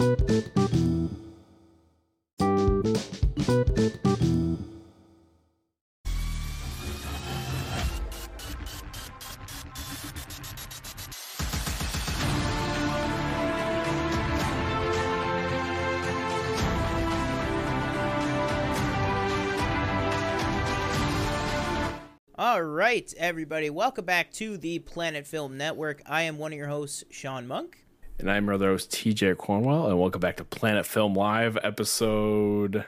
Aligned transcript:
All 0.00 0.08
right, 22.62 23.12
everybody, 23.18 23.68
welcome 23.68 24.06
back 24.06 24.32
to 24.32 24.56
the 24.56 24.78
Planet 24.78 25.26
Film 25.26 25.58
Network. 25.58 26.00
I 26.06 26.22
am 26.22 26.38
one 26.38 26.54
of 26.54 26.58
your 26.58 26.68
hosts, 26.68 27.04
Sean 27.10 27.46
Monk. 27.46 27.84
And 28.20 28.30
I'm 28.30 28.44
your 28.44 28.54
other 28.56 28.68
host, 28.68 28.90
TJ 28.90 29.38
Cornwell, 29.38 29.86
and 29.86 29.98
welcome 29.98 30.20
back 30.20 30.36
to 30.36 30.44
Planet 30.44 30.84
Film 30.84 31.14
Live 31.14 31.56
episode. 31.62 32.84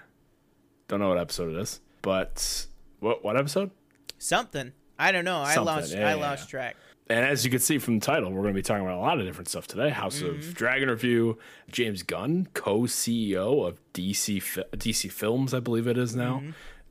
Don't 0.89 1.01
know 1.01 1.09
what 1.09 1.17
episode 1.17 1.57
it 1.57 1.59
is, 1.59 1.81
but 2.03 2.67
what 3.01 3.25
what 3.25 3.39
episode? 3.39 3.71
Something. 4.19 4.73
I 4.99 5.11
don't 5.11 5.25
know. 5.25 5.39
I 5.39 5.57
lost 5.57 5.95
yeah, 5.95 6.07
I 6.07 6.11
yeah, 6.11 6.15
lost 6.17 6.51
track. 6.51 6.77
And 7.09 7.25
as 7.25 7.47
you 7.47 7.51
can 7.51 7.61
see 7.61 7.79
from 7.79 7.99
the 7.99 8.05
title, 8.05 8.31
we're 8.31 8.43
going 8.43 8.53
to 8.53 8.59
be 8.59 8.63
talking 8.63 8.85
about 8.85 8.99
a 8.99 9.01
lot 9.01 9.21
of 9.21 9.27
different 9.27 9.49
stuff 9.49 9.67
today. 9.67 9.89
House 9.89 10.21
of 10.21 10.53
Dragon 10.53 10.91
review. 10.91 11.39
James 11.71 12.03
Gunn, 12.03 12.49
co-CEO 12.53 13.67
of 13.67 13.81
DC 13.95 14.43
DC 14.77 15.11
Films, 15.11 15.55
I 15.55 15.61
believe 15.61 15.87
it 15.87 15.97
is 15.97 16.15
now, 16.15 16.43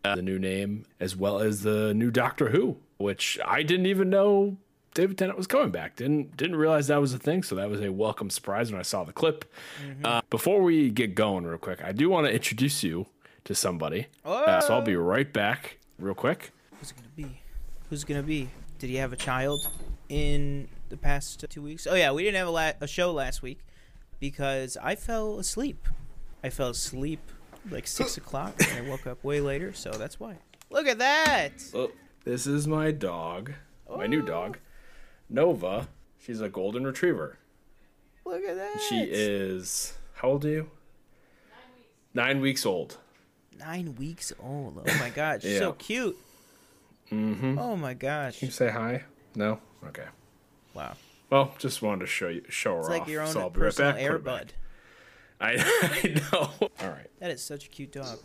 uh, 0.03 0.15
the 0.15 0.23
new 0.23 0.39
name, 0.39 0.85
as 0.99 1.15
well 1.15 1.41
as 1.41 1.62
the 1.62 1.93
new 1.93 2.09
Doctor 2.09 2.49
Who, 2.49 2.77
which 2.98 3.37
I 3.45 3.62
didn't 3.62 3.85
even 3.85 4.09
know 4.09 4.57
David 4.93 5.17
Tennant 5.17 5.37
was 5.37 5.47
coming 5.47 5.71
back. 5.71 5.95
Didn't 5.95 6.35
didn't 6.35 6.57
realize 6.57 6.87
that 6.87 6.99
was 6.99 7.13
a 7.13 7.19
thing. 7.19 7.43
So 7.43 7.55
that 7.55 7.69
was 7.69 7.81
a 7.81 7.91
welcome 7.91 8.29
surprise 8.29 8.71
when 8.71 8.79
I 8.79 8.83
saw 8.83 9.03
the 9.03 9.13
clip. 9.13 9.45
Uh, 10.03 10.21
before 10.29 10.61
we 10.61 10.89
get 10.89 11.15
going, 11.15 11.45
real 11.45 11.57
quick, 11.57 11.83
I 11.83 11.91
do 11.91 12.09
want 12.09 12.27
to 12.27 12.33
introduce 12.33 12.83
you 12.83 13.07
to 13.45 13.55
somebody. 13.55 14.07
Uh, 14.25 14.59
so 14.61 14.73
I'll 14.73 14.81
be 14.81 14.95
right 14.95 15.31
back, 15.31 15.77
real 15.98 16.13
quick. 16.13 16.51
Who's 16.79 16.91
it 16.91 16.95
gonna 16.98 17.07
be? 17.29 17.41
Who's 17.89 18.03
it 18.03 18.07
gonna 18.07 18.23
be? 18.23 18.49
Did 18.79 18.89
he 18.89 18.95
have 18.98 19.13
a 19.13 19.17
child 19.17 19.67
in 20.09 20.67
the 20.89 20.98
past 20.98 21.45
two 21.49 21.61
weeks? 21.61 21.87
Oh 21.87 21.95
yeah, 21.95 22.11
we 22.11 22.23
didn't 22.23 22.37
have 22.37 22.48
a, 22.48 22.51
la- 22.51 22.71
a 22.81 22.87
show 22.87 23.11
last 23.13 23.41
week 23.41 23.59
because 24.20 24.77
I 24.81 24.95
fell 24.95 25.39
asleep. 25.39 25.87
I 26.43 26.49
fell 26.49 26.70
asleep 26.70 27.20
like 27.70 27.87
six 27.99 28.17
o'clock 28.17 28.55
and 28.59 28.85
I 28.85 28.89
woke 28.89 29.07
up 29.07 29.23
way 29.23 29.39
later, 29.39 29.73
so 29.73 29.91
that's 29.91 30.20
why. 30.20 30.37
Look 30.70 30.87
at 30.87 30.99
that! 30.99 31.51
Oh, 31.73 31.91
this 32.23 32.48
is 32.48 32.67
my 32.67 32.91
dog, 32.91 33.53
my 33.93 34.07
new 34.07 34.21
dog, 34.21 34.57
Nova. 35.32 35.87
She's 36.20 36.41
a 36.41 36.49
golden 36.49 36.84
retriever. 36.85 37.37
Look 38.26 38.43
at 38.43 38.55
that! 38.55 38.79
She 38.87 38.99
is 39.10 39.93
how 40.13 40.29
old 40.29 40.46
are 40.46 40.49
you? 40.49 40.70
Nine 42.13 42.41
weeks 42.41 42.65
old. 42.65 42.98
nine 43.57 43.96
weeks 43.96 44.32
old. 44.43 44.77
Oh 44.88 44.98
my 44.99 45.10
god, 45.10 45.41
she's 45.41 45.57
so 45.57 45.73
cute. 45.79 46.18
Mm-hmm. 47.12 47.57
Oh 47.57 47.76
my 47.76 47.93
gosh! 47.93 48.40
Can 48.40 48.48
you 48.48 48.51
say 48.51 48.70
hi? 48.70 49.04
No. 49.35 49.60
Okay. 49.88 50.05
Wow, 50.73 50.93
Well, 51.29 51.54
just 51.57 51.82
wanted 51.82 52.01
to 52.01 52.05
show 52.07 52.29
you, 52.29 52.43
show 52.49 52.76
her 52.76 52.79
it's 52.79 52.88
off. 52.90 52.99
like 52.99 53.07
your 53.07 53.21
own 53.23 53.27
so 53.34 53.41
right 53.41 53.54
personal 53.54 53.91
back. 53.93 54.01
Put 54.01 54.12
her 54.12 54.20
back. 54.20 54.43
airbud. 54.43 54.49
I, 55.41 55.99
I 56.04 56.20
know. 56.32 56.49
All 56.62 56.90
right. 56.90 57.10
That 57.20 57.32
is 57.32 57.41
such 57.43 57.66
a 57.66 57.70
cute 57.70 57.91
dog. 57.91 58.20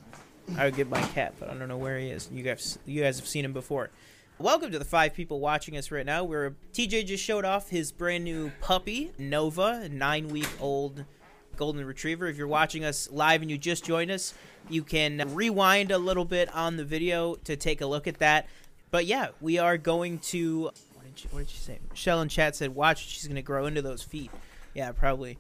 I 0.56 0.66
would 0.66 0.76
give 0.76 0.88
my 0.88 1.00
cat, 1.00 1.34
but 1.40 1.48
I 1.50 1.54
don't 1.54 1.66
know 1.68 1.76
where 1.76 1.98
he 1.98 2.08
is. 2.10 2.28
You 2.32 2.44
guys, 2.44 2.78
you 2.86 3.02
guys 3.02 3.18
have 3.18 3.26
seen 3.26 3.44
him 3.44 3.52
before. 3.52 3.90
Welcome 4.38 4.70
to 4.72 4.78
the 4.78 4.84
five 4.84 5.14
people 5.14 5.40
watching 5.40 5.76
us 5.78 5.90
right 5.90 6.04
now. 6.04 6.22
Where 6.24 6.54
TJ 6.74 7.06
just 7.06 7.24
showed 7.24 7.44
off 7.46 7.70
his 7.70 7.90
brand 7.90 8.24
new 8.24 8.52
puppy, 8.60 9.12
Nova, 9.18 9.88
nine 9.88 10.28
week 10.28 10.48
old 10.60 11.04
golden 11.56 11.84
retriever. 11.86 12.26
If 12.26 12.36
you're 12.36 12.46
watching 12.46 12.84
us 12.84 13.10
live 13.10 13.40
and 13.40 13.50
you 13.50 13.56
just 13.56 13.82
joined 13.84 14.10
us, 14.10 14.34
you 14.68 14.82
can 14.82 15.34
rewind 15.34 15.90
a 15.90 15.96
little 15.96 16.26
bit 16.26 16.54
on 16.54 16.76
the 16.76 16.84
video 16.84 17.36
to 17.44 17.56
take 17.56 17.80
a 17.80 17.86
look 17.86 18.06
at 18.06 18.18
that. 18.18 18.46
But 18.90 19.06
yeah, 19.06 19.28
we 19.40 19.56
are 19.58 19.78
going 19.78 20.18
to. 20.18 20.64
What 20.64 21.04
did 21.04 21.18
she, 21.18 21.28
what 21.28 21.38
did 21.40 21.48
she 21.50 21.58
say? 21.58 21.78
Michelle 21.90 22.20
in 22.20 22.28
chat 22.28 22.54
said, 22.56 22.74
"Watch, 22.74 23.06
she's 23.06 23.26
gonna 23.26 23.40
grow 23.40 23.64
into 23.64 23.80
those 23.80 24.02
feet." 24.02 24.30
Yeah, 24.74 24.92
probably. 24.92 25.38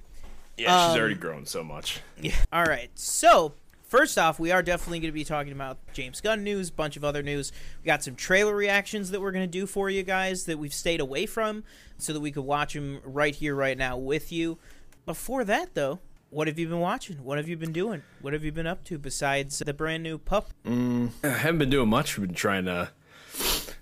Yeah, 0.56 0.86
she's 0.88 0.94
Um, 0.94 1.00
already 1.00 1.14
grown 1.16 1.44
so 1.44 1.62
much. 1.62 2.00
Yeah. 2.18 2.34
All 2.50 2.64
right. 2.64 2.88
So, 2.94 3.52
first 3.86 4.18
off, 4.18 4.38
we 4.38 4.50
are 4.50 4.62
definitely 4.62 5.00
going 5.00 5.10
to 5.10 5.14
be 5.14 5.24
talking 5.24 5.52
about 5.52 5.78
James 5.92 6.20
Gunn 6.20 6.44
news, 6.44 6.70
bunch 6.70 6.96
of 6.96 7.04
other 7.04 7.22
news. 7.22 7.52
We 7.82 7.86
got 7.86 8.02
some 8.02 8.14
trailer 8.14 8.54
reactions 8.54 9.10
that 9.10 9.20
we're 9.20 9.32
going 9.32 9.44
to 9.44 9.58
do 9.58 9.66
for 9.66 9.88
you 9.88 10.02
guys 10.02 10.44
that 10.44 10.58
we've 10.58 10.74
stayed 10.74 11.00
away 11.00 11.26
from 11.26 11.64
so 11.98 12.12
that 12.12 12.20
we 12.20 12.30
could 12.30 12.44
watch 12.44 12.74
them 12.74 13.00
right 13.04 13.34
here, 13.34 13.54
right 13.54 13.78
now 13.78 13.96
with 13.96 14.30
you. 14.32 14.58
Before 15.06 15.44
that, 15.44 15.74
though, 15.74 16.00
what 16.30 16.48
have 16.48 16.58
you 16.58 16.68
been 16.68 16.80
watching? 16.80 17.16
What 17.24 17.38
have 17.38 17.48
you 17.48 17.56
been 17.56 17.72
doing? 17.72 18.02
What 18.20 18.32
have 18.32 18.44
you 18.44 18.52
been 18.52 18.66
up 18.66 18.84
to 18.84 18.98
besides 18.98 19.58
the 19.58 19.72
brand 19.72 20.02
new 20.02 20.18
pup? 20.18 20.50
Mm, 20.64 21.10
I 21.22 21.28
haven't 21.28 21.58
been 21.58 21.70
doing 21.70 21.88
much. 21.88 22.18
We've 22.18 22.26
been 22.26 22.34
trying 22.34 22.64
to 22.64 22.90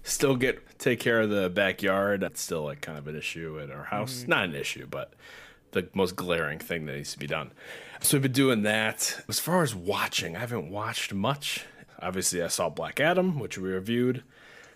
still 0.02 0.36
get 0.36 0.78
take 0.78 1.00
care 1.00 1.22
of 1.22 1.30
the 1.30 1.48
backyard. 1.48 2.20
That's 2.20 2.40
still 2.40 2.62
like 2.62 2.82
kind 2.82 2.98
of 2.98 3.08
an 3.08 3.16
issue 3.16 3.58
at 3.60 3.70
our 3.70 3.84
house. 3.84 4.20
Mm-hmm. 4.20 4.30
Not 4.30 4.44
an 4.44 4.54
issue, 4.54 4.86
but 4.86 5.14
the 5.72 5.88
most 5.94 6.16
glaring 6.16 6.58
thing 6.58 6.86
that 6.86 6.94
needs 6.94 7.12
to 7.12 7.18
be 7.18 7.26
done. 7.26 7.50
So 8.04 8.16
we've 8.16 8.22
been 8.22 8.32
doing 8.32 8.62
that. 8.62 9.22
As 9.28 9.40
far 9.40 9.62
as 9.62 9.74
watching, 9.74 10.36
I 10.36 10.40
haven't 10.40 10.70
watched 10.70 11.14
much. 11.14 11.64
Obviously, 12.00 12.42
I 12.42 12.48
saw 12.48 12.68
Black 12.68 13.00
Adam, 13.00 13.38
which 13.38 13.56
we 13.56 13.70
reviewed. 13.70 14.22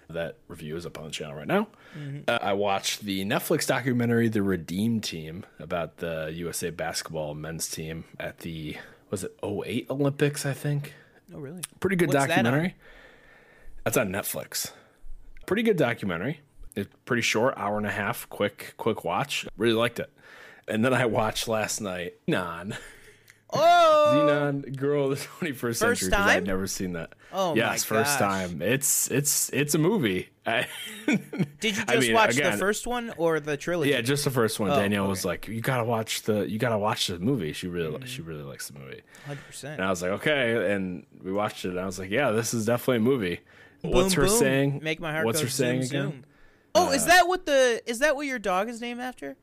That 0.08 0.36
review 0.48 0.74
is 0.76 0.86
up 0.86 0.98
on 0.98 1.04
the 1.04 1.10
channel 1.10 1.34
right 1.36 1.46
now. 1.46 1.68
Uh, 2.26 2.38
I 2.40 2.54
watched 2.54 3.02
the 3.02 3.26
Netflix 3.26 3.66
documentary, 3.66 4.28
The 4.28 4.42
Redeem 4.42 5.02
Team, 5.02 5.44
about 5.58 5.98
the 5.98 6.32
USA 6.34 6.70
basketball 6.70 7.34
men's 7.34 7.68
team 7.68 8.04
at 8.18 8.38
the 8.38 8.76
was 9.10 9.24
it 9.24 9.38
08 9.42 9.86
Olympics, 9.90 10.46
I 10.46 10.54
think 10.54 10.94
Oh, 11.34 11.38
really? 11.38 11.60
pretty 11.80 11.96
good 11.96 12.08
What's 12.08 12.26
that 12.26 12.38
on? 12.38 12.44
documentary. 12.44 12.76
That's 13.84 13.96
on 13.98 14.08
Netflix. 14.08 14.72
Pretty 15.46 15.62
good 15.62 15.76
documentary. 15.76 16.40
It's 16.74 16.88
pretty 17.04 17.22
short, 17.22 17.54
hour 17.58 17.76
and 17.76 17.86
a 17.86 17.90
half, 17.90 18.26
quick, 18.30 18.72
quick 18.78 19.04
watch. 19.04 19.46
Really 19.58 19.74
liked 19.74 19.98
it. 19.98 20.10
And 20.66 20.82
then 20.82 20.94
I 20.94 21.04
watched 21.06 21.48
last 21.48 21.80
night 21.82 22.14
Zenon, 22.26 22.76
Oh! 23.50 24.12
Zenon 24.14 24.76
Girl 24.76 25.10
of 25.10 25.18
the 25.18 25.24
21st 25.46 25.76
Century 25.76 26.08
because 26.08 26.08
time? 26.10 26.28
I'd 26.28 26.46
never 26.46 26.66
seen 26.66 26.92
that. 26.92 27.14
Oh, 27.32 27.50
my 27.54 27.56
yes, 27.56 27.84
first 27.84 28.18
time. 28.18 28.60
It's 28.60 29.10
it's 29.10 29.50
it's 29.52 29.74
a 29.74 29.78
movie. 29.78 30.28
Did 30.46 30.64
you 31.06 31.16
just 31.72 31.90
I 31.90 31.96
mean, 31.98 32.12
watch 32.14 32.36
the 32.36 32.52
first 32.52 32.86
one 32.86 33.12
or 33.16 33.40
the 33.40 33.56
trilogy? 33.56 33.90
Yeah, 33.90 34.00
just 34.02 34.24
the 34.24 34.30
first 34.30 34.60
one. 34.60 34.70
Oh, 34.70 34.76
Danielle 34.76 35.08
was 35.08 35.24
like, 35.24 35.48
"You 35.48 35.60
gotta 35.60 35.84
watch 35.84 36.22
the, 36.22 36.48
you 36.48 36.58
gotta 36.58 36.78
watch 36.78 37.06
the 37.08 37.18
movie." 37.18 37.52
She 37.52 37.68
really, 37.68 37.98
Mm. 37.98 38.06
she 38.06 38.22
really 38.22 38.42
likes 38.42 38.68
the 38.68 38.78
movie. 38.78 39.02
100%. 39.26 39.64
And 39.74 39.82
I 39.82 39.90
was 39.90 40.02
like, 40.02 40.10
"Okay," 40.12 40.72
and 40.72 41.06
we 41.22 41.32
watched 41.32 41.64
it. 41.64 41.70
and 41.70 41.80
I 41.80 41.86
was 41.86 41.98
like, 41.98 42.10
"Yeah, 42.10 42.30
this 42.32 42.52
is 42.54 42.66
definitely 42.66 42.96
a 42.96 43.00
movie." 43.00 43.40
What's 43.82 44.14
her 44.14 44.26
boom. 44.26 44.38
saying? 44.38 44.80
Make 44.82 45.00
my 45.00 45.12
heart 45.12 45.24
What's 45.24 45.40
her 45.40 45.48
saying 45.48 45.84
zoom, 45.84 46.00
again? 46.00 46.12
zoom. 46.12 46.24
Oh, 46.74 46.90
is 46.92 47.06
that 47.06 47.28
what 47.28 47.46
the 47.46 47.82
is 47.86 48.00
that 48.00 48.14
what 48.16 48.26
your 48.26 48.38
dog 48.38 48.68
is 48.68 48.80
named 48.80 49.00
after? 49.00 49.36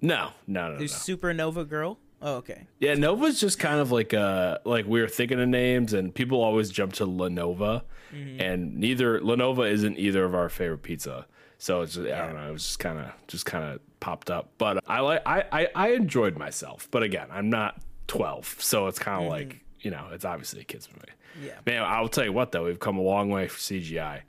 No, 0.00 0.30
no, 0.46 0.72
no, 0.72 0.78
no. 0.78 0.84
Supernova 0.84 1.68
Girl. 1.68 1.98
Oh, 2.20 2.36
okay. 2.36 2.66
Yeah, 2.80 2.94
Nova's 2.94 3.40
just 3.40 3.58
kind 3.58 3.78
of 3.80 3.92
like 3.92 4.12
uh 4.14 4.58
like 4.64 4.86
we 4.86 5.00
were 5.00 5.08
thinking 5.08 5.40
of 5.40 5.48
names, 5.48 5.92
and 5.92 6.14
people 6.14 6.40
always 6.42 6.70
jump 6.70 6.92
to 6.94 7.06
Lenovo, 7.06 7.82
Mm-hmm. 8.14 8.40
and 8.40 8.76
neither 8.78 9.20
Lenovo 9.20 9.70
isn't 9.70 9.98
either 9.98 10.24
of 10.24 10.34
our 10.34 10.48
favorite 10.48 10.82
pizza. 10.82 11.26
So 11.58 11.82
it's 11.82 11.94
just, 11.94 12.08
I 12.08 12.24
don't 12.24 12.36
know. 12.36 12.48
It 12.48 12.52
was 12.52 12.64
just 12.64 12.78
kind 12.78 12.98
of 12.98 13.12
just 13.26 13.44
kind 13.44 13.64
of 13.64 13.80
popped 14.00 14.30
up, 14.30 14.48
but 14.58 14.82
I 14.86 15.00
like 15.00 15.22
I, 15.26 15.44
I 15.52 15.68
I 15.74 15.88
enjoyed 15.90 16.38
myself. 16.38 16.88
But 16.90 17.02
again, 17.02 17.26
I'm 17.30 17.50
not 17.50 17.80
12, 18.06 18.56
so 18.60 18.86
it's 18.86 18.98
kind 18.98 19.22
of 19.24 19.28
like 19.30 19.60
you 19.80 19.90
know 19.90 20.06
it's 20.12 20.24
obviously 20.24 20.60
a 20.60 20.64
kids 20.64 20.88
movie. 20.92 21.08
Mm-hmm. 21.36 21.46
Yeah. 21.46 21.52
Man, 21.66 21.82
I'll 21.82 22.08
tell 22.08 22.24
you 22.24 22.32
what 22.32 22.50
though, 22.52 22.64
we've 22.64 22.80
come 22.80 22.96
a 22.96 23.02
long 23.02 23.28
way 23.28 23.46
for 23.48 23.58
CGI. 23.58 24.22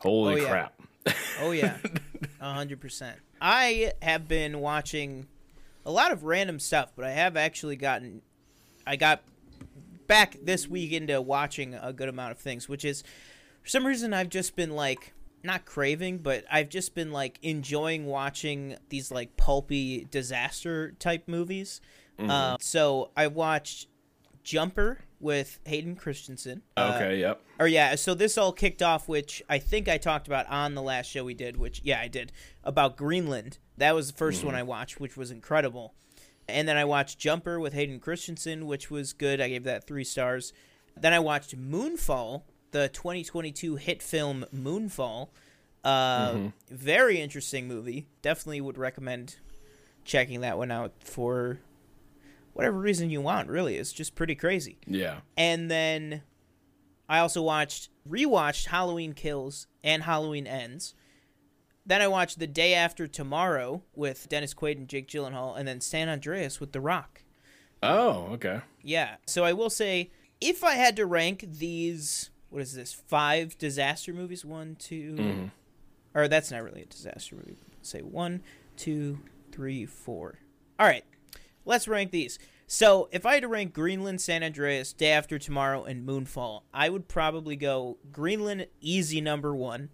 Holy 0.00 0.34
Oh, 0.34 0.36
yeah. 0.36 0.48
crap! 0.48 0.82
Oh 1.42 1.50
yeah, 1.50 1.76
a 2.40 2.54
hundred 2.54 2.80
percent. 2.80 3.18
I 3.40 3.92
have 4.00 4.26
been 4.26 4.60
watching 4.60 5.26
a 5.88 5.90
lot 5.90 6.12
of 6.12 6.22
random 6.22 6.60
stuff, 6.60 6.92
but 6.94 7.06
I 7.06 7.12
have 7.12 7.34
actually 7.36 7.74
gotten. 7.76 8.20
I 8.86 8.96
got 8.96 9.22
back 10.06 10.36
this 10.42 10.68
week 10.68 10.92
into 10.92 11.20
watching 11.20 11.74
a 11.74 11.94
good 11.94 12.10
amount 12.10 12.32
of 12.32 12.38
things, 12.38 12.68
which 12.68 12.84
is 12.84 13.02
for 13.62 13.68
some 13.68 13.86
reason 13.86 14.12
I've 14.12 14.28
just 14.28 14.54
been 14.54 14.72
like 14.72 15.14
not 15.42 15.64
craving, 15.64 16.18
but 16.18 16.44
I've 16.50 16.68
just 16.68 16.94
been 16.94 17.10
like 17.10 17.38
enjoying 17.42 18.04
watching 18.04 18.76
these 18.90 19.10
like 19.10 19.36
pulpy 19.38 20.06
disaster 20.10 20.92
type 20.98 21.24
movies. 21.26 21.80
Uh, 22.18 22.56
so 22.60 23.10
I 23.16 23.28
watched 23.28 23.86
Jumper 24.42 24.98
with 25.20 25.60
Hayden 25.66 25.94
Christensen. 25.94 26.62
Uh, 26.76 26.94
Okay, 26.96 27.20
yep. 27.20 27.40
or 27.60 27.68
yeah, 27.68 27.94
so 27.94 28.12
this 28.12 28.36
all 28.36 28.52
kicked 28.52 28.82
off, 28.82 29.08
which 29.08 29.42
I 29.48 29.58
think 29.58 29.88
I 29.88 29.98
talked 29.98 30.26
about 30.26 30.46
on 30.48 30.74
the 30.74 30.82
last 30.82 31.06
show 31.10 31.24
we 31.24 31.34
did, 31.34 31.56
which 31.56 31.80
yeah, 31.84 32.00
I 32.00 32.08
did 32.08 32.32
about 32.64 32.96
Greenland. 32.96 33.58
That 33.78 33.94
was 33.94 34.12
the 34.12 34.24
1st 34.24 34.44
one 34.44 34.54
I 34.54 34.62
watched, 34.62 35.00
which 35.00 35.16
was 35.16 35.30
incredible. 35.30 35.94
And 36.48 36.66
then 36.66 36.76
I 36.76 36.84
watched 36.84 37.18
Jumper 37.18 37.60
with 37.60 37.74
Hayden 37.74 38.00
Christensen, 38.00 38.66
which 38.66 38.90
was 38.90 39.12
good. 39.12 39.40
I 39.40 39.48
gave 39.48 39.64
that 39.64 39.86
three 39.86 40.04
stars. 40.04 40.52
Then 40.96 41.12
I 41.12 41.18
watched 41.18 41.56
Moonfall, 41.56 42.42
the 42.70 42.88
2022 42.88 43.76
hit 43.76 44.02
film 44.02 44.44
Moonfall. 44.54 45.28
Uh, 45.84 46.48
Very 46.70 47.20
interesting 47.20 47.68
movie. 47.68 48.06
Definitely 48.22 48.60
would 48.62 48.78
recommend 48.78 49.36
checking 50.04 50.40
that 50.40 50.58
one 50.58 50.70
out 50.70 50.92
for 51.00 51.60
whatever 52.54 52.78
reason 52.78 53.10
you 53.10 53.20
want. 53.20 53.48
Really, 53.48 53.76
it's 53.76 53.92
just 53.92 54.14
pretty 54.14 54.34
crazy. 54.34 54.78
Yeah. 54.86 55.18
And 55.36 55.70
then 55.70 56.22
I 57.08 57.20
also 57.20 57.42
watched 57.42 57.90
rewatched 58.08 58.66
Halloween 58.66 59.12
Kills 59.12 59.66
and 59.84 60.02
Halloween 60.02 60.46
Ends. 60.46 60.94
Then 61.88 62.02
I 62.02 62.06
watched 62.06 62.38
The 62.38 62.46
Day 62.46 62.74
After 62.74 63.06
Tomorrow 63.06 63.82
with 63.94 64.28
Dennis 64.28 64.52
Quaid 64.52 64.76
and 64.76 64.86
Jake 64.86 65.08
Gyllenhaal, 65.08 65.58
and 65.58 65.66
then 65.66 65.80
San 65.80 66.10
Andreas 66.10 66.60
with 66.60 66.72
The 66.72 66.82
Rock. 66.82 67.22
Oh, 67.82 68.28
okay. 68.32 68.60
Yeah. 68.82 69.16
So 69.26 69.42
I 69.44 69.54
will 69.54 69.70
say, 69.70 70.10
if 70.38 70.62
I 70.62 70.74
had 70.74 70.96
to 70.96 71.06
rank 71.06 71.46
these, 71.48 72.28
what 72.50 72.60
is 72.60 72.74
this? 72.74 72.92
Five 72.92 73.56
disaster 73.56 74.12
movies. 74.12 74.44
One, 74.44 74.76
2 74.78 75.14
mm-hmm. 75.14 75.44
or 76.14 76.28
that's 76.28 76.50
not 76.50 76.62
really 76.62 76.82
a 76.82 76.86
disaster 76.86 77.36
movie. 77.36 77.56
Say 77.80 78.02
one, 78.02 78.42
two, 78.76 79.20
three, 79.50 79.86
four. 79.86 80.40
All 80.78 80.86
right. 80.86 81.04
Let's 81.64 81.88
rank 81.88 82.10
these. 82.10 82.38
So 82.66 83.08
if 83.12 83.24
I 83.24 83.32
had 83.32 83.42
to 83.44 83.48
rank 83.48 83.72
Greenland, 83.72 84.20
San 84.20 84.42
Andreas, 84.42 84.92
Day 84.92 85.10
After 85.10 85.38
Tomorrow, 85.38 85.84
and 85.84 86.06
Moonfall, 86.06 86.64
I 86.74 86.90
would 86.90 87.08
probably 87.08 87.56
go 87.56 87.96
Greenland 88.12 88.66
easy 88.82 89.22
number 89.22 89.54
one. 89.54 89.88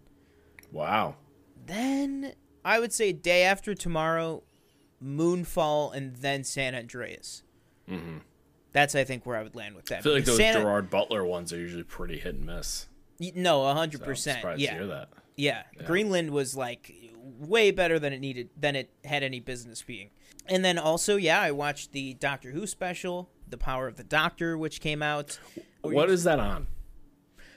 Wow. 0.73 1.15
Then 1.65 2.33
I 2.63 2.79
would 2.79 2.93
say 2.93 3.13
Day 3.13 3.43
After 3.43 3.73
Tomorrow, 3.73 4.43
Moonfall, 5.03 5.95
and 5.95 6.15
then 6.17 6.43
San 6.43 6.75
Andreas. 6.75 7.43
Mm-hmm. 7.89 8.17
That's 8.71 8.93
I 8.95 9.03
think 9.03 9.25
where 9.25 9.37
I 9.37 9.43
would 9.43 9.55
land 9.55 9.75
with 9.75 9.85
that. 9.85 9.99
I 9.99 10.01
feel 10.01 10.13
like 10.13 10.25
those 10.25 10.37
San- 10.37 10.59
Gerard 10.59 10.89
Butler 10.89 11.23
ones 11.23 11.53
are 11.53 11.57
usually 11.57 11.83
pretty 11.83 12.17
hit 12.17 12.35
and 12.35 12.45
miss. 12.45 12.87
No, 13.19 13.65
a 13.65 13.73
hundred 13.73 13.99
so 13.99 14.05
percent. 14.05 14.59
Yeah, 14.59 14.71
to 14.71 14.77
hear 14.77 14.87
that. 14.87 15.09
yeah. 15.37 15.63
Greenland 15.85 16.31
was 16.31 16.57
like 16.57 16.93
way 17.39 17.71
better 17.71 17.99
than 17.99 18.11
it 18.11 18.19
needed 18.19 18.49
than 18.57 18.75
it 18.75 18.89
had 19.05 19.23
any 19.23 19.39
business 19.39 19.81
being. 19.81 20.09
And 20.47 20.63
then 20.63 20.77
also, 20.77 21.15
yeah, 21.15 21.39
I 21.41 21.51
watched 21.51 21.91
the 21.93 22.15
Doctor 22.15 22.51
Who 22.51 22.67
special, 22.67 23.29
The 23.47 23.57
Power 23.57 23.87
of 23.87 23.95
the 23.95 24.03
Doctor, 24.03 24.57
which 24.57 24.81
came 24.81 25.01
out. 25.01 25.39
What 25.81 26.09
is 26.09 26.23
that 26.25 26.39
on? 26.39 26.67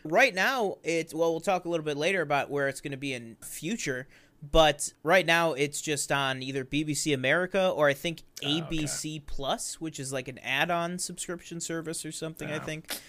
Right 0.04 0.34
now, 0.34 0.76
it's 0.82 1.12
well, 1.14 1.30
we'll 1.32 1.40
talk 1.40 1.64
a 1.64 1.68
little 1.68 1.84
bit 1.84 1.96
later 1.96 2.20
about 2.22 2.50
where 2.50 2.68
it's 2.68 2.80
going 2.80 2.92
to 2.92 2.96
be 2.98 3.12
in 3.14 3.36
future. 3.42 4.06
But 4.52 4.92
right 5.02 5.26
now, 5.26 5.54
it's 5.54 5.80
just 5.80 6.12
on 6.12 6.42
either 6.44 6.64
BBC 6.64 7.12
America 7.12 7.70
or 7.70 7.88
I 7.88 7.94
think 7.94 8.22
Oh, 8.44 8.46
okay. 8.46 8.76
AMC 8.78 9.26
Plus, 9.26 9.80
which 9.80 9.98
is 9.98 10.12
like 10.12 10.28
an 10.28 10.38
add-on 10.38 10.98
subscription 11.00 11.60
service 11.60 12.04
or 12.06 12.12
something. 12.12 12.48
I 12.48 12.58
Oh. 12.58 12.60
think. 12.60 13.00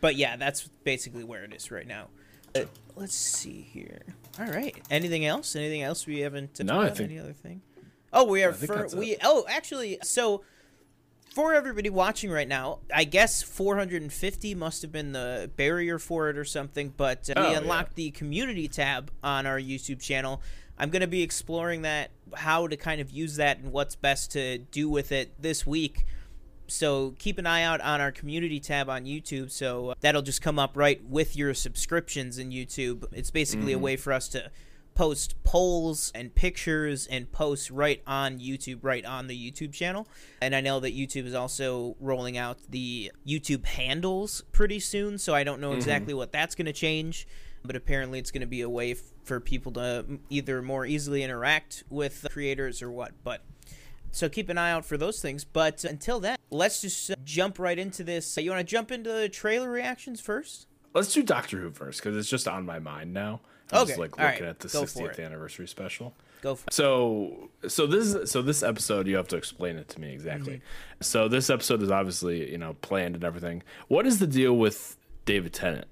But 0.00 0.14
yeah, 0.14 0.36
that's 0.36 0.68
basically 0.84 1.24
where 1.24 1.42
it 1.42 1.52
is 1.52 1.70
right 1.72 1.86
now. 1.88 2.08
Uh, 2.54 2.66
let's 2.94 3.14
see 3.16 3.62
here. 3.62 4.02
All 4.38 4.46
right. 4.46 4.76
Anything 4.88 5.26
else? 5.26 5.56
Anything 5.56 5.82
else 5.82 6.06
we 6.06 6.20
haven't? 6.20 6.62
No, 6.62 6.80
I 6.80 6.90
think- 6.90 7.10
Any 7.10 7.18
other 7.18 7.32
thing? 7.32 7.62
Oh, 8.12 8.24
we 8.24 8.44
are 8.44 8.50
I 8.50 8.52
think 8.52 8.72
for 8.72 8.84
it. 8.84 8.94
we. 8.94 9.16
Oh, 9.24 9.44
actually, 9.48 9.98
so 10.04 10.44
for 11.36 11.52
everybody 11.52 11.90
watching 11.90 12.30
right 12.30 12.48
now, 12.48 12.78
I 12.94 13.04
guess 13.04 13.42
450 13.42 14.54
must 14.54 14.80
have 14.80 14.90
been 14.90 15.12
the 15.12 15.50
barrier 15.54 15.98
for 15.98 16.30
it 16.30 16.38
or 16.38 16.46
something. 16.46 16.94
But 16.96 17.28
uh, 17.28 17.34
Oh, 17.36 17.46
we 17.48 17.52
yeah. 17.52 17.58
unlocked 17.58 17.94
the 17.94 18.10
community 18.12 18.68
tab 18.68 19.10
on 19.22 19.44
our 19.44 19.60
YouTube 19.60 20.00
channel. 20.00 20.40
I'm 20.78 20.88
going 20.88 21.02
to 21.02 21.06
be 21.06 21.20
exploring 21.20 21.82
that, 21.82 22.10
how 22.34 22.66
to 22.68 22.78
kind 22.78 23.02
of 23.02 23.10
use 23.10 23.36
that, 23.36 23.58
and 23.58 23.70
what's 23.70 23.94
best 23.96 24.32
to 24.32 24.56
do 24.56 24.88
with 24.88 25.12
it 25.12 25.30
this 25.38 25.66
week. 25.66 26.06
So 26.68 27.14
keep 27.18 27.36
an 27.36 27.46
eye 27.46 27.64
out 27.64 27.82
on 27.82 28.00
our 28.00 28.12
community 28.12 28.58
tab 28.58 28.88
on 28.88 29.04
YouTube. 29.04 29.50
So 29.50 29.90
uh, 29.90 29.94
that'll 30.00 30.22
just 30.22 30.40
come 30.40 30.58
up 30.58 30.74
right 30.74 31.04
with 31.04 31.36
your 31.36 31.52
subscriptions 31.52 32.38
in 32.38 32.48
YouTube. 32.48 33.04
It's 33.12 33.30
basically 33.30 33.74
a 33.74 33.78
way 33.78 33.96
for 33.96 34.14
us 34.14 34.26
to 34.28 34.50
post 34.96 35.40
polls 35.44 36.10
and 36.14 36.34
pictures 36.34 37.06
and 37.06 37.30
posts 37.30 37.70
right 37.70 38.02
on 38.06 38.40
YouTube, 38.40 38.78
right 38.82 39.04
on 39.04 39.28
the 39.28 39.38
YouTube 39.38 39.72
channel. 39.72 40.08
And 40.42 40.56
I 40.56 40.60
know 40.60 40.80
that 40.80 40.96
YouTube 40.96 41.26
is 41.26 41.34
also 41.34 41.96
rolling 42.00 42.36
out 42.36 42.58
the 42.68 43.12
YouTube 43.24 43.66
handles 43.66 44.42
pretty 44.50 44.80
soon. 44.80 45.18
So 45.18 45.34
I 45.34 45.44
don't 45.44 45.60
know 45.60 45.72
exactly 45.72 46.14
what 46.14 46.32
that's 46.32 46.56
going 46.56 46.66
to 46.66 46.72
change. 46.72 47.28
But 47.62 47.76
apparently, 47.76 48.20
it's 48.20 48.30
going 48.30 48.42
to 48.42 48.46
be 48.46 48.60
a 48.60 48.68
way 48.68 48.92
f- 48.92 48.98
for 49.24 49.40
people 49.40 49.72
to 49.72 50.20
either 50.30 50.62
more 50.62 50.86
easily 50.86 51.24
interact 51.24 51.82
with 51.90 52.24
creators 52.30 52.80
or 52.80 52.92
what. 52.92 53.12
But 53.24 53.42
so 54.12 54.28
keep 54.28 54.48
an 54.48 54.56
eye 54.56 54.70
out 54.70 54.84
for 54.84 54.96
those 54.96 55.20
things. 55.20 55.44
But 55.44 55.82
until 55.82 56.20
then, 56.20 56.36
let's 56.50 56.80
just 56.80 57.10
uh, 57.10 57.16
jump 57.24 57.58
right 57.58 57.78
into 57.78 58.04
this. 58.04 58.36
You 58.36 58.50
want 58.50 58.60
to 58.60 58.70
jump 58.70 58.92
into 58.92 59.12
the 59.12 59.28
trailer 59.28 59.68
reactions 59.68 60.20
first? 60.20 60.68
Let's 60.94 61.12
do 61.12 61.24
Doctor 61.24 61.58
Who 61.58 61.72
first 61.72 62.02
because 62.02 62.16
it's 62.16 62.30
just 62.30 62.46
on 62.46 62.64
my 62.64 62.78
mind 62.78 63.12
now. 63.12 63.40
I'm 63.72 63.80
just 63.86 63.92
Okay, 63.92 64.00
like 64.00 64.10
looking 64.18 64.24
right, 64.24 64.42
at 64.50 64.60
the 64.60 64.68
go 64.68 64.86
for 64.86 65.00
60th 65.08 65.18
it. 65.18 65.20
anniversary 65.20 65.66
special. 65.68 66.14
Go 66.42 66.54
for 66.54 66.66
it. 66.68 66.72
So, 66.72 67.50
so 67.66 67.86
this 67.86 68.14
is 68.14 68.30
so 68.30 68.42
this 68.42 68.62
episode 68.62 69.06
you 69.06 69.16
have 69.16 69.28
to 69.28 69.36
explain 69.36 69.76
it 69.76 69.88
to 69.88 70.00
me 70.00 70.12
exactly. 70.12 70.54
Mm-hmm. 70.54 71.02
So 71.02 71.28
this 71.28 71.50
episode 71.50 71.82
is 71.82 71.90
obviously 71.90 72.50
you 72.50 72.58
know 72.58 72.74
planned 72.82 73.14
and 73.16 73.24
everything. 73.24 73.62
What 73.88 74.06
is 74.06 74.18
the 74.18 74.26
deal 74.26 74.56
with 74.56 74.96
David 75.24 75.52
Tennant 75.52 75.86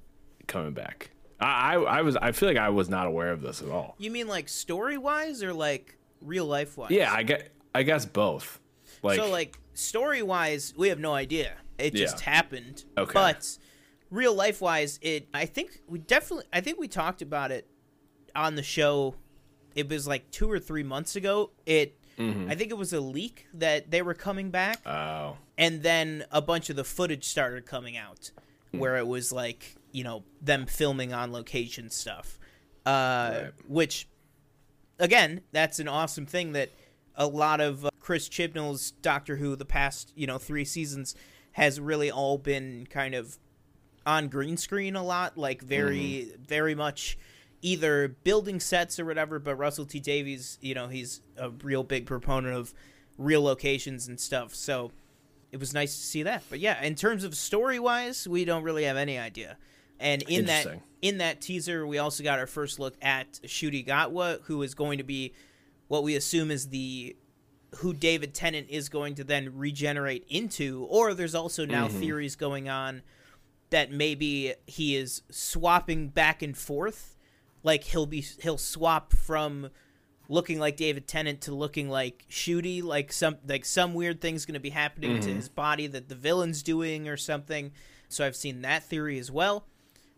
coming 0.46 0.72
back? 0.72 1.10
I, 1.40 1.74
I 1.74 1.98
I 1.98 2.02
was 2.02 2.16
I 2.16 2.32
feel 2.32 2.48
like 2.48 2.58
I 2.58 2.68
was 2.68 2.88
not 2.88 3.06
aware 3.06 3.32
of 3.32 3.40
this 3.42 3.60
at 3.62 3.68
all. 3.68 3.96
You 3.98 4.10
mean 4.10 4.28
like 4.28 4.48
story 4.48 4.96
wise 4.98 5.42
or 5.42 5.52
like 5.52 5.96
real 6.20 6.46
life 6.46 6.76
wise? 6.78 6.90
Yeah, 6.92 7.12
I 7.12 7.22
get 7.24 7.50
I 7.74 7.82
guess 7.82 8.06
both. 8.06 8.60
Like, 9.02 9.18
so 9.18 9.28
like 9.30 9.58
story 9.74 10.22
wise, 10.22 10.72
we 10.76 10.88
have 10.90 11.00
no 11.00 11.12
idea. 11.12 11.54
It 11.76 11.94
just 11.94 12.20
Yeah. 12.24 12.30
happened. 12.32 12.84
Okay. 12.96 13.12
But 13.12 13.58
real 14.14 14.34
life 14.34 14.60
wise, 14.60 14.98
it 15.02 15.28
I 15.34 15.46
think 15.46 15.80
we 15.88 15.98
definitely 15.98 16.46
I 16.52 16.60
think 16.60 16.78
we 16.78 16.88
talked 16.88 17.22
about 17.22 17.50
it 17.50 17.66
on 18.34 18.54
the 18.54 18.62
show. 18.62 19.14
It 19.74 19.88
was 19.88 20.06
like 20.06 20.30
two 20.30 20.50
or 20.50 20.58
three 20.58 20.82
months 20.84 21.16
ago. 21.16 21.50
It 21.66 21.98
Mm-hmm. 22.16 22.48
I 22.48 22.54
think 22.54 22.70
it 22.70 22.78
was 22.78 22.92
a 22.92 23.00
leak 23.00 23.48
that 23.54 23.90
they 23.90 24.00
were 24.00 24.14
coming 24.14 24.50
back. 24.50 24.78
oh 24.86 25.36
and 25.58 25.82
then 25.82 26.24
a 26.30 26.40
bunch 26.40 26.70
of 26.70 26.76
the 26.76 26.84
footage 26.84 27.24
started 27.24 27.66
coming 27.66 27.96
out 27.96 28.30
Hmm. 28.70 28.78
where 28.78 28.96
it 28.98 29.06
was 29.08 29.32
like 29.32 29.74
you 29.90 30.04
know 30.04 30.22
them 30.40 30.66
filming 30.66 31.12
on 31.12 31.32
location 31.32 31.90
stuff 31.90 32.38
uh, 32.86 32.90
Right. 33.42 33.52
which 33.66 34.06
again 34.98 35.40
that's 35.52 35.78
an 35.80 35.88
awesome 35.88 36.26
thing 36.26 36.52
that 36.52 36.70
a 37.16 37.26
lot 37.26 37.60
of 37.60 37.84
uh, 37.86 37.90
chris 38.00 38.28
chibnall's 38.28 38.92
doctor 39.02 39.36
who 39.36 39.56
the 39.56 39.64
past 39.64 40.12
you 40.14 40.26
know 40.26 40.38
three 40.38 40.64
seasons 40.64 41.14
has 41.52 41.80
really 41.80 42.10
all 42.10 42.38
been 42.38 42.86
kind 42.90 43.14
of 43.14 43.38
on 44.06 44.28
green 44.28 44.56
screen 44.56 44.96
a 44.96 45.02
lot 45.02 45.36
like 45.38 45.62
very 45.62 46.28
mm-hmm. 46.28 46.42
very 46.42 46.74
much 46.74 47.16
either 47.62 48.08
building 48.08 48.60
sets 48.60 49.00
or 49.00 49.04
whatever 49.04 49.38
but 49.38 49.54
russell 49.56 49.86
t 49.86 49.98
davies 49.98 50.58
you 50.60 50.74
know 50.74 50.88
he's 50.88 51.22
a 51.38 51.50
real 51.50 51.82
big 51.82 52.04
proponent 52.04 52.54
of 52.54 52.74
real 53.18 53.42
locations 53.42 54.08
and 54.08 54.18
stuff. 54.18 54.54
So 54.54 54.92
it 55.52 55.60
was 55.60 55.72
nice 55.72 55.94
to 55.94 56.02
see 56.02 56.22
that. 56.24 56.42
But 56.50 56.60
yeah 56.60 56.82
in 56.82 56.94
terms 56.94 57.24
of 57.24 57.36
story 57.36 57.78
wise 57.78 58.26
we 58.26 58.44
don't 58.44 58.62
really 58.62 58.84
have 58.84 58.96
any 58.96 59.18
idea. 59.18 59.56
And 60.00 60.22
in 60.22 60.46
that 60.46 60.66
in 61.02 61.18
that 61.18 61.40
teaser 61.40 61.86
we 61.86 61.98
also 61.98 62.24
got 62.24 62.38
our 62.38 62.46
first 62.46 62.78
look 62.78 62.94
at 63.00 63.34
Ncuti 63.44 63.86
Gatwa 63.86 64.40
who 64.44 64.62
is 64.62 64.74
going 64.74 64.98
to 64.98 65.04
be 65.04 65.32
what 65.88 66.02
we 66.02 66.16
assume 66.16 66.50
is 66.50 66.68
the 66.68 67.16
who 67.78 67.92
David 67.92 68.34
Tennant 68.34 68.68
is 68.70 68.88
going 68.88 69.16
to 69.16 69.24
then 69.24 69.56
regenerate 69.56 70.24
into, 70.28 70.86
or 70.88 71.12
there's 71.12 71.34
also 71.34 71.66
now 71.66 71.88
mm-hmm. 71.88 71.98
theories 71.98 72.36
going 72.36 72.68
on 72.68 73.02
that 73.74 73.90
maybe 73.90 74.54
he 74.68 74.94
is 74.94 75.22
swapping 75.32 76.06
back 76.06 76.42
and 76.42 76.56
forth. 76.56 77.16
Like 77.64 77.82
he'll 77.82 78.06
be 78.06 78.24
he'll 78.40 78.56
swap 78.56 79.12
from 79.12 79.68
looking 80.28 80.60
like 80.60 80.76
David 80.76 81.08
Tennant 81.08 81.40
to 81.40 81.52
looking 81.52 81.88
like 81.88 82.24
Ncuti, 82.30 82.84
like 82.84 83.10
some 83.12 83.38
like 83.48 83.64
some 83.64 83.92
weird 83.92 84.20
thing's 84.20 84.46
gonna 84.46 84.60
be 84.60 84.70
happening 84.70 85.18
to 85.18 85.26
mm-hmm. 85.26 85.36
his 85.36 85.48
body 85.48 85.88
that 85.88 86.08
the 86.08 86.14
villain's 86.14 86.62
doing 86.62 87.08
or 87.08 87.16
something. 87.16 87.72
So 88.08 88.24
I've 88.24 88.36
seen 88.36 88.62
that 88.62 88.84
theory 88.84 89.18
as 89.18 89.32
well. 89.32 89.66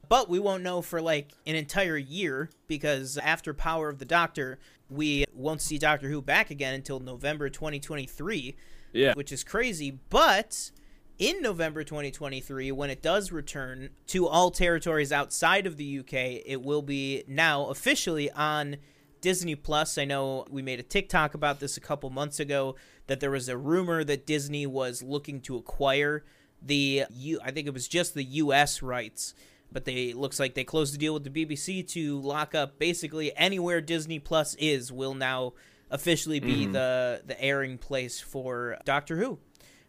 But 0.06 0.28
we 0.28 0.38
won't 0.38 0.62
know 0.62 0.82
for 0.82 1.00
like 1.00 1.32
an 1.46 1.54
entire 1.54 1.96
year 1.96 2.50
because 2.66 3.16
after 3.16 3.54
Power 3.54 3.88
of 3.88 3.98
the 3.98 4.04
Doctor, 4.04 4.58
we 4.90 5.24
won't 5.32 5.62
see 5.62 5.78
Doctor 5.78 6.10
Who 6.10 6.20
back 6.20 6.50
again 6.50 6.74
until 6.74 7.00
November 7.00 7.48
2023 7.48 8.54
yeah 8.92 9.14
which 9.14 9.32
is 9.32 9.42
crazy. 9.42 9.98
But 10.10 10.72
in 11.18 11.40
November 11.40 11.82
2023, 11.82 12.72
when 12.72 12.90
it 12.90 13.02
does 13.02 13.32
return 13.32 13.90
to 14.08 14.28
all 14.28 14.50
territories 14.50 15.12
outside 15.12 15.66
of 15.66 15.76
the 15.76 16.00
UK, 16.00 16.42
it 16.44 16.62
will 16.62 16.82
be 16.82 17.24
now 17.26 17.66
officially 17.66 18.30
on 18.32 18.76
Disney 19.20 19.54
Plus. 19.54 19.96
I 19.96 20.04
know 20.04 20.44
we 20.50 20.62
made 20.62 20.78
a 20.78 20.84
TikTok 20.84 21.34
about 21.34 21.58
this 21.58 21.76
a 21.76 21.80
couple 21.80 22.10
months 22.10 22.38
ago 22.38 22.76
that 23.06 23.20
there 23.20 23.30
was 23.30 23.48
a 23.48 23.56
rumor 23.56 24.04
that 24.04 24.26
Disney 24.26 24.66
was 24.66 25.02
looking 25.02 25.40
to 25.42 25.56
acquire 25.56 26.24
the 26.62 27.04
U 27.10 27.38
I 27.44 27.50
think 27.50 27.66
it 27.66 27.74
was 27.74 27.88
just 27.88 28.14
the 28.14 28.24
US 28.24 28.82
rights. 28.82 29.34
But 29.72 29.84
they 29.84 30.12
looks 30.12 30.38
like 30.38 30.54
they 30.54 30.64
closed 30.64 30.94
the 30.94 30.98
deal 30.98 31.14
with 31.14 31.24
the 31.24 31.44
BBC 31.46 31.86
to 31.88 32.20
lock 32.20 32.54
up 32.54 32.78
basically 32.78 33.36
anywhere 33.36 33.80
Disney 33.80 34.18
Plus 34.18 34.54
is 34.54 34.92
will 34.92 35.14
now 35.14 35.54
officially 35.90 36.40
be 36.40 36.64
mm-hmm. 36.64 36.72
the 36.72 37.22
the 37.26 37.40
airing 37.42 37.78
place 37.78 38.20
for 38.20 38.78
Doctor 38.84 39.16
Who, 39.16 39.38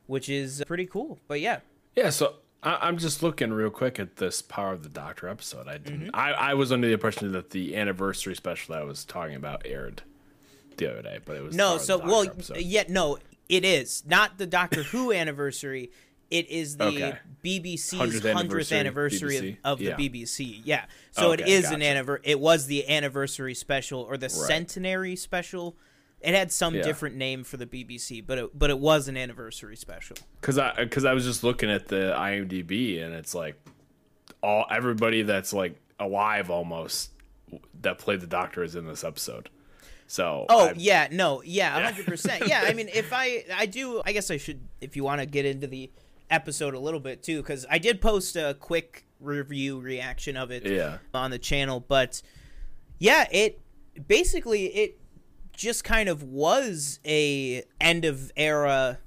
which 0.08 0.28
is 0.30 0.64
pretty 0.68 0.86
cool. 0.86 1.20
But 1.28 1.40
yeah, 1.42 1.60
Yeah, 1.96 2.10
so 2.10 2.36
I, 2.64 2.88
I'm 2.88 2.98
just 2.98 3.22
looking 3.24 3.54
real 3.54 3.70
quick 3.70 4.00
at 4.00 4.16
this 4.18 4.42
Power 4.42 4.74
of 4.74 4.84
the 4.84 4.90
Doctor 4.90 5.28
episode. 5.28 5.68
I 5.68 5.78
didn't. 5.78 6.08
Mm-hmm. 6.08 6.16
I, 6.16 6.32
I 6.32 6.54
was 6.56 6.72
under 6.72 6.88
the 6.88 6.94
impression 6.94 7.32
that 7.34 7.52
the 7.52 7.76
anniversary 7.76 8.36
special 8.36 8.74
that 8.74 8.82
I 8.82 8.86
was 8.86 9.06
talking 9.06 9.36
about 9.36 9.62
aired 9.66 10.02
the 10.78 10.92
other 10.92 11.02
day, 11.04 11.20
but 11.24 11.36
it 11.38 11.44
was 11.44 11.56
no, 11.56 11.78
so 11.78 11.98
well, 12.00 12.24
episode. 12.24 12.58
yeah, 12.58 12.84
no. 12.90 13.18
It 13.50 13.64
is 13.64 14.04
not 14.06 14.38
the 14.38 14.46
Doctor 14.46 14.84
Who 14.84 15.14
anniversary. 15.14 15.92
It 16.30 16.50
is 16.50 16.76
the 16.76 16.88
Okay. 16.88 17.18
BBC's 17.42 17.94
100th 18.22 18.34
hundredth 18.34 18.72
anniversary, 18.74 19.58
of, 19.64 19.80
of 19.80 19.80
BBC. 19.80 19.96
the 19.98 20.10
BBC. 20.10 20.62
Yeah, 20.66 20.84
so 21.12 21.32
it 21.32 21.40
Okay, 21.42 21.52
is 21.52 21.66
an 21.68 21.80
gotcha. 21.80 21.86
anniversary. 21.86 22.22
It 22.26 22.40
was 22.42 22.66
the 22.66 22.90
anniversary 22.90 23.54
special 23.54 24.02
or 24.02 24.18
the 24.18 24.28
centenary 24.30 25.16
special. 25.16 25.78
It 26.22 26.34
had 26.34 26.52
some 26.52 26.74
Yeah. 26.76 26.82
different 26.82 27.16
name 27.16 27.44
for 27.44 27.58
the 27.58 27.66
BBC, 27.68 28.26
but 28.26 28.38
it, 28.38 28.58
but 28.58 28.70
it 28.70 28.80
was 28.80 29.08
an 29.08 29.16
anniversary 29.18 29.76
special. 29.76 30.18
Because 30.42 30.58
I 30.58 30.74
because 30.76 31.06
I 31.06 31.14
was 31.14 31.26
just 31.26 31.44
looking 31.44 31.70
at 31.70 31.88
the 31.88 32.14
IMDb 32.18 33.04
and 33.04 33.14
it's 33.14 33.36
like 33.36 33.56
all 34.42 34.66
everybody 34.72 35.22
that's 35.22 35.54
like 35.54 35.80
alive 36.00 36.50
almost 36.50 37.12
that 37.82 37.98
played 38.00 38.22
the 38.22 38.28
Doctor 38.28 38.64
is 38.64 38.76
in 38.76 38.86
this 38.88 39.04
episode. 39.04 39.50
So 40.08 40.46
Oh 40.50 40.70
I- 40.70 40.74
yeah, 40.78 41.08
no, 41.12 41.44
yeah, 41.44 41.80
hundred 41.84 42.06
percent. 42.08 42.48
Yeah, 42.48 42.62
I 42.66 42.74
mean, 42.74 42.90
if 42.94 43.14
I 43.14 43.44
I 43.54 43.66
do, 43.68 44.02
I 44.06 44.12
guess 44.12 44.32
I 44.32 44.38
should. 44.38 44.62
If 44.82 44.96
you 44.96 45.04
want 45.04 45.22
to 45.22 45.28
get 45.28 45.46
into 45.46 45.68
the 45.68 45.92
episode 46.32 46.74
a 46.74 46.80
little 46.80 47.00
bit 47.00 47.22
too, 47.24 47.42
because 47.42 47.66
I 47.70 47.78
did 47.78 48.02
post 48.02 48.36
a 48.36 48.56
quick 48.60 49.06
review 49.20 49.80
reaction 49.80 50.36
of 50.38 50.50
it 50.52 50.66
yeah, 50.66 50.98
on 51.14 51.30
the 51.32 51.40
channel, 51.40 51.80
but 51.88 52.22
yeah, 53.00 53.28
it 53.32 53.60
basically 54.08 54.66
it 54.68 55.00
just 55.58 55.84
kind 55.84 56.08
of 56.08 56.24
was 56.24 57.00
a 57.04 57.64
end 57.82 58.06
of 58.06 58.32
era 58.38 59.00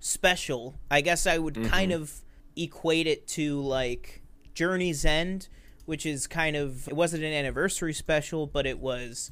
special. 0.00 0.74
I 0.90 1.02
guess 1.02 1.26
I 1.26 1.38
would 1.38 1.54
mm-hmm. 1.54 1.68
kind 1.68 1.92
of 1.92 2.22
equate 2.56 3.06
it 3.06 3.28
to 3.28 3.60
like 3.60 4.22
Journey's 4.54 5.04
End, 5.04 5.48
which 5.84 6.06
is 6.06 6.26
kind 6.26 6.56
of 6.56 6.88
it 6.88 6.96
wasn't 6.96 7.22
an 7.22 7.32
anniversary 7.32 7.92
special, 7.92 8.46
but 8.46 8.66
it 8.66 8.78
was 8.78 9.30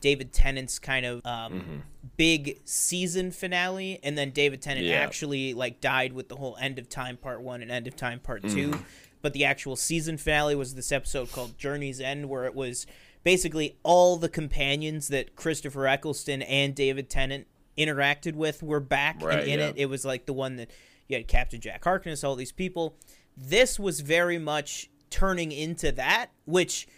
David 0.00 0.32
Tennant's 0.32 0.78
kind 0.78 1.04
of 1.04 1.26
um, 1.26 1.52
mm-hmm. 1.52 1.76
big 2.16 2.58
season 2.64 3.30
finale, 3.30 4.00
and 4.02 4.16
then 4.16 4.30
David 4.30 4.62
Tennant 4.62 4.86
Yeah. 4.86 4.96
actually 4.96 5.52
like 5.52 5.80
died 5.82 6.14
with 6.14 6.28
the 6.28 6.36
whole 6.36 6.56
End 6.58 6.78
of 6.78 6.88
Time 6.88 7.18
Part 7.18 7.42
One 7.42 7.60
and 7.60 7.70
End 7.70 7.86
of 7.86 7.96
Time 7.96 8.18
Part 8.18 8.42
Two. 8.42 8.70
Mm-hmm. 8.70 8.82
But 9.20 9.32
the 9.34 9.44
actual 9.44 9.76
season 9.76 10.16
finale 10.16 10.54
was 10.54 10.74
this 10.74 10.92
episode 10.92 11.32
called 11.32 11.58
Journey's 11.58 12.00
End, 12.00 12.30
where 12.30 12.44
it 12.44 12.54
was 12.54 12.86
basically 13.24 13.76
all 13.82 14.16
the 14.16 14.28
companions 14.28 15.08
that 15.08 15.36
Christopher 15.36 15.86
Eccleston 15.86 16.42
and 16.42 16.74
David 16.74 17.10
Tennant 17.10 17.46
interacted 17.76 18.34
with 18.34 18.62
were 18.62 18.80
back 18.80 19.22
Right, 19.22 19.40
and 19.40 19.48
in 19.48 19.60
yeah. 19.60 19.66
it. 19.66 19.74
It 19.76 19.86
was 19.86 20.04
like 20.04 20.26
the 20.26 20.32
one 20.32 20.56
that 20.56 20.70
you 21.06 21.16
had 21.16 21.28
Captain 21.28 21.60
Jack 21.60 21.84
Harkness, 21.84 22.24
all 22.24 22.36
these 22.36 22.52
people. 22.52 22.96
This 23.36 23.78
was 23.78 24.00
very 24.00 24.38
much 24.38 24.90
turning 25.10 25.52
into 25.52 25.92
that, 25.92 26.30
which 26.44 26.88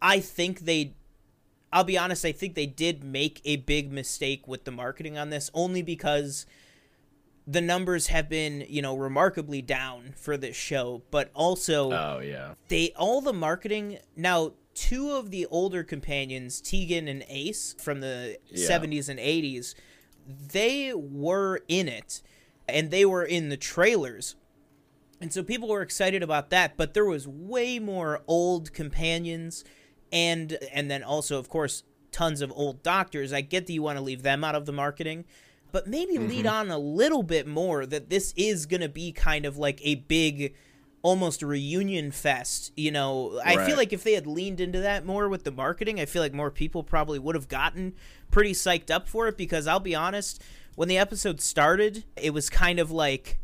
I 0.00 0.20
think 0.20 0.60
they 0.60 0.94
I'll 1.70 1.84
be 1.84 1.98
honest, 1.98 2.24
I 2.24 2.32
think 2.32 2.54
they 2.54 2.66
did 2.66 3.04
make 3.04 3.42
a 3.44 3.56
big 3.56 3.92
mistake 3.92 4.48
with 4.48 4.64
the 4.64 4.70
marketing 4.70 5.18
on 5.18 5.28
this 5.28 5.50
only 5.52 5.82
because 5.82 6.46
the 7.46 7.60
numbers 7.60 8.06
have 8.06 8.28
been, 8.28 8.64
you 8.68 8.80
know, 8.80 8.96
remarkably 8.96 9.60
down 9.60 10.14
for 10.16 10.36
this 10.36 10.56
show, 10.56 11.02
but 11.10 11.30
also 11.34 11.92
oh 11.92 12.20
yeah, 12.20 12.54
they 12.68 12.92
all 12.96 13.20
the 13.20 13.32
marketing 13.32 13.98
now 14.16 14.52
two 14.78 15.10
of 15.10 15.32
the 15.32 15.44
older 15.46 15.82
companions, 15.82 16.60
Tegan 16.60 17.08
and 17.08 17.24
Ace 17.28 17.74
from 17.80 18.00
the 18.00 18.38
Yeah. 18.48 18.68
70s 18.68 19.08
and 19.08 19.18
80s, 19.18 19.74
they 20.24 20.94
were 20.94 21.62
in 21.66 21.88
it 21.88 22.22
and 22.68 22.92
they 22.92 23.04
were 23.04 23.24
in 23.24 23.48
the 23.48 23.56
trailers. 23.56 24.36
And 25.20 25.32
so 25.32 25.42
people 25.42 25.68
were 25.68 25.82
excited 25.82 26.22
about 26.22 26.50
that, 26.50 26.76
but 26.76 26.94
there 26.94 27.04
was 27.04 27.26
way 27.26 27.80
more 27.80 28.22
old 28.28 28.72
companions 28.72 29.64
and 30.12 30.56
and 30.72 30.88
then 30.90 31.02
also 31.02 31.38
of 31.38 31.48
course 31.48 31.82
tons 32.12 32.40
of 32.40 32.52
old 32.52 32.84
doctors. 32.84 33.32
I 33.32 33.40
get 33.40 33.66
that 33.66 33.72
you 33.72 33.82
want 33.82 33.98
to 33.98 34.04
leave 34.04 34.22
them 34.22 34.44
out 34.44 34.54
of 34.54 34.64
the 34.64 34.72
marketing, 34.72 35.24
but 35.72 35.88
maybe 35.88 36.18
lead 36.18 36.46
mm-hmm. 36.46 36.54
on 36.54 36.70
a 36.70 36.78
little 36.78 37.24
bit 37.24 37.48
more 37.48 37.84
that 37.84 38.10
this 38.10 38.32
is 38.36 38.64
going 38.64 38.80
to 38.80 38.88
be 38.88 39.10
kind 39.10 39.44
of 39.44 39.58
like 39.58 39.80
a 39.82 39.96
big 39.96 40.54
almost 41.02 41.42
reunion 41.42 42.10
fest, 42.10 42.72
you 42.76 42.90
know. 42.90 43.40
I 43.44 43.64
feel 43.66 43.76
like 43.76 43.92
if 43.92 44.02
they 44.04 44.14
had 44.14 44.26
leaned 44.26 44.60
into 44.60 44.80
that 44.80 45.06
more 45.06 45.28
with 45.28 45.44
the 45.44 45.50
marketing, 45.50 46.00
I 46.00 46.06
feel 46.06 46.22
like 46.22 46.34
more 46.34 46.50
people 46.50 46.82
probably 46.82 47.18
would 47.18 47.34
have 47.34 47.48
gotten 47.48 47.94
pretty 48.30 48.52
psyched 48.52 48.90
up 48.90 49.08
for 49.08 49.28
it 49.28 49.36
because 49.36 49.66
I'll 49.66 49.80
be 49.80 49.94
honest, 49.94 50.42
when 50.74 50.88
the 50.88 50.98
episode 50.98 51.40
started, 51.40 52.04
it 52.16 52.34
was 52.34 52.50
kind 52.50 52.78
of 52.78 52.90
like 52.90 53.38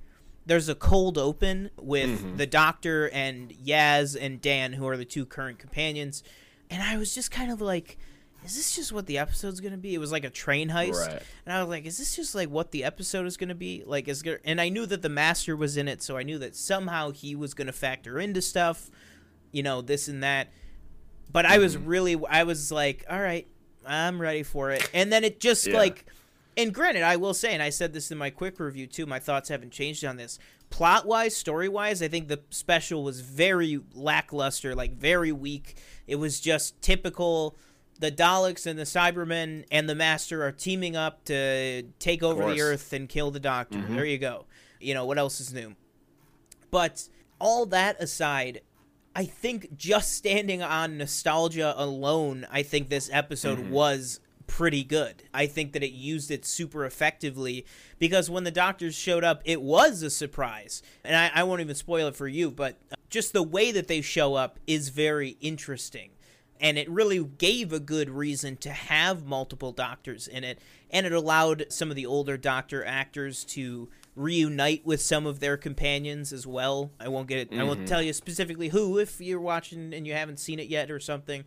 there's 0.46 0.68
a 0.68 0.74
cold 0.74 1.16
open 1.16 1.70
with 1.80 2.20
mm-hmm. 2.20 2.36
the 2.36 2.46
doctor 2.46 3.08
and 3.10 3.50
Yaz 3.50 4.16
and 4.20 4.40
Dan, 4.40 4.74
who 4.74 4.86
are 4.86 4.96
the 4.96 5.04
two 5.04 5.24
current 5.24 5.58
companions, 5.58 6.22
and 6.70 6.82
I 6.82 6.96
was 6.96 7.14
just 7.14 7.30
kind 7.30 7.50
of 7.50 7.60
like, 7.60 7.98
is 8.44 8.56
this 8.56 8.76
just 8.76 8.92
what 8.92 9.06
the 9.06 9.18
episode's 9.18 9.60
gonna 9.60 9.76
be? 9.76 9.94
It 9.94 9.98
was 9.98 10.12
like 10.12 10.24
a 10.24 10.30
train 10.30 10.68
heist, 10.68 11.06
Right. 11.06 11.22
and 11.46 11.52
I 11.52 11.60
was 11.60 11.68
like, 11.68 11.86
is 11.86 11.98
this 11.98 12.14
just 12.14 12.34
like 12.34 12.50
what 12.50 12.70
the 12.70 12.84
episode 12.84 13.26
is 13.26 13.36
gonna 13.36 13.54
be? 13.54 13.82
Like, 13.86 14.08
is 14.08 14.22
gonna, 14.22 14.38
and 14.44 14.60
I 14.60 14.68
knew 14.68 14.86
that 14.86 15.02
the 15.02 15.08
master 15.08 15.56
was 15.56 15.76
in 15.76 15.88
it, 15.88 16.02
so 16.02 16.16
I 16.16 16.22
knew 16.22 16.38
that 16.38 16.54
somehow 16.54 17.10
he 17.10 17.34
was 17.34 17.54
gonna 17.54 17.72
factor 17.72 18.18
into 18.18 18.42
stuff, 18.42 18.90
you 19.52 19.62
know, 19.62 19.80
this 19.80 20.08
and 20.08 20.22
that. 20.22 20.48
But 21.32 21.46
I 21.46 21.58
was 21.58 21.76
mm-hmm. 21.76 21.86
really, 21.86 22.26
I 22.28 22.44
was 22.44 22.70
like, 22.70 23.04
all 23.10 23.20
right, 23.20 23.46
I'm 23.86 24.20
ready 24.20 24.42
for 24.42 24.70
it, 24.70 24.88
and 24.92 25.12
then 25.12 25.24
it 25.24 25.40
just 25.40 25.66
Yeah. 25.66 25.78
like 25.78 26.04
and 26.56 26.72
granted, 26.72 27.02
I 27.02 27.16
will 27.16 27.34
say, 27.34 27.52
and 27.52 27.62
I 27.62 27.70
said 27.70 27.92
this 27.92 28.10
in 28.10 28.18
my 28.18 28.30
quick 28.30 28.60
review 28.60 28.86
too, 28.86 29.06
my 29.06 29.18
thoughts 29.18 29.48
haven't 29.48 29.72
changed 29.72 30.04
on 30.04 30.16
this. 30.16 30.38
Plot 30.70 31.06
wise, 31.06 31.36
story 31.36 31.68
wise, 31.68 32.02
I 32.02 32.08
think 32.08 32.28
the 32.28 32.40
special 32.50 33.02
was 33.02 33.20
very 33.20 33.80
lackluster, 33.92 34.74
like 34.74 34.94
very 34.94 35.32
weak. 35.32 35.76
It 36.06 36.16
was 36.16 36.40
just 36.40 36.80
typical. 36.80 37.56
The 38.00 38.10
Daleks 38.10 38.66
and 38.66 38.78
the 38.78 38.84
Cybermen 38.84 39.64
and 39.70 39.88
the 39.88 39.94
Master 39.94 40.44
are 40.44 40.52
teaming 40.52 40.96
up 40.96 41.24
to 41.26 41.84
take 41.98 42.22
over 42.22 42.52
the. 42.52 42.60
Earth 42.60 42.92
and 42.92 43.08
kill 43.08 43.30
the 43.30 43.40
Doctor. 43.40 43.78
Mm-hmm. 43.78 43.94
There 43.94 44.04
you 44.04 44.18
go. 44.18 44.46
You 44.80 44.94
know, 44.94 45.04
what 45.06 45.18
else 45.18 45.40
is 45.40 45.52
new? 45.52 45.76
But 46.70 47.08
all 47.40 47.66
that 47.66 48.00
aside, 48.00 48.62
I 49.14 49.24
think 49.24 49.76
just 49.76 50.12
standing 50.12 50.62
on 50.62 50.98
nostalgia 50.98 51.74
alone, 51.76 52.46
I 52.50 52.62
think 52.62 52.88
this 52.88 53.08
episode 53.12 53.58
mm-hmm. 53.58 53.70
was 53.70 54.20
pretty 54.46 54.84
good. 54.84 55.22
I 55.32 55.46
think 55.46 55.72
that 55.72 55.82
it 55.82 55.92
used 55.92 56.30
it 56.30 56.44
super 56.44 56.84
effectively 56.84 57.64
because 57.98 58.28
when 58.28 58.44
the 58.44 58.50
doctors 58.50 58.94
showed 58.94 59.24
up, 59.24 59.40
it 59.44 59.62
was 59.62 60.02
a 60.02 60.10
surprise. 60.10 60.82
And 61.04 61.16
I, 61.16 61.30
I 61.34 61.44
won't 61.44 61.60
even 61.60 61.74
spoil 61.74 62.08
it 62.08 62.16
for 62.16 62.28
you, 62.28 62.50
but 62.50 62.76
just 63.08 63.32
the 63.32 63.42
way 63.42 63.72
that 63.72 63.88
they 63.88 64.00
show 64.00 64.34
up 64.34 64.58
is 64.66 64.88
very 64.88 65.36
interesting. 65.40 66.10
And 66.60 66.78
it 66.78 66.88
really 66.88 67.22
gave 67.22 67.72
a 67.72 67.80
good 67.80 68.08
reason 68.08 68.56
to 68.58 68.70
have 68.70 69.26
multiple 69.26 69.72
doctors 69.72 70.28
in 70.28 70.44
it. 70.44 70.58
And 70.90 71.04
it 71.04 71.12
allowed 71.12 71.66
some 71.68 71.90
of 71.90 71.96
the 71.96 72.06
older 72.06 72.36
doctor 72.36 72.84
actors 72.84 73.44
to 73.46 73.88
reunite 74.16 74.86
with 74.86 75.00
some 75.00 75.26
of 75.26 75.40
their 75.40 75.56
companions 75.56 76.32
as 76.32 76.46
well. 76.46 76.90
I 77.00 77.08
won't 77.08 77.26
get 77.26 77.38
it. 77.52 77.58
I 77.58 77.64
won't 77.64 77.80
mm-hmm. 77.80 77.86
tell 77.86 78.02
you 78.02 78.12
specifically 78.12 78.68
who 78.68 78.98
if 78.98 79.20
you're 79.20 79.40
watching 79.40 79.92
and 79.92 80.06
you 80.06 80.12
haven't 80.12 80.38
seen 80.38 80.60
it 80.60 80.68
yet 80.68 80.90
or 80.90 81.00
something. 81.00 81.44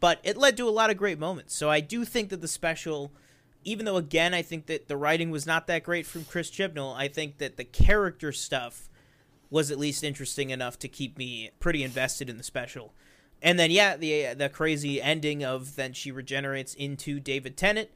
But 0.00 0.20
it 0.22 0.36
led 0.36 0.56
to 0.58 0.68
a 0.68 0.70
lot 0.70 0.90
of 0.90 0.96
great 0.96 1.18
moments. 1.18 1.54
So 1.54 1.70
I 1.70 1.80
do 1.80 2.04
think 2.04 2.30
that 2.30 2.40
the 2.40 2.48
special, 2.48 3.12
even 3.64 3.84
though 3.86 3.96
again 3.96 4.34
I 4.34 4.42
think 4.42 4.66
that 4.66 4.88
the 4.88 4.96
writing 4.96 5.30
was 5.30 5.46
not 5.46 5.66
that 5.66 5.82
great 5.82 6.06
from 6.06 6.24
Chris 6.24 6.50
Chibnall, 6.50 6.94
I 6.94 7.08
think 7.08 7.38
that 7.38 7.56
the 7.56 7.64
character 7.64 8.32
stuff 8.32 8.88
was 9.50 9.70
at 9.70 9.78
least 9.78 10.04
interesting 10.04 10.50
enough 10.50 10.78
to 10.78 10.88
keep 10.88 11.18
me 11.18 11.50
pretty 11.58 11.82
invested 11.82 12.30
in 12.30 12.36
the 12.36 12.42
special. 12.42 12.92
And 13.42 13.58
then 13.58 13.70
yeah, 13.70 13.96
the 13.96 14.26
uh, 14.28 14.34
the 14.34 14.48
crazy 14.48 15.00
ending 15.00 15.44
of 15.44 15.76
then 15.76 15.92
she 15.92 16.12
regenerates 16.12 16.74
into 16.74 17.20
David 17.20 17.56
Tennant. 17.56 17.88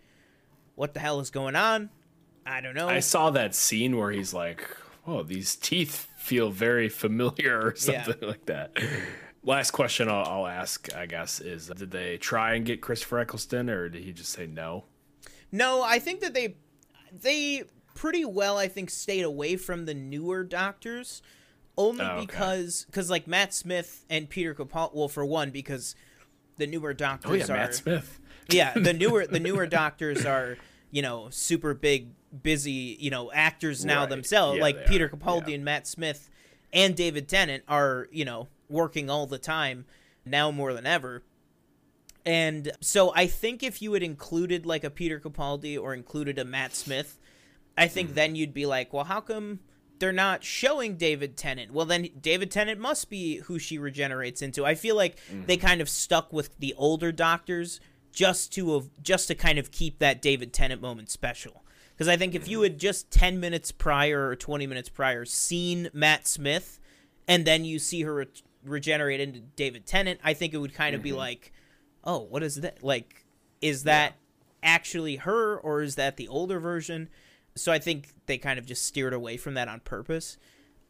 What 0.74 0.94
the 0.94 1.00
hell 1.00 1.20
is 1.20 1.30
going 1.30 1.54
on? 1.56 1.90
I 2.46 2.60
don't 2.60 2.74
know. 2.74 2.88
I 2.88 3.00
saw 3.00 3.30
that 3.30 3.54
scene 3.54 3.96
where 3.96 4.10
he's 4.10 4.32
like, 4.34 4.66
"Oh, 5.06 5.22
these 5.22 5.54
teeth 5.56 6.08
feel 6.18 6.50
very 6.50 6.88
familiar," 6.88 7.60
or 7.68 7.74
Yeah. 7.86 8.04
something 8.04 8.28
like 8.28 8.46
that. 8.46 8.76
Last 9.42 9.72
question 9.72 10.08
I'll, 10.08 10.24
I'll 10.24 10.46
ask, 10.46 10.94
I 10.94 11.04
guess, 11.06 11.40
is: 11.40 11.68
Did 11.68 11.90
they 11.90 12.16
try 12.16 12.54
and 12.54 12.64
get 12.64 12.80
Christopher 12.80 13.18
Eccleston, 13.20 13.68
or 13.68 13.88
did 13.90 14.02
he 14.02 14.12
just 14.12 14.32
say 14.32 14.46
no? 14.46 14.84
No, 15.52 15.82
I 15.82 15.98
think 15.98 16.20
that 16.20 16.32
they 16.34 16.56
they 17.12 17.64
pretty 17.94 18.24
well 18.24 18.58
I 18.58 18.66
think 18.66 18.90
stayed 18.90 19.22
away 19.24 19.56
from 19.56 19.84
the 19.84 19.94
newer 19.94 20.42
doctors 20.42 21.22
only 21.76 22.04
Oh, 22.04 22.08
okay. 22.18 22.20
because 22.26 22.86
cuz 22.92 23.10
like 23.10 23.26
Matt 23.26 23.52
Smith 23.54 24.04
and 24.08 24.28
Peter 24.28 24.54
Capaldi 24.54 24.94
well 24.94 25.08
for 25.08 25.24
one 25.24 25.50
because 25.50 25.94
the 26.56 26.66
newer 26.66 26.94
doctors 26.94 27.30
Oh 27.30 27.34
yeah, 27.34 27.44
are 27.44 27.56
Matt 27.56 27.74
Smith. 27.74 28.20
yeah, 28.50 28.72
the 28.74 28.92
newer 29.02 29.26
the 29.26 29.40
newer 29.40 29.66
doctors 29.66 30.24
are, 30.24 30.56
you 30.90 31.02
know, 31.02 31.28
super 31.30 31.74
big 31.74 32.08
busy, 32.42 32.96
you 33.00 33.10
know, 33.10 33.30
actors 33.32 33.84
now 33.84 34.00
Right. 34.00 34.10
themselves 34.10 34.56
Yeah, 34.56 34.62
like 34.62 34.86
Peter 34.86 35.06
are. 35.06 35.08
Capaldi 35.08 35.48
Yeah. 35.48 35.54
and 35.56 35.64
Matt 35.64 35.86
Smith 35.86 36.30
and 36.72 36.96
David 36.96 37.28
Tennant 37.28 37.64
are, 37.68 38.08
you 38.12 38.24
know, 38.24 38.48
working 38.68 39.08
all 39.10 39.26
the 39.26 39.38
time 39.38 39.84
now 40.24 40.50
more 40.50 40.72
than 40.72 40.86
ever. 40.86 41.22
And 42.26 42.72
so 42.80 43.12
I 43.14 43.26
think 43.26 43.62
if 43.62 43.82
you 43.82 43.92
had 43.92 44.02
included 44.02 44.64
like 44.64 44.82
a 44.84 44.90
Peter 44.90 45.20
Capaldi 45.20 45.78
or 45.78 45.92
included 45.94 46.38
a 46.38 46.44
Matt 46.44 46.74
Smith, 46.74 47.18
I 47.76 47.86
think 47.88 48.08
Mm-hmm. 48.08 48.14
then 48.14 48.34
you'd 48.36 48.54
be 48.54 48.66
like, 48.66 48.92
well, 48.92 49.04
how 49.04 49.20
come 49.20 49.60
they're 49.98 50.12
not 50.12 50.42
showing 50.44 50.96
David 50.96 51.36
Tennant? 51.36 51.72
Well, 51.72 51.86
then 51.86 52.08
David 52.20 52.50
Tennant 52.50 52.80
must 52.80 53.08
be 53.10 53.38
who 53.38 53.58
she 53.58 53.78
regenerates 53.78 54.42
into. 54.42 54.64
I 54.66 54.74
feel 54.74 54.96
like 54.96 55.16
Mm-hmm. 55.30 55.46
they 55.46 55.56
kind 55.56 55.80
of 55.80 55.88
stuck 55.88 56.32
with 56.32 56.58
the 56.58 56.74
older 56.76 57.12
doctors 57.12 57.80
just 58.12 58.52
to 58.54 58.90
just 59.02 59.28
to 59.28 59.34
kind 59.34 59.58
of 59.58 59.70
keep 59.70 59.98
that 59.98 60.20
David 60.22 60.52
Tennant 60.52 60.80
moment 60.82 61.10
special. 61.10 61.64
Because 61.90 62.08
I 62.08 62.16
think 62.16 62.34
if 62.34 62.48
you 62.48 62.62
had 62.62 62.78
just 62.78 63.10
10 63.12 63.38
minutes 63.38 63.70
prior 63.70 64.26
or 64.28 64.34
20 64.36 64.66
minutes 64.66 64.88
prior 64.88 65.24
seen 65.24 65.88
Matt 65.92 66.26
Smith 66.26 66.80
and 67.28 67.44
then 67.44 67.64
you 67.64 67.78
see 67.78 68.02
her 68.02 68.14
re- 68.14 68.26
regenerate 68.64 69.20
into 69.20 69.38
David 69.40 69.86
Tennant, 69.86 70.18
I 70.24 70.34
think 70.34 70.52
it 70.54 70.58
would 70.58 70.74
kind 70.74 70.96
of 70.96 71.02
be 71.02 71.12
like, 71.12 71.52
oh, 72.02 72.18
what 72.18 72.42
is 72.42 72.56
that? 72.62 72.82
Like, 72.82 73.24
is 73.60 73.84
that 73.84 74.14
actually 74.62 75.16
her 75.16 75.56
or 75.56 75.82
is 75.82 75.94
that 75.94 76.16
the 76.16 76.26
older 76.28 76.58
version? 76.58 77.08
So 77.56 77.70
I 77.72 77.78
think 77.78 78.08
they 78.26 78.38
kind 78.38 78.58
of 78.58 78.66
just 78.66 78.84
steered 78.84 79.12
away 79.12 79.36
from 79.36 79.54
that 79.54 79.68
on 79.68 79.80
purpose. 79.80 80.38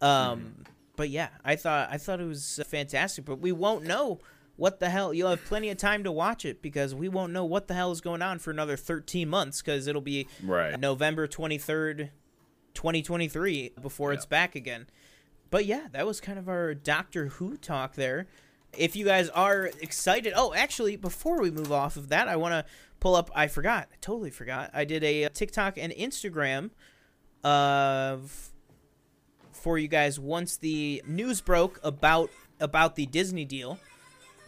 Um, 0.00 0.64
But 0.96 1.10
yeah, 1.10 1.28
I 1.44 1.56
thought 1.56 1.88
I 1.90 1.98
thought 1.98 2.20
it 2.20 2.26
was 2.26 2.58
uh, 2.60 2.64
fantastic. 2.64 3.24
But 3.24 3.40
we 3.40 3.52
won't 3.52 3.84
know 3.84 4.20
what 4.56 4.78
the 4.78 4.88
hell. 4.88 5.12
You'll 5.12 5.30
have 5.30 5.44
plenty 5.44 5.68
of 5.70 5.76
time 5.78 6.04
to 6.04 6.12
watch 6.12 6.44
it 6.44 6.62
because 6.62 6.94
we 6.94 7.08
won't 7.08 7.32
know 7.32 7.44
what 7.44 7.66
the 7.68 7.74
hell 7.74 7.90
is 7.90 8.00
going 8.00 8.22
on 8.22 8.38
for 8.38 8.50
another 8.52 8.76
13 8.76 9.28
months 9.28 9.60
because 9.60 9.86
it'll 9.88 10.00
be 10.00 10.28
Right. 10.42 10.78
November 10.78 11.26
23rd, 11.26 12.10
2023 12.74 13.72
before 13.80 14.12
it's 14.12 14.26
back 14.26 14.54
again. 14.54 14.86
But 15.50 15.66
yeah, 15.66 15.88
that 15.92 16.06
was 16.06 16.20
kind 16.20 16.38
of 16.38 16.48
our 16.48 16.74
Doctor 16.74 17.26
Who 17.26 17.56
talk 17.56 17.94
there. 17.94 18.26
If 18.76 18.96
you 18.96 19.04
guys 19.04 19.28
are 19.30 19.70
excited, 19.80 20.32
oh, 20.34 20.52
actually, 20.54 20.96
before 20.96 21.40
we 21.40 21.50
move 21.50 21.70
off 21.70 21.96
of 21.96 22.08
that, 22.08 22.26
I 22.26 22.34
want 22.36 22.52
to 22.52 22.64
pull 23.04 23.14
up. 23.16 23.30
I 23.34 23.48
forgot, 23.48 23.88
I 23.92 23.96
totally 24.00 24.30
forgot. 24.30 24.70
I 24.72 24.86
did 24.86 25.04
a 25.04 25.26
uh, 25.26 25.28
TikTok 25.28 25.76
and 25.76 25.92
Instagram 25.92 26.70
of 27.44 28.50
for 29.52 29.76
you 29.76 29.88
guys 29.88 30.18
once 30.18 30.56
the 30.56 31.02
news 31.06 31.42
broke 31.42 31.78
about 31.84 32.30
about 32.60 32.96
the 32.96 33.04
Disney 33.04 33.44
deal. 33.44 33.78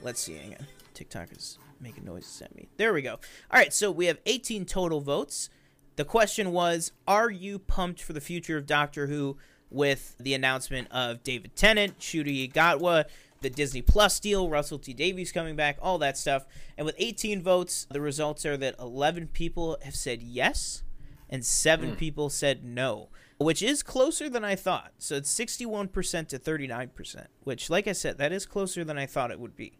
Let's 0.00 0.20
see, 0.20 0.36
hang 0.36 0.54
on. 0.54 0.66
TikTok 0.94 1.32
is 1.32 1.58
making 1.82 2.06
noises 2.06 2.40
at 2.40 2.56
me. 2.56 2.66
There 2.78 2.94
we 2.94 3.02
go. 3.02 3.12
All 3.50 3.60
right, 3.60 3.74
so 3.74 3.90
we 3.90 4.06
have 4.06 4.20
18 4.24 4.64
total 4.64 5.02
votes. 5.02 5.50
The 5.96 6.06
question 6.06 6.50
was, 6.50 6.92
are 7.06 7.30
you 7.30 7.58
pumped 7.58 8.02
for 8.02 8.14
the 8.14 8.22
future 8.22 8.56
of 8.56 8.64
Doctor 8.64 9.06
Who 9.08 9.36
with 9.68 10.16
the 10.18 10.32
announcement 10.32 10.88
of 10.90 11.22
David 11.22 11.56
Tennant, 11.56 11.98
Ncuti 11.98 12.50
Gatwa, 12.50 13.04
the 13.40 13.50
Disney 13.50 13.82
Plus 13.82 14.18
deal, 14.20 14.48
Russell 14.48 14.78
T 14.78 14.92
Davies 14.92 15.32
coming 15.32 15.56
back, 15.56 15.78
all 15.80 15.98
that 15.98 16.16
stuff. 16.16 16.46
And 16.76 16.84
with 16.84 16.94
18 16.98 17.42
votes, 17.42 17.86
the 17.90 18.00
results 18.00 18.46
are 18.46 18.56
that 18.56 18.76
11 18.78 19.28
people 19.28 19.78
have 19.82 19.94
said 19.94 20.22
yes 20.22 20.82
and 21.28 21.44
7 21.44 21.96
people 21.96 22.30
said 22.30 22.64
no, 22.64 23.08
which 23.38 23.62
is 23.62 23.82
closer 23.82 24.30
than 24.30 24.44
I 24.44 24.54
thought. 24.54 24.92
So 24.98 25.16
it's 25.16 25.34
61% 25.34 26.28
to 26.28 26.38
39%, 26.38 27.26
which 27.44 27.68
like 27.68 27.86
I 27.88 27.92
said, 27.92 28.18
that 28.18 28.32
is 28.32 28.46
closer 28.46 28.84
than 28.84 28.98
I 28.98 29.06
thought 29.06 29.30
it 29.30 29.40
would 29.40 29.56
be. 29.56 29.78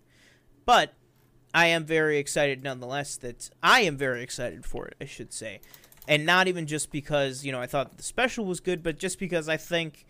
But 0.65 0.95
I 1.55 1.67
am 1.69 1.85
very 1.85 2.19
excited 2.19 2.63
nonetheless 2.63 3.17
that 3.19 3.51
I 3.63 3.81
am 3.81 3.97
very 3.97 4.23
excited 4.23 4.67
for 4.67 4.87
it, 4.87 4.97
I 5.01 5.07
should 5.07 5.33
say. 5.33 5.61
And 6.09 6.27
not 6.27 6.49
even 6.49 6.67
just 6.67 6.93
because, 6.93 7.45
you 7.45 7.53
know, 7.53 7.61
I 7.61 7.67
thought 7.67 7.97
the 7.97 8.03
special 8.03 8.45
was 8.45 8.61
good, 8.61 8.83
but 8.83 8.99
just 8.99 9.19
because 9.19 9.49
I 9.49 9.57
think 9.57 10.05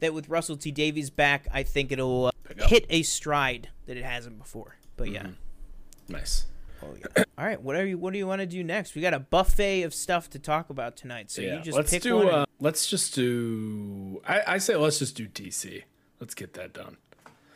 that 0.00 0.14
with 0.14 0.28
Russell 0.28 0.56
T 0.56 0.70
Davies 0.70 1.10
back, 1.10 1.46
I 1.52 1.62
think 1.62 1.92
it'll 1.92 2.26
uh. 2.26 2.31
Hit 2.58 2.86
a 2.90 3.02
stride 3.02 3.68
that 3.86 3.96
it 3.96 4.04
hasn't 4.04 4.38
before. 4.38 4.76
But 4.96 5.10
yeah. 5.10 5.28
Nice. 6.08 6.46
Oh, 6.82 6.94
yeah. 6.98 7.24
All 7.38 7.44
right, 7.44 7.60
whatever 7.60 7.86
you, 7.86 7.98
what 7.98 8.12
do 8.12 8.18
you 8.18 8.26
want 8.26 8.40
to 8.40 8.46
do 8.46 8.62
next? 8.64 8.94
We 8.94 9.02
got 9.02 9.14
a 9.14 9.20
buffet 9.20 9.82
of 9.82 9.94
stuff 9.94 10.28
to 10.30 10.38
talk 10.38 10.70
about 10.70 10.96
tonight. 10.96 11.30
So 11.30 11.42
yeah. 11.42 11.56
you 11.56 11.62
just 11.62 11.76
let's 11.76 11.90
pick 11.90 12.02
do. 12.02 12.16
one. 12.16 12.26
and- 12.26 12.36
Uh, 12.36 12.46
let's 12.60 12.86
just 12.86 13.14
do. 13.14 14.20
I, 14.26 14.42
I 14.46 14.58
say 14.58 14.76
let's 14.76 14.98
just 14.98 15.16
do 15.16 15.28
DC. 15.28 15.84
Let's 16.20 16.34
get 16.34 16.54
that 16.54 16.72
done. 16.72 16.96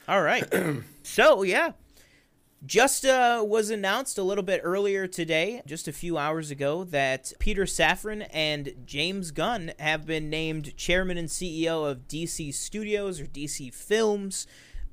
All 0.09 0.23
right. 0.23 0.45
so 1.03 1.43
yeah, 1.43 1.73
just 2.65 3.05
uh, 3.05 3.45
was 3.47 3.71
announced 3.71 4.19
a 4.19 4.23
little 4.23 4.45
bit 4.45 4.61
earlier 4.65 5.07
today, 5.07 5.63
just 5.67 5.89
a 5.89 5.93
few 5.93 6.17
hours 6.17 6.51
ago, 6.51 6.85
that 6.85 7.33
Peter 7.39 7.65
Safran 7.65 8.27
and 8.33 8.73
James 8.85 9.31
Gunn 9.31 9.73
have 9.79 10.07
been 10.07 10.31
named 10.31 10.77
chairman 10.77 11.17
and 11.19 11.29
CEO 11.29 11.89
of 11.89 12.09
DC 12.09 12.55
Studios 12.55 13.21
or 13.21 13.27
DC 13.27 13.73
Films, 13.75 14.47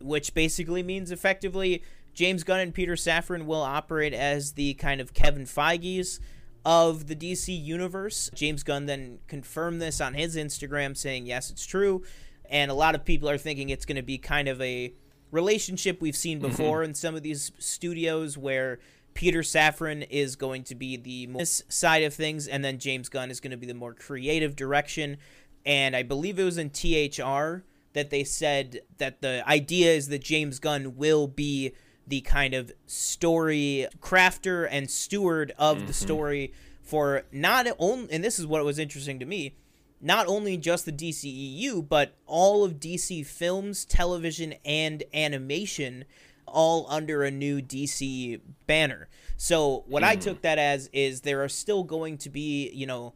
which 0.04 0.34
basically 0.34 0.84
means 0.84 1.12
effectively 1.12 1.84
James 2.14 2.44
Gunn 2.44 2.60
and 2.60 2.74
Peter 2.74 2.94
Safran 2.94 3.46
will 3.46 3.62
operate 3.62 4.14
as 4.14 4.54
the 4.54 4.76
kind 4.76 5.02
of 5.02 5.14
Kevin 5.14 5.46
Feige's 5.46 6.20
of 6.66 7.08
the 7.08 7.16
DC 7.16 7.64
universe. 7.64 8.30
James 8.34 8.64
Gunn 8.64 8.86
then 8.86 9.20
confirmed 9.28 9.82
this 9.82 10.00
on 10.00 10.14
his 10.14 10.36
Instagram, 10.36 10.96
saying, 10.96 11.26
yes, 11.26 11.50
it's 11.50 11.66
true. 11.66 12.04
And 12.50 12.70
a 12.70 12.76
lot 12.76 12.96
of 12.96 13.04
people 13.04 13.30
are 13.30 13.38
thinking 13.38 13.70
it's 13.70 13.86
going 13.86 13.96
to 13.96 14.04
be 14.04 14.18
kind 14.18 14.48
of 14.48 14.62
a 14.62 14.94
relationship 15.32 16.02
we've 16.02 16.16
seen 16.16 16.40
mm-hmm. 16.40 16.50
before 16.50 16.84
in 16.84 16.94
some 16.94 17.16
of 17.16 17.24
these 17.24 17.52
studios 17.58 18.38
where 18.38 18.80
Peter 19.14 19.42
Safran 19.42 20.08
is 20.10 20.36
going 20.36 20.64
to 20.64 20.76
be 20.76 20.98
the 20.98 21.28
more 21.28 21.46
side 21.46 22.04
of 22.04 22.14
things, 22.14 22.48
and 22.48 22.64
then 22.64 22.78
James 22.78 23.10
Gunn 23.10 23.32
is 23.32 23.40
going 23.40 23.52
to 23.52 23.58
be 23.58 23.68
the 23.68 23.74
more 23.74 23.94
creative 23.94 24.56
direction. 24.56 25.18
And 25.66 25.96
I 25.96 26.04
believe 26.04 26.40
it 26.40 26.44
was 26.44 26.58
in 26.58 26.70
THR 26.70 27.64
that 27.94 28.10
they 28.10 28.24
said 28.24 28.82
that 28.98 29.22
the 29.22 29.44
idea 29.48 29.94
is 29.94 30.08
that 30.10 30.24
James 30.24 30.60
Gunn 30.60 30.98
will 30.98 31.28
be 31.28 31.74
the 32.06 32.22
kind 32.22 32.54
of 32.54 32.72
story 32.86 33.88
crafter 34.02 34.68
and 34.70 34.90
steward 34.90 35.54
of 35.58 35.78
the 35.78 35.84
mm-hmm. 35.84 35.92
story 35.94 36.54
for 36.82 37.24
not 37.32 37.68
only, 37.80 38.12
and 38.12 38.24
this 38.24 38.40
is 38.40 38.46
what 38.46 38.64
was 38.66 38.78
interesting 38.78 39.20
to 39.20 39.26
me, 39.26 39.56
not 40.02 40.28
only 40.28 40.58
just 40.58 40.86
the 40.86 40.92
DCEU, 40.92 41.88
but 41.88 42.16
all 42.26 42.64
of 42.66 42.74
DC 42.74 43.26
films, 43.26 43.86
television, 43.86 44.54
and 44.66 45.04
animation, 45.14 46.04
all 46.46 46.86
under 46.90 47.24
a 47.24 47.32
new 47.32 47.62
DC 47.62 48.42
banner. 48.68 49.08
So, 49.38 49.86
what 49.88 50.04
I 50.04 50.18
mm. 50.18 50.22
took 50.22 50.42
that 50.42 50.60
as 50.60 50.90
is 50.92 51.22
there 51.22 51.42
are 51.44 51.50
still 51.50 51.84
going 51.84 52.18
to 52.20 52.30
be, 52.30 52.70
you 52.74 52.86
know, 52.86 53.14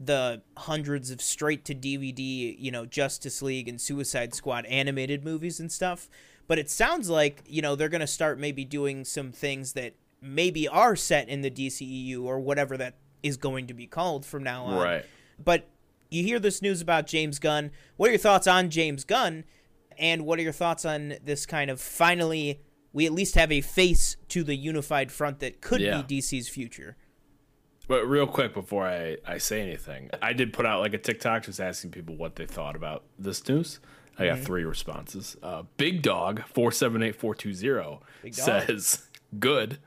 the 0.00 0.42
hundreds 0.56 1.10
of 1.10 1.20
straight 1.20 1.64
to 1.64 1.74
DVD, 1.74 2.54
you 2.58 2.70
know, 2.70 2.86
Justice 2.86 3.42
League 3.42 3.68
and 3.68 3.80
Suicide 3.80 4.32
Squad 4.32 4.64
animated 4.66 5.24
movies 5.24 5.58
and 5.58 5.72
stuff. 5.72 6.08
But 6.46 6.58
it 6.58 6.70
sounds 6.70 7.10
like, 7.10 7.42
you 7.46 7.60
know, 7.60 7.74
they're 7.74 7.88
going 7.88 8.00
to 8.00 8.06
start 8.06 8.38
maybe 8.38 8.64
doing 8.64 9.04
some 9.04 9.32
things 9.32 9.72
that 9.72 9.94
maybe 10.22 10.66
are 10.68 10.94
set 10.96 11.28
in 11.28 11.42
the 11.42 11.50
DCEU 11.50 12.22
or 12.22 12.38
whatever 12.40 12.76
that 12.76 12.94
is 13.22 13.36
going 13.36 13.66
to 13.66 13.74
be 13.74 13.86
called 13.86 14.24
from 14.24 14.44
now 14.44 14.64
on. 14.64 14.78
Right. 14.78 15.04
But 15.42 15.68
you 16.10 16.22
hear 16.22 16.38
this 16.38 16.62
news 16.62 16.80
about 16.80 17.06
James 17.06 17.38
Gunn. 17.38 17.70
What 17.96 18.08
are 18.08 18.12
your 18.12 18.18
thoughts 18.18 18.46
on 18.46 18.70
James 18.70 19.04
Gunn? 19.04 19.44
And 19.98 20.24
what 20.24 20.38
are 20.38 20.42
your 20.42 20.52
thoughts 20.52 20.84
on 20.84 21.14
this 21.24 21.44
kind 21.44 21.70
of 21.70 21.80
finally 21.80 22.60
we 22.92 23.04
at 23.04 23.12
least 23.12 23.34
have 23.34 23.52
a 23.52 23.60
face 23.60 24.16
to 24.28 24.42
the 24.42 24.54
unified 24.56 25.12
front 25.12 25.40
that 25.40 25.60
could 25.60 25.80
Yeah. 25.80 26.02
be 26.02 26.16
DC's 26.20 26.48
future? 26.48 26.96
But 27.88 28.06
real 28.06 28.26
quick 28.26 28.54
before 28.54 28.86
I, 28.86 29.16
I 29.26 29.38
say 29.38 29.62
anything, 29.62 30.10
I 30.22 30.34
did 30.34 30.52
put 30.52 30.66
out 30.66 30.80
like 30.80 30.94
a 30.94 30.98
TikTok 30.98 31.44
just 31.44 31.58
asking 31.58 31.90
people 31.90 32.14
what 32.14 32.36
they 32.36 32.46
thought 32.46 32.76
about 32.76 33.02
this 33.18 33.46
news. 33.48 33.80
I 34.18 34.26
got 34.26 34.40
three 34.40 34.64
responses. 34.64 35.36
Uh, 35.42 35.62
Big 35.76 36.02
Dog 36.02 36.42
four 36.46 36.70
seven 36.70 37.02
eight 37.02 37.16
four 37.16 37.34
two 37.34 37.54
zero 37.54 38.02
says 38.32 39.08
good. 39.38 39.78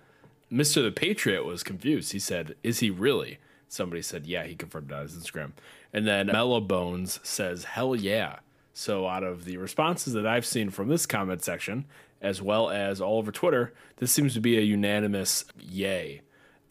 Mister 0.49 0.81
the 0.81 0.91
Patriot 0.91 1.45
was 1.45 1.63
confused. 1.63 2.11
He 2.11 2.19
said, 2.19 2.55
"Is 2.63 2.79
he 2.79 2.89
really?" 2.89 3.39
Somebody 3.67 4.01
said, 4.01 4.25
"Yeah." 4.25 4.45
He 4.45 4.55
confirmed 4.55 4.91
it 4.91 4.95
on 4.95 5.03
his 5.03 5.15
Instagram. 5.15 5.51
And 5.93 6.07
then 6.07 6.27
Mellow 6.27 6.61
Bones 6.61 7.19
says, 7.23 7.65
"Hell 7.65 7.95
yeah." 7.95 8.39
So 8.73 9.05
out 9.05 9.23
of 9.23 9.43
the 9.45 9.57
responses 9.57 10.13
that 10.13 10.25
I've 10.25 10.45
seen 10.45 10.69
from 10.69 10.87
this 10.87 11.05
comment 11.05 11.43
section, 11.43 11.85
as 12.21 12.41
well 12.41 12.69
as 12.69 13.01
all 13.01 13.17
over 13.17 13.31
Twitter, 13.31 13.73
this 13.97 14.11
seems 14.11 14.33
to 14.33 14.41
be 14.41 14.57
a 14.57 14.61
unanimous 14.61 15.45
yay. 15.59 16.21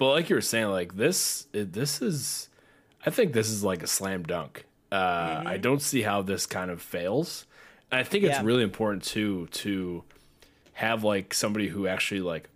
But 0.01 0.13
like 0.13 0.31
you 0.31 0.35
were 0.37 0.41
saying, 0.41 0.69
like 0.71 0.97
this, 0.97 1.47
this 1.53 2.01
is, 2.01 2.49
I 3.05 3.11
think 3.11 3.35
this 3.35 3.51
is 3.51 3.63
like 3.63 3.83
a 3.83 3.87
slam 3.87 4.23
dunk. 4.23 4.65
Uh, 4.91 5.43
I 5.45 5.59
don't 5.59 5.83
see 5.83 6.01
how 6.01 6.23
this 6.23 6.47
kind 6.47 6.71
of 6.71 6.81
fails. 6.81 7.45
I 7.93 8.03
think 8.03 8.25
it's 8.25 8.39
Yeah. 8.39 8.43
really 8.43 8.63
important 8.63 9.03
too 9.05 9.47
to 9.53 10.03
have 10.73 11.05
like 11.05 11.35
somebody 11.35 11.69
who 11.69 11.87
actually 11.87 12.23
like 12.23 12.49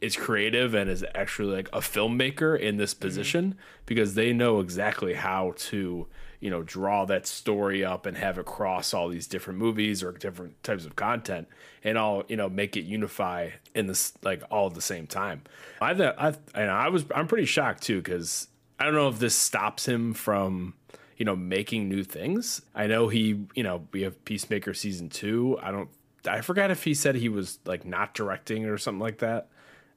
is 0.00 0.16
creative 0.16 0.74
and 0.74 0.90
is 0.90 1.04
actually 1.14 1.54
like 1.54 1.68
a 1.72 1.78
filmmaker 1.78 2.58
in 2.58 2.78
this 2.78 2.94
position 2.94 3.54
because 3.86 4.14
they 4.14 4.32
know 4.32 4.58
exactly 4.58 5.14
how 5.14 5.54
to 5.58 6.08
you 6.40 6.50
know 6.50 6.62
draw 6.62 7.04
that 7.04 7.26
story 7.26 7.84
up 7.84 8.06
and 8.06 8.16
have 8.16 8.38
it 8.38 8.46
cross 8.46 8.92
all 8.94 9.08
these 9.08 9.26
different 9.26 9.58
movies 9.58 10.02
or 10.02 10.12
different 10.12 10.62
types 10.62 10.84
of 10.84 10.96
content 10.96 11.48
and 11.82 11.96
all 11.96 12.24
you 12.28 12.36
know 12.36 12.48
make 12.48 12.76
it 12.76 12.84
unify 12.84 13.50
in 13.74 13.86
this 13.86 14.12
like 14.22 14.42
all 14.50 14.66
at 14.68 14.74
the 14.74 14.80
same 14.80 15.06
time. 15.06 15.42
I 15.80 15.94
thought 15.94 16.14
i 16.18 16.34
and 16.54 16.70
i 16.70 16.88
was 16.88 17.04
i'm 17.14 17.26
pretty 17.26 17.46
shocked 17.46 17.82
too 17.82 18.02
because 18.02 18.48
i 18.78 18.84
don't 18.84 18.94
know 18.94 19.08
if 19.08 19.18
this 19.18 19.34
stops 19.34 19.86
him 19.86 20.14
from 20.14 20.74
you 21.16 21.24
know 21.24 21.36
making 21.36 21.88
new 21.88 22.04
things. 22.04 22.62
I 22.74 22.86
know 22.86 23.08
he 23.08 23.46
you 23.54 23.62
know 23.62 23.86
we 23.92 24.02
have 24.02 24.24
peacemaker 24.24 24.74
season 24.74 25.08
two. 25.08 25.58
I 25.62 25.70
don't 25.70 25.88
i 26.28 26.40
forgot 26.40 26.70
if 26.70 26.82
he 26.84 26.94
said 26.94 27.14
he 27.14 27.28
was 27.28 27.58
like 27.64 27.84
not 27.84 28.14
directing 28.14 28.66
or 28.66 28.78
something 28.78 29.00
like 29.00 29.18
that. 29.18 29.48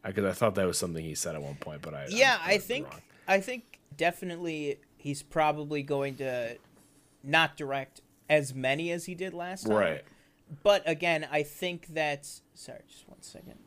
Because 0.03 0.23
I 0.23 0.31
thought 0.31 0.55
that 0.55 0.65
was 0.65 0.77
something 0.77 1.03
he 1.03 1.13
said 1.13 1.35
at 1.35 1.41
one 1.41 1.55
point, 1.55 1.81
but 1.81 1.93
I 1.93 2.07
Yeah, 2.09 2.37
I, 2.41 2.53
I 2.53 2.57
think 2.57 2.87
I 3.27 3.41
think 3.41 3.79
definitely 3.97 4.79
he's 4.99 5.23
probably 5.23 5.81
going 5.81 6.15
to 6.15 6.57
not 7.23 7.57
direct 7.57 8.01
as 8.29 8.53
many 8.53 8.91
as 8.91 9.05
he 9.05 9.15
did 9.15 9.33
last 9.33 9.65
time. 9.65 9.75
right. 9.75 10.03
But 10.63 10.83
again, 10.87 11.27
I 11.31 11.43
think 11.43 11.87
that 11.93 12.27
sorry, 12.53 12.79
just 12.87 13.07
one 13.07 13.21
second. 13.21 13.59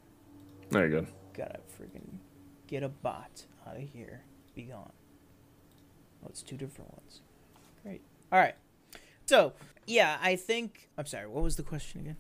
Very 0.70 0.90
good. 0.90 1.06
Gotta 1.32 1.60
freaking 1.80 2.18
get 2.66 2.82
a 2.82 2.88
bot 2.88 3.46
out 3.66 3.76
of 3.76 3.82
here. 3.82 4.22
Be 4.54 4.62
gone. 4.62 4.92
Oh, 6.22 6.28
it's 6.28 6.42
two 6.42 6.56
different 6.56 6.92
ones. 6.92 7.20
Great. 7.84 8.02
All 8.32 8.38
right. 8.38 8.54
So 9.26 9.52
yeah, 9.86 10.18
I 10.20 10.36
think. 10.36 10.88
I'm 10.98 11.06
sorry. 11.06 11.28
What 11.28 11.44
was 11.44 11.56
the 11.56 11.62
question 11.62 12.00
again? 12.00 12.16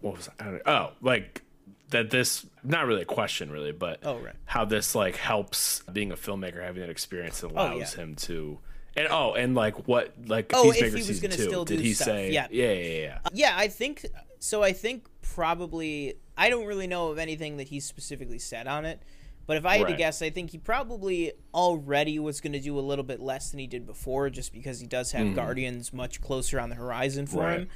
What 0.00 0.16
was 0.16 0.28
I 0.38 0.60
oh 0.64 0.92
like 1.00 1.42
that 1.90 2.10
this 2.10 2.46
not 2.64 2.86
really 2.86 3.02
a 3.02 3.06
question 3.06 3.50
really, 3.50 3.72
but 3.72 4.00
Oh, 4.04 4.18
right. 4.18 4.34
how 4.44 4.64
this 4.64 4.94
like 4.94 5.16
helps 5.16 5.82
being 5.92 6.12
a 6.12 6.16
filmmaker 6.16 6.62
having 6.62 6.80
that 6.80 6.90
experience 6.90 7.42
oh, 7.44 7.48
allows 7.48 7.72
Oh, 7.72 7.78
yeah. 7.78 8.04
him 8.04 8.14
to. 8.16 8.58
And 8.96 9.08
oh, 9.10 9.34
and 9.34 9.54
like 9.54 9.86
what 9.86 10.14
like 10.26 10.50
Oh, 10.54 10.70
if 10.70 10.76
he 10.94 11.02
was 11.08 11.20
gonna 11.20 11.36
two? 11.36 11.42
still 11.44 11.64
did 11.64 11.78
do 11.78 11.82
he 11.82 11.94
stuff, 11.94 12.06
say? 12.06 12.32
yeah. 12.32 12.46
yeah, 12.50 12.72
yeah, 12.72 13.00
yeah. 13.00 13.18
Yeah, 13.32 13.54
I 13.56 13.68
think 13.68 14.06
so. 14.38 14.62
I 14.62 14.72
think 14.72 15.06
probably 15.22 16.14
I 16.36 16.48
don't 16.50 16.66
really 16.66 16.86
know 16.86 17.08
of 17.08 17.18
anything 17.18 17.58
that 17.58 17.68
he 17.68 17.80
specifically 17.80 18.38
said 18.38 18.66
on 18.66 18.84
it, 18.84 19.02
but 19.46 19.56
if 19.56 19.64
I 19.64 19.78
had 19.78 19.88
to 19.88 19.94
guess, 19.94 20.22
I 20.22 20.30
think 20.30 20.50
he 20.50 20.58
probably 20.58 21.32
already 21.54 22.18
was 22.18 22.40
going 22.40 22.52
to 22.54 22.60
do 22.60 22.78
a 22.78 22.80
little 22.80 23.04
bit 23.04 23.20
less 23.20 23.50
than 23.50 23.60
he 23.60 23.66
did 23.66 23.86
before, 23.86 24.28
just 24.28 24.52
because 24.52 24.80
he 24.80 24.86
does 24.86 25.12
have 25.12 25.26
mm-hmm. 25.26 25.34
Guardians 25.36 25.92
much 25.92 26.20
closer 26.20 26.58
on 26.58 26.68
the 26.68 26.74
horizon 26.74 27.26
for. 27.26 27.42
Right. 27.42 27.60
him. 27.60 27.68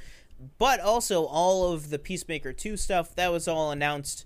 But 0.57 0.79
also, 0.79 1.25
all 1.25 1.71
of 1.73 1.89
the 1.89 1.99
Peacemaker 1.99 2.53
two 2.53 2.77
stuff 2.77 3.15
that 3.15 3.31
was 3.31 3.47
all 3.47 3.71
announced 3.71 4.25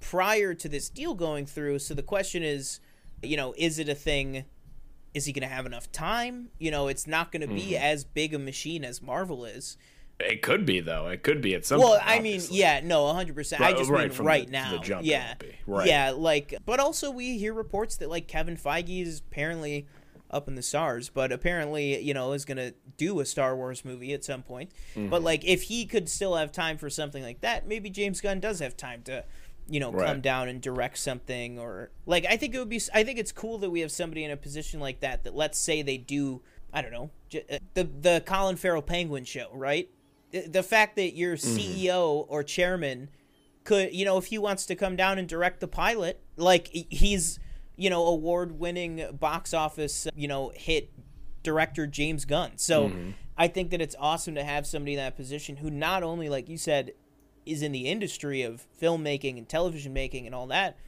prior 0.00 0.54
to 0.54 0.68
this 0.68 0.88
deal 0.88 1.14
going 1.14 1.46
through. 1.46 1.78
So 1.78 1.94
the 1.94 2.02
question 2.02 2.42
is, 2.42 2.80
you 3.22 3.36
know, 3.36 3.54
is 3.56 3.78
it 3.78 3.88
a 3.88 3.94
thing? 3.94 4.44
Is 5.14 5.26
he 5.26 5.32
going 5.32 5.46
to 5.48 5.54
have 5.54 5.66
enough 5.66 5.92
time? 5.92 6.48
You 6.58 6.70
know, 6.70 6.88
it's 6.88 7.06
not 7.06 7.30
going 7.32 7.42
to 7.42 7.48
be 7.54 7.72
Mm-hmm. 7.72 7.82
as 7.84 8.04
big 8.04 8.34
a 8.34 8.38
machine 8.38 8.84
as 8.84 9.00
Marvel 9.02 9.44
is. 9.44 9.76
It 10.18 10.40
could 10.42 10.64
be 10.64 10.80
though. 10.80 11.08
It 11.08 11.22
could 11.22 11.40
be 11.40 11.54
at 11.54 11.64
some. 11.64 11.80
Well, 11.80 11.98
point, 11.98 12.02
I 12.06 12.20
mean, 12.20 12.40
yeah, 12.50 12.80
no, 12.82 13.12
hundred 13.12 13.34
percent. 13.34 13.60
I 13.60 13.72
just 13.72 13.90
right 13.90 14.10
mean 14.16 14.26
right 14.26 14.46
the- 14.46 14.52
now. 14.52 14.70
the 14.72 14.78
jump 14.78 15.04
yeah. 15.04 15.34
Right. 15.66 15.86
yeah, 15.88 16.10
like, 16.10 16.54
but 16.64 16.78
also 16.80 17.10
we 17.10 17.38
hear 17.38 17.52
reports 17.52 17.96
that 17.96 18.08
like 18.08 18.28
Kevin 18.28 18.56
Feige 18.56 19.02
is 19.02 19.18
apparently 19.20 19.86
up 20.32 20.48
in 20.48 20.54
the 20.54 20.62
stars, 20.62 21.08
but 21.08 21.30
apparently 21.32 22.00
you 22.00 22.14
know 22.14 22.32
is 22.32 22.44
gonna 22.44 22.72
do 22.96 23.20
a 23.20 23.24
Star 23.24 23.54
Wars 23.56 23.84
movie 23.84 24.12
at 24.12 24.24
some 24.24 24.42
point. 24.42 24.70
Mm-hmm. 24.94 25.08
But 25.10 25.22
like, 25.22 25.44
if 25.44 25.64
he 25.64 25.84
could 25.86 26.08
still 26.08 26.36
have 26.36 26.52
time 26.52 26.78
for 26.78 26.88
something 26.90 27.22
like 27.22 27.40
that, 27.42 27.66
maybe 27.66 27.90
James 27.90 28.20
Gunn 28.20 28.40
does 28.40 28.60
have 28.60 28.76
time 28.76 29.02
to. 29.04 29.24
You 29.68 29.78
know, 29.78 29.92
come 29.92 30.20
down 30.20 30.48
and 30.48 30.60
direct 30.60 30.98
something, 30.98 31.56
or 31.56 31.92
like 32.04 32.26
I 32.28 32.36
think 32.36 32.52
it 32.52 32.58
would 32.58 32.68
be. 32.68 32.80
I 32.92 33.04
think 33.04 33.20
it's 33.20 33.30
cool 33.30 33.58
that 33.58 33.70
we 33.70 33.78
have 33.80 33.92
somebody 33.92 34.24
in 34.24 34.32
a 34.32 34.36
position 34.36 34.80
like 34.80 34.98
that. 35.00 35.22
That 35.22 35.36
let's 35.36 35.56
say 35.56 35.82
they 35.82 35.98
do. 35.98 36.42
I 36.72 36.82
don't 36.82 36.90
know 36.90 37.10
j- 37.28 37.44
uh, 37.50 37.58
the 37.74 37.84
the 37.84 38.22
Colin 38.26 38.56
Farrell 38.56 38.82
Penguin 38.82 39.24
show, 39.24 39.48
right? 39.54 39.88
the 40.32 40.48
the 40.48 40.62
fact 40.64 40.96
that 40.96 41.14
your 41.14 41.36
CEO 41.36 42.26
or 42.28 42.42
chairman 42.42 43.08
could, 43.64 43.94
you 43.94 44.04
know, 44.04 44.18
if 44.18 44.26
he 44.26 44.36
wants 44.38 44.66
to 44.66 44.74
come 44.74 44.96
down 44.96 45.16
and 45.18 45.28
direct 45.28 45.60
the 45.60 45.68
pilot, 45.68 46.20
like 46.36 46.66
he- 46.68 46.88
he's, 46.90 47.38
you 47.82 47.90
know, 47.90 48.06
award-winning 48.06 49.04
box 49.18 49.52
office, 49.52 50.06
you 50.14 50.28
know, 50.28 50.52
hit 50.54 50.88
director 51.42 51.84
James 51.84 52.24
Gunn. 52.24 52.52
So 52.54 52.90
mm-hmm. 52.90 53.10
I 53.36 53.48
think 53.48 53.72
that 53.72 53.80
it's 53.80 53.96
awesome 53.98 54.36
to 54.36 54.44
have 54.44 54.68
somebody 54.68 54.92
in 54.92 54.98
that 54.98 55.16
position 55.16 55.56
who 55.56 55.68
not 55.68 56.04
only, 56.04 56.28
like 56.28 56.48
you 56.48 56.56
said, 56.56 56.92
is 57.44 57.60
in 57.60 57.72
the 57.72 57.88
industry 57.88 58.42
of 58.42 58.68
filmmaking 58.80 59.36
and 59.36 59.48
television 59.48 59.92
making 59.92 60.26
and 60.26 60.34
all 60.34 60.46
that, 60.46 60.78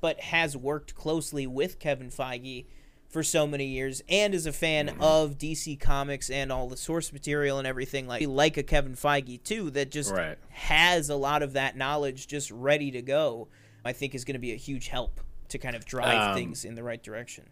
but 0.00 0.18
has 0.20 0.56
worked 0.56 0.94
closely 0.94 1.46
with 1.46 1.78
Kevin 1.78 2.08
Feige 2.08 2.64
for 3.06 3.22
so 3.22 3.46
many 3.46 3.66
years 3.66 4.00
and 4.08 4.34
is 4.34 4.46
a 4.46 4.52
fan 4.52 4.86
mm-hmm. 4.86 5.02
of 5.02 5.36
DC 5.36 5.78
Comics 5.78 6.30
and 6.30 6.50
all 6.50 6.70
the 6.70 6.76
source 6.78 7.12
material 7.12 7.58
and 7.58 7.66
everything 7.66 8.06
like 8.06 8.26
like 8.26 8.56
a 8.56 8.62
Kevin 8.62 8.94
Feige 8.94 9.42
too 9.44 9.68
that 9.72 9.90
just 9.90 10.10
Right. 10.10 10.38
has 10.48 11.10
a 11.10 11.16
lot 11.16 11.42
of 11.42 11.52
that 11.52 11.76
knowledge 11.76 12.28
just 12.28 12.50
ready 12.50 12.90
to 12.92 13.02
go. 13.02 13.48
I 13.84 13.92
think 13.92 14.14
is 14.14 14.24
going 14.24 14.34
to 14.34 14.40
be 14.40 14.52
a 14.52 14.56
huge 14.56 14.88
help 14.88 15.20
to 15.50 15.58
kind 15.58 15.76
of 15.76 15.84
drive 15.84 16.30
Um, 16.30 16.34
things 16.34 16.64
in 16.64 16.74
the 16.74 16.82
right 16.82 17.02
direction. 17.02 17.44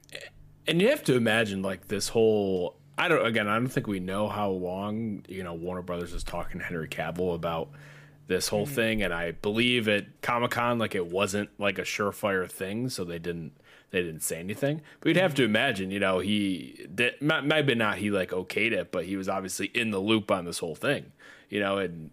And 0.67 0.81
you 0.83 0.89
have 0.89 1.05
to 1.05 1.15
imagine 1.15 1.63
like 1.63 1.89
this 1.89 2.09
whole 2.09 2.77
I 2.97 3.07
don't 3.09 3.25
again, 3.25 3.47
I 3.49 3.55
don't 3.55 3.69
think 3.69 3.87
we 3.87 4.01
know 4.01 4.29
how 4.29 4.51
long, 4.51 5.25
you 5.29 5.45
know, 5.45 5.55
Warner 5.55 5.83
Brothers 5.83 6.13
is 6.13 6.25
talking 6.25 6.59
to 6.61 6.65
Henry 6.67 6.89
Cavill 6.89 7.35
about 7.35 7.71
this 8.27 8.49
whole 8.49 8.67
thing 8.67 9.03
and 9.03 9.15
I 9.15 9.31
believe 9.31 9.89
at 9.89 10.21
Comic-Con 10.21 10.79
like 10.79 10.95
it 10.95 11.07
wasn't 11.07 11.49
like 11.59 11.79
a 11.79 11.83
surefire 11.83 12.51
thing, 12.51 12.89
so 12.89 13.05
they 13.05 13.19
didn't 13.19 13.53
they 13.91 14.03
didn't 14.03 14.21
say 14.23 14.39
anything. 14.39 14.83
But 15.01 15.09
you'd 15.09 15.17
have 15.17 15.35
to 15.37 15.45
imagine, 15.45 15.91
you 15.91 15.99
know, 15.99 16.19
he 16.19 16.87
did 16.95 17.23
might- 17.23 17.47
not 17.77 17.97
he 17.99 18.11
like 18.11 18.31
okayed 18.33 18.73
it, 18.73 18.93
but 18.93 19.07
he 19.07 19.17
was 19.17 19.29
obviously 19.31 19.67
in 19.69 19.91
the 19.93 19.99
loop 20.01 20.31
on 20.31 20.45
this 20.45 20.59
whole 20.59 20.75
thing. 20.75 21.13
You 21.49 21.61
know, 21.61 21.79
and 21.79 22.11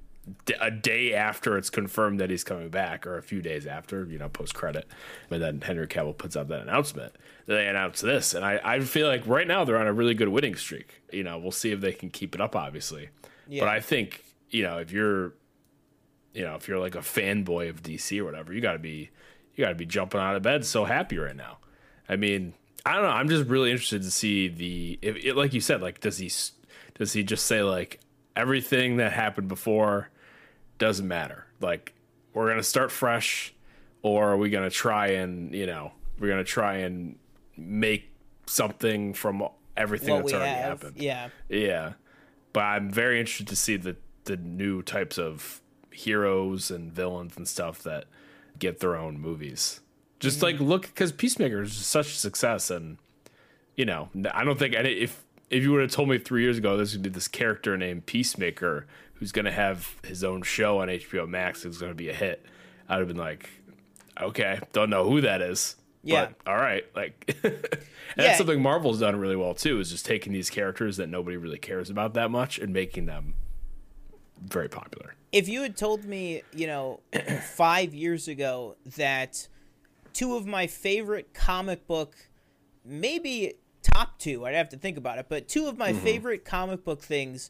a 0.60 0.72
day 0.72 1.14
after 1.14 1.58
it's 1.58 1.70
confirmed 1.70 2.20
that 2.20 2.30
he's 2.30 2.44
coming 2.44 2.70
back, 2.70 3.06
or 3.06 3.18
a 3.18 3.24
few 3.24 3.42
days 3.42 3.68
after, 3.68 4.06
you 4.06 4.18
know, 4.18 4.30
post 4.30 4.54
credit, 4.54 4.88
and 5.30 5.42
then 5.42 5.62
Henry 5.62 5.88
Cavill 5.88 6.18
puts 6.18 6.36
out 6.36 6.48
that 6.48 6.62
announcement. 6.62 7.14
They 7.46 7.68
announce 7.68 8.02
this, 8.02 8.34
and 8.34 8.44
I, 8.44 8.60
I 8.64 8.80
feel 8.80 9.08
like 9.08 9.26
right 9.28 9.48
now 9.48 9.64
they're 9.64 9.78
on 9.78 9.88
a 9.88 9.94
really 9.94 10.14
good 10.14 10.30
winning 10.30 10.56
streak. 10.56 11.02
You 11.12 11.24
know, 11.24 11.38
we'll 11.38 11.52
see 11.52 11.72
if 11.72 11.82
they 11.82 11.94
can 11.94 12.10
keep 12.10 12.34
it 12.34 12.42
up, 12.42 12.56
obviously. 12.56 13.10
Yeah. 13.48 13.62
But 13.62 13.70
I 13.70 13.80
think 13.80 14.24
you 14.50 14.64
know 14.64 14.78
if 14.80 14.92
you're, 14.92 15.34
you 16.34 16.44
know, 16.44 16.56
if 16.56 16.68
you're 16.68 16.80
like 16.80 16.96
a 16.96 17.00
fanboy 17.00 17.70
of 17.70 17.84
DC 17.84 18.20
or 18.20 18.26
whatever, 18.26 18.54
you 18.54 18.62
got 18.62 18.74
to 18.74 18.80
be, 18.80 19.12
you 19.56 19.64
got 19.64 19.70
to 19.70 19.76
be 19.76 19.86
jumping 19.86 20.20
out 20.20 20.36
of 20.36 20.42
bed 20.42 20.66
so 20.66 20.86
happy 20.86 21.18
right 21.18 21.36
now. 21.36 21.58
I 22.10 22.16
mean, 22.16 22.54
I 22.86 22.94
don't 22.94 23.04
know. 23.04 23.10
I'm 23.10 23.30
just 23.30 23.48
really 23.48 23.72
interested 23.72 24.04
to 24.04 24.12
see 24.12 24.48
the 24.48 25.00
if 25.02 25.16
it, 25.18 25.36
like 25.36 25.54
you 25.54 25.62
said, 25.62 25.82
like 25.82 26.00
does 26.00 26.18
he 26.18 26.32
does 26.96 27.14
he 27.14 27.24
just 27.24 27.46
say 27.46 27.62
like 27.62 28.00
everything 28.36 28.98
that 28.98 29.14
happened 29.14 29.48
before 29.48 30.10
doesn't 30.78 31.08
matter. 31.08 31.46
Like 31.62 31.94
we're 32.34 32.48
gonna 32.50 32.64
start 32.64 32.92
fresh, 32.92 33.54
or 34.02 34.32
are 34.32 34.38
we 34.38 34.50
gonna 34.50 34.70
try 34.70 35.08
and 35.08 35.54
you 35.54 35.66
know 35.66 35.92
we're 36.20 36.30
gonna 36.30 36.44
try 36.44 36.78
and 36.78 37.18
make 37.58 38.12
something 38.46 39.14
from 39.14 39.48
everything 39.78 40.10
What 40.14 40.24
that's 40.24 40.34
we 40.34 40.38
already 40.38 40.52
have, 40.52 40.82
happened. 40.82 41.02
yeah. 41.02 41.30
Yeah, 41.50 41.94
but 42.54 42.62
I'm 42.62 42.90
very 42.90 43.20
interested 43.20 43.48
to 43.48 43.56
see 43.56 43.78
the 43.78 43.96
the 44.26 44.38
new 44.38 44.82
types 44.82 45.18
of 45.18 45.62
heroes 45.92 46.72
and 46.72 46.92
villains 46.92 47.38
and 47.38 47.48
stuff 47.48 47.82
that 47.84 48.06
get 48.60 48.80
their 48.80 48.96
own 48.96 49.20
movies. 49.20 49.80
Just 50.20 50.42
like 50.42 50.58
mm. 50.58 50.68
look, 50.68 50.84
because 50.84 51.12
Peacemaker 51.12 51.62
is 51.62 51.74
such 51.74 52.08
a 52.08 52.16
success, 52.16 52.70
and 52.72 52.98
you 53.76 53.86
know, 53.86 54.10
I 54.34 54.44
don't 54.44 54.58
think 54.58 54.76
any, 54.76 54.92
if 54.94 55.24
if 55.50 55.64
you 55.64 55.72
would 55.72 55.82
have 55.82 55.92
told 55.92 56.10
me 56.10 56.18
three 56.18 56.42
years 56.42 56.58
ago 56.58 56.76
there's 56.76 56.94
gonna 56.94 57.04
be 57.04 57.10
this 57.10 57.28
character 57.28 57.78
named 57.78 58.06
Peacemaker 58.06 58.88
who's 59.16 59.32
gonna 59.32 59.52
have 59.52 59.96
his 60.04 60.24
own 60.24 60.44
show 60.44 60.80
on 60.80 60.88
HBO 60.88 61.28
Max 61.28 61.64
who's 61.64 61.78
gonna 61.78 61.94
be 61.94 62.10
a 62.10 62.14
hit, 62.14 62.46
I'd 62.88 63.00
have 63.00 63.08
been 63.08 63.18
like, 63.18 63.50
okay, 64.22 64.60
don't 64.74 64.90
know 64.90 65.10
who 65.10 65.22
that 65.22 65.42
is. 65.42 65.76
Yeah. 66.04 66.30
But, 66.44 66.52
all 66.52 66.58
right. 66.58 66.84
Like, 66.96 67.36
and 67.44 67.54
Yeah. 67.54 68.26
that's 68.28 68.38
something 68.38 68.62
Marvel's 68.62 69.00
done 69.00 69.16
really 69.16 69.36
well 69.36 69.56
too. 69.56 69.80
Is 69.80 69.90
just 69.90 70.06
taking 70.06 70.32
these 70.34 70.50
characters 70.50 70.98
that 70.98 71.08
nobody 71.08 71.36
really 71.36 71.58
cares 71.58 71.90
about 71.90 72.14
that 72.14 72.30
much 72.30 72.60
and 72.60 72.72
making 72.72 73.08
them 73.08 73.34
very 74.42 74.70
popular. 74.70 75.16
if 75.32 75.50
you 75.50 75.62
had 75.64 75.76
told 75.76 76.06
me, 76.06 76.44
you 76.54 76.68
know, 76.68 77.00
five 77.56 77.94
years 77.94 78.28
ago 78.28 78.76
that 78.98 79.48
two 80.14 80.36
of 80.36 80.46
my 80.46 80.68
favorite 80.68 81.34
comic 81.34 81.88
book, 81.88 82.16
maybe 82.86 83.56
top 83.82 84.18
two, 84.20 84.46
I'd 84.46 84.56
have 84.56 84.70
to 84.70 84.78
think 84.78 84.98
about 84.98 85.18
it, 85.18 85.26
but 85.28 85.48
two 85.48 85.68
of 85.68 85.78
my 85.78 85.92
mm-hmm. 85.92 86.04
favorite 86.04 86.46
comic 86.46 86.84
book 86.84 87.02
things 87.02 87.50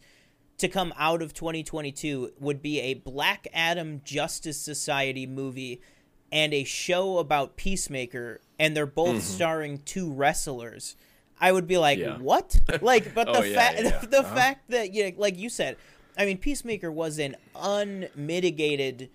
to 0.58 0.68
come 0.68 0.94
out 0.98 1.22
of 1.22 1.34
2022 1.34 2.32
would 2.40 2.62
be 2.62 2.80
a 2.80 2.94
Black 2.94 3.48
Adam 3.54 4.02
Justice 4.06 4.60
Society 4.60 5.26
movie 5.28 5.82
and 6.32 6.54
a 6.54 6.64
show 6.64 7.18
about 7.20 7.56
Peacemaker, 7.56 8.40
and 8.60 8.76
they're 8.76 8.86
both 8.86 9.22
starring 9.22 9.80
two 9.80 10.12
wrestlers. 10.12 10.96
I 11.40 11.52
would 11.52 11.68
be 11.68 11.78
like, 11.78 12.00
Yeah. 12.00 12.18
what? 12.18 12.60
Like, 12.82 13.14
but 13.14 13.28
the 13.28 13.40
Oh, 13.40 13.44
yeah, 13.44 13.56
fact, 13.56 13.82
yeah. 13.84 14.00
the 14.10 14.20
Uh-huh. 14.20 14.36
fact 14.36 14.70
that 14.72 14.94
you 14.94 15.06
know, 15.06 15.12
like 15.18 15.38
you 15.38 15.50
said, 15.50 15.78
I 16.18 16.26
mean, 16.26 16.38
Peacemaker 16.38 16.92
was 16.92 17.20
an 17.20 17.36
unmitigated 17.56 19.10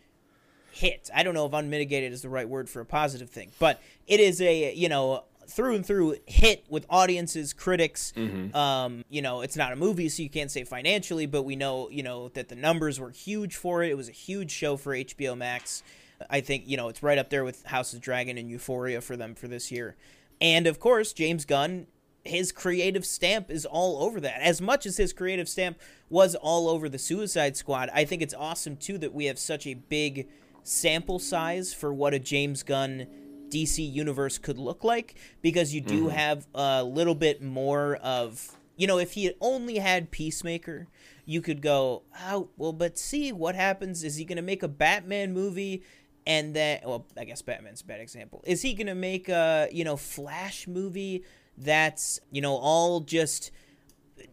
hit. 0.72 1.11
I 1.14 1.22
don't 1.22 1.35
know 1.35 1.46
if 1.46 1.53
unmitigated 1.53 2.12
is 2.12 2.22
the 2.22 2.29
right 2.29 2.48
word 2.48 2.68
for 2.68 2.81
a 2.81 2.87
positive 2.87 3.31
thing, 3.31 3.50
but 3.59 3.81
it 4.07 4.20
is 4.20 4.40
a 4.40 4.74
you 4.74 4.88
know 4.88 5.24
through 5.51 5.75
and 5.77 5.85
through 5.87 6.17
hit 6.27 6.65
with 6.69 6.87
audiences, 6.89 7.53
critics. 7.53 8.13
Um, 8.55 9.05
you 9.09 9.23
know, 9.23 9.43
it's 9.43 9.57
not 9.57 9.73
a 9.73 9.77
movie, 9.77 10.09
so 10.09 10.23
you 10.23 10.31
can't 10.31 10.51
say 10.51 10.65
financially, 10.65 11.27
but 11.27 11.43
we 11.43 11.57
know 11.57 11.89
you 11.91 12.03
know 12.03 12.29
that 12.31 12.49
the 12.49 12.57
numbers 12.57 13.01
were 13.01 13.11
huge 13.11 13.57
for 13.57 13.83
it. 13.83 13.91
It 13.91 13.97
was 13.97 14.09
a 14.09 14.13
huge 14.13 14.51
show 14.51 14.77
for 14.77 14.95
HBO 14.95 15.37
Max. 15.37 15.83
I 16.29 16.41
think 16.41 16.65
you 16.67 16.77
know 16.77 16.89
it's 16.89 17.03
right 17.03 17.19
up 17.19 17.31
there 17.31 17.45
with 17.45 17.65
House 17.65 17.93
of 17.93 18.01
Dragon 18.01 18.39
and 18.39 18.51
Euphoria 18.51 19.01
for 19.01 19.17
them 19.17 19.35
for 19.35 19.49
this 19.49 19.71
year. 19.71 19.97
And 20.41 20.67
of 20.67 20.81
course, 20.81 21.13
James 21.13 21.45
Gunn 21.45 21.87
his 22.25 22.53
creative 22.53 23.07
stamp 23.07 23.51
is 23.51 23.65
all 23.65 24.03
over 24.03 24.21
that. 24.21 24.41
As 24.43 24.61
much 24.61 24.87
as 24.87 24.97
his 24.97 25.13
creative 25.13 25.49
stamp 25.49 25.79
was 26.09 26.35
all 26.35 26.69
over 26.69 26.89
the 26.89 26.99
Suicide 26.99 27.57
Squad, 27.57 27.91
I 27.93 28.05
think 28.05 28.23
it's 28.23 28.35
awesome 28.35 28.77
too 28.77 28.99
that 28.99 29.15
we 29.15 29.27
have 29.27 29.39
such 29.39 29.67
a 29.67 29.75
big 29.75 30.29
sample 30.63 31.19
size 31.19 31.73
for 31.73 31.93
what 31.93 32.15
a 32.15 32.19
James 32.19 32.63
Gunn 32.63 33.07
DC 33.51 33.93
universe 33.93 34.39
could 34.39 34.59
look 34.59 34.85
like 34.85 35.15
because 35.43 35.75
you 35.75 35.81
do 35.81 36.05
mm-hmm. 36.05 36.17
have 36.17 36.47
a 36.55 36.85
little 36.85 37.15
bit 37.15 37.43
more 37.43 37.97
of 37.97 38.57
you 38.77 38.87
know 38.87 38.99
if 38.99 39.13
he 39.13 39.25
had 39.25 39.35
only 39.41 39.79
had 39.79 40.11
Peacemaker 40.11 40.89
you 41.25 41.41
could 41.41 41.61
go 41.63 42.03
oh 42.27 42.49
well 42.57 42.73
but 42.73 42.99
see 42.99 43.33
what 43.33 43.55
happens 43.55 44.05
is 44.05 44.17
he 44.17 44.25
going 44.25 44.37
to 44.37 44.43
make 44.43 44.63
a 44.63 44.69
Batman 44.69 45.33
movie 45.33 45.83
and 46.27 46.55
then 46.55 46.81
well 46.85 47.07
I 47.19 47.25
guess 47.25 47.43
Batman's 47.43 47.83
a 47.83 47.85
bad 47.85 48.01
example 48.01 48.43
is 48.47 48.63
he 48.63 48.75
going 48.75 48.87
to 48.87 48.95
make 48.95 49.29
a 49.29 49.69
you 49.71 49.85
know 49.85 49.97
Flash 49.97 50.67
movie 50.67 51.25
that's, 51.61 52.21
you 52.31 52.41
know, 52.41 52.57
all 52.57 53.01
just 53.01 53.51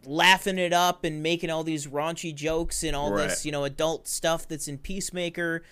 laughing 0.04 0.58
it 0.58 0.72
up 0.72 1.04
and 1.04 1.22
making 1.22 1.50
all 1.50 1.64
these 1.64 1.86
raunchy 1.86 2.34
jokes 2.34 2.82
and 2.82 2.96
all 2.96 3.12
Right. 3.12 3.28
this, 3.28 3.46
you 3.46 3.52
know, 3.52 3.64
adult 3.64 4.08
stuff 4.08 4.48
that's 4.48 4.68
in 4.68 4.78
Peacemaker. 4.78 5.62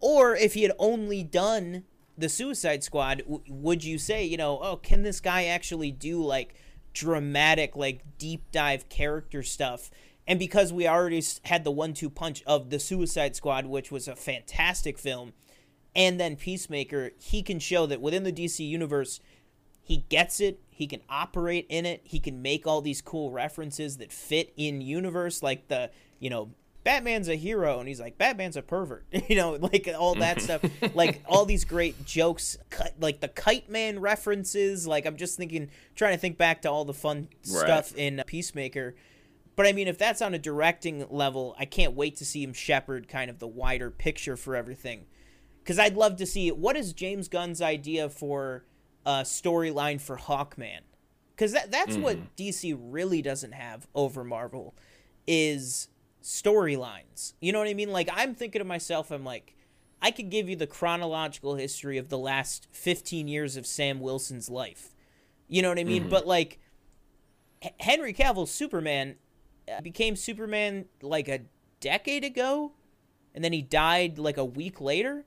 Or 0.00 0.36
if 0.36 0.54
he 0.54 0.62
had 0.62 0.72
only 0.78 1.22
done 1.22 1.84
the 2.18 2.28
Suicide 2.28 2.82
Squad, 2.82 3.18
w- 3.18 3.42
would 3.48 3.84
you 3.84 3.98
say, 3.98 4.24
you 4.24 4.36
know, 4.36 4.58
oh, 4.60 4.76
can 4.76 5.02
this 5.02 5.20
guy 5.20 5.44
actually 5.46 5.90
do 5.90 6.22
like 6.22 6.54
dramatic, 6.92 7.76
like 7.76 8.02
deep 8.18 8.50
dive 8.52 8.88
character 8.88 9.42
stuff? 9.42 9.90
And 10.26 10.38
because 10.38 10.72
we 10.72 10.88
already 10.88 11.22
had 11.44 11.64
the 11.64 11.70
one 11.70 11.94
two 11.94 12.10
punch 12.10 12.42
of 12.46 12.70
the 12.70 12.78
Suicide 12.78 13.36
Squad, 13.36 13.66
which 13.66 13.92
was 13.92 14.08
a 14.08 14.16
fantastic 14.16 14.98
film, 14.98 15.32
and 15.94 16.20
then 16.20 16.36
Peacemaker, 16.36 17.12
he 17.18 17.42
can 17.42 17.58
show 17.58 17.86
that 17.86 18.00
within 18.00 18.24
the 18.24 18.32
DC 18.32 18.66
universe, 18.66 19.20
he 19.82 20.04
gets 20.08 20.40
it, 20.40 20.60
he 20.68 20.86
can 20.86 21.00
operate 21.08 21.66
in 21.68 21.86
it, 21.86 22.00
he 22.04 22.18
can 22.18 22.42
make 22.42 22.66
all 22.66 22.82
these 22.82 23.00
cool 23.00 23.30
references 23.30 23.98
that 23.98 24.12
fit 24.12 24.52
in 24.56 24.80
universe, 24.80 25.42
like 25.42 25.68
the, 25.68 25.90
you 26.18 26.28
know, 26.28 26.50
Batman's 26.86 27.28
a 27.28 27.34
hero, 27.34 27.80
and 27.80 27.88
he's 27.88 27.98
like, 27.98 28.16
Batman's 28.16 28.56
a 28.56 28.62
pervert, 28.62 29.06
you 29.28 29.34
know, 29.34 29.54
like 29.54 29.90
all 29.98 30.14
that 30.14 30.40
stuff, 30.40 30.62
like 30.94 31.20
all 31.26 31.44
these 31.44 31.64
great 31.64 32.06
jokes, 32.06 32.56
like 33.00 33.18
the 33.18 33.26
Kite 33.26 33.68
Man 33.68 33.98
references. 33.98 34.86
Like 34.86 35.04
I'm 35.04 35.16
just 35.16 35.36
thinking, 35.36 35.68
trying 35.96 36.14
to 36.14 36.18
think 36.18 36.38
back 36.38 36.62
to 36.62 36.70
all 36.70 36.84
the 36.84 36.94
fun 36.94 37.26
stuff 37.42 37.92
in 37.96 38.20
uh, 38.20 38.24
Peacemaker. 38.24 38.94
But 39.56 39.66
I 39.66 39.72
mean, 39.72 39.88
if 39.88 39.98
that's 39.98 40.22
on 40.22 40.32
a 40.32 40.38
directing 40.38 41.04
level, 41.10 41.56
I 41.58 41.64
can't 41.64 41.94
wait 41.94 42.18
to 42.18 42.24
see 42.24 42.44
him 42.44 42.52
shepherd 42.52 43.08
kind 43.08 43.30
of 43.30 43.40
the 43.40 43.48
wider 43.48 43.90
picture 43.90 44.36
for 44.36 44.54
everything. 44.54 45.06
Because 45.64 45.80
I'd 45.80 45.96
love 45.96 46.14
to 46.18 46.26
see 46.26 46.52
what 46.52 46.76
is 46.76 46.92
James 46.92 47.26
Gunn's 47.26 47.60
idea 47.60 48.08
for 48.08 48.64
a 49.04 49.22
storyline 49.22 50.00
for 50.00 50.18
Hawkman. 50.18 50.82
Because 51.34 51.50
that, 51.52 51.72
that's 51.72 51.96
what 51.96 52.16
mm-hmm. 52.16 52.26
DC 52.38 52.78
really 52.80 53.22
doesn't 53.22 53.54
have 53.54 53.88
over 53.92 54.22
Marvel 54.22 54.76
is 55.26 55.88
storylines. 56.26 57.34
You 57.40 57.52
know 57.52 57.60
what 57.60 57.68
I 57.68 57.74
mean? 57.74 57.92
Like 57.92 58.08
I'm 58.12 58.34
thinking 58.34 58.58
to 58.58 58.64
myself, 58.64 59.12
I'm 59.12 59.24
like, 59.24 59.54
I 60.02 60.10
could 60.10 60.28
give 60.28 60.48
you 60.48 60.56
the 60.56 60.66
chronological 60.66 61.54
history 61.54 61.98
of 61.98 62.08
the 62.08 62.18
last 62.18 62.66
15 62.72 63.28
years 63.28 63.56
of 63.56 63.64
Sam 63.64 64.00
Wilson's 64.00 64.50
life. 64.50 64.92
You 65.48 65.62
know 65.62 65.68
what 65.68 65.78
I 65.78 65.84
mean? 65.84 66.08
But 66.08 66.26
like 66.26 66.58
Henry 67.78 68.12
Cavill's 68.12 68.50
Superman 68.50 69.14
uh, 69.72 69.80
became 69.80 70.16
Superman 70.16 70.86
like 71.00 71.28
a 71.28 71.42
decade 71.78 72.24
ago, 72.24 72.72
and 73.32 73.44
then 73.44 73.52
he 73.52 73.62
died 73.62 74.18
like 74.18 74.36
a 74.36 74.44
week 74.44 74.80
later, 74.80 75.24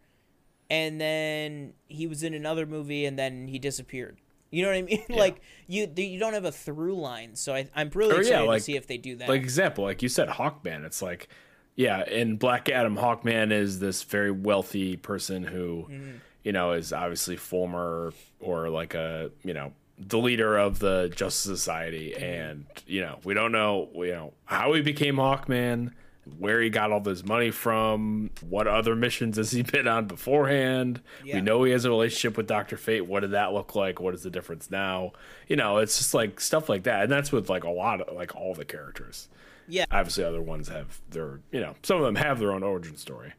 and 0.70 1.00
then 1.00 1.74
he 1.88 2.08
was 2.08 2.24
in 2.24 2.34
another 2.34 2.66
movie, 2.66 3.06
and 3.06 3.18
then 3.18 3.48
he 3.48 3.58
disappeared. 3.58 4.20
You 4.52 4.64
know 4.64 4.70
what 4.70 4.78
I 4.78 4.82
mean? 4.82 5.04
like 5.10 5.42
you, 5.68 5.88
you 5.96 6.20
don't 6.20 6.34
have 6.34 6.46
a 6.46 6.52
through 6.52 6.96
line, 6.96 7.36
so 7.36 7.54
I, 7.54 7.70
I'm 7.76 7.90
really 7.94 8.12
Or, 8.14 8.16
yeah, 8.16 8.20
excited 8.22 8.48
like- 8.48 8.60
to 8.60 8.64
see 8.64 8.76
if 8.76 8.88
they 8.88 8.98
do 8.98 9.16
that. 9.18 9.30
like 9.30 9.42
example, 9.42 9.84
like 9.84 10.02
you 10.02 10.10
said, 10.10 10.28
Hawkman. 10.30 10.86
It's 10.86 11.02
like, 11.02 11.28
yeah, 11.76 12.04
in 12.10 12.38
Black 12.38 12.68
Adam, 12.70 12.98
Hawkman 12.98 13.52
is 13.52 13.80
this 13.80 14.04
very 14.04 14.32
wealthy 14.32 14.98
person 14.98 15.44
who, 15.44 15.86
Mm-hmm. 15.90 16.12
you 16.44 16.52
know, 16.52 16.72
is 16.74 16.92
obviously 16.92 17.36
former 17.38 18.14
or 18.40 18.70
like 18.70 18.94
a 18.96 19.32
you 19.44 19.54
know 19.54 19.74
the 19.98 20.18
leader 20.18 20.58
of 20.58 20.80
the 20.80 21.12
Justice 21.16 21.44
Society, 21.60 22.14
Mm-hmm. 22.16 22.24
and 22.24 22.66
you 22.88 23.02
know 23.02 23.20
we 23.24 23.34
don't 23.34 23.52
know 23.52 23.90
you 23.96 24.12
know 24.12 24.34
how 24.46 24.74
he 24.74 24.82
became 24.82 25.18
Hawkman. 25.18 25.92
Where 26.38 26.62
he 26.62 26.70
got 26.70 26.92
all 26.92 27.00
this 27.00 27.26
money 27.26 27.52
from? 27.52 28.30
What 28.48 28.68
other 28.68 28.96
missions 28.96 29.38
has 29.38 29.52
he 29.52 29.62
been 29.64 29.88
on 29.88 30.06
beforehand? 30.06 31.02
Yeah. 31.24 31.36
We 31.36 31.42
know 31.42 31.64
he 31.64 31.72
has 31.72 31.86
a 31.86 31.90
relationship 31.90 32.38
with 32.38 32.48
Doctor 32.48 32.78
Fate. 32.78 33.08
What 33.08 33.22
did 33.22 33.32
that 33.32 33.54
look 33.54 33.76
like? 33.76 34.00
What 34.00 34.14
is 34.14 34.24
the 34.24 34.30
difference 34.30 34.70
now? 34.70 35.14
You 35.48 35.56
know, 35.56 35.78
it's 35.78 35.98
just 35.98 36.14
like 36.14 36.40
stuff 36.40 36.70
like 36.70 36.84
that, 36.84 37.04
and 37.04 37.12
that's 37.12 37.32
with 37.32 37.50
like 37.50 37.64
a 37.64 37.70
lot 37.70 38.02
of 38.02 38.16
like 38.16 38.36
all 38.36 38.54
the 38.54 38.66
characters 38.66 39.30
yeah, 39.70 39.86
obviously 39.92 40.24
other 40.24 40.42
ones 40.42 40.68
have 40.68 41.00
their 41.10 41.40
you 41.52 41.60
know 41.60 41.76
some 41.84 41.98
of 41.98 42.04
them 42.04 42.16
have 42.16 42.40
their 42.40 42.52
own 42.52 42.64
origin 42.64 42.98
story 42.98 43.34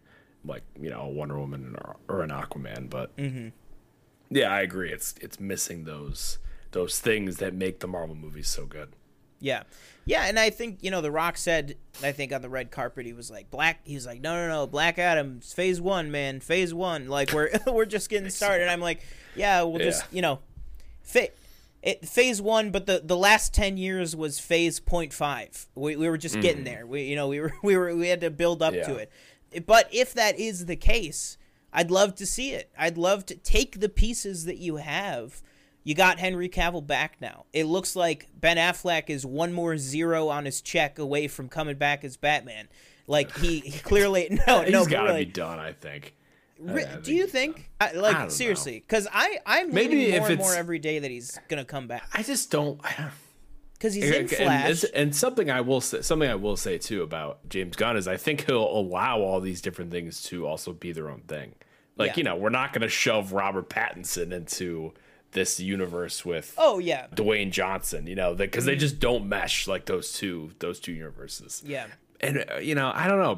like 0.44 0.62
you 0.80 0.88
know 0.88 1.02
a 1.02 1.08
wonder 1.08 1.38
woman 1.38 1.76
or, 1.84 1.96
or 2.08 2.22
an 2.22 2.30
aquaman 2.30 2.88
but 2.88 3.14
mm-hmm. 3.16 3.48
yeah 4.30 4.48
i 4.48 4.60
agree 4.60 4.92
it's 4.92 5.14
it's 5.20 5.40
missing 5.40 5.84
those 5.84 6.38
those 6.70 7.00
things 7.00 7.38
that 7.38 7.52
make 7.52 7.80
the 7.80 7.88
marvel 7.88 8.14
movies 8.14 8.48
so 8.48 8.64
good 8.64 8.94
Yeah. 9.40 9.62
Yeah, 10.06 10.24
and 10.24 10.38
I 10.38 10.50
think, 10.50 10.78
you 10.82 10.90
know, 10.90 11.00
The 11.02 11.10
Rock 11.10 11.36
said, 11.36 11.76
I 12.02 12.12
think 12.12 12.32
on 12.32 12.42
the 12.42 12.48
red 12.48 12.70
carpet, 12.70 13.06
he 13.06 13.12
was 13.12 13.30
like, 13.30 13.50
Black, 13.50 13.80
he 13.84 13.94
was 13.94 14.06
like, 14.06 14.20
no, 14.20 14.34
no, 14.34 14.48
no, 14.48 14.66
Black 14.66 14.98
Adam's 14.98 15.52
phase 15.52 15.80
one, 15.80 16.10
man, 16.10 16.40
phase 16.40 16.74
one. 16.74 17.08
Like, 17.08 17.32
we're, 17.32 17.50
we're 17.66 17.84
just 17.84 18.08
getting 18.08 18.30
started. 18.30 18.62
And 18.62 18.70
I'm 18.70 18.80
like, 18.80 19.02
yeah, 19.36 19.62
we'll 19.62 19.78
just, 19.78 20.04
you 20.12 20.22
know, 20.22 20.40
fa- 21.02 21.28
it, 21.82 22.06
phase 22.08 22.42
one, 22.42 22.70
but 22.70 22.86
the, 22.86 23.02
the 23.04 23.16
last 23.16 23.54
10 23.54 23.76
years 23.76 24.16
was 24.16 24.38
phase 24.40 24.80
point 24.80 25.12
five. 25.12 25.66
We, 25.74 25.96
we 25.96 26.08
were 26.08 26.18
just 26.18 26.40
getting 26.40 26.64
there. 26.64 26.86
We, 26.86 27.02
you 27.04 27.16
know, 27.16 27.28
we 27.28 27.40
were, 27.40 27.52
we 27.62 27.76
were, 27.76 27.94
we 27.94 28.08
had 28.08 28.20
to 28.22 28.30
build 28.30 28.62
up 28.62 28.74
to 28.74 28.80
Mm-hmm. 28.80 28.98
It. 29.52 29.66
But 29.66 29.88
if 29.92 30.14
that 30.14 30.38
is 30.38 30.66
the 30.66 30.76
case, 30.76 31.36
I'd 31.72 31.90
love 31.90 32.14
to 32.16 32.26
see 32.26 32.52
it. 32.52 32.70
I'd 32.78 32.98
love 32.98 33.26
to 33.26 33.34
take 33.36 33.80
the 33.80 33.88
pieces 33.88 34.44
that 34.44 34.58
you 34.58 34.76
have. 34.76 35.40
You 35.82 35.94
got 35.94 36.18
Henry 36.18 36.48
Cavill 36.48 36.86
back 36.86 37.16
now. 37.20 37.46
It 37.52 37.64
looks 37.64 37.96
like 37.96 38.28
Ben 38.38 38.58
Affleck 38.58 39.08
is 39.08 39.24
one 39.24 39.52
more 39.52 39.76
zero 39.78 40.28
on 40.28 40.44
his 40.44 40.60
check 40.60 40.98
away 40.98 41.26
from 41.28 41.48
coming 41.48 41.76
back 41.76 42.04
as 42.04 42.16
Batman. 42.16 42.68
Like 43.06 43.36
he, 43.38 43.60
he 43.60 43.78
clearly 43.82 44.28
no 44.46 44.62
he's 44.62 44.72
no. 44.72 44.84
but 44.84 44.90
got 44.90 45.02
to 45.02 45.08
really, 45.08 45.24
be 45.24 45.32
done 45.32 45.58
i 45.58 45.72
think 45.72 46.14
re- 46.60 46.84
I- 46.84 46.92
I 46.92 46.96
do 47.00 47.12
you 47.14 47.26
think? 47.26 47.68
I, 47.80 47.88
I 47.88 47.92
like 47.92 48.16
don't 48.16 48.30
seriously, 48.30 48.78
because 48.78 49.08
I 49.12 49.38
I'm 49.46 49.72
Maybe 49.74 50.16
more 50.16 50.28
and 50.28 50.38
more 50.38 50.54
every 50.54 50.78
day 50.78 51.00
that 51.00 51.10
he's 51.10 51.36
gonna 51.48 51.64
come 51.64 51.88
back 51.88 52.08
i 52.12 52.22
just 52.22 52.50
don't 52.52 52.80
because 53.72 53.94
he's 53.94 54.04
in 54.10 54.28
Flash. 54.28 54.70
it's- 54.70 54.84
and 54.94 55.16
something 55.16 55.50
I 55.50 55.62
will 55.62 55.80
say, 55.80 56.02
something 56.02 56.28
I 56.30 56.34
will 56.34 56.56
say 56.56 56.76
too 56.78 57.02
about 57.02 57.48
James 57.48 57.74
Gunn 57.76 57.96
is 57.96 58.06
I 58.06 58.16
think 58.18 58.44
he'll 58.46 58.70
allow 58.70 59.20
all 59.20 59.40
these 59.40 59.60
different 59.62 59.90
things 59.90 60.22
to 60.24 60.46
also 60.46 60.72
be 60.74 60.92
their 60.92 61.08
own 61.10 61.22
thing. 61.22 61.54
Like 61.96 62.10
Yeah. 62.10 62.14
you 62.18 62.24
know, 62.24 62.36
we're 62.36 62.50
not 62.50 62.72
going 62.74 62.82
to 62.82 62.88
shove 62.88 63.32
Robert 63.32 63.68
Pattinson 63.70 64.32
into 64.32 64.92
this 65.32 65.60
universe 65.60 66.24
with 66.24 66.54
oh 66.58 66.78
yeah, 66.78 67.06
Dwayne 67.14 67.50
Johnson, 67.50 68.06
you 68.06 68.14
know, 68.14 68.34
because 68.34 68.64
they 68.64 68.76
just 68.76 68.98
don't 68.98 69.28
mesh 69.28 69.68
like 69.68 69.86
those 69.86 70.12
two 70.12 70.52
those 70.58 70.80
two 70.80 70.92
universes. 70.92 71.62
yeah, 71.64 71.86
And 72.20 72.44
uh, 72.50 72.58
you 72.58 72.74
know, 72.74 72.90
I 72.94 73.06
don't 73.08 73.20
know, 73.20 73.34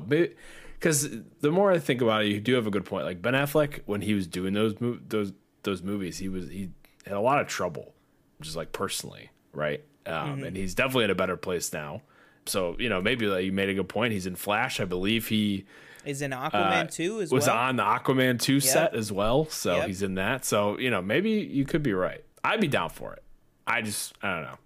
because 0.78 1.08
the 1.40 1.50
more 1.50 1.70
I 1.70 1.78
think 1.78 2.00
about 2.00 2.24
it, 2.24 2.28
you 2.28 2.40
do 2.40 2.54
have 2.54 2.66
a 2.66 2.70
good 2.70 2.84
point. 2.84 3.04
Like 3.04 3.20
Ben 3.22 3.34
Affleck, 3.34 3.80
when 3.86 4.00
he 4.00 4.14
was 4.14 4.26
doing 4.26 4.54
those 4.54 4.74
those 4.80 5.32
those 5.62 5.82
movies, 5.82 6.18
he 6.18 6.28
was 6.28 6.48
he 6.48 6.70
had 7.06 7.14
a 7.14 7.20
lot 7.20 7.40
of 7.40 7.46
trouble, 7.46 7.94
just 8.40 8.56
like 8.56 8.72
personally, 8.72 9.30
right? 9.52 9.82
Um, 10.06 10.42
And 10.42 10.56
he's 10.56 10.74
definitely 10.74 11.04
in 11.04 11.10
a 11.10 11.14
better 11.14 11.36
place 11.36 11.72
now. 11.72 12.02
So 12.46 12.74
you 12.78 12.88
know, 12.88 13.00
maybe 13.00 13.26
like, 13.26 13.44
you 13.44 13.52
made 13.52 13.68
a 13.68 13.74
good 13.74 13.88
point. 13.88 14.12
He's 14.12 14.26
in 14.26 14.34
Flash, 14.34 14.80
I 14.80 14.84
believe 14.84 15.28
he 15.28 15.64
is 16.04 16.22
in 16.22 16.32
uh, 16.32 16.50
Aquaman 16.50 16.90
too 16.90 17.20
as 17.20 17.30
was 17.32 17.46
well. 17.46 17.56
Was 17.56 17.68
on 17.68 17.76
the 17.76 17.82
Aquaman 17.82 18.40
2 18.40 18.60
set 18.60 18.94
as 18.94 19.10
well. 19.12 19.46
So 19.48 19.76
Yep. 19.76 19.86
he's 19.88 20.02
in 20.02 20.14
that. 20.16 20.44
So, 20.44 20.78
you 20.78 20.90
know, 20.90 21.02
maybe 21.02 21.30
you 21.30 21.64
could 21.64 21.82
be 21.82 21.92
right. 21.92 22.24
I'd 22.44 22.60
be 22.60 22.68
down 22.68 22.90
for 22.90 23.12
it. 23.14 23.22
I 23.66 23.82
just, 23.82 24.14
I 24.22 24.34
don't 24.34 24.42
know. 24.42 24.58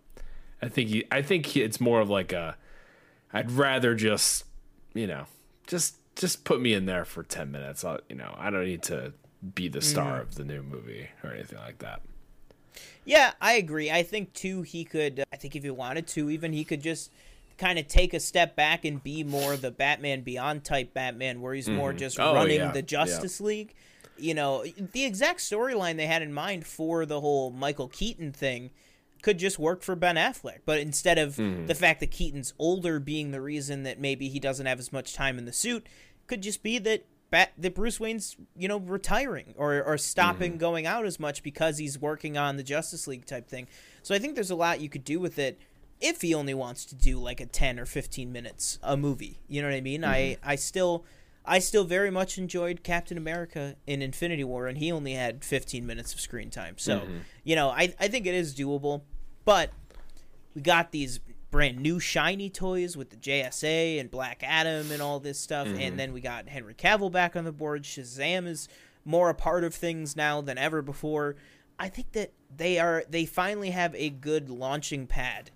I 0.63 0.69
think 0.69 0.89
he, 0.89 1.05
I 1.11 1.21
think 1.23 1.47
he, 1.47 1.63
it's 1.63 1.81
more 1.81 2.01
of 2.01 2.09
like 2.09 2.33
a, 2.33 2.57
I'd 3.33 3.51
rather 3.53 3.95
just, 3.95 4.45
you 4.95 5.07
know, 5.07 5.27
just, 5.67 5.97
just 6.17 6.45
put 6.45 6.61
me 6.61 6.73
in 6.73 6.87
there 6.87 7.05
for 7.05 7.23
10 7.23 7.53
minutes. 7.53 7.85
I'll, 7.85 8.01
you 8.09 8.17
know, 8.17 8.35
I 8.39 8.49
don't 8.51 8.65
need 8.65 8.83
to 8.85 9.13
be 9.55 9.69
the 9.69 9.83
star 9.83 10.21
of 10.21 10.35
the 10.37 10.45
new 10.45 10.63
movie 10.63 11.09
or 11.23 11.31
anything 11.33 11.59
like 11.59 11.79
that. 11.81 12.01
Yeah, 13.05 13.33
I 13.41 13.53
agree. 13.55 13.91
I 13.91 14.03
think 14.03 14.33
too 14.33 14.63
he 14.63 14.85
could. 14.85 15.23
I 15.33 15.37
think 15.37 15.55
if 15.55 15.63
he 15.63 15.71
wanted 15.71 16.07
to, 16.09 16.31
even 16.31 16.53
he 16.53 16.65
could 16.65 16.81
just 16.83 17.11
kind 17.59 17.79
of 17.79 17.87
take 17.89 18.13
a 18.15 18.21
step 18.21 18.55
back 18.57 18.85
and 18.85 19.03
be 19.03 19.25
more 19.25 19.57
the 19.57 19.71
Batman 19.71 20.23
Beyond 20.23 20.65
type 20.65 20.93
Batman, 20.95 21.41
where 21.41 21.55
he's 21.55 21.69
more 21.69 21.93
just 21.93 22.19
Oh, 22.21 22.35
running 22.35 22.57
yeah. 22.61 22.73
the 22.73 22.83
Justice 22.83 23.41
League. 23.41 23.75
You 24.19 24.35
know, 24.35 24.65
the 24.93 25.05
exact 25.05 25.41
storyline 25.41 25.97
they 25.97 26.07
had 26.07 26.23
in 26.23 26.33
mind 26.33 26.67
for 26.67 27.05
the 27.07 27.21
whole 27.21 27.51
Michael 27.51 27.89
Keaton 27.89 28.33
thing 28.33 28.71
could 29.23 29.39
just 29.39 29.59
work 29.59 29.83
for 29.83 29.95
Ben 29.97 30.17
Affleck. 30.17 30.61
But 30.65 30.79
instead 30.81 31.19
of 31.19 31.37
Mm-hmm. 31.37 31.67
the 31.67 31.75
fact 31.75 32.01
that 32.01 32.11
Keaton's 32.11 32.55
older 32.59 32.99
being 33.01 33.31
the 33.31 33.41
reason 33.41 33.83
that 33.83 33.99
maybe 34.01 34.29
he 34.29 34.39
doesn't 34.41 34.67
have 34.67 34.79
as 34.79 34.93
much 34.93 35.15
time 35.15 35.39
in 35.39 35.45
the 35.45 35.53
suit, 35.53 35.87
could 36.27 36.43
just 36.43 36.63
be 36.63 36.79
that 36.79 37.05
Bat- 37.29 37.55
that 37.59 37.75
Bruce 37.75 37.99
Wayne's 37.99 38.37
you 38.57 38.69
know 38.69 38.79
retiring 38.79 39.53
or 39.59 39.83
or 39.83 39.99
stopping 39.99 40.53
Mm-hmm. 40.53 40.59
going 40.61 40.87
out 40.87 41.05
as 41.07 41.19
much 41.19 41.43
because 41.43 41.77
he's 41.77 41.99
working 41.99 42.37
on 42.39 42.57
the 42.57 42.63
Justice 42.63 43.09
League 43.09 43.27
type 43.27 43.49
thing. 43.49 43.67
So 44.05 44.15
I 44.15 44.21
think 44.21 44.37
there's 44.37 44.53
a 44.53 44.55
lot 44.57 44.81
you 44.81 44.89
could 44.89 45.03
do 45.03 45.19
with 45.19 45.37
it 45.39 45.59
if 46.01 46.21
he 46.23 46.35
only 46.35 46.55
wants 46.55 46.85
to 46.87 46.95
do 46.95 47.19
like 47.19 47.41
a 47.41 47.47
10 47.47 47.79
or 47.81 47.87
15 47.87 48.31
minutes 48.33 48.79
a 48.83 48.97
movie. 48.97 49.41
You 49.49 49.63
know 49.63 49.69
what 49.69 49.75
I 49.77 49.81
mean? 49.81 50.05
I 50.05 50.19
Mm-hmm. 50.21 50.49
I 50.51 50.57
still 50.57 51.05
I 51.49 51.59
still 51.61 51.85
very 51.85 52.11
much 52.11 52.39
enjoyed 52.39 52.83
Captain 52.83 53.17
America 53.17 53.77
in 53.87 54.03
Infinity 54.03 54.43
War 54.45 54.67
and 54.67 54.79
he 54.79 54.91
only 54.91 55.13
had 55.15 55.45
15 55.45 55.87
minutes 55.87 56.13
of 56.13 56.21
screen 56.21 56.51
time. 56.51 56.75
So, 56.79 57.01
Mm-hmm. 57.01 57.19
you 57.45 57.55
know, 57.57 57.71
I 57.71 57.95
I 58.01 58.09
think 58.09 58.27
it 58.27 58.35
is 58.35 58.55
doable, 58.55 59.03
but 59.45 59.71
we 60.55 60.63
got 60.63 60.91
these 60.93 61.21
brand 61.51 61.79
new 61.79 62.01
shiny 62.01 62.51
toys 62.51 62.97
with 62.97 63.11
the 63.11 63.17
JSA 63.17 64.01
and 64.01 64.11
Black 64.11 64.43
Adam 64.43 64.91
and 64.91 65.01
all 65.01 65.21
this 65.21 65.39
stuff, 65.39 65.69
Mm-hmm. 65.69 65.81
and 65.81 65.99
then 65.99 66.13
we 66.13 66.21
got 66.21 66.49
Henry 66.49 66.75
Cavill 66.75 67.11
back 67.13 67.37
on 67.37 67.45
the 67.45 67.53
board. 67.53 67.85
Shazam 67.85 68.47
is 68.47 68.69
more 69.05 69.31
a 69.31 69.35
part 69.35 69.63
of 69.65 69.75
things 69.75 70.17
now 70.17 70.41
than 70.41 70.59
ever 70.59 70.83
before. 70.83 71.37
I 71.79 71.89
think 71.89 72.13
that 72.13 72.33
they 72.55 72.79
are 72.79 73.05
they 73.09 73.25
finally 73.27 73.71
have 73.71 73.95
a 73.95 74.11
good 74.11 74.51
launching 74.51 75.07
pad 75.07 75.51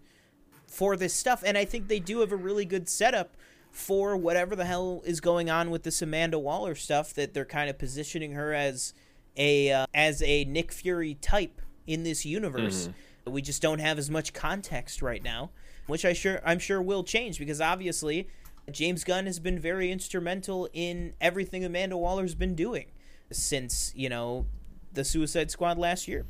for 0.70 0.96
this 0.96 1.12
stuff, 1.12 1.42
and 1.44 1.58
I 1.58 1.64
think 1.64 1.88
they 1.88 1.98
do 1.98 2.20
have 2.20 2.30
a 2.30 2.36
really 2.36 2.64
good 2.64 2.88
setup 2.88 3.36
for 3.72 4.16
whatever 4.16 4.54
the 4.56 4.64
hell 4.64 5.02
is 5.04 5.20
going 5.20 5.50
on 5.50 5.70
with 5.70 5.82
this 5.82 6.00
Amanda 6.00 6.38
Waller 6.38 6.76
stuff. 6.76 7.12
That 7.12 7.34
they're 7.34 7.44
kind 7.44 7.68
of 7.68 7.76
positioning 7.76 8.32
her 8.32 8.54
as 8.54 8.94
a 9.36 9.72
uh, 9.72 9.86
as 9.92 10.22
a 10.22 10.44
Nick 10.44 10.70
Fury 10.70 11.14
type 11.14 11.60
in 11.86 12.04
this 12.04 12.24
universe. 12.24 12.88
Mm-hmm. 12.88 13.32
We 13.32 13.42
just 13.42 13.60
don't 13.60 13.80
have 13.80 13.98
as 13.98 14.08
much 14.08 14.32
context 14.32 15.02
right 15.02 15.22
now, 15.22 15.50
which 15.88 16.04
I 16.04 16.12
sure 16.12 16.40
I'm 16.46 16.60
sure 16.60 16.80
will 16.80 17.02
change 17.02 17.38
because 17.38 17.60
obviously 17.60 18.28
James 18.70 19.02
Gunn 19.02 19.26
has 19.26 19.40
been 19.40 19.58
very 19.58 19.90
instrumental 19.90 20.68
in 20.72 21.14
everything 21.20 21.64
Amanda 21.64 21.96
Waller's 21.96 22.36
been 22.36 22.54
doing 22.54 22.86
since 23.32 23.92
you 23.96 24.08
know 24.08 24.46
the 24.92 25.04
Suicide 25.04 25.50
Squad 25.50 25.78
last 25.78 26.06
year. 26.06 26.26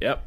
Yep. 0.00 0.24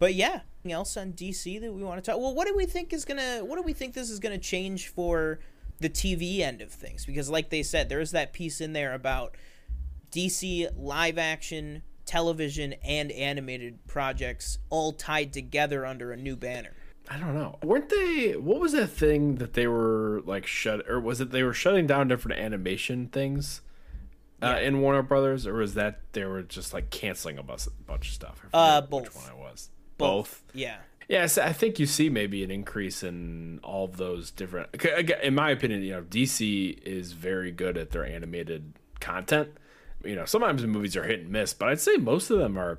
But 0.00 0.14
yeah, 0.14 0.40
else 0.72 0.96
on 0.96 1.12
DC 1.12 1.60
that 1.60 1.72
we 1.72 1.82
want 1.82 2.02
to 2.02 2.10
talk? 2.10 2.20
Well, 2.20 2.34
what 2.34 2.46
do 2.46 2.56
we 2.56 2.66
think 2.66 2.92
is 2.92 3.04
gonna? 3.04 3.44
What 3.44 3.56
do 3.56 3.62
we 3.62 3.72
think 3.72 3.94
this 3.94 4.10
is 4.10 4.18
gonna 4.18 4.38
change 4.38 4.88
for 4.88 5.40
the 5.80 5.88
TV 5.88 6.40
end 6.40 6.60
of 6.60 6.70
things? 6.70 7.04
Because, 7.04 7.28
like 7.28 7.50
they 7.50 7.62
said, 7.62 7.88
there 7.88 8.00
is 8.00 8.12
that 8.12 8.32
piece 8.32 8.60
in 8.60 8.72
there 8.72 8.94
about 8.94 9.36
DC 10.10 10.68
live 10.76 11.18
action, 11.18 11.82
television, 12.06 12.74
and 12.84 13.12
animated 13.12 13.86
projects 13.86 14.58
all 14.70 14.92
tied 14.92 15.32
together 15.32 15.84
under 15.84 16.12
a 16.12 16.16
new 16.16 16.36
banner. 16.36 16.74
I 17.10 17.18
don't 17.18 17.34
know. 17.34 17.58
Weren't 17.62 17.90
they? 17.90 18.32
What 18.32 18.60
was 18.60 18.72
that 18.72 18.88
thing 18.88 19.36
that 19.36 19.52
they 19.52 19.66
were 19.66 20.22
like 20.24 20.46
shut, 20.46 20.88
or 20.88 21.00
was 21.00 21.20
it 21.20 21.30
they 21.30 21.42
were 21.42 21.52
shutting 21.52 21.86
down 21.86 22.08
different 22.08 22.40
animation 22.40 23.08
things? 23.08 23.60
uh, 24.44 24.58
in 24.60 24.80
Warner 24.80 25.02
Brothers, 25.02 25.46
or 25.46 25.54
was 25.54 25.74
that 25.74 26.00
they 26.12 26.24
were 26.24 26.42
just 26.42 26.74
like 26.74 26.90
canceling 26.90 27.38
a 27.38 27.42
bunch, 27.42 27.66
bunch 27.86 28.08
of 28.08 28.14
stuff? 28.14 28.44
uh, 28.52 28.80
both. 28.82 29.04
Which 29.04 29.14
one 29.14 29.30
I 29.30 29.34
was? 29.34 29.70
Both. 29.98 30.42
both. 30.42 30.42
Yeah. 30.54 30.76
Yes, 31.08 31.36
I 31.36 31.52
think 31.52 31.78
you 31.78 31.86
see 31.86 32.08
maybe 32.08 32.42
an 32.44 32.50
increase 32.50 33.02
in 33.02 33.60
all 33.62 33.84
of 33.84 33.96
those 33.96 34.30
different. 34.30 34.74
In 35.22 35.34
my 35.34 35.50
opinion, 35.50 35.82
you 35.82 35.92
know, 35.92 36.02
DC 36.02 36.82
is 36.82 37.12
very 37.12 37.50
good 37.50 37.76
at 37.76 37.90
their 37.90 38.06
animated 38.06 38.72
content. 39.00 39.50
You 40.02 40.16
know, 40.16 40.24
sometimes 40.24 40.62
the 40.62 40.68
movies 40.68 40.96
are 40.96 41.04
hit 41.04 41.20
and 41.20 41.30
miss, 41.30 41.52
but 41.52 41.68
I'd 41.68 41.80
say 41.80 41.96
most 41.96 42.30
of 42.30 42.38
them 42.38 42.58
are 42.58 42.78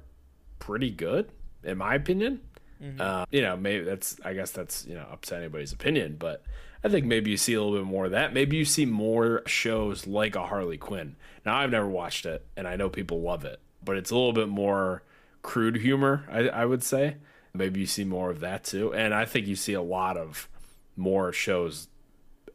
pretty 0.60 0.90
good, 0.90 1.30
in 1.64 1.78
my 1.78 1.96
opinion. 1.96 2.42
Mm-hmm. 2.82 3.00
Uh, 3.00 3.26
you 3.32 3.42
know, 3.42 3.56
maybe 3.56 3.84
that's 3.84 4.20
I 4.24 4.34
guess 4.34 4.52
that's 4.52 4.86
you 4.86 4.96
know 4.96 5.06
up 5.12 5.24
to 5.26 5.36
anybody's 5.38 5.72
opinion, 5.72 6.18
but 6.20 6.44
I 6.84 6.90
think 6.90 7.06
maybe 7.06 7.32
you 7.32 7.38
see 7.38 7.54
a 7.54 7.62
little 7.62 7.78
bit 7.78 7.88
more 7.88 8.06
of 8.06 8.12
that. 8.12 8.34
Maybe 8.34 8.58
you 8.58 8.66
see 8.66 8.86
more 8.86 9.44
shows 9.46 10.08
like 10.08 10.36
a 10.36 10.46
Harley 10.46 10.78
Quinn. 10.78 11.16
Now 11.46 11.58
I've 11.58 11.72
never 11.72 11.88
watched 11.88 12.26
it, 12.26 12.46
and 12.58 12.68
I 12.68 12.76
know 12.76 12.90
people 12.90 13.22
love 13.22 13.46
it, 13.46 13.60
but 13.84 13.98
it's 13.98 14.12
a 14.12 14.16
little 14.16 14.34
bit 14.34 14.50
more 14.50 15.04
crude 15.46 15.78
humor. 15.78 16.26
I, 16.30 16.50
I 16.50 16.66
would 16.66 16.84
say 16.84 17.18
maybe 17.54 17.80
you 17.80 17.86
see 17.86 18.04
more 18.04 18.32
of 18.32 18.40
that 18.40 18.64
too, 18.64 18.94
and 18.94 19.14
I 19.14 19.26
think 19.26 19.46
you 19.46 19.56
see 19.56 19.74
a 19.74 19.82
lot 19.82 20.18
of 20.18 20.50
more 20.98 21.32
shows 21.32 21.88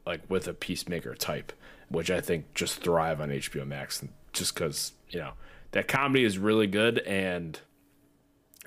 like 0.05 0.23
with 0.29 0.49
a 0.49 0.53
peacemaker 0.53 1.15
type, 1.15 1.53
which 1.89 2.11
I 2.11 2.21
think 2.21 2.53
just 2.53 2.83
thrive 2.83 3.21
on 3.21 3.29
HBO 3.29 3.67
Max, 3.67 4.05
just 4.33 4.55
because 4.55 4.93
you 5.09 5.21
know 5.21 5.33
that 5.71 5.87
comedy 5.87 6.25
is 6.25 6.37
really 6.37 6.67
good 6.67 6.99
and 7.01 7.61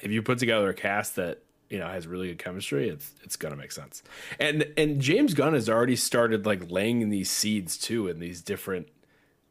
if 0.01 0.09
you 0.09 0.21
put 0.21 0.39
together 0.39 0.69
a 0.69 0.73
cast 0.73 1.17
that 1.17 1.43
you 1.69 1.77
know 1.77 1.87
has 1.87 2.07
really 2.07 2.27
good 2.29 2.39
chemistry, 2.39 2.87
it's 2.87 3.11
it's 3.23 3.35
gonna 3.35 3.57
make 3.57 3.73
sense. 3.73 4.03
And 4.39 4.67
and 4.77 5.01
James 5.01 5.33
Gunn 5.33 5.53
has 5.53 5.69
already 5.69 5.97
started 5.97 6.45
like 6.45 6.71
laying 6.71 7.09
these 7.09 7.29
seeds 7.29 7.77
too 7.77 8.07
in 8.07 8.19
these 8.19 8.41
different 8.41 8.87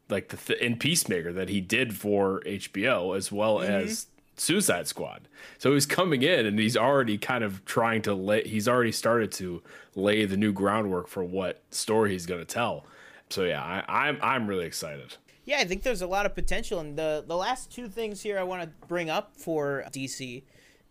like 0.08 0.28
the 0.28 0.38
th- 0.38 0.60
in 0.60 0.76
Peacemaker 0.78 1.32
that 1.32 1.50
he 1.50 1.60
did 1.60 1.94
for 1.94 2.40
HBO 2.46 3.14
as 3.14 3.30
well 3.30 3.56
mm-hmm. 3.56 3.70
as 3.70 4.06
Suicide 4.36 4.86
Squad. 4.86 5.28
So 5.58 5.74
he's 5.74 5.86
coming 5.86 6.22
in 6.22 6.46
and 6.46 6.58
he's 6.58 6.76
already 6.76 7.18
kind 7.18 7.44
of 7.44 7.64
trying 7.64 8.02
to 8.02 8.14
lay. 8.14 8.42
He's 8.44 8.68
already 8.68 8.92
started 8.92 9.32
to 9.32 9.62
lay 9.94 10.24
the 10.24 10.36
new 10.36 10.52
groundwork 10.52 11.08
for 11.08 11.22
what 11.22 11.62
story 11.70 12.12
he's 12.12 12.26
gonna 12.26 12.44
tell. 12.44 12.84
So 13.30 13.44
yeah, 13.44 13.62
I, 13.62 14.08
I'm 14.08 14.18
I'm 14.22 14.46
really 14.46 14.66
excited. 14.66 15.16
Yeah, 15.44 15.58
I 15.58 15.64
think 15.64 15.82
there's 15.82 16.02
a 16.02 16.06
lot 16.06 16.26
of 16.26 16.34
potential. 16.34 16.80
And 16.80 16.96
the 16.96 17.24
the 17.26 17.36
last 17.36 17.70
two 17.70 17.88
things 17.88 18.22
here 18.22 18.38
I 18.38 18.42
want 18.42 18.62
to 18.62 18.86
bring 18.86 19.10
up 19.10 19.32
for 19.36 19.84
DC 19.92 20.42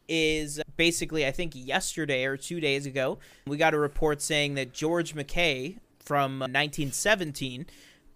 is 0.08 0.62
basically 0.78 1.26
I 1.26 1.32
think 1.32 1.54
yesterday 1.56 2.26
or 2.26 2.36
two 2.36 2.60
days 2.60 2.86
ago 2.86 3.18
we 3.48 3.58
got 3.58 3.74
a 3.74 3.80
report 3.80 4.22
saying 4.22 4.56
that 4.56 4.74
George 4.74 5.16
McKay 5.16 5.78
from 6.00 6.40
1917 6.40 7.66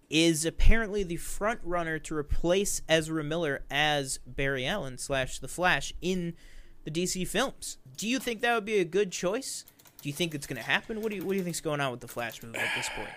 is 0.08 0.44
apparently 0.44 1.02
the 1.02 1.16
front 1.16 1.60
runner 1.62 1.98
to 1.98 2.16
replace 2.16 2.82
Ezra 2.88 3.24
Miller 3.24 3.64
as 3.70 4.18
Barry 4.26 4.66
Allen 4.66 4.98
slash 4.98 5.38
the 5.38 5.48
Flash 5.48 5.92
in 6.00 6.34
the 6.84 6.90
DC 6.90 7.26
films. 7.26 7.78
Do 7.96 8.08
you 8.08 8.18
think 8.18 8.40
that 8.40 8.54
would 8.54 8.64
be 8.64 8.78
a 8.78 8.84
good 8.84 9.10
choice? 9.10 9.64
Do 10.02 10.08
you 10.08 10.12
think 10.12 10.34
it's 10.34 10.46
going 10.46 10.60
to 10.60 10.66
happen? 10.66 11.02
What 11.02 11.10
do 11.10 11.16
you 11.16 11.24
what 11.24 11.32
do 11.32 11.38
you 11.38 11.44
think's 11.44 11.60
going 11.60 11.80
on 11.80 11.90
with 11.90 12.00
the 12.00 12.08
Flash 12.08 12.42
movie 12.42 12.58
at 12.58 12.70
this 12.76 12.88
point? 12.94 13.08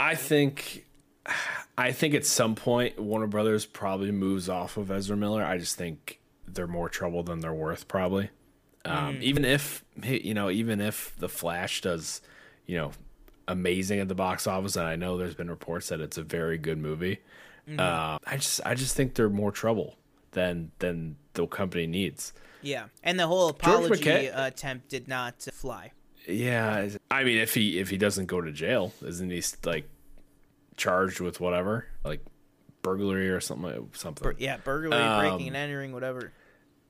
I 0.00 0.14
think 0.14 0.84
I 1.78 1.92
think 1.92 2.14
at 2.14 2.26
some 2.26 2.54
point 2.54 2.98
Warner 2.98 3.26
Brothers 3.26 3.66
probably 3.66 4.10
moves 4.10 4.48
off 4.48 4.76
of 4.76 4.90
Ezra 4.90 5.16
Miller. 5.16 5.44
I 5.44 5.58
just 5.58 5.76
think 5.76 6.18
they're 6.46 6.66
more 6.66 6.88
trouble 6.88 7.22
than 7.22 7.40
they're 7.40 7.54
worth, 7.54 7.86
probably. 7.88 8.30
Um, 8.84 9.16
mm. 9.16 9.22
Even 9.22 9.44
if 9.44 9.84
you 10.02 10.34
know, 10.34 10.50
even 10.50 10.80
if 10.80 11.14
the 11.18 11.28
Flash 11.28 11.82
does, 11.82 12.20
you 12.66 12.76
know, 12.76 12.92
amazing 13.52 14.00
at 14.00 14.08
the 14.08 14.14
box 14.14 14.46
office, 14.46 14.76
and 14.76 14.86
I 14.86 14.96
know 14.96 15.16
there's 15.16 15.34
been 15.34 15.50
reports 15.50 15.88
that 15.88 16.00
it's 16.00 16.18
a 16.18 16.22
very 16.22 16.58
good 16.58 16.78
movie. 16.78 17.20
Mm. 17.68 17.78
Uh, 17.78 18.18
I 18.26 18.36
just, 18.36 18.60
I 18.66 18.74
just 18.74 18.96
think 18.96 19.14
they're 19.14 19.28
more 19.28 19.52
trouble 19.52 19.96
than 20.32 20.72
than 20.80 21.16
the 21.34 21.46
company 21.46 21.86
needs. 21.86 22.32
Yeah, 22.62 22.86
and 23.02 23.18
the 23.18 23.26
whole 23.26 23.48
apology 23.48 24.26
attempt 24.26 24.88
did 24.88 25.08
not 25.08 25.42
fly. 25.52 25.92
Yeah, 26.26 26.88
I 27.10 27.24
mean, 27.24 27.38
if 27.38 27.54
he 27.54 27.78
if 27.78 27.90
he 27.90 27.96
doesn't 27.96 28.26
go 28.26 28.40
to 28.40 28.52
jail, 28.52 28.92
isn't 29.02 29.30
he 29.30 29.42
like 29.64 29.88
charged 30.76 31.20
with 31.20 31.40
whatever, 31.40 31.86
like 32.04 32.20
burglary 32.82 33.30
or 33.30 33.40
something. 33.40 33.88
Something. 33.94 34.34
Yeah, 34.38 34.58
burglary, 34.58 35.00
um, 35.00 35.20
breaking 35.20 35.48
and 35.48 35.56
entering, 35.56 35.92
whatever. 35.92 36.32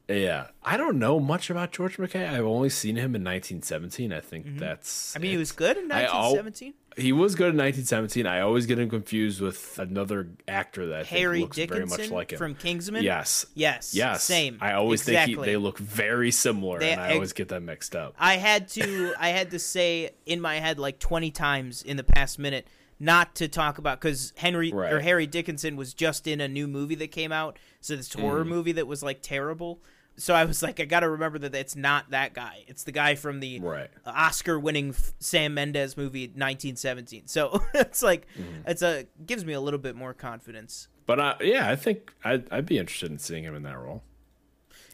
Yeah, 0.08 0.48
I 0.62 0.76
don't 0.76 0.98
know 0.98 1.20
much 1.20 1.48
about 1.48 1.72
George 1.72 1.96
McKay. 1.96 2.28
I've 2.28 2.44
only 2.44 2.68
seen 2.68 2.96
him 2.96 3.14
in 3.14 3.24
1917. 3.24 4.12
I 4.12 4.20
think 4.20 4.46
mm-hmm. 4.46 4.58
that's. 4.58 5.16
I 5.16 5.20
mean, 5.20 5.30
it. 5.30 5.32
he 5.32 5.38
was 5.38 5.52
good 5.52 5.76
in 5.76 5.88
1917. 5.88 6.74
he 6.96 7.12
was 7.12 7.34
good 7.34 7.50
in 7.50 7.56
1917. 7.56 8.26
I 8.26 8.40
always 8.40 8.66
get 8.66 8.78
him 8.78 8.90
confused 8.90 9.40
with 9.40 9.78
another 9.78 10.28
actor 10.48 10.88
that 10.88 11.00
I 11.00 11.04
Harry 11.04 11.40
looks 11.40 11.56
Dickinson 11.56 11.88
very 11.88 12.04
much 12.04 12.10
like 12.10 12.32
him 12.32 12.38
from 12.38 12.54
Kingsman. 12.56 13.04
Yes, 13.04 13.46
yes, 13.54 13.94
yes. 13.94 14.24
Same. 14.24 14.58
I 14.60 14.72
always 14.72 15.02
exactly. 15.02 15.34
think 15.34 15.46
he, 15.46 15.52
they 15.52 15.56
look 15.56 15.78
very 15.78 16.30
similar, 16.30 16.80
they, 16.80 16.92
and 16.92 17.00
I 17.00 17.14
always 17.14 17.32
get 17.32 17.48
them 17.48 17.66
mixed 17.66 17.94
up. 17.94 18.14
I 18.18 18.36
had 18.36 18.68
to, 18.70 19.14
I 19.18 19.28
had 19.28 19.52
to 19.52 19.58
say 19.58 20.10
in 20.26 20.40
my 20.40 20.56
head 20.56 20.78
like 20.78 20.98
20 20.98 21.30
times 21.30 21.82
in 21.82 21.96
the 21.96 22.04
past 22.04 22.38
minute 22.38 22.66
not 23.02 23.34
to 23.34 23.48
talk 23.48 23.78
about 23.78 24.00
because 24.00 24.32
Henry 24.36 24.72
right. 24.72 24.92
or 24.92 25.00
Harry 25.00 25.26
Dickinson 25.26 25.74
was 25.74 25.92
just 25.92 26.28
in 26.28 26.40
a 26.40 26.46
new 26.46 26.68
movie 26.68 26.94
that 26.94 27.10
came 27.10 27.32
out, 27.32 27.58
so 27.80 27.96
this 27.96 28.12
horror 28.14 28.44
mm. 28.44 28.48
movie 28.48 28.72
that 28.72 28.86
was 28.86 29.02
like 29.02 29.22
terrible. 29.22 29.82
So 30.16 30.34
I 30.34 30.44
was 30.44 30.62
like, 30.62 30.78
I 30.78 30.84
got 30.84 31.00
to 31.00 31.10
remember 31.10 31.38
that 31.40 31.54
it's 31.54 31.74
not 31.74 32.10
that 32.10 32.32
guy. 32.32 32.64
It's 32.68 32.84
the 32.84 32.92
guy 32.92 33.14
from 33.16 33.40
the 33.40 33.58
right. 33.60 33.90
Oscar-winning 34.06 34.94
Sam 35.18 35.54
Mendes 35.54 35.96
movie 35.96 36.26
1917. 36.26 37.26
So 37.26 37.62
it's 37.74 38.02
like 38.02 38.26
mm. 38.38 38.62
it's 38.66 38.82
a 38.82 39.06
gives 39.26 39.44
me 39.44 39.52
a 39.52 39.60
little 39.60 39.80
bit 39.80 39.96
more 39.96 40.14
confidence. 40.14 40.86
But 41.04 41.18
uh, 41.18 41.34
yeah, 41.40 41.68
I 41.68 41.74
think 41.74 42.14
I'd, 42.24 42.50
I'd 42.52 42.66
be 42.66 42.78
interested 42.78 43.10
in 43.10 43.18
seeing 43.18 43.42
him 43.42 43.56
in 43.56 43.64
that 43.64 43.78
role. 43.78 44.04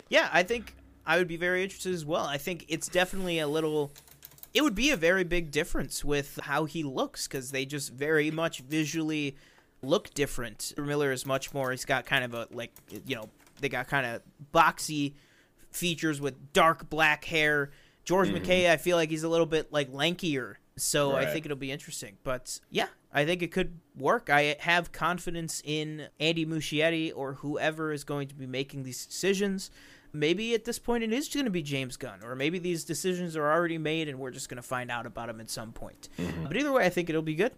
Yeah, 0.09 0.31
I 0.33 0.45
think 0.45 0.75
I 1.05 1.19
would 1.19 1.29
be 1.29 1.37
very 1.37 1.63
interested 1.63 1.93
as 1.93 2.07
well. 2.07 2.25
I 2.25 2.39
think 2.39 2.65
it's 2.69 2.89
definitely 2.89 3.39
a 3.39 3.49
little 3.49 3.93
it 4.55 4.63
would 4.63 4.75
be 4.75 4.91
a 4.91 4.97
very 4.97 5.25
big 5.25 5.51
difference 5.51 6.05
with 6.05 6.39
how 6.43 6.65
he 6.65 6.83
looks 6.83 7.27
because 7.27 7.51
they 7.51 7.65
just 7.65 7.93
very 7.93 8.31
much 8.31 8.61
visually 8.61 9.37
look 9.83 10.13
different. 10.15 10.73
Miller 10.77 11.13
is 11.13 11.27
much 11.27 11.53
more. 11.53 11.71
He's 11.71 11.85
got 11.85 12.07
kind 12.07 12.25
of 12.25 12.35
a 12.35 12.49
like 12.51 12.73
you 13.07 13.17
know 13.17 13.29
they 13.61 13.69
got 13.69 13.89
kind 13.89 14.07
of 14.07 14.23
boxy 14.55 15.15
features 15.71 16.21
with 16.21 16.53
dark 16.53 16.89
black 16.91 17.25
hair. 17.25 17.71
George 18.05 18.29
mm-hmm. 18.29 18.45
McKay, 18.45 18.71
I 18.71 18.79
feel 18.79 18.97
like 18.97 19.11
he's 19.11 19.23
a 19.23 19.29
little 19.29 19.47
bit 19.47 19.73
like 19.73 19.93
lankier, 19.93 20.55
so 20.77 21.13
right. 21.13 21.29
I 21.29 21.33
think 21.33 21.45
it'll 21.45 21.57
be 21.57 21.71
interesting. 21.71 22.17
But 22.23 22.61
yeah, 22.71 22.87
I 23.13 23.25
think 23.25 23.43
it 23.43 23.53
could 23.53 23.81
work. 23.97 24.29
I 24.31 24.57
have 24.61 24.93
confidence 24.93 25.63
in 25.65 26.09
Andy 26.21 26.45
Muschietti 26.45 27.13
or 27.15 27.35
whoever 27.35 27.93
is 27.93 28.05
going 28.05 28.29
to 28.29 28.35
be 28.35 28.47
making 28.47 28.83
these 28.83 29.07
decisions 29.07 29.71
maybe 30.13 30.55
at 30.55 30.65
this 30.65 30.79
point 30.79 31.05
it 31.05 31.13
is 31.13 31.29
going 31.29 31.45
to 31.45 31.51
be 31.51 31.63
James 31.63 31.97
Gunn, 31.97 32.23
or 32.23 32.35
maybe 32.35 32.59
these 32.59 32.85
decisions 32.85 33.37
are 33.37 33.51
already 33.51 33.79
made 33.79 34.09
and 34.09 34.19
we're 34.19 34.31
just 34.31 34.49
going 34.49 34.57
to 34.57 34.63
find 34.63 34.91
out 34.91 35.07
about 35.07 35.29
them 35.29 35.41
at 35.41 35.51
some 35.51 35.73
point. 35.73 36.09
Mm-hmm. 36.19 36.45
But 36.45 36.57
either 36.57 36.73
way, 36.73 36.85
I 36.85 36.89
think 36.89 37.09
it'll 37.09 37.23
be 37.23 37.35
good. 37.35 37.53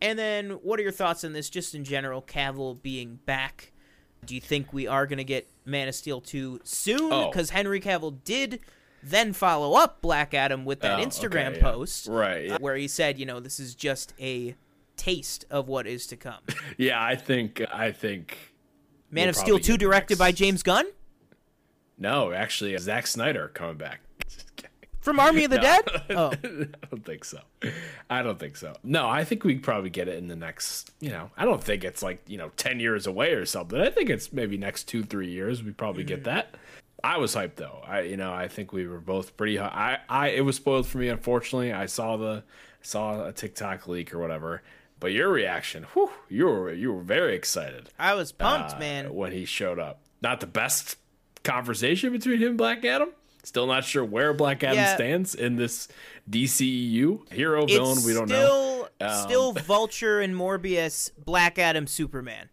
And 0.00 0.18
then, 0.18 0.50
what 0.50 0.78
are 0.78 0.82
your 0.82 0.92
thoughts 0.92 1.24
on 1.24 1.32
this, 1.32 1.48
just 1.48 1.74
in 1.74 1.82
general? 1.82 2.20
Cavill 2.20 2.80
being 2.82 3.18
back. 3.24 3.72
Do 4.26 4.34
you 4.34 4.40
think 4.40 4.72
we 4.72 4.86
are 4.86 5.06
going 5.06 5.18
to 5.18 5.24
get 5.24 5.48
Man 5.64 5.88
of 5.88 5.94
Steel 5.94 6.20
2 6.20 6.60
soon? 6.64 7.08
Because 7.30 7.50
oh. 7.50 7.54
Henry 7.54 7.80
Cavill 7.80 8.22
did 8.24 8.60
then 9.02 9.32
follow 9.32 9.74
up 9.74 10.02
Black 10.02 10.34
Adam 10.34 10.64
with 10.64 10.80
that 10.80 10.98
oh, 10.98 11.02
Instagram 11.02 11.48
okay, 11.48 11.56
yeah. 11.56 11.62
post, 11.62 12.08
right, 12.08 12.46
yeah. 12.46 12.56
where 12.58 12.76
he 12.76 12.88
said, 12.88 13.18
you 13.18 13.24
know, 13.24 13.40
this 13.40 13.58
is 13.58 13.74
just 13.74 14.12
a 14.20 14.54
taste 14.96 15.44
of 15.50 15.68
what 15.68 15.86
is 15.86 16.06
to 16.08 16.16
come. 16.16 16.40
yeah, 16.76 17.02
I 17.02 17.16
think 17.16 17.62
I 17.72 17.92
think 17.92 18.36
Man 19.10 19.24
we'll 19.24 19.30
of 19.30 19.36
Steel 19.36 19.58
2 19.58 19.76
directed 19.76 20.14
next... 20.14 20.18
by 20.18 20.32
James 20.32 20.62
Gunn? 20.62 20.86
No, 21.98 22.32
actually, 22.32 22.76
uh, 22.76 22.78
Zack 22.78 23.06
Snyder 23.06 23.48
coming 23.48 23.76
back. 23.76 24.00
From 25.00 25.20
Army 25.20 25.44
of 25.44 25.50
the 25.50 25.58
No. 25.58 25.62
Dead? 25.62 25.84
Oh, 26.10 26.30
I 26.32 26.86
don't 26.90 27.04
think 27.04 27.24
so. 27.24 27.38
I 28.10 28.22
don't 28.22 28.38
think 28.38 28.56
so. 28.56 28.74
No, 28.82 29.08
I 29.08 29.24
think 29.24 29.44
we 29.44 29.56
probably 29.56 29.90
get 29.90 30.08
it 30.08 30.18
in 30.18 30.26
the 30.26 30.36
next, 30.36 30.90
you 31.00 31.10
know, 31.10 31.30
I 31.36 31.44
don't 31.44 31.62
think 31.62 31.84
it's 31.84 32.02
like, 32.02 32.22
you 32.26 32.38
know, 32.38 32.50
10 32.56 32.80
years 32.80 33.06
away 33.06 33.32
or 33.32 33.46
something. 33.46 33.80
I 33.80 33.90
think 33.90 34.10
it's 34.10 34.32
maybe 34.32 34.56
next 34.58 34.84
two, 34.84 35.04
three 35.04 35.30
years. 35.30 35.62
We 35.62 35.70
probably 35.70 36.02
get 36.02 36.22
mm. 36.22 36.24
that. 36.24 36.56
I 37.04 37.18
was 37.18 37.34
hyped 37.36 37.54
though. 37.54 37.82
I, 37.86 38.00
you 38.00 38.16
know, 38.16 38.32
I 38.32 38.48
think 38.48 38.72
we 38.72 38.86
were 38.88 39.00
both 39.00 39.36
pretty 39.36 39.56
high. 39.56 40.00
I, 40.08 40.26
I, 40.26 40.28
it 40.30 40.40
was 40.40 40.56
spoiled 40.56 40.88
for 40.88 40.98
me, 40.98 41.08
unfortunately. 41.08 41.72
I 41.72 41.86
saw 41.86 42.16
the, 42.16 42.42
saw 42.82 43.26
a 43.26 43.32
TikTok 43.32 43.86
leak 43.86 44.12
or 44.12 44.18
whatever. 44.18 44.62
But 44.98 45.12
your 45.12 45.28
reaction, 45.28 45.84
whew, 45.92 46.10
you 46.28 46.46
were, 46.46 46.72
you 46.72 46.92
were 46.92 47.02
very 47.02 47.34
excited 47.34 47.90
I 47.98 48.14
was 48.14 48.32
pumped, 48.32 48.72
uh, 48.74 48.78
man. 48.78 49.14
when 49.14 49.32
he 49.32 49.44
showed 49.44 49.78
up. 49.78 50.00
Not 50.22 50.40
the 50.40 50.46
best 50.46 50.96
conversation 51.44 52.12
between 52.12 52.38
him 52.38 52.48
and 52.50 52.58
Black 52.58 52.84
Adam. 52.84 53.10
Still 53.44 53.66
not 53.66 53.84
sure 53.84 54.04
where 54.04 54.32
Black 54.32 54.64
Adam 54.64 54.78
Yeah. 54.78 54.94
stands 54.96 55.34
in 55.34 55.56
this 55.56 55.86
DCEU. 56.28 57.30
Hero, 57.32 57.66
villain, 57.66 57.98
we 58.04 58.12
don't 58.14 58.28
know. 58.28 58.88
still, 58.98 59.08
Um, 59.08 59.28
still 59.28 59.52
Vulture 59.52 60.20
and 60.20 60.34
Morbius, 60.34 61.10
Black 61.22 61.58
Adam, 61.58 61.86
Superman. 61.86 62.48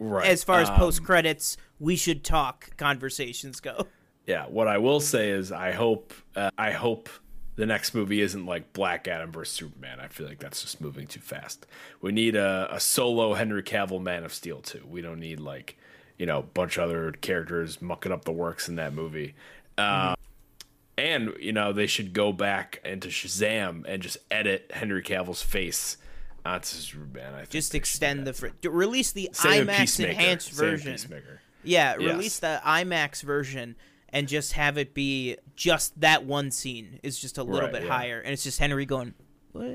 Right. 0.00 0.26
As 0.26 0.42
far 0.44 0.60
as 0.60 0.68
Um, 0.68 0.76
post 0.76 1.02
credits, 1.04 1.56
we 1.78 1.96
should 1.96 2.24
talk 2.24 2.76
conversations 2.76 3.60
go. 3.60 3.86
Yeah, 4.26 4.46
what 4.46 4.68
I 4.68 4.78
will 4.78 5.00
say 5.00 5.30
is 5.30 5.52
I 5.52 5.72
hope 5.72 6.12
uh, 6.34 6.50
I 6.58 6.72
hope 6.72 7.08
the 7.56 7.66
next 7.66 7.94
movie 7.94 8.20
isn't 8.20 8.46
like 8.46 8.72
Black 8.72 9.06
Adam 9.08 9.30
versus 9.32 9.54
Superman. 9.54 10.00
I 10.00 10.08
feel 10.08 10.26
like 10.26 10.38
that's 10.40 10.62
just 10.62 10.80
moving 10.80 11.06
too 11.06 11.20
fast. 11.20 11.66
We 12.00 12.12
need 12.12 12.34
a, 12.36 12.68
a 12.70 12.80
solo 12.80 13.34
Henry 13.34 13.62
Cavill 13.62 14.02
Man 14.02 14.24
of 14.24 14.32
Steel 14.34 14.60
too. 14.60 14.84
We 14.88 15.00
don't 15.02 15.20
need 15.20 15.40
like 15.40 15.76
you 16.18 16.26
know 16.26 16.38
a 16.40 16.42
bunch 16.42 16.76
of 16.78 16.84
other 16.84 17.12
characters 17.12 17.80
mucking 17.82 18.12
up 18.12 18.24
the 18.24 18.32
works 18.32 18.68
in 18.68 18.76
that 18.76 18.92
movie. 18.92 19.34
Uh, 19.78 20.14
And 20.96 21.34
you 21.40 21.52
know 21.52 21.72
they 21.72 21.86
should 21.88 22.12
go 22.12 22.32
back 22.32 22.80
into 22.84 23.08
Shazam 23.08 23.84
and 23.86 24.02
just 24.02 24.16
edit 24.30 24.70
Henry 24.72 25.02
Cavill's 25.02 25.42
face 25.42 25.96
onto 26.46 26.66
Superman. 26.66 27.34
I 27.34 27.38
think 27.38 27.50
Just 27.50 27.74
extend 27.74 28.26
the 28.26 28.32
fr- 28.32 28.48
release 28.64 29.10
the 29.12 29.30
Same 29.32 29.66
IMAX 29.66 30.04
enhanced 30.04 30.54
Same 30.54 30.70
version. 30.70 30.98
Yeah, 31.64 31.96
Yes. 31.98 32.12
release 32.12 32.38
the 32.38 32.60
IMAX 32.64 33.22
version 33.22 33.74
and 34.14 34.28
just 34.28 34.52
have 34.52 34.78
it 34.78 34.94
be 34.94 35.36
just 35.56 36.00
that 36.00 36.24
one 36.24 36.52
scene 36.52 37.00
is 37.02 37.18
just 37.18 37.36
a 37.36 37.42
little 37.42 37.62
Right, 37.62 37.72
bit 37.72 37.82
yeah. 37.82 37.88
higher, 37.88 38.20
and 38.20 38.32
it's 38.32 38.44
just 38.44 38.60
Henry 38.60 38.86
going. 38.86 39.12
What? 39.52 39.66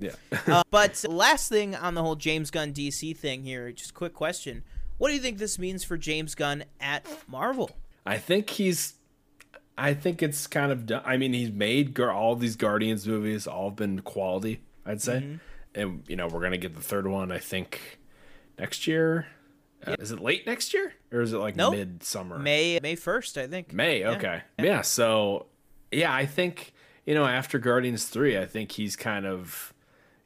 Yeah. 0.00 0.12
uh, 0.46 0.62
but 0.70 1.04
last 1.08 1.48
thing 1.48 1.76
on 1.76 1.94
the 1.94 2.02
whole 2.02 2.16
James 2.16 2.50
Gunn 2.50 2.72
DC 2.72 3.16
thing 3.16 3.44
here, 3.44 3.70
just 3.70 3.94
quick 3.94 4.14
question: 4.14 4.64
What 4.96 5.08
do 5.08 5.14
you 5.14 5.20
think 5.20 5.38
this 5.38 5.58
means 5.58 5.84
for 5.84 5.96
James 5.98 6.34
Gunn 6.34 6.64
at 6.80 7.06
Marvel? 7.28 7.70
I 8.04 8.16
think 8.16 8.50
he's. 8.50 8.94
I 9.76 9.94
think 9.94 10.22
it's 10.22 10.46
kind 10.46 10.72
of 10.72 10.86
done. 10.86 11.02
I 11.04 11.16
mean, 11.18 11.32
he's 11.32 11.50
made 11.50 11.98
all 12.00 12.34
these 12.34 12.56
Guardians 12.56 13.06
movies, 13.06 13.46
all 13.46 13.70
have 13.70 13.76
been 13.76 14.00
quality, 14.00 14.60
I'd 14.84 15.00
say. 15.00 15.20
Mm-hmm. 15.20 15.34
And, 15.74 16.04
you 16.06 16.16
know, 16.16 16.26
we're 16.26 16.40
going 16.40 16.52
to 16.52 16.58
get 16.58 16.76
the 16.76 16.82
third 16.82 17.06
one, 17.06 17.32
I 17.32 17.38
think, 17.38 17.98
next 18.58 18.86
year. 18.86 19.26
Uh, 19.86 19.96
is 19.98 20.10
it 20.12 20.20
late 20.20 20.46
next 20.46 20.72
year? 20.74 20.92
Or 21.10 21.20
is 21.20 21.32
it 21.32 21.38
like 21.38 21.56
Nope. 21.56 21.74
midsummer? 21.74 22.38
May 22.38 22.78
May 22.82 22.94
first, 22.94 23.36
I 23.38 23.46
think. 23.46 23.72
May, 23.72 24.04
okay. 24.04 24.42
Yeah. 24.58 24.82
so, 24.82 25.46
yeah, 25.90 26.14
I 26.14 26.26
think, 26.26 26.72
you 27.06 27.14
know, 27.14 27.24
after 27.26 27.58
Guardians 27.58 28.04
3, 28.04 28.38
I 28.38 28.46
think 28.46 28.72
he's 28.72 28.94
kind 28.96 29.26
of, 29.26 29.74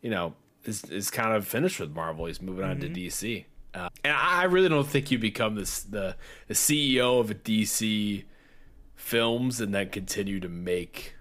you 0.02 0.10
know, 0.10 0.34
is, 0.64 0.84
is 0.84 1.10
kind 1.10 1.34
of 1.34 1.46
finished 1.46 1.80
with 1.80 1.90
Marvel. 1.94 2.26
He's 2.26 2.42
moving 2.42 2.64
on 2.64 2.80
to 2.80 2.88
DC. 2.88 3.44
Uh, 3.74 3.88
and 4.04 4.12
I 4.14 4.44
really 4.44 4.68
don't 4.68 4.86
think 4.86 5.10
you 5.10 5.18
become 5.18 5.54
this 5.54 5.80
the, 5.82 6.16
the 6.48 6.54
CEO 6.54 7.20
of 7.20 7.30
a 7.30 7.34
DC 7.34 8.24
films 8.94 9.60
and 9.60 9.74
then 9.74 9.90
continue 9.90 10.40
to 10.40 10.48
make 10.48 11.14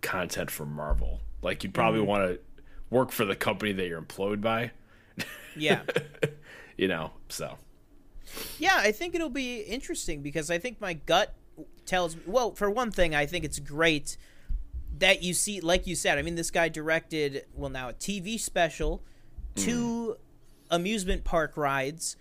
content 0.00 0.50
for 0.50 0.66
Marvel. 0.66 1.20
Like 1.42 1.62
you'd 1.62 1.74
probably 1.74 2.00
want 2.00 2.24
to 2.24 2.40
work 2.90 3.10
for 3.12 3.24
the 3.24 3.36
company 3.36 3.72
that 3.72 3.86
you're 3.86 3.98
employed 3.98 4.40
by, 4.40 4.72
Yeah. 5.56 5.82
you 6.76 6.88
know. 6.88 7.12
So 7.28 7.56
Yeah, 8.58 8.76
I 8.76 8.92
think 8.92 9.14
it'll 9.14 9.28
be 9.28 9.60
interesting 9.60 10.22
because 10.22 10.50
I 10.50 10.58
think 10.58 10.80
my 10.80 10.94
gut 10.94 11.34
tells 11.86 12.16
me. 12.16 12.22
Well, 12.26 12.54
for 12.54 12.70
one 12.70 12.90
thing, 12.90 13.14
I 13.14 13.26
think 13.26 13.44
it's 13.44 13.58
great 13.58 14.16
that 14.98 15.22
you 15.22 15.34
see, 15.34 15.60
like 15.60 15.86
you 15.86 15.94
said. 15.94 16.18
I 16.18 16.22
mean, 16.22 16.34
this 16.34 16.50
guy 16.50 16.68
directed 16.68 17.44
well 17.54 17.70
now 17.70 17.88
a 17.88 17.92
TV 17.92 18.38
special, 18.38 19.02
mm. 19.54 19.64
two 19.64 20.16
amusement 20.70 21.24
park 21.24 21.56
rides, 21.56 22.16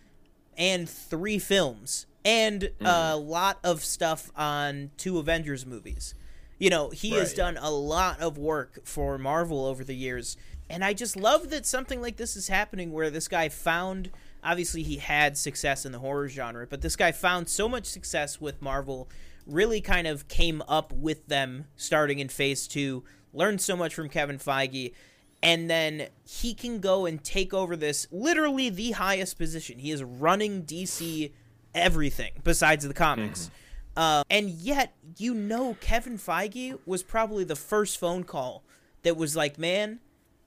and 0.58 0.90
three 0.90 1.40
films, 1.40 2.06
and 2.26 2.70
mm. 2.80 3.14
a 3.14 3.16
lot 3.16 3.60
of 3.64 3.84
stuff 3.84 4.32
on 4.36 4.92
two 4.98 5.20
Avengers 5.20 5.66
movies. 5.66 6.14
You 6.60 6.70
know, 6.70 6.90
he 6.92 7.12
has 7.12 7.30
Right. 7.32 7.38
done 7.38 7.58
a 7.58 7.72
lot 7.72 8.20
of 8.22 8.38
work 8.38 8.86
for 8.86 9.18
Marvel 9.18 9.66
over 9.66 9.84
the 9.84 9.96
years. 9.96 10.38
And 10.70 10.84
I 10.84 10.94
just 10.94 11.18
love 11.18 11.50
that 11.50 11.66
something 11.66 12.02
like 12.02 12.16
this 12.18 12.36
is 12.36 12.48
happening 12.48 12.92
where 12.92 13.10
this 13.10 13.28
guy 13.28 13.50
found 13.50 14.12
obviously 14.44 14.84
he 14.84 14.98
had 14.98 15.38
success 15.38 15.86
in 15.86 15.92
the 15.92 16.00
horror 16.00 16.28
genre, 16.28 16.68
but 16.68 16.82
this 16.82 16.96
guy 16.96 17.12
found 17.12 17.50
so 17.50 17.68
much 17.70 17.86
success 17.86 18.40
with 18.42 18.62
Marvel, 18.62 19.10
really 19.46 19.82
kind 19.82 20.08
of 20.08 20.28
came 20.28 20.62
up 20.68 20.94
with 20.94 21.28
them 21.28 21.66
starting 21.76 22.20
in 22.20 22.30
phase 22.30 22.68
2, 22.68 23.04
learned 23.34 23.62
so 23.62 23.76
much 23.76 23.94
from 23.94 24.10
Kevin 24.10 24.38
Feige, 24.38 24.94
and 25.42 25.70
then 25.70 26.08
he 26.26 26.54
can 26.54 26.80
go 26.80 27.06
and 27.06 27.24
take 27.24 27.54
over 27.54 27.76
this 27.76 28.08
literally 28.12 28.70
the 28.70 28.92
highest 28.92 29.38
position. 29.38 29.80
He 29.80 29.92
is 29.92 30.02
running 30.02 30.64
DC 30.64 31.32
everything 31.76 32.32
besides 32.44 32.88
the 32.88 32.94
comics. 32.94 33.50
Uh, 33.96 34.24
and 34.30 34.50
yet, 34.50 34.96
you 35.18 35.34
know, 35.34 35.76
Kevin 35.82 36.18
Feige 36.18 36.80
was 36.86 37.04
probably 37.04 37.44
the 37.44 37.56
first 37.56 38.00
phone 38.00 38.24
call 38.24 38.64
that 39.04 39.18
was 39.18 39.36
like, 39.36 39.60
man, 39.60 40.00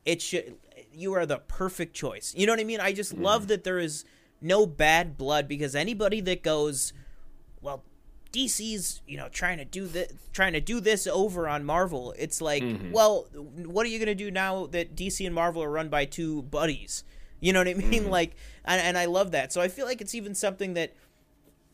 it 0.05 0.23
should. 0.23 0.57
You 0.97 1.13
are 1.15 1.27
the 1.27 1.39
perfect 1.39 1.95
choice. 1.95 2.33
You 2.37 2.47
know 2.47 2.53
what 2.53 2.61
I 2.61 2.65
mean? 2.65 2.81
I 2.81 2.93
just 2.93 3.15
mm-hmm. 3.15 3.25
love 3.25 3.49
that 3.49 3.65
there 3.65 3.79
is 3.79 4.05
no 4.41 4.67
bad 4.67 5.19
blood 5.19 5.47
because 5.47 5.75
anybody 5.75 6.21
that 6.23 6.43
goes, 6.43 6.93
well, 7.61 7.83
DC's 8.33 9.03
you 9.07 9.17
know 9.17 9.29
trying 9.29 9.59
to 9.59 9.65
do 9.65 9.87
this, 9.87 10.13
trying 10.33 10.53
to 10.55 10.61
do 10.61 10.81
this 10.81 11.07
over 11.07 11.49
on 11.49 11.65
Marvel. 11.65 12.15
It's 12.19 12.41
like, 12.41 12.63
mm-hmm. 12.63 12.93
well, 12.93 13.27
what 13.33 13.85
are 13.87 13.89
you 13.89 13.99
gonna 13.99 14.15
do 14.15 14.31
now 14.31 14.67
that 14.67 14.97
DC 14.97 15.25
and 15.25 15.35
Marvel 15.35 15.63
are 15.63 15.71
run 15.71 15.89
by 15.89 16.05
two 16.05 16.43
buddies? 16.43 17.05
You 17.41 17.53
know 17.53 17.61
what 17.61 17.69
I 17.69 17.75
mean? 17.75 17.87
Mm-hmm. 17.93 18.11
Like, 18.11 18.37
and, 18.65 18.81
and 18.81 18.99
I 18.99 19.05
love 19.05 19.31
that. 19.33 19.53
So 19.53 19.61
I 19.61 19.69
feel 19.69 19.87
like 19.87 20.01
it's 20.01 20.15
even 20.15 20.35
something 20.35 20.75
that 20.75 20.95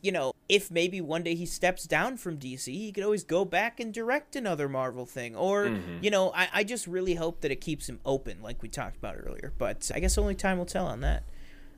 you 0.03 0.11
know, 0.11 0.33
if 0.49 0.69
maybe 0.69 0.99
one 0.99 1.23
day 1.23 1.33
he 1.33 1.45
steps 1.45 1.85
down 1.85 2.17
from 2.17 2.37
DC, 2.37 2.67
he 2.67 2.91
could 2.91 3.05
always 3.05 3.23
go 3.23 3.45
back 3.45 3.79
and 3.79 3.93
direct 3.93 4.35
another 4.35 4.67
Marvel 4.67 5.05
thing. 5.05 5.33
Or, 5.33 5.65
mm-hmm. 5.65 6.03
you 6.03 6.11
know, 6.11 6.31
I, 6.35 6.49
I 6.53 6.63
just 6.65 6.85
really 6.87 7.15
hope 7.15 7.39
that 7.39 7.51
it 7.51 7.61
keeps 7.61 7.87
him 7.87 8.01
open, 8.05 8.41
like 8.43 8.61
we 8.61 8.67
talked 8.67 8.97
about 8.97 9.15
earlier. 9.17 9.53
But 9.57 9.89
I 9.95 10.01
guess 10.01 10.17
only 10.17 10.35
time 10.35 10.57
will 10.57 10.65
tell 10.65 10.85
on 10.85 10.99
that. 10.99 11.23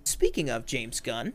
Speaking 0.04 0.50
of 0.50 0.66
James 0.66 1.00
Gunn, 1.02 1.34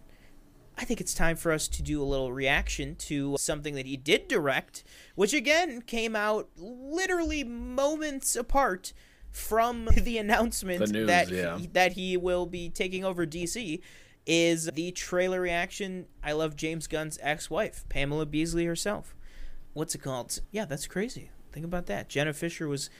I 0.76 0.84
think 0.84 1.00
it's 1.00 1.14
time 1.14 1.36
for 1.36 1.52
us 1.52 1.68
to 1.68 1.82
do 1.82 2.02
a 2.02 2.04
little 2.04 2.32
reaction 2.32 2.96
to 2.96 3.36
something 3.38 3.76
that 3.76 3.86
he 3.86 3.96
did 3.96 4.26
direct, 4.26 4.82
which 5.14 5.32
again 5.32 5.82
came 5.82 6.16
out 6.16 6.48
literally 6.56 7.44
moments 7.44 8.34
apart 8.34 8.92
from 9.30 9.88
the 9.96 10.18
announcement 10.18 10.80
The 10.80 10.92
news, 10.92 11.06
that 11.06 11.30
yeah. 11.30 11.58
he, 11.58 11.66
that 11.68 11.92
he 11.92 12.16
will 12.16 12.46
be 12.46 12.68
taking 12.68 13.04
over 13.04 13.26
DC 13.26 13.80
is 14.26 14.70
the 14.74 14.92
trailer 14.92 15.40
reaction 15.40 16.06
I 16.22 16.32
love 16.32 16.56
James 16.56 16.86
Gunn's 16.86 17.18
ex-wife, 17.22 17.84
Pamela 17.88 18.26
Beesly 18.26 18.66
herself. 18.66 19.14
What's 19.72 19.94
it 19.94 20.02
called? 20.02 20.40
Yeah, 20.50 20.64
that's 20.64 20.86
crazy. 20.86 21.30
Think 21.52 21.64
about 21.64 21.86
that. 21.86 22.08
Jenna 22.08 22.32
Fischer 22.32 22.68
was 22.68 22.90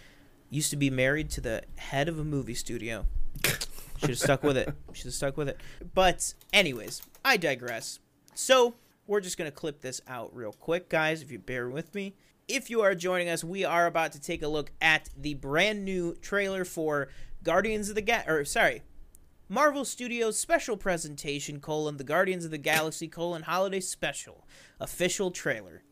used 0.48 0.70
to 0.70 0.76
be 0.76 0.90
married 0.90 1.30
to 1.30 1.40
the 1.40 1.62
head 1.76 2.08
of 2.08 2.18
a 2.18 2.24
movie 2.24 2.54
studio. 2.54 3.06
Should 3.98 4.10
have 4.10 4.18
stuck 4.18 4.42
with 4.42 4.56
it. 4.56 4.72
Should 4.92 5.04
have 5.06 5.14
stuck 5.14 5.36
with 5.36 5.48
it. 5.48 5.60
But 5.94 6.34
anyways, 6.52 7.02
I 7.24 7.36
digress. 7.36 7.98
So 8.34 8.74
we're 9.06 9.20
just 9.20 9.36
gonna 9.36 9.50
clip 9.50 9.80
this 9.80 10.00
out 10.08 10.34
real 10.34 10.52
quick, 10.52 10.88
guys. 10.88 11.22
If 11.22 11.30
you 11.30 11.38
bear 11.38 11.68
with 11.68 11.94
me. 11.94 12.14
If 12.48 12.70
you 12.70 12.80
are 12.80 12.94
joining 12.94 13.28
us, 13.28 13.44
we 13.44 13.64
are 13.64 13.86
about 13.86 14.12
to 14.12 14.20
take 14.20 14.42
a 14.42 14.48
look 14.48 14.72
at 14.80 15.10
the 15.16 15.34
brand 15.34 15.84
new 15.84 16.14
trailer 16.16 16.64
for 16.64 17.08
Guardians 17.44 17.88
of 17.88 17.94
the 17.94 18.02
Ga- 18.02 18.24
or 18.26 18.44
sorry, 18.44 18.82
Marvel 19.52 19.84
Studios 19.84 20.38
special 20.38 20.76
presentation 20.76 21.58
colon 21.58 21.96
the 21.96 22.04
Guardians 22.04 22.44
of 22.44 22.52
the 22.52 22.56
Galaxy 22.58 23.08
colon 23.08 23.42
holiday 23.42 23.80
special 23.80 24.46
official 24.78 25.32
trailer. 25.32 25.82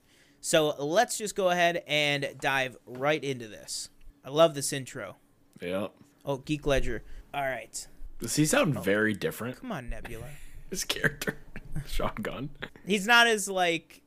So 0.40 0.76
let's 0.78 1.18
just 1.18 1.34
go 1.34 1.50
ahead 1.50 1.82
and 1.88 2.36
dive 2.40 2.76
right 2.86 3.22
into 3.22 3.48
this. 3.48 3.90
I 4.24 4.30
love 4.30 4.54
this 4.54 4.72
intro. 4.72 5.16
yeah. 5.60 5.88
Oh, 6.24 6.36
Geek 6.36 6.66
Ledger. 6.66 7.02
All 7.34 7.42
right, 7.42 7.86
Does 8.20 8.36
he 8.36 8.46
sound 8.46 8.78
very 8.84 9.12
different? 9.12 9.60
come 9.60 9.72
on, 9.72 9.88
Nebula. 9.90 10.26
His 10.70 10.84
character, 10.84 11.38
Sean 11.86 12.14
Gunn. 12.22 12.50
He's 12.86 13.06
not 13.08 13.26
as 13.26 13.48
like 13.48 14.02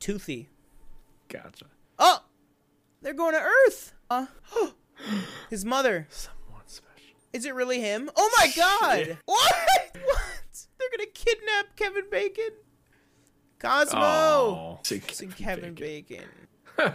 toothy. 0.00 0.50
Gotcha. 1.28 1.66
Oh, 1.98 2.24
they're 3.00 3.14
going 3.14 3.32
to 3.34 3.40
Earth. 3.40 3.94
Uh, 4.10 4.26
his 5.50 5.64
mother. 5.64 6.06
Special. 6.10 6.36
Is 7.32 7.44
it 7.46 7.54
really 7.54 7.80
him? 7.80 8.10
Oh 8.16 8.30
my 8.38 8.50
God! 8.56 8.96
Shit. 9.06 9.16
What? 9.24 9.54
What? 10.04 10.66
They're 10.78 10.88
gonna 10.96 11.10
kidnap 11.12 11.76
Kevin 11.76 12.04
Bacon? 12.10 12.50
Cosmo. 13.58 14.00
Oh, 14.02 14.80
It's 14.90 15.20
in 15.20 15.30
Kevin 15.32 15.74
Bacon. 15.74 16.24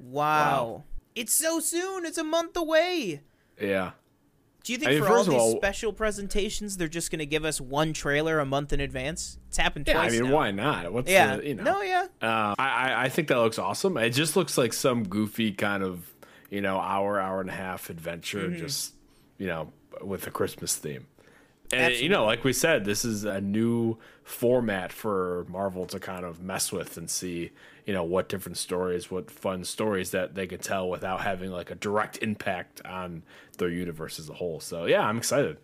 wow. 0.00 0.84
It's 1.14 1.32
so 1.34 1.60
soon. 1.60 2.04
It's 2.06 2.18
a 2.18 2.24
month 2.24 2.56
away. 2.56 3.22
Yeah. 3.60 3.92
Do 4.64 4.72
you 4.72 4.78
think 4.78 4.90
I 4.90 4.94
mean, 4.94 5.04
for 5.04 5.16
all 5.16 5.24
these 5.24 5.34
all- 5.34 5.56
special 5.56 5.92
presentations, 5.92 6.76
they're 6.76 6.88
just 6.88 7.10
going 7.10 7.20
to 7.20 7.26
give 7.26 7.44
us 7.44 7.60
one 7.60 7.92
trailer 7.92 8.40
a 8.40 8.44
month 8.46 8.72
in 8.72 8.80
advance? 8.80 9.38
It's 9.48 9.56
happened 9.56 9.86
Yeah, 9.86 10.00
I 10.00 10.10
mean, 10.10 10.24
now. 10.24 10.32
why 10.34 10.50
not? 10.50 10.92
What's 10.92 11.10
Yeah. 11.10 11.36
the, 11.36 11.46
you 11.48 11.54
know? 11.54 11.62
No, 11.62 11.82
yeah. 11.82 12.06
Uh, 12.20 12.54
I, 12.58 12.64
I 12.94 13.04
I 13.04 13.08
think 13.08 13.28
that 13.28 13.36
looks 13.38 13.58
awesome. 13.58 13.96
It 13.96 14.10
just 14.10 14.34
looks 14.36 14.58
like 14.58 14.72
some 14.72 15.04
goofy 15.04 15.52
kind 15.52 15.82
of 15.84 16.12
you 16.50 16.60
know 16.62 16.78
hour 16.78 17.20
hour 17.20 17.40
and 17.40 17.48
a 17.50 17.52
half 17.54 17.90
adventure, 17.90 18.48
Mm-hmm. 18.48 18.58
just 18.58 18.94
you 19.38 19.46
know 19.46 19.72
with 20.02 20.26
a 20.26 20.30
Christmas 20.30 20.76
theme. 20.76 21.06
And 21.72 21.94
you 21.94 22.08
know, 22.08 22.24
like 22.24 22.44
we 22.44 22.52
said, 22.52 22.84
this 22.84 23.04
is 23.04 23.24
a 23.24 23.40
new 23.40 23.98
format 24.22 24.92
for 24.92 25.46
Marvel 25.48 25.86
to 25.86 25.98
kind 25.98 26.24
of 26.24 26.40
mess 26.40 26.70
with 26.70 26.96
and 26.96 27.10
see 27.10 27.50
you 27.84 27.92
know 27.92 28.04
what 28.04 28.28
different 28.28 28.58
stories, 28.58 29.10
what 29.10 29.30
fun 29.30 29.64
stories 29.64 30.10
that 30.10 30.34
they 30.34 30.46
could 30.46 30.62
tell 30.62 30.88
without 30.88 31.22
having 31.22 31.50
like 31.50 31.70
a 31.70 31.74
direct 31.74 32.18
impact 32.18 32.84
on 32.84 33.22
their 33.58 33.68
universe 33.68 34.18
as 34.18 34.28
a 34.28 34.34
whole. 34.34 34.60
So 34.60 34.86
yeah, 34.86 35.06
I'm 35.06 35.18
excited. 35.18 35.56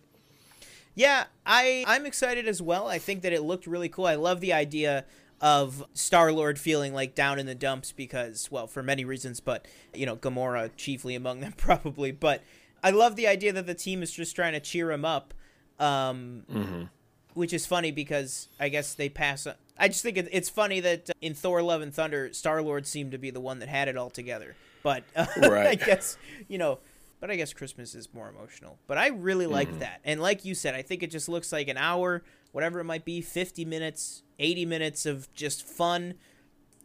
Yeah, 0.95 1.25
I 1.45 1.83
I'm 1.87 2.05
excited 2.05 2.47
as 2.47 2.61
well. 2.61 2.87
I 2.87 2.99
think 2.99 3.21
that 3.21 3.33
it 3.33 3.41
looked 3.41 3.67
really 3.67 3.89
cool. 3.89 4.05
I 4.05 4.15
love 4.15 4.41
the 4.41 4.53
idea 4.53 5.05
of 5.41 5.85
Star 5.93 6.31
Lord 6.31 6.57
feeling 6.57 6.93
like 6.93 7.15
down 7.15 7.37
in 7.37 7.45
the 7.45 7.55
dumps 7.55 7.91
because, 7.91 8.49
well, 8.49 8.67
for 8.67 8.81
many 8.81 9.03
reasons, 9.03 9.41
but 9.41 9.67
you 9.93 10.05
know, 10.05 10.15
Gamora 10.15 10.71
chiefly 10.77 11.15
among 11.15 11.41
them 11.41 11.51
probably. 11.57 12.11
But 12.11 12.43
I 12.83 12.91
love 12.91 13.15
the 13.15 13.27
idea 13.27 13.53
that 13.53 13.65
the 13.65 13.73
team 13.73 14.03
is 14.03 14.11
just 14.11 14.35
trying 14.35 14.53
to 14.53 14.59
cheer 14.59 14.91
him 14.91 15.05
up, 15.05 15.33
um, 15.79 16.89
which 17.33 17.53
is 17.53 17.65
funny 17.65 17.91
because 17.91 18.49
I 18.59 18.69
guess 18.69 18.93
they 18.93 19.09
pass. 19.09 19.47
I 19.77 19.87
just 19.87 20.03
think 20.03 20.17
it, 20.17 20.27
it's 20.31 20.49
funny 20.49 20.79
that 20.81 21.09
uh, 21.09 21.13
in 21.21 21.33
Thor: 21.33 21.61
Love 21.61 21.81
and 21.81 21.93
Thunder, 21.93 22.33
Star 22.33 22.61
Lord 22.61 22.85
seemed 22.85 23.13
to 23.13 23.17
be 23.17 23.31
the 23.31 23.39
one 23.39 23.59
that 23.59 23.69
had 23.69 23.87
it 23.87 23.97
all 23.97 24.09
together. 24.09 24.55
But 24.83 25.03
uh, 25.15 25.25
I 25.41 25.75
guess 25.75 26.17
you 26.47 26.57
know 26.57 26.79
but 27.23 27.31
I 27.31 27.37
guess 27.37 27.53
Christmas 27.53 27.95
is 27.95 28.13
more 28.13 28.27
emotional. 28.27 28.79
But 28.85 28.97
I 28.97 29.07
really 29.07 29.47
like 29.47 29.79
that. 29.79 30.01
And 30.03 30.21
like 30.21 30.43
you 30.43 30.53
said, 30.53 30.75
I 30.75 30.81
think 30.81 31.03
it 31.03 31.09
just 31.09 31.29
looks 31.29 31.53
like 31.53 31.69
an 31.69 31.77
hour, 31.77 32.21
whatever 32.51 32.81
it 32.81 32.83
might 32.83 33.05
be, 33.05 33.21
50 33.21 33.63
minutes, 33.63 34.23
80 34.39 34.65
minutes 34.65 35.05
of 35.05 35.33
just 35.33 35.65
fun. 35.65 36.15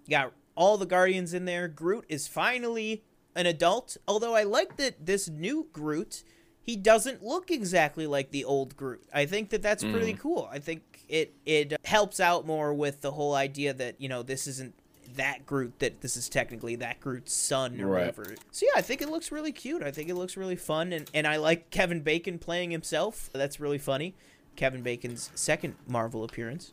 You 0.07 0.11
got 0.11 0.32
all 0.55 0.78
the 0.78 0.86
Guardians 0.86 1.34
in 1.34 1.44
there. 1.44 1.66
Groot 1.66 2.05
is 2.09 2.28
finally 2.28 3.03
an 3.39 3.47
adult. 3.47 3.97
Although 4.07 4.34
I 4.34 4.43
like 4.43 4.76
that 4.76 5.07
this 5.07 5.28
new 5.28 5.68
Groot, 5.72 6.24
he 6.61 6.76
doesn't 6.76 7.22
look 7.22 7.51
exactly 7.51 8.07
like 8.07 8.30
the 8.30 8.45
old 8.45 8.76
Groot. 8.76 9.05
I 9.14 9.24
think 9.24 9.51
that 9.51 9.62
that's 9.62 9.82
pretty 9.82 10.12
mm. 10.12 10.18
cool. 10.18 10.49
I 10.53 10.59
think 10.59 11.05
it 11.09 11.34
it 11.47 11.74
helps 11.86 12.20
out 12.20 12.47
more 12.47 12.74
with 12.74 13.01
the 13.01 13.12
whole 13.12 13.34
idea 13.34 13.72
that, 13.72 14.01
you 14.01 14.09
know, 14.09 14.22
this 14.22 14.47
isn't 14.47 14.74
that 15.14 15.47
Groot 15.47 15.78
that 15.78 16.03
this 16.03 16.16
is 16.16 16.28
technically 16.28 16.76
that 16.76 17.01
Groot's 17.01 17.32
son 17.32 17.80
or 17.80 17.86
Right. 17.86 18.01
whatever. 18.01 18.34
So 18.51 18.66
yeah, 18.66 18.78
I 18.78 18.82
think 18.82 19.01
it 19.01 19.09
looks 19.09 19.32
really 19.32 19.53
cute. 19.53 19.82
I 19.82 19.91
think 19.91 20.11
it 20.11 20.14
looks 20.16 20.36
really 20.36 20.57
fun 20.57 20.93
and 20.93 21.09
and 21.14 21.26
I 21.26 21.36
like 21.36 21.70
Kevin 21.70 22.01
Bacon 22.01 22.39
playing 22.39 22.72
himself. 22.72 23.30
That's 23.32 23.61
really 23.61 23.78
funny. 23.78 24.14
Kevin 24.57 24.82
Bacon's 24.82 25.30
second 25.36 25.76
Marvel 25.86 26.24
appearance. 26.24 26.72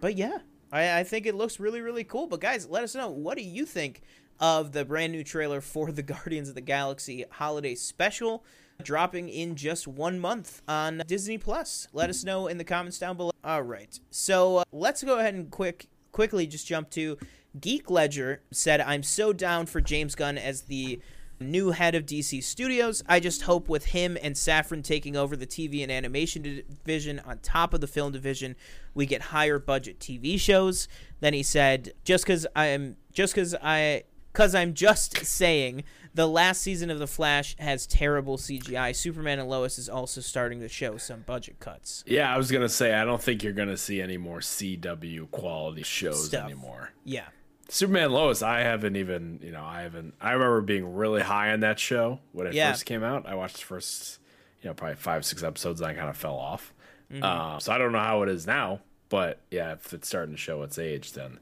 But 0.00 0.16
yeah, 0.16 0.38
I, 0.70 1.00
I 1.00 1.04
think 1.04 1.26
it 1.26 1.34
looks 1.34 1.58
really, 1.58 1.80
really 1.80 2.04
cool. 2.04 2.28
But 2.28 2.40
guys, 2.40 2.68
let 2.68 2.84
us 2.84 2.94
know 2.94 3.10
what 3.10 3.36
do 3.36 3.42
you 3.42 3.66
think 3.66 4.02
of 4.40 4.72
the 4.72 4.84
brand 4.84 5.12
new 5.12 5.24
trailer 5.24 5.60
for 5.60 5.92
the 5.92 6.02
Guardians 6.14 6.48
of 6.48 6.54
the 6.54 6.60
Galaxy 6.60 7.24
holiday 7.30 7.74
special 7.74 8.44
dropping 8.82 9.28
in 9.28 9.54
just 9.54 9.86
one 9.86 10.18
month 10.18 10.62
on 10.66 11.02
Disney 11.06 11.38
Plus. 11.38 11.88
Let 11.92 12.10
us 12.10 12.24
know 12.24 12.46
in 12.48 12.58
the 12.58 12.64
comments 12.64 12.98
down 12.98 13.16
below. 13.16 13.30
All 13.44 13.62
right, 13.62 13.98
so 14.10 14.58
uh, 14.58 14.64
let's 14.72 15.02
go 15.02 15.18
ahead 15.18 15.34
and 15.34 15.50
quick 15.50 15.88
quickly 16.12 16.46
just 16.46 16.66
jump 16.66 16.90
to 16.90 17.18
Geek 17.60 17.90
Ledger 17.90 18.42
said, 18.50 18.80
"I'm 18.80 19.02
so 19.02 19.32
down 19.32 19.66
for 19.66 19.80
James 19.80 20.14
Gunn 20.14 20.38
as 20.38 20.62
the." 20.62 21.00
New 21.40 21.72
head 21.72 21.96
of 21.96 22.06
DC 22.06 22.44
Studios. 22.44 23.02
I 23.08 23.18
just 23.18 23.42
hope 23.42 23.68
with 23.68 23.86
him 23.86 24.16
and 24.22 24.36
Safran 24.36 24.84
taking 24.84 25.16
over 25.16 25.36
the 25.36 25.48
TV 25.48 25.82
and 25.82 25.90
animation 25.90 26.42
division 26.42 27.18
on 27.18 27.38
top 27.38 27.74
of 27.74 27.80
the 27.80 27.88
film 27.88 28.12
division, 28.12 28.54
we 28.94 29.04
get 29.04 29.20
higher 29.20 29.58
budget 29.58 29.98
TV 29.98 30.38
shows. 30.38 30.86
Then 31.18 31.34
he 31.34 31.42
said, 31.42 31.92
"Just 32.04 32.24
because 32.24 32.46
I'm 32.54 32.96
just 33.12 33.34
because 33.34 33.56
I 33.60 34.04
because 34.34 34.54
I'm 34.54 34.74
just 34.74 35.24
saying 35.24 35.84
the 36.12 36.26
last 36.26 36.60
season 36.60 36.90
of 36.90 36.98
The 36.98 37.06
Flash 37.06 37.56
has 37.58 37.86
terrible 37.86 38.36
CGI. 38.36 38.94
Superman 38.94 39.38
and 39.38 39.48
Lois 39.48 39.78
is 39.78 39.88
also 39.88 40.20
starting 40.20 40.58
to 40.60 40.68
show 40.68 40.96
some 40.96 41.20
budget 41.20 41.60
cuts. 41.60 42.02
Yeah, 42.06 42.34
I 42.34 42.36
was 42.36 42.50
gonna 42.50 42.68
say 42.68 42.92
I 42.92 43.04
don't 43.04 43.22
think 43.22 43.42
you're 43.44 43.52
gonna 43.52 43.76
see 43.76 44.02
any 44.02 44.16
more 44.18 44.40
CW 44.40 45.30
quality 45.30 45.84
shows 45.84 46.26
Stuff. 46.26 46.44
anymore. 46.46 46.90
Yeah, 47.04 47.26
Superman 47.68 48.10
Lois, 48.10 48.42
I 48.42 48.60
haven't 48.60 48.96
even, 48.96 49.38
you 49.42 49.52
know, 49.52 49.64
I 49.64 49.82
haven't. 49.82 50.14
I 50.20 50.32
remember 50.32 50.60
being 50.62 50.94
really 50.94 51.22
high 51.22 51.52
on 51.52 51.60
that 51.60 51.78
show 51.78 52.18
when 52.32 52.46
it 52.48 52.54
Yeah. 52.54 52.72
first 52.72 52.86
came 52.86 53.02
out. 53.04 53.26
I 53.26 53.36
watched 53.36 53.56
the 53.58 53.62
first, 53.64 54.18
you 54.62 54.68
know, 54.68 54.74
probably 54.74 54.96
five, 54.96 55.24
six 55.24 55.42
episodes, 55.44 55.80
and 55.80 55.88
I 55.88 55.94
kind 55.94 56.10
of 56.10 56.16
fell 56.16 56.36
off. 56.36 56.74
Mm-hmm. 57.12 57.22
Uh, 57.22 57.58
so 57.60 57.72
I 57.72 57.78
don't 57.78 57.92
know 57.92 57.98
how 58.00 58.22
it 58.22 58.28
is 58.28 58.46
now, 58.46 58.80
but 59.08 59.40
yeah, 59.50 59.72
if 59.72 59.92
it's 59.94 60.08
starting 60.08 60.34
to 60.34 60.40
show 60.40 60.62
its 60.62 60.78
age, 60.78 61.12
then 61.12 61.38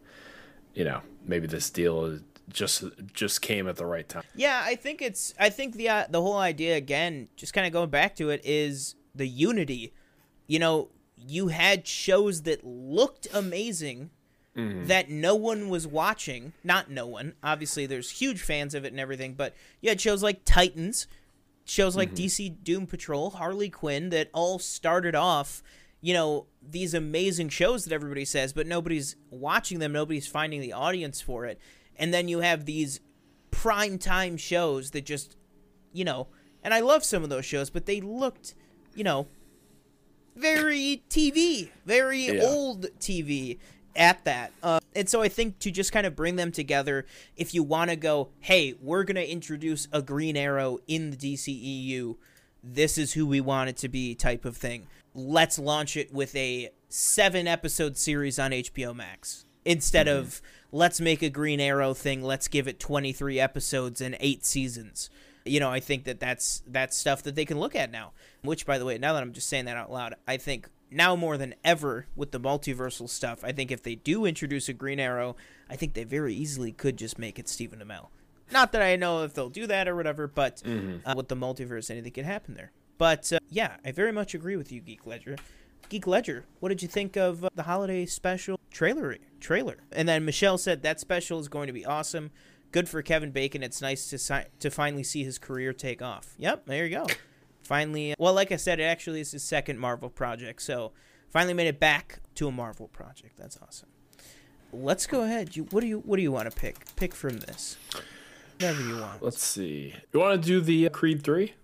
you 0.74 0.84
know 0.84 1.00
maybe 1.26 1.46
this 1.46 1.68
deal 1.70 2.04
is 2.06 2.20
just 2.52 2.84
just 3.12 3.42
came 3.42 3.68
at 3.68 3.76
the 3.76 3.86
right 3.86 4.08
time. 4.08 4.24
yeah. 4.34 4.62
I 4.64 4.74
think 4.76 5.02
it's. 5.02 5.34
I 5.38 5.50
think 5.50 5.74
the 5.74 5.88
uh, 5.88 6.06
the 6.08 6.20
whole 6.20 6.38
idea 6.38 6.76
again, 6.76 7.28
just 7.36 7.52
kind 7.54 7.66
of 7.66 7.72
going 7.72 7.90
back 7.90 8.16
to 8.16 8.30
it, 8.30 8.40
is 8.44 8.94
the 9.14 9.26
unity. 9.26 9.92
You 10.46 10.58
know, 10.58 10.90
you 11.16 11.48
had 11.48 11.86
shows 11.86 12.42
that 12.42 12.64
looked 12.64 13.26
amazing. 13.32 14.10
That 14.54 15.08
no 15.08 15.34
one 15.34 15.70
was 15.70 15.86
watching. 15.86 16.52
Not 16.62 16.90
no 16.90 17.06
one. 17.06 17.32
Obviously, 17.42 17.86
there's 17.86 18.10
huge 18.10 18.42
fans 18.42 18.74
of 18.74 18.84
it 18.84 18.92
and 18.92 19.00
everything. 19.00 19.32
But 19.32 19.54
you 19.80 19.88
had 19.88 19.98
shows 19.98 20.22
like 20.22 20.44
Titans, 20.44 21.06
shows 21.64 21.96
like 21.96 22.14
DC 22.14 22.62
Doom 22.62 22.86
Patrol, 22.86 23.30
Harley 23.30 23.70
Quinn 23.70 24.10
that 24.10 24.28
all 24.34 24.58
started 24.58 25.14
off, 25.14 25.62
you 26.02 26.12
know, 26.12 26.48
these 26.60 26.92
amazing 26.92 27.48
shows 27.48 27.86
that 27.86 27.94
everybody 27.94 28.26
says, 28.26 28.52
but 28.52 28.66
nobody's 28.66 29.16
watching 29.30 29.78
them, 29.78 29.92
nobody's 29.92 30.26
finding 30.26 30.60
the 30.60 30.74
audience 30.74 31.22
for 31.22 31.46
it. 31.46 31.58
And 31.96 32.12
then 32.12 32.28
you 32.28 32.40
have 32.40 32.64
these 32.64 33.00
prime 33.50 33.98
time 33.98 34.36
shows 34.36 34.90
that 34.92 35.04
just, 35.04 35.36
you 35.92 36.04
know, 36.04 36.28
and 36.64 36.72
I 36.72 36.80
love 36.80 37.04
some 37.04 37.22
of 37.22 37.28
those 37.30 37.44
shows, 37.44 37.70
but 37.70 37.86
they 37.86 38.00
looked, 38.00 38.54
you 38.94 39.04
know, 39.04 39.26
very 40.34 41.02
TV, 41.10 41.70
very 41.84 42.26
Yeah. 42.26 42.42
old 42.42 42.86
TV 42.98 43.58
at 43.94 44.24
that. 44.24 44.52
Uh, 44.62 44.80
and 44.94 45.08
so 45.08 45.20
I 45.22 45.28
think 45.28 45.58
to 45.60 45.70
just 45.70 45.92
kind 45.92 46.06
of 46.06 46.16
bring 46.16 46.36
them 46.36 46.50
together, 46.52 47.04
if 47.36 47.52
you 47.54 47.62
want 47.62 47.90
to 47.90 47.96
go, 47.96 48.30
hey, 48.40 48.74
we're 48.80 49.04
going 49.04 49.16
to 49.16 49.30
introduce 49.30 49.88
a 49.92 50.00
Green 50.00 50.36
Arrow 50.36 50.78
in 50.88 51.10
the 51.10 51.16
DCEU, 51.16 52.16
this 52.64 52.96
is 52.96 53.12
who 53.12 53.26
we 53.26 53.40
want 53.40 53.68
it 53.70 53.76
to 53.78 53.88
be 53.88 54.14
type 54.14 54.44
of 54.44 54.56
thing. 54.56 54.86
Let's 55.14 55.58
launch 55.58 55.96
it 55.96 56.12
with 56.12 56.34
a 56.36 56.70
seven 56.88 57.46
episode 57.46 57.96
series 57.98 58.38
on 58.38 58.52
HBO 58.52 58.94
Max 58.94 59.44
instead 59.64 60.08
of 60.08 60.40
let's 60.72 61.00
make 61.00 61.22
a 61.22 61.30
Green 61.30 61.60
Arrow 61.60 61.94
thing, 61.94 62.22
let's 62.22 62.48
give 62.48 62.66
it 62.66 62.80
23 62.80 63.38
episodes 63.38 64.00
and 64.00 64.16
eight 64.18 64.44
seasons 64.44 65.10
you 65.44 65.60
know, 65.60 65.70
I 65.70 65.80
think 65.80 66.04
that 66.04 66.20
that's 66.20 66.62
that's 66.66 66.96
stuff 66.96 67.22
that 67.22 67.34
they 67.34 67.44
can 67.44 67.58
look 67.58 67.74
at 67.74 67.90
now. 67.90 68.12
Which, 68.42 68.66
by 68.66 68.78
the 68.78 68.84
way, 68.84 68.98
now 68.98 69.12
that 69.12 69.22
I'm 69.22 69.32
just 69.32 69.48
saying 69.48 69.66
that 69.66 69.76
out 69.76 69.90
loud, 69.90 70.14
I 70.26 70.36
think 70.36 70.68
now 70.90 71.16
more 71.16 71.36
than 71.36 71.54
ever 71.64 72.06
with 72.14 72.32
the 72.32 72.40
multiversal 72.40 73.08
stuff, 73.08 73.44
I 73.44 73.52
think 73.52 73.70
if 73.70 73.82
they 73.82 73.94
do 73.94 74.24
introduce 74.24 74.68
a 74.68 74.72
Green 74.72 75.00
Arrow, 75.00 75.36
I 75.70 75.76
think 75.76 75.94
they 75.94 76.04
very 76.04 76.34
easily 76.34 76.72
could 76.72 76.96
just 76.96 77.18
make 77.18 77.38
it 77.38 77.48
Stephen 77.48 77.80
Amell. 77.80 78.08
Not 78.50 78.72
that 78.72 78.82
I 78.82 78.96
know 78.96 79.22
if 79.22 79.32
they'll 79.32 79.48
do 79.48 79.66
that 79.66 79.88
or 79.88 79.96
whatever, 79.96 80.26
but 80.26 80.62
uh, 80.66 81.14
with 81.16 81.28
the 81.28 81.36
multiverse, 81.36 81.90
anything 81.90 82.12
can 82.12 82.24
happen 82.24 82.54
there. 82.54 82.70
But 82.98 83.32
uh, 83.32 83.38
yeah, 83.48 83.76
I 83.84 83.92
very 83.92 84.12
much 84.12 84.34
agree 84.34 84.56
with 84.56 84.70
you, 84.70 84.80
Geek 84.80 85.06
Ledger. 85.06 85.36
Geek 85.88 86.06
Ledger, 86.06 86.44
what 86.60 86.68
did 86.68 86.82
you 86.82 86.88
think 86.88 87.16
of 87.16 87.44
uh, 87.44 87.50
the 87.54 87.62
holiday 87.62 88.04
special 88.06 88.60
trailer? 88.72 89.16
Trailer, 89.40 89.78
and 89.92 90.08
then 90.08 90.24
Michelle 90.24 90.58
said 90.58 90.82
that 90.82 91.00
special 91.00 91.38
is 91.38 91.48
going 91.48 91.66
to 91.66 91.72
be 91.72 91.84
awesome. 91.84 92.30
Good 92.70 92.88
for 92.88 93.02
Kevin 93.02 93.30
Bacon. 93.30 93.62
It's 93.62 93.82
nice 93.82 94.08
to 94.10 94.18
si- 94.18 94.46
to 94.60 94.70
finally 94.70 95.02
see 95.02 95.24
his 95.24 95.38
career 95.38 95.72
take 95.72 96.00
off. 96.00 96.34
Yep, 96.38 96.66
there 96.66 96.86
you 96.86 96.96
go. 96.96 97.06
Finally, 97.62 98.14
well, 98.18 98.34
like 98.34 98.50
I 98.50 98.56
said, 98.56 98.80
it 98.80 98.84
actually 98.84 99.20
is 99.20 99.32
his 99.32 99.42
second 99.42 99.78
Marvel 99.78 100.08
project, 100.08 100.62
so 100.62 100.92
finally 101.28 101.54
made 101.54 101.68
it 101.68 101.78
back 101.78 102.20
to 102.36 102.48
a 102.48 102.52
Marvel 102.52 102.88
project. 102.88 103.36
That's 103.36 103.58
awesome. 103.62 103.88
Let's 104.72 105.06
go 105.06 105.22
ahead. 105.22 105.54
You, 105.54 105.64
what 105.64 105.80
do 105.80 105.86
you 105.86 105.98
what 105.98 106.16
do 106.16 106.22
you 106.22 106.32
want 106.32 106.50
to 106.50 106.56
pick? 106.56 106.76
Pick 106.96 107.14
from 107.14 107.38
this. 107.38 107.76
Whatever 108.58 108.82
you 108.82 108.96
want. 108.96 109.22
Let's 109.22 109.42
see. 109.42 109.94
You 110.12 110.20
want 110.20 110.40
to 110.40 110.46
do 110.46 110.60
the 110.60 110.86
uh, 110.86 110.90
Creed 110.90 111.22
three 111.22 111.54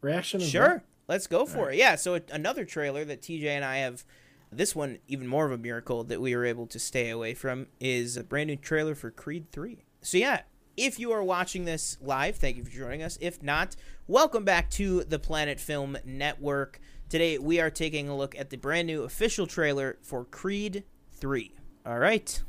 reaction? 0.00 0.40
Sure. 0.40 0.82
Let's 1.08 1.26
go 1.26 1.44
for 1.46 1.70
it. 1.70 1.76
Yeah, 1.76 1.96
so 1.96 2.14
it, 2.14 2.30
another 2.32 2.64
trailer 2.64 3.04
that 3.04 3.22
TJ 3.22 3.44
and 3.44 3.64
I 3.64 3.78
have 3.78 4.04
this 4.52 4.76
one 4.76 4.98
even 5.08 5.26
more 5.26 5.46
of 5.46 5.52
a 5.52 5.58
miracle 5.58 6.04
that 6.04 6.20
we 6.20 6.36
were 6.36 6.44
able 6.44 6.66
to 6.66 6.78
stay 6.78 7.08
away 7.10 7.34
from 7.34 7.66
is 7.80 8.16
a 8.16 8.24
brand 8.24 8.48
new 8.48 8.56
trailer 8.56 8.94
for 8.94 9.10
Creed 9.10 9.50
3. 9.50 9.84
So 10.02 10.18
yeah, 10.18 10.42
if 10.76 10.98
you 10.98 11.10
are 11.12 11.22
watching 11.22 11.64
this 11.64 11.96
live, 12.00 12.36
thank 12.36 12.56
you 12.56 12.64
for 12.64 12.70
joining 12.70 13.02
us. 13.02 13.16
If 13.20 13.42
not, 13.42 13.76
welcome 14.06 14.44
back 14.44 14.70
to 14.72 15.04
the 15.04 15.18
Planet 15.18 15.58
Film 15.58 15.96
Network. 16.04 16.80
Today 17.08 17.38
we 17.38 17.60
are 17.60 17.70
taking 17.70 18.08
a 18.08 18.16
look 18.16 18.38
at 18.38 18.50
the 18.50 18.56
brand 18.56 18.86
new 18.86 19.02
official 19.04 19.46
trailer 19.46 19.98
for 20.02 20.24
Creed 20.24 20.84
3. 21.14 21.54
All 21.86 21.98
right, 21.98 22.42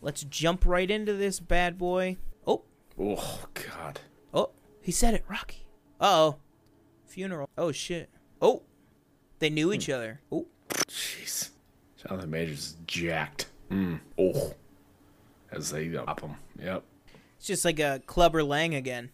let's 0.00 0.22
jump 0.24 0.64
right 0.66 0.90
into 0.90 1.14
this 1.14 1.40
bad 1.40 1.78
boy. 1.78 2.16
Oh, 2.46 2.64
Oh 2.98 3.44
God. 3.54 4.00
oh, 4.32 4.50
he 4.82 4.92
said 4.92 5.14
it, 5.14 5.24
Rocky. 5.28 5.66
Uh 6.00 6.04
oh, 6.04 6.36
funeral. 7.06 7.48
Oh 7.56 7.72
shit. 7.72 8.10
Oh, 8.40 8.62
they 9.38 9.50
knew 9.50 9.72
each 9.72 9.88
other. 9.88 10.20
Oh, 10.30 10.46
Jeez. 10.68 11.50
Jonathan 11.96 12.30
Majors 12.30 12.58
is 12.58 12.76
jacked. 12.86 13.46
Mm. 13.70 14.00
Oh. 14.18 14.54
As 15.50 15.70
they 15.70 15.88
pop 15.88 16.20
him. 16.20 16.36
Yep. 16.62 16.82
it's 17.38 17.46
just 17.46 17.64
like 17.64 17.78
a 17.78 18.02
Clubber 18.06 18.42
Lang 18.42 18.74
again. 18.74 19.10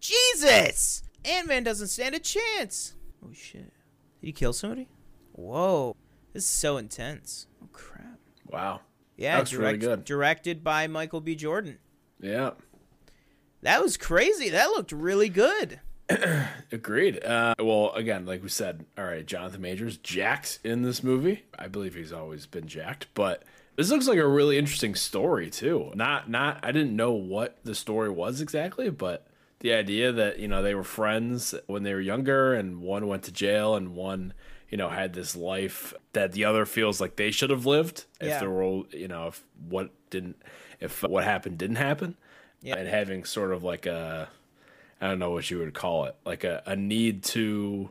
Jesus! 0.00 1.02
Ant 1.24 1.48
Man 1.48 1.64
doesn't 1.64 1.88
stand 1.88 2.14
a 2.14 2.20
chance. 2.20 2.94
Oh 3.24 3.32
shit. 3.32 3.72
Did 4.20 4.26
he 4.26 4.32
kill 4.32 4.52
somebody? 4.52 4.88
Whoa, 5.32 5.96
this 6.32 6.44
is 6.44 6.48
so 6.48 6.76
intense. 6.76 7.46
Oh 7.62 7.68
crap. 7.72 8.18
Wow. 8.46 8.80
Yeah, 9.16 9.38
That's 9.38 9.54
really 9.54 9.78
good. 9.78 10.04
Directed 10.04 10.62
by 10.62 10.86
Michael 10.86 11.20
B. 11.20 11.34
Jordan. 11.34 11.78
Yeah. 12.20 12.50
That 13.62 13.82
was 13.82 13.96
crazy. 13.96 14.50
That 14.50 14.66
looked 14.68 14.92
really 14.92 15.28
good. 15.28 15.80
Agreed. 16.72 17.24
Uh, 17.24 17.54
well, 17.58 17.90
again, 17.94 18.26
like 18.26 18.42
we 18.42 18.48
said, 18.48 18.84
all 18.96 19.04
right, 19.04 19.26
Jonathan 19.26 19.60
Majors 19.60 19.96
jacked 19.98 20.58
in 20.64 20.82
this 20.82 21.02
movie. 21.02 21.44
I 21.58 21.68
believe 21.68 21.94
he's 21.94 22.12
always 22.12 22.46
been 22.46 22.66
jacked, 22.68 23.06
but 23.14 23.42
this 23.76 23.90
looks 23.90 24.06
like 24.08 24.18
a 24.18 24.26
really 24.26 24.58
interesting 24.58 24.94
story 24.94 25.50
too. 25.50 25.90
Not, 25.94 26.30
not. 26.30 26.60
I 26.62 26.72
didn't 26.72 26.94
know 26.96 27.12
what 27.12 27.58
the 27.64 27.74
story 27.74 28.10
was 28.10 28.40
exactly, 28.40 28.90
but 28.90 29.26
the 29.60 29.72
idea 29.72 30.12
that 30.12 30.38
you 30.38 30.48
know 30.48 30.62
they 30.62 30.74
were 30.74 30.84
friends 30.84 31.54
when 31.66 31.82
they 31.82 31.94
were 31.94 32.00
younger, 32.00 32.54
and 32.54 32.80
one 32.80 33.06
went 33.08 33.24
to 33.24 33.32
jail, 33.32 33.74
and 33.74 33.94
one, 33.94 34.32
you 34.70 34.76
know, 34.78 34.88
had 34.88 35.12
this 35.12 35.34
life 35.34 35.92
that 36.12 36.32
the 36.32 36.44
other 36.44 36.64
feels 36.66 37.00
like 37.00 37.16
they 37.16 37.30
should 37.30 37.50
have 37.50 37.66
lived 37.66 38.04
if 38.20 38.28
Yeah. 38.28 38.40
there 38.40 38.50
were, 38.50 38.82
you 38.90 39.08
know, 39.08 39.28
if 39.28 39.42
what 39.68 39.90
didn't, 40.10 40.36
if 40.80 41.02
what 41.02 41.24
happened 41.24 41.58
didn't 41.58 41.76
happen, 41.76 42.16
Yeah. 42.62 42.76
and 42.76 42.86
having 42.88 43.24
sort 43.24 43.52
of 43.52 43.62
like 43.64 43.86
a 43.86 44.28
I 45.00 45.08
don't 45.08 45.18
know 45.18 45.30
what 45.30 45.50
you 45.50 45.58
would 45.58 45.74
call 45.74 46.04
it, 46.06 46.16
like 46.24 46.44
a, 46.44 46.62
a 46.66 46.74
need 46.76 47.22
to, 47.24 47.90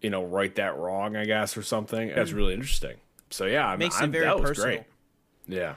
you 0.00 0.10
know, 0.10 0.24
right 0.24 0.54
that 0.56 0.76
wrong, 0.78 1.16
I 1.16 1.24
guess, 1.24 1.56
or 1.56 1.62
something. 1.62 2.08
That's 2.14 2.32
really 2.32 2.54
interesting. 2.54 2.96
So 3.30 3.46
yeah, 3.46 3.66
I'm, 3.66 3.76
Mm. 3.76 3.80
Makes 3.80 3.98
I'm, 4.00 4.08
it 4.08 4.12
very 4.12 4.24
that 4.26 4.40
was 4.40 4.50
personal. 4.50 4.76
great. 4.76 4.84
Yeah, 5.46 5.74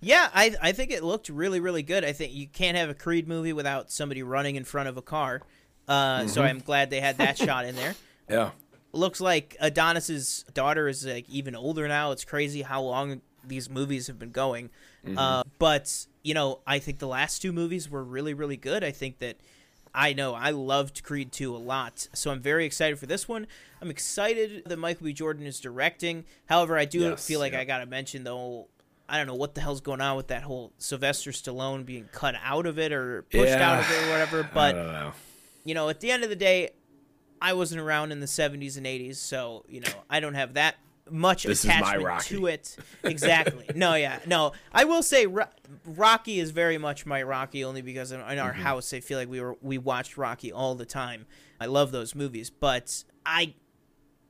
Yeah, 0.00 0.28
I 0.34 0.54
I 0.60 0.72
think 0.72 0.90
it 0.90 1.02
looked 1.04 1.28
really 1.28 1.60
really 1.60 1.82
good. 1.82 2.04
I 2.04 2.12
think 2.12 2.32
you 2.32 2.48
can't 2.48 2.76
have 2.76 2.90
a 2.90 2.94
Creed 2.94 3.28
movie 3.28 3.52
without 3.52 3.90
somebody 3.92 4.22
running 4.22 4.56
in 4.56 4.64
front 4.64 4.88
of 4.88 4.96
a 4.96 5.02
car. 5.02 5.42
Uh, 5.86 6.26
So 6.26 6.40
Mm-hmm. 6.40 6.48
I'm 6.48 6.58
glad 6.60 6.90
they 6.90 7.00
had 7.00 7.18
that 7.18 7.38
shot 7.46 7.64
in 7.66 7.76
there. 7.76 7.94
yeah, 8.28 8.50
Looks 8.92 9.20
like 9.20 9.56
Adonis's 9.60 10.44
daughter 10.54 10.88
is 10.88 11.04
like 11.06 11.28
even 11.28 11.54
older 11.54 11.86
now. 11.86 12.10
It's 12.12 12.24
crazy 12.24 12.62
how 12.62 12.82
long 12.82 13.20
these 13.46 13.70
movies 13.70 14.08
have 14.08 14.18
been 14.18 14.32
going. 14.32 14.70
Mm-hmm. 15.04 15.16
Uh, 15.18 15.42
but 15.60 16.06
you 16.24 16.34
know, 16.34 16.60
I 16.66 16.80
think 16.80 16.98
the 16.98 17.06
last 17.06 17.40
two 17.42 17.52
movies 17.52 17.88
were 17.88 18.02
really 18.02 18.34
really 18.34 18.56
good. 18.56 18.82
I 18.82 18.90
think 18.90 19.18
that 19.18 19.36
I 19.98 20.12
know 20.12 20.34
I 20.34 20.50
loved 20.50 21.02
Creed 21.02 21.32
2 21.32 21.56
a 21.56 21.58
lot, 21.58 22.06
so 22.12 22.30
I'm 22.30 22.40
very 22.40 22.66
excited 22.66 22.98
for 22.98 23.06
this 23.06 23.26
one. 23.26 23.46
I'm 23.80 23.88
excited 23.90 24.62
that 24.66 24.76
Michael 24.78 25.06
B. 25.06 25.14
Jordan 25.14 25.46
is 25.46 25.58
directing. 25.58 26.24
However, 26.44 26.76
I 26.76 26.84
do 26.84 27.00
Yes, 27.00 27.26
feel 27.26 27.40
like 27.40 27.54
yeah. 27.54 27.60
I 27.60 27.64
gotta 27.64 27.86
mention 27.86 28.22
the 28.22 28.30
whole. 28.32 28.68
I 29.08 29.16
don't 29.16 29.26
know 29.26 29.34
what 29.36 29.54
the 29.54 29.60
hell's 29.62 29.80
going 29.80 30.00
on 30.02 30.16
with 30.16 30.26
that 30.28 30.42
whole 30.42 30.72
Sylvester 30.78 31.30
Stallone 31.30 31.86
being 31.86 32.08
cut 32.12 32.34
out 32.44 32.66
of 32.66 32.78
it 32.78 32.92
or 32.92 33.22
pushed 33.22 33.54
out 33.54 33.80
of 33.80 33.90
it 33.90 34.04
or 34.06 34.10
whatever. 34.10 34.40
I 34.42 34.48
But 34.54 34.72
don't 34.72 34.86
know. 34.92 35.12
you 35.64 35.74
know, 35.74 35.88
at 35.88 36.00
the 36.00 36.10
end 36.10 36.24
of 36.24 36.28
the 36.28 36.36
day, 36.36 36.70
I 37.40 37.52
wasn't 37.54 37.80
around 37.80 38.12
in 38.12 38.20
the 38.20 38.26
70s 38.26 38.76
and 38.76 38.84
80s, 38.84 39.16
so 39.16 39.64
you 39.68 39.80
know, 39.80 39.92
I 40.10 40.20
don't 40.20 40.34
have 40.34 40.54
that 40.54 40.76
much 41.10 41.44
This 41.44 41.64
attachment 41.64 42.20
to 42.22 42.46
it. 42.46 42.76
Exactly. 43.04 43.66
no, 43.74 43.94
yeah, 43.94 44.18
no. 44.26 44.52
I 44.72 44.84
will 44.84 45.02
say 45.02 45.26
Ro- 45.26 45.44
Rocky 45.84 46.40
is 46.40 46.50
very 46.50 46.78
much 46.78 47.06
my 47.06 47.22
Rocky, 47.22 47.64
only 47.64 47.82
because 47.82 48.12
in, 48.12 48.20
in 48.20 48.38
our 48.38 48.52
Mm-hmm. 48.52 48.62
house, 48.62 48.92
I 48.92 49.00
feel 49.00 49.18
like 49.18 49.28
we 49.28 49.40
were 49.40 49.56
we 49.62 49.78
watched 49.78 50.16
Rocky 50.16 50.52
all 50.52 50.74
the 50.74 50.86
time. 50.86 51.26
I 51.60 51.66
love 51.66 51.92
those 51.92 52.14
movies, 52.14 52.50
but 52.50 53.04
I 53.24 53.54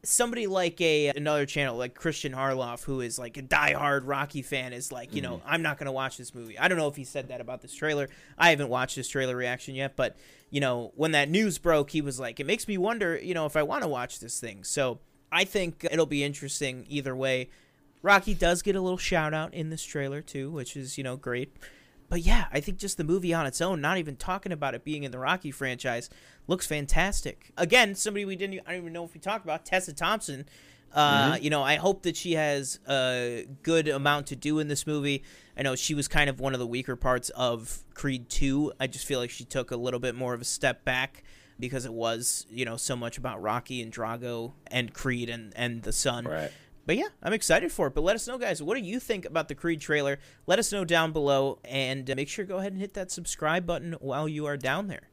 somebody 0.03 0.47
like 0.47 0.81
a 0.81 1.09
another 1.09 1.47
channel 1.47 1.77
like 1.77 1.95
Christian 1.95 2.33
Harloff 2.33 2.85
who 2.85 3.01
is 3.01 3.19
like 3.19 3.37
a 3.37 3.43
diehard 3.43 4.03
Rocky 4.05 4.43
fan 4.43 4.73
is 4.73 4.93
like, 4.93 5.13
you 5.15 5.21
know, 5.23 5.43
I'm 5.45 5.63
not 5.63 5.79
going 5.79 5.87
to 5.87 5.93
watch 5.93 6.17
this 6.17 6.33
movie. 6.35 6.57
I 6.59 6.69
don't 6.69 6.79
know 6.79 6.87
if 6.87 6.95
he 6.97 7.03
said 7.05 7.29
that 7.29 7.41
about 7.41 7.61
this 7.61 7.75
trailer. 7.75 8.09
I 8.39 8.51
haven't 8.51 8.69
watched 8.69 8.95
this 8.95 9.09
trailer 9.09 9.35
reaction 9.35 9.75
yet, 9.75 9.97
but 9.97 10.17
you 10.51 10.61
know, 10.61 10.93
when 10.95 11.11
that 11.13 11.29
news 11.29 11.59
broke, 11.59 11.91
he 11.91 12.01
was 12.01 12.21
like, 12.21 12.39
it 12.39 12.47
makes 12.47 12.69
me 12.69 12.79
wonder, 12.79 13.19
you 13.19 13.35
know, 13.35 13.47
if 13.47 13.57
I 13.57 13.65
want 13.65 13.83
to 13.83 13.89
watch 13.89 14.21
this 14.21 14.39
thing. 14.39 14.63
So, 14.63 15.01
I 15.37 15.45
think 15.45 15.87
it'll 15.91 16.07
be 16.07 16.25
interesting 16.25 16.87
either 16.89 17.15
way. 17.15 17.51
Rocky 18.01 18.33
does 18.33 18.63
get 18.63 18.75
a 18.75 18.81
little 18.81 18.97
shout 18.97 19.35
out 19.35 19.53
in 19.53 19.69
this 19.69 19.85
trailer 19.85 20.23
too, 20.23 20.51
which 20.51 20.79
is, 20.79 20.97
you 20.97 21.05
know, 21.05 21.17
great. 21.17 21.55
But 22.09 22.21
yeah, 22.23 22.47
I 22.51 22.61
think 22.61 22.79
just 22.79 22.97
the 22.97 23.05
movie 23.05 23.35
on 23.35 23.45
its 23.45 23.61
own, 23.61 23.83
not 23.83 23.99
even 23.99 24.17
talking 24.17 24.51
about 24.51 24.75
it 24.75 24.83
being 24.83 25.03
in 25.03 25.11
the 25.11 25.19
Rocky 25.19 25.51
franchise, 25.51 26.09
looks 26.47 26.67
fantastic. 26.67 27.51
Again, 27.59 27.95
somebody 27.95 28.25
we 28.25 28.35
didn't, 28.35 28.61
I 28.67 28.71
don't 28.73 28.81
even 28.81 28.93
know 28.95 29.05
if 29.05 29.13
we 29.13 29.21
talked 29.21 29.45
about, 29.45 29.67
Tessa 29.67 29.93
Thompson. 29.93 30.47
Uh, 30.95 31.37
You 31.39 31.51
know, 31.51 31.63
I 31.63 31.75
hope 31.77 32.05
that 32.05 32.17
she 32.17 32.33
has 32.33 32.79
a 32.89 33.47
good 33.63 33.89
amount 33.89 34.29
to 34.29 34.37
do 34.37 34.59
in 34.61 34.69
this 34.69 34.87
movie. 34.87 35.23
I 35.55 35.63
know 35.63 35.77
she 35.77 35.95
was 35.95 36.09
kind 36.09 36.31
of 36.31 36.41
one 36.41 36.55
of 36.55 36.61
the 36.61 36.67
weaker 36.67 36.97
parts 36.97 37.29
of 37.31 37.81
Creed 37.93 38.31
2. 38.31 38.73
I 38.81 38.87
just 38.87 39.05
feel 39.05 39.19
like 39.19 39.29
she 39.31 39.45
took 39.45 39.71
a 39.71 39.77
little 39.77 40.01
bit 40.01 40.15
more 40.15 40.33
of 40.33 40.41
a 40.41 40.47
step 40.47 40.83
back 40.85 41.25
because 41.59 41.85
it 41.85 41.93
was, 41.93 42.47
you 42.51 42.65
know, 42.65 42.77
so 42.77 42.97
much 42.97 43.19
about 43.19 43.43
Rocky 43.43 43.83
and 43.83 43.93
Drago 43.93 44.53
and 44.67 44.93
Creed 44.93 45.29
and, 45.29 45.53
and 45.57 45.83
the 45.83 45.93
son. 45.93 46.27
Right. 46.27 46.51
But 46.87 46.97
yeah, 46.97 47.09
I'm 47.23 47.33
excited 47.33 47.73
for 47.73 47.89
it. 47.89 47.95
But 47.95 48.05
let 48.05 48.15
us 48.15 48.29
know, 48.29 48.39
guys, 48.39 48.63
what 48.63 48.77
do 48.77 48.85
you 48.85 49.01
think 49.01 49.25
about 49.25 49.49
the 49.49 49.55
Creed 49.55 49.81
trailer? 49.81 50.19
Let 50.47 50.59
us 50.59 50.73
know 50.73 50.85
down 50.85 51.13
below, 51.13 51.59
and 51.65 52.09
uh, 52.09 52.15
make 52.15 52.29
sure 52.29 52.45
to 52.45 52.49
go 52.49 52.59
ahead 52.59 52.73
and 52.73 52.81
hit 52.81 52.95
that 52.95 53.11
subscribe 53.11 53.67
button 53.67 53.97
while 54.01 54.29
you 54.29 54.47
are 54.47 54.57
down 54.57 54.87
there. 54.87 55.11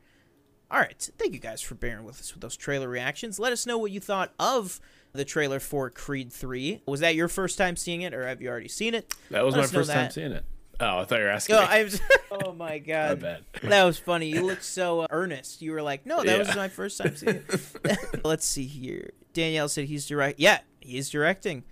All 0.70 0.80
right, 0.80 1.10
thank 1.18 1.34
you 1.34 1.40
guys 1.40 1.62
for 1.62 1.76
bearing 1.76 2.04
with 2.04 2.20
us 2.20 2.34
with 2.34 2.42
those 2.42 2.56
trailer 2.56 2.88
reactions. 2.88 3.40
Let 3.40 3.54
us 3.54 3.66
know 3.66 3.78
what 3.78 3.92
you 3.92 4.00
thought 4.00 4.34
of 4.40 4.80
the 5.14 5.26
trailer 5.26 5.60
for 5.60 5.90
Creed 5.90 6.32
3. 6.34 6.82
Was 6.88 7.00
that 7.02 7.16
your 7.16 7.28
first 7.28 7.58
time 7.58 7.76
seeing 7.76 8.02
it, 8.02 8.14
or 8.14 8.28
have 8.28 8.42
you 8.42 8.50
already 8.50 8.68
seen 8.68 8.94
it? 8.94 9.14
That 9.30 9.46
was 9.46 9.56
Let 9.56 9.62
my 9.62 9.68
first 9.68 9.92
time 9.92 10.10
seeing 10.10 10.32
it. 10.32 10.46
Oh, 10.80 11.00
I 11.00 11.06
thought 11.06 11.20
you 11.20 11.26
were 11.26 11.30
asking. 11.30 11.56
Oh, 11.56 11.62
me. 11.62 11.68
I 11.70 11.84
was, 11.84 12.02
oh 12.32 12.52
my 12.54 12.70
My 12.72 12.80
god, 12.80 13.20
bad. 13.20 13.44
that 13.64 13.84
was 13.84 13.98
funny. 14.00 14.28
You 14.30 14.46
looked 14.46 14.64
so 14.64 15.02
uh, 15.02 15.08
earnest. 15.10 15.62
You 15.62 15.72
were 15.72 15.82
like, 15.82 16.06
"No, 16.06 16.24
that 16.24 16.40
was 16.40 16.56
my 16.56 16.68
first 16.68 16.98
time 16.98 17.16
seeing 17.16 17.44
it." 17.48 18.24
Let's 18.26 18.46
see 18.46 18.66
here. 18.66 19.12
Danielle 19.34 19.70
said 19.70 19.86
he's 19.86 20.08
direct. 20.08 20.40
Yeah, 20.40 20.60
he 20.80 20.98
is 20.98 21.10
directing. 21.10 21.64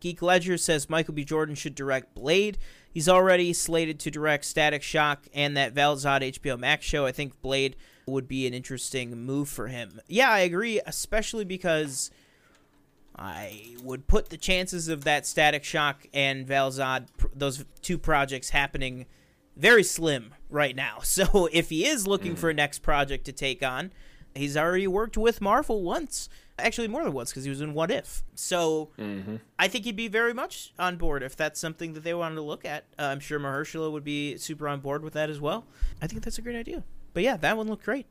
Geek 0.00 0.22
Ledger 0.22 0.56
says 0.56 0.88
Michael 0.88 1.14
B. 1.14 1.24
Jordan 1.24 1.54
should 1.54 1.74
direct 1.74 2.14
Blade. 2.14 2.58
He's 2.90 3.08
already 3.08 3.52
slated 3.52 3.98
to 4.00 4.10
direct 4.10 4.44
Static 4.44 4.82
Shock 4.82 5.26
and 5.34 5.56
that 5.56 5.72
Val-Zod 5.72 6.22
HBO 6.22 6.58
Max 6.58 6.84
show. 6.84 7.04
I 7.04 7.12
think 7.12 7.40
Blade 7.42 7.76
would 8.06 8.28
be 8.28 8.46
an 8.46 8.54
interesting 8.54 9.16
move 9.24 9.48
for 9.48 9.66
him. 9.68 10.00
Yeah, 10.08 10.30
I 10.30 10.40
agree, 10.40 10.80
especially 10.86 11.44
because 11.44 12.10
I 13.18 13.74
would 13.82 14.06
put 14.06 14.30
the 14.30 14.36
chances 14.36 14.88
of 14.88 15.04
that 15.04 15.26
Static 15.26 15.64
Shock 15.64 16.06
and 16.14 16.46
Val-Zod, 16.46 17.06
pr- 17.16 17.26
those 17.34 17.64
two 17.82 17.98
projects 17.98 18.50
happening, 18.50 19.06
very 19.56 19.82
slim 19.82 20.34
right 20.48 20.76
now. 20.76 20.98
So 21.02 21.48
if 21.52 21.68
he 21.70 21.84
is 21.86 22.06
looking 22.06 22.36
for 22.36 22.48
a 22.50 22.54
next 22.54 22.78
project 22.80 23.24
to 23.26 23.32
take 23.32 23.62
on, 23.62 23.92
he's 24.34 24.56
already 24.56 24.86
worked 24.86 25.16
with 25.16 25.40
Marvel 25.40 25.82
once. 25.82 26.28
Actually, 26.60 26.88
more 26.88 27.04
than 27.04 27.12
once 27.12 27.30
because 27.30 27.44
he 27.44 27.50
was 27.50 27.60
in 27.60 27.72
What 27.74 27.90
If. 27.90 28.24
So 28.34 28.90
I 29.58 29.68
think 29.68 29.84
he'd 29.84 29.94
be 29.96 30.08
very 30.08 30.34
much 30.34 30.72
on 30.78 30.96
board 30.96 31.22
if 31.22 31.36
that's 31.36 31.58
something 31.60 31.92
that 31.94 32.02
they 32.04 32.14
wanted 32.14 32.34
to 32.36 32.42
look 32.42 32.64
at. 32.64 32.84
Uh, 32.98 33.02
I'm 33.04 33.20
sure 33.20 33.38
Mahershala 33.38 33.90
would 33.92 34.02
be 34.04 34.36
super 34.36 34.68
on 34.68 34.80
board 34.80 35.02
with 35.04 35.12
that 35.14 35.30
as 35.30 35.40
well. 35.40 35.66
I 36.02 36.06
think 36.08 36.22
that's 36.24 36.38
a 36.38 36.42
great 36.42 36.56
idea. 36.56 36.82
But 37.14 37.22
yeah, 37.22 37.36
that 37.36 37.56
one 37.56 37.68
looked 37.68 37.84
great. 37.84 38.06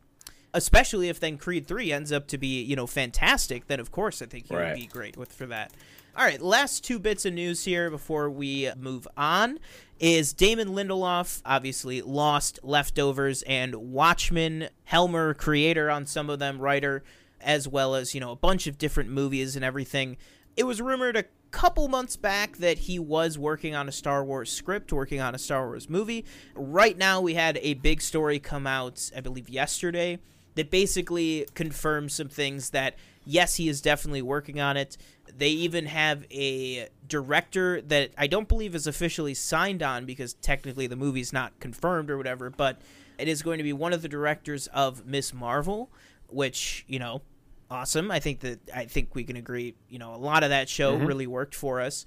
Especially 0.58 1.08
if 1.08 1.20
then 1.20 1.38
Creed 1.38 1.68
3 1.68 1.92
ends 1.92 2.12
up 2.12 2.28
to 2.28 2.38
be, 2.38 2.62
you 2.64 2.76
know, 2.76 2.88
fantastic, 2.88 3.68
then 3.68 3.80
of 3.80 3.92
course 3.92 4.22
I 4.24 4.26
think 4.26 4.48
he 4.48 4.56
Right. 4.56 4.70
would 4.74 4.80
be 4.82 4.88
great 4.88 5.16
with 5.16 5.32
for 5.32 5.46
that. 5.46 5.72
All 6.16 6.26
right, 6.26 6.42
last 6.42 6.84
two 6.84 6.98
bits 6.98 7.26
of 7.26 7.34
news 7.36 7.64
here 7.66 7.92
before 7.92 8.28
we 8.28 8.72
move 8.76 9.08
on 9.16 9.60
is 10.00 10.34
Damon 10.34 10.70
Lindelof, 10.70 11.44
obviously 11.46 12.02
Lost, 12.02 12.60
Leftovers, 12.64 13.44
and 13.44 13.76
Watchmen, 13.76 14.70
Helmer, 14.86 15.36
creator 15.36 15.92
on 15.92 16.08
some 16.08 16.28
of 16.28 16.40
them, 16.40 16.58
writer, 16.60 17.04
as 17.40 17.68
well 17.68 17.94
as, 17.94 18.16
you 18.16 18.20
know, 18.20 18.32
a 18.32 18.36
bunch 18.36 18.66
of 18.66 18.80
different 18.80 19.12
movies 19.12 19.56
and 19.56 19.64
everything. 19.64 20.18
It 20.56 20.64
was 20.64 20.82
rumored 20.82 21.16
a 21.16 21.26
couple 21.52 21.88
months 21.88 22.16
back 22.18 22.58
that 22.58 22.80
he 22.80 22.98
was 22.98 23.38
working 23.38 23.76
on 23.76 23.88
a 23.88 23.92
Star 23.92 24.26
Wars 24.26 24.52
script, 24.52 24.92
working 24.92 25.22
on 25.22 25.36
a 25.36 25.38
Star 25.38 25.68
Wars 25.68 25.88
movie. 25.88 26.26
Right 26.56 26.98
now, 26.98 27.22
we 27.22 27.36
had 27.36 27.60
a 27.62 27.76
big 27.76 28.02
story 28.02 28.40
come 28.40 28.66
out, 28.66 29.12
I 29.16 29.22
believe, 29.22 29.50
yesterday 29.50 30.18
that 30.58 30.70
basically 30.70 31.48
confirms 31.54 32.14
some 32.14 32.30
things 32.30 32.72
that 32.72 32.96
yes 33.26 33.56
he 33.56 33.70
is 33.70 33.80
definitely 33.82 34.22
working 34.22 34.60
on 34.60 34.76
it. 34.76 34.98
They 35.36 35.50
even 35.50 35.86
have 35.86 36.26
a 36.32 36.90
director 37.08 37.82
that 37.82 38.12
i 38.18 38.28
don't 38.28 38.50
believe 38.50 38.76
is 38.76 38.86
officially 38.86 39.34
signed 39.34 39.82
on 39.82 40.06
because 40.06 40.34
technically 40.34 40.88
the 40.88 40.96
movie's 40.96 41.32
not 41.32 41.58
confirmed 41.62 42.10
or 42.10 42.18
whatever 42.18 42.50
but 42.50 42.82
it 43.18 43.30
is 43.30 43.42
going 43.42 43.58
to 43.58 43.64
be 43.64 43.72
one 43.72 43.94
of 43.94 44.02
the 44.02 44.10
directors 44.10 44.68
of 44.68 45.06
miss 45.06 45.34
marvel 45.34 45.90
which 46.28 46.84
you 46.88 47.00
know 47.00 47.22
awesome. 47.70 48.12
I 48.12 48.20
think 48.20 48.42
that 48.42 48.60
i 48.74 48.86
think 48.86 49.16
we 49.16 49.24
can 49.24 49.36
agree 49.36 49.76
you 49.90 50.00
know 50.00 50.14
a 50.14 50.18
lot 50.18 50.44
of 50.44 50.50
that 50.50 50.70
show 50.70 50.96
mm-hmm. 50.98 51.06
really 51.06 51.28
worked 51.28 51.56
for 51.56 51.80
us. 51.80 52.06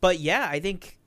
But 0.00 0.18
yeah 0.18 0.48
i 0.50 0.60
think 0.60 0.98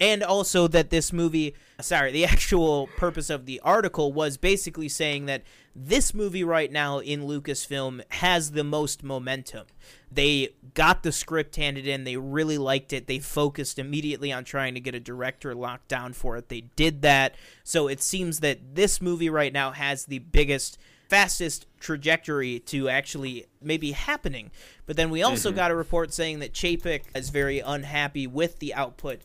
and 0.00 0.22
also 0.22 0.68
that 0.68 0.90
this 0.90 1.12
movie 1.12 1.54
sorry 1.80 2.12
the 2.12 2.24
actual 2.34 2.88
purpose 2.96 3.30
of 3.30 3.46
the 3.46 3.60
article 3.60 4.12
was 4.12 4.36
basically 4.36 4.88
saying 4.88 5.26
that 5.26 5.42
this 5.80 6.12
movie 6.12 6.44
right 6.44 6.72
now 6.72 6.98
in 6.98 7.22
lucasfilm 7.22 8.02
has 8.10 8.50
the 8.50 8.64
most 8.64 9.02
momentum. 9.02 9.66
They 10.10 10.54
got 10.74 11.02
the 11.02 11.12
script 11.12 11.56
handed 11.56 11.86
in. 11.86 12.04
They 12.04 12.16
really 12.16 12.58
liked 12.58 12.92
it. 12.92 13.06
They 13.06 13.18
focused 13.18 13.78
immediately 13.78 14.32
on 14.32 14.44
trying 14.44 14.74
to 14.74 14.80
get 14.80 14.94
a 14.94 15.00
director 15.00 15.54
locked 15.54 15.88
down 15.88 16.14
for 16.14 16.36
it. 16.36 16.48
They 16.48 16.62
did 16.62 17.02
that. 17.02 17.36
So 17.62 17.88
it 17.88 18.02
seems 18.02 18.40
that 18.40 18.74
this 18.74 19.00
movie 19.00 19.30
right 19.30 19.52
now 19.52 19.70
has 19.70 20.06
the 20.06 20.18
biggest 20.18 20.78
fastest 21.08 21.66
trajectory 21.80 22.58
to 22.60 22.88
actually 22.88 23.46
maybe 23.62 23.92
happening. 23.92 24.50
But 24.86 24.96
then 24.96 25.10
we 25.10 25.22
also 25.22 25.50
mm-hmm. 25.50 25.56
got 25.56 25.70
a 25.70 25.76
report 25.76 26.12
saying 26.12 26.40
that 26.40 26.52
chapek 26.52 27.02
is 27.14 27.30
very 27.30 27.60
unhappy 27.60 28.26
with 28.26 28.58
the 28.58 28.74
output 28.74 29.20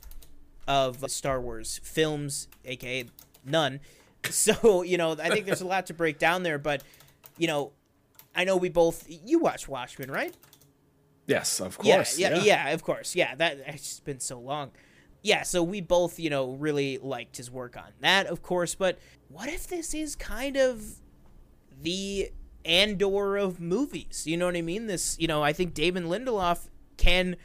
of 0.67 1.09
Star 1.11 1.41
Wars 1.41 1.81
films, 1.83 2.47
aka 2.63 3.05
none. 3.45 3.79
So, 4.31 4.81
you 4.83 4.97
know, 4.97 5.11
I 5.21 5.29
think 5.29 5.45
there's 5.45 5.61
a 5.61 5.67
lot 5.67 5.87
to 5.87 5.93
break 5.93 6.17
down 6.17 6.43
there, 6.43 6.57
but 6.57 6.81
you 7.37 7.47
know, 7.47 7.71
I 8.35 8.43
know 8.45 8.57
we 8.57 8.69
both 8.69 9.05
you 9.07 9.39
watch 9.39 9.67
Watchmen, 9.67 10.09
right? 10.09 10.33
Yes, 11.27 11.59
of 11.59 11.77
Yeah, 11.83 11.95
course. 11.97 12.17
yeah, 12.19 12.41
yeah, 12.43 12.69
of 12.69 12.83
course. 12.83 13.15
Yeah, 13.15 13.35
that 13.35 13.59
it's 13.67 13.83
just 13.83 14.05
been 14.05 14.19
so 14.19 14.39
long. 14.39 14.71
Yeah, 15.21 15.43
so 15.43 15.63
we 15.63 15.79
both, 15.81 16.19
you 16.19 16.29
know, 16.29 16.51
really 16.53 16.97
liked 16.97 17.37
his 17.37 17.49
work 17.49 17.77
on 17.77 17.91
that, 18.01 18.25
of 18.27 18.41
course, 18.41 18.75
but 18.75 18.97
what 19.29 19.47
if 19.49 19.67
this 19.67 19.93
is 19.93 20.15
kind 20.15 20.57
of 20.57 20.83
the 21.81 22.31
Andor 22.65 23.37
of 23.37 23.59
movies? 23.59 24.23
You 24.25 24.37
know 24.37 24.45
what 24.47 24.55
I 24.55 24.61
mean? 24.61 24.87
This, 24.87 25.17
you 25.19 25.27
know, 25.27 25.41
I 25.43 25.53
think 25.53 25.73
Damon 25.73 26.05
Lindelof 26.05 26.67
can 26.97 27.35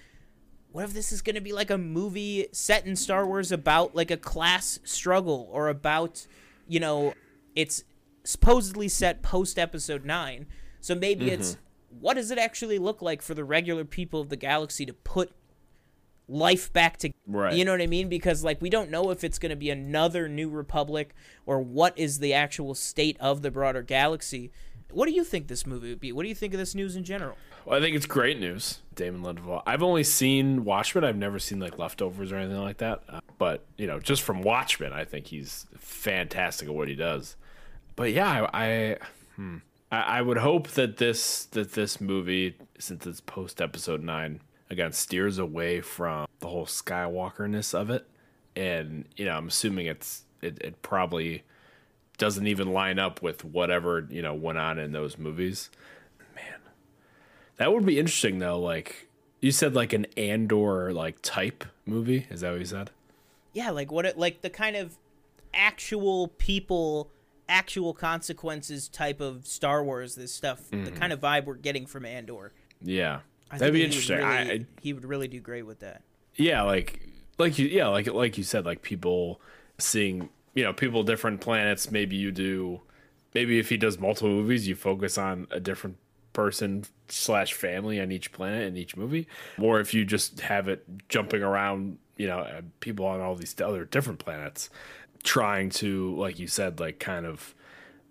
what 0.70 0.84
if 0.84 0.92
this 0.92 1.12
is 1.12 1.22
going 1.22 1.34
to 1.34 1.40
be 1.40 1.52
like 1.52 1.70
a 1.70 1.78
movie 1.78 2.46
set 2.52 2.86
in 2.86 2.94
Star 2.94 3.26
Wars 3.26 3.50
about 3.50 3.94
like 3.94 4.10
a 4.10 4.16
class 4.18 4.78
struggle 4.84 5.48
or 5.50 5.68
about, 5.68 6.26
you 6.68 6.80
know, 6.80 7.14
it's 7.56 7.82
supposedly 8.24 8.88
set 8.88 9.22
post 9.22 9.58
episode 9.58 10.04
9. 10.04 10.46
So 10.80 10.94
maybe 10.94 11.26
mm-hmm. 11.26 11.40
it's 11.40 11.56
what 12.00 12.14
does 12.14 12.30
it 12.30 12.38
actually 12.38 12.78
look 12.78 13.02
like 13.02 13.22
for 13.22 13.34
the 13.34 13.44
regular 13.44 13.84
people 13.84 14.20
of 14.20 14.28
the 14.28 14.36
galaxy 14.36 14.84
to 14.86 14.92
put 14.92 15.32
life 16.28 16.72
back 16.72 16.98
to 16.98 17.10
Right. 17.26 17.54
you 17.54 17.64
know 17.64 17.72
what 17.72 17.82
i 17.82 17.86
mean 17.86 18.08
because 18.08 18.42
like 18.42 18.60
we 18.62 18.70
don't 18.70 18.90
know 18.90 19.10
if 19.10 19.22
it's 19.22 19.38
going 19.38 19.50
to 19.50 19.56
be 19.56 19.68
another 19.68 20.28
new 20.28 20.48
republic 20.48 21.14
or 21.44 21.60
what 21.60 21.98
is 21.98 22.18
the 22.18 22.32
actual 22.32 22.74
state 22.74 23.18
of 23.20 23.42
the 23.42 23.50
broader 23.50 23.82
galaxy 23.82 24.50
what 24.90 25.06
do 25.06 25.12
you 25.12 25.24
think 25.24 25.48
this 25.48 25.66
movie 25.66 25.90
would 25.90 26.00
be 26.00 26.12
what 26.12 26.22
do 26.22 26.28
you 26.28 26.34
think 26.34 26.54
of 26.54 26.58
this 26.58 26.74
news 26.74 26.96
in 26.96 27.04
general 27.04 27.36
Well, 27.64 27.78
I 27.78 27.82
think 27.82 27.94
it's 27.96 28.06
great 28.06 28.38
news, 28.40 28.80
Damon 28.94 29.22
Lindelof. 29.22 29.62
I've 29.66 29.82
only 29.82 30.04
seen 30.04 30.64
Watchmen. 30.64 31.04
I've 31.04 31.16
never 31.16 31.38
seen 31.38 31.60
like 31.60 31.78
Leftovers 31.78 32.32
or 32.32 32.36
anything 32.36 32.60
like 32.62 32.78
that. 32.78 33.02
Uh, 33.08 33.20
but 33.38 33.64
you 33.76 33.86
know, 33.86 34.00
just 34.00 34.22
from 34.22 34.42
Watchmen, 34.42 34.92
I 34.92 35.04
think 35.04 35.26
he's 35.26 35.66
fantastic 35.76 36.68
at 36.68 36.74
what 36.74 36.88
he 36.88 36.94
does. 36.94 37.36
But 37.96 38.12
yeah, 38.12 38.46
I 38.52 38.64
I, 38.64 38.96
hmm, 39.36 39.56
I, 39.92 40.00
I 40.00 40.22
would 40.22 40.38
hope 40.38 40.68
that 40.68 40.96
this 40.96 41.44
that 41.46 41.72
this 41.72 42.00
movie, 42.00 42.56
since 42.78 43.06
it's 43.06 43.20
post 43.20 43.60
Episode 43.60 44.02
Nine, 44.02 44.40
again 44.70 44.92
steers 44.92 45.38
away 45.38 45.80
from 45.80 46.26
the 46.40 46.48
whole 46.48 46.66
Skywalkerness 46.66 47.74
of 47.74 47.90
it, 47.90 48.06
and 48.56 49.04
you 49.16 49.24
know, 49.24 49.36
I'm 49.36 49.48
assuming 49.48 49.86
it's 49.86 50.24
it, 50.40 50.58
it 50.60 50.82
probably 50.82 51.42
doesn't 52.18 52.46
even 52.46 52.72
line 52.72 52.98
up 52.98 53.22
with 53.22 53.44
whatever 53.44 54.06
you 54.10 54.20
know 54.22 54.34
went 54.34 54.58
on 54.58 54.78
in 54.78 54.92
those 54.92 55.16
movies. 55.18 55.70
Man, 56.34 56.60
that 57.56 57.72
would 57.72 57.86
be 57.86 57.98
interesting 57.98 58.38
though. 58.38 58.58
Like 58.60 59.08
you 59.40 59.52
said, 59.52 59.74
like 59.74 59.92
an 59.92 60.06
Andor 60.16 60.92
like 60.92 61.16
type 61.22 61.64
movie. 61.86 62.26
Is 62.30 62.40
that 62.42 62.50
what 62.50 62.60
you 62.60 62.66
said? 62.66 62.90
yeah 63.54 63.70
like 63.70 63.90
what 63.90 64.04
it 64.04 64.18
like 64.18 64.42
the 64.42 64.50
kind 64.50 64.76
of 64.76 64.98
actual 65.54 66.28
people 66.28 67.10
actual 67.48 67.94
consequences 67.94 68.88
type 68.88 69.20
of 69.22 69.46
star 69.46 69.82
wars 69.82 70.14
this 70.14 70.30
stuff 70.30 70.68
the 70.70 70.76
mm-hmm. 70.76 70.94
kind 70.96 71.14
of 71.14 71.20
vibe 71.20 71.46
we're 71.46 71.54
getting 71.54 71.86
from 71.86 72.04
andor 72.04 72.52
Yeah, 72.82 73.20
I 73.50 73.56
that'd 73.56 73.72
be 73.72 73.80
think 73.80 73.94
he 73.94 73.98
would 73.98 74.10
interesting. 74.10 74.16
really- 74.18 74.50
I, 74.50 74.54
I, 74.54 74.66
he 74.82 74.92
would 74.92 75.04
really 75.06 75.28
do 75.28 75.40
great 75.40 75.62
with 75.64 75.80
that 75.80 76.02
yeah, 76.36 76.62
like 76.62 77.00
like 77.38 77.58
you 77.58 77.66
yeah 77.66 77.88
like 77.88 78.06
like 78.06 78.36
you 78.38 78.44
said, 78.44 78.64
like 78.66 78.82
people 78.82 79.40
seeing 79.78 80.28
you 80.58 80.64
know 80.64 80.72
people 80.72 81.04
different 81.04 81.40
planets. 81.40 81.92
Maybe 81.92 82.16
you 82.16 82.32
do. 82.32 82.80
Maybe 83.32 83.60
if 83.60 83.68
he 83.68 83.76
does 83.76 83.96
multiple 83.96 84.30
movies, 84.30 84.66
you 84.66 84.74
focus 84.74 85.16
on 85.16 85.46
a 85.52 85.60
different 85.60 85.98
person 86.32 86.82
slash 87.08 87.52
family 87.52 88.00
on 88.00 88.10
each 88.10 88.32
planet 88.32 88.66
in 88.66 88.76
each 88.76 88.96
movie, 88.96 89.28
or 89.60 89.78
if 89.78 89.94
you 89.94 90.04
just 90.04 90.40
have 90.40 90.66
it 90.66 90.84
jumping 91.08 91.42
around, 91.42 91.98
you 92.16 92.26
know, 92.26 92.40
uh, 92.40 92.62
people 92.80 93.06
on 93.06 93.20
all 93.20 93.36
these 93.36 93.54
other 93.60 93.84
different 93.84 94.18
planets, 94.18 94.68
trying 95.22 95.70
to, 95.70 96.16
like 96.16 96.40
you 96.40 96.48
said, 96.48 96.80
like 96.80 96.98
kind 96.98 97.24
of, 97.24 97.54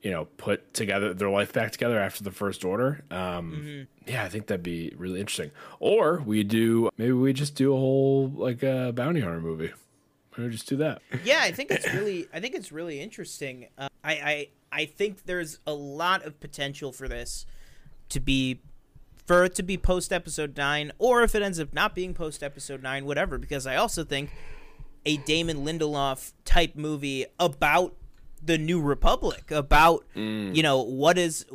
you 0.02 0.12
know, 0.12 0.26
put 0.38 0.74
together 0.74 1.14
their 1.14 1.30
life 1.30 1.52
back 1.52 1.74
together 1.74 2.00
after 2.00 2.24
the 2.24 2.32
first 2.32 2.64
order. 2.64 3.04
Um, 3.12 3.88
Yeah, 4.08 4.24
I 4.24 4.30
think 4.30 4.48
that'd 4.48 4.64
be 4.64 4.94
really 4.96 5.20
interesting. 5.20 5.52
Or 5.82 6.24
we 6.26 6.44
do 6.44 6.90
maybe 6.98 7.12
we 7.12 7.34
just 7.34 7.56
do 7.56 7.74
a 7.74 7.78
whole 7.78 8.30
like 8.30 8.64
a 8.64 8.94
bounty 8.96 9.20
hunter 9.20 9.42
movie. 9.42 9.74
Maybe 10.38 10.48
we 10.50 10.52
just 10.54 10.68
do 10.68 10.78
that. 10.78 11.02
yeah 11.24 11.40
i 11.42 11.52
think 11.52 11.72
it's 11.72 11.92
really 11.94 12.28
i 12.34 12.40
think 12.40 12.56
it's 12.56 12.72
really 12.72 13.02
interesting 13.02 13.68
uh, 13.78 13.90
I, 14.04 14.12
I 14.14 14.48
i 14.72 14.86
think 14.86 15.26
there's 15.26 15.60
a 15.66 15.74
lot 15.74 16.26
of 16.26 16.40
potential 16.40 16.92
for 16.92 17.08
this 17.08 17.46
to 18.10 18.20
be 18.20 18.62
for 19.26 19.44
it 19.44 19.56
to 19.56 19.64
be 19.64 19.78
post 19.78 20.14
episode 20.14 20.56
9 20.56 20.92
or 21.00 21.22
if 21.24 21.36
it 21.36 21.42
ends 21.42 21.60
up 21.60 21.74
not 21.74 21.94
being 21.96 22.14
post 22.14 22.42
episode 22.44 22.82
9 22.84 23.06
whatever 23.06 23.38
because 23.38 23.66
i 23.68 23.76
also 23.76 24.04
think 24.04 24.30
a 25.06 25.18
damon 25.18 25.66
lindelof 25.66 26.34
type 26.46 26.76
movie 26.76 27.26
about 27.40 27.96
the 28.44 28.58
new 28.58 28.80
republic 28.82 29.50
about 29.52 30.06
you 30.16 30.62
know 30.62 30.82
what 30.82 31.18
is 31.18 31.46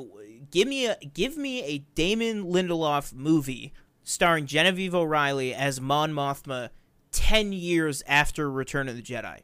give 0.50 0.66
me 0.66 0.86
a 0.86 0.96
give 1.14 1.36
me 1.36 1.62
a 1.62 1.78
damon 1.94 2.44
lindelof 2.44 3.14
movie 3.14 3.72
starring 4.02 4.46
genevieve 4.46 4.94
o'reilly 4.94 5.54
as 5.54 5.80
mon 5.80 6.12
mothma 6.12 6.70
10 7.12 7.52
years 7.52 8.02
after 8.06 8.50
return 8.50 8.88
of 8.88 8.96
the 8.96 9.02
jedi 9.02 9.40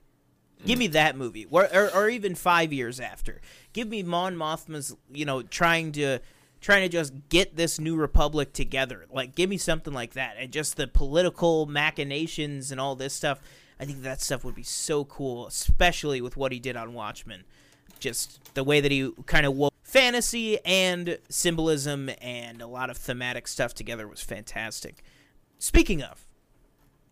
Give 0.67 0.79
me 0.79 0.89
that 0.89 1.17
movie, 1.17 1.47
or, 1.51 1.69
or, 1.73 1.95
or 1.95 2.09
even 2.09 2.35
five 2.35 2.73
years 2.73 2.99
after. 2.99 3.41
Give 3.73 3.89
me 3.89 4.03
Mon 4.03 4.35
Mothma's, 4.35 4.95
you 5.13 5.25
know, 5.25 5.43
trying 5.43 5.93
to 5.93 6.19
trying 6.61 6.83
to 6.83 6.89
just 6.89 7.13
get 7.29 7.55
this 7.55 7.79
new 7.79 7.95
republic 7.95 8.53
together. 8.53 9.07
Like, 9.13 9.37
give 9.37 9.49
me 9.49 9.57
something 9.57 9.95
like 9.95 10.15
that, 10.15 10.35
and 10.39 10.53
just 10.53 10.77
the 10.77 10.89
political 10.89 11.67
machinations 11.67 12.73
and 12.73 12.81
all 12.81 12.97
this 12.97 13.15
stuff. 13.15 13.41
I 13.79 13.85
think 13.85 14.03
that 14.03 14.21
stuff 14.21 14.45
would 14.45 14.57
be 14.57 14.65
so 14.65 15.05
cool, 15.05 15.47
especially 15.47 16.21
with 16.21 16.37
what 16.37 16.51
he 16.51 16.59
did 16.59 16.77
on 16.77 16.95
Watchmen. 16.95 17.45
Just 18.01 18.55
the 18.55 18.65
way 18.65 18.81
that 18.81 18.91
he 18.91 19.13
kind 19.27 19.47
of 19.47 19.55
wove 19.55 19.73
fantasy 19.85 20.59
and 20.65 21.19
symbolism 21.29 22.11
and 22.21 22.61
a 22.61 22.67
lot 22.67 22.91
of 22.91 22.97
thematic 22.97 23.47
stuff 23.47 23.75
together 23.75 24.09
was 24.09 24.21
fantastic. 24.21 25.05
Speaking 25.59 26.03
of, 26.03 26.27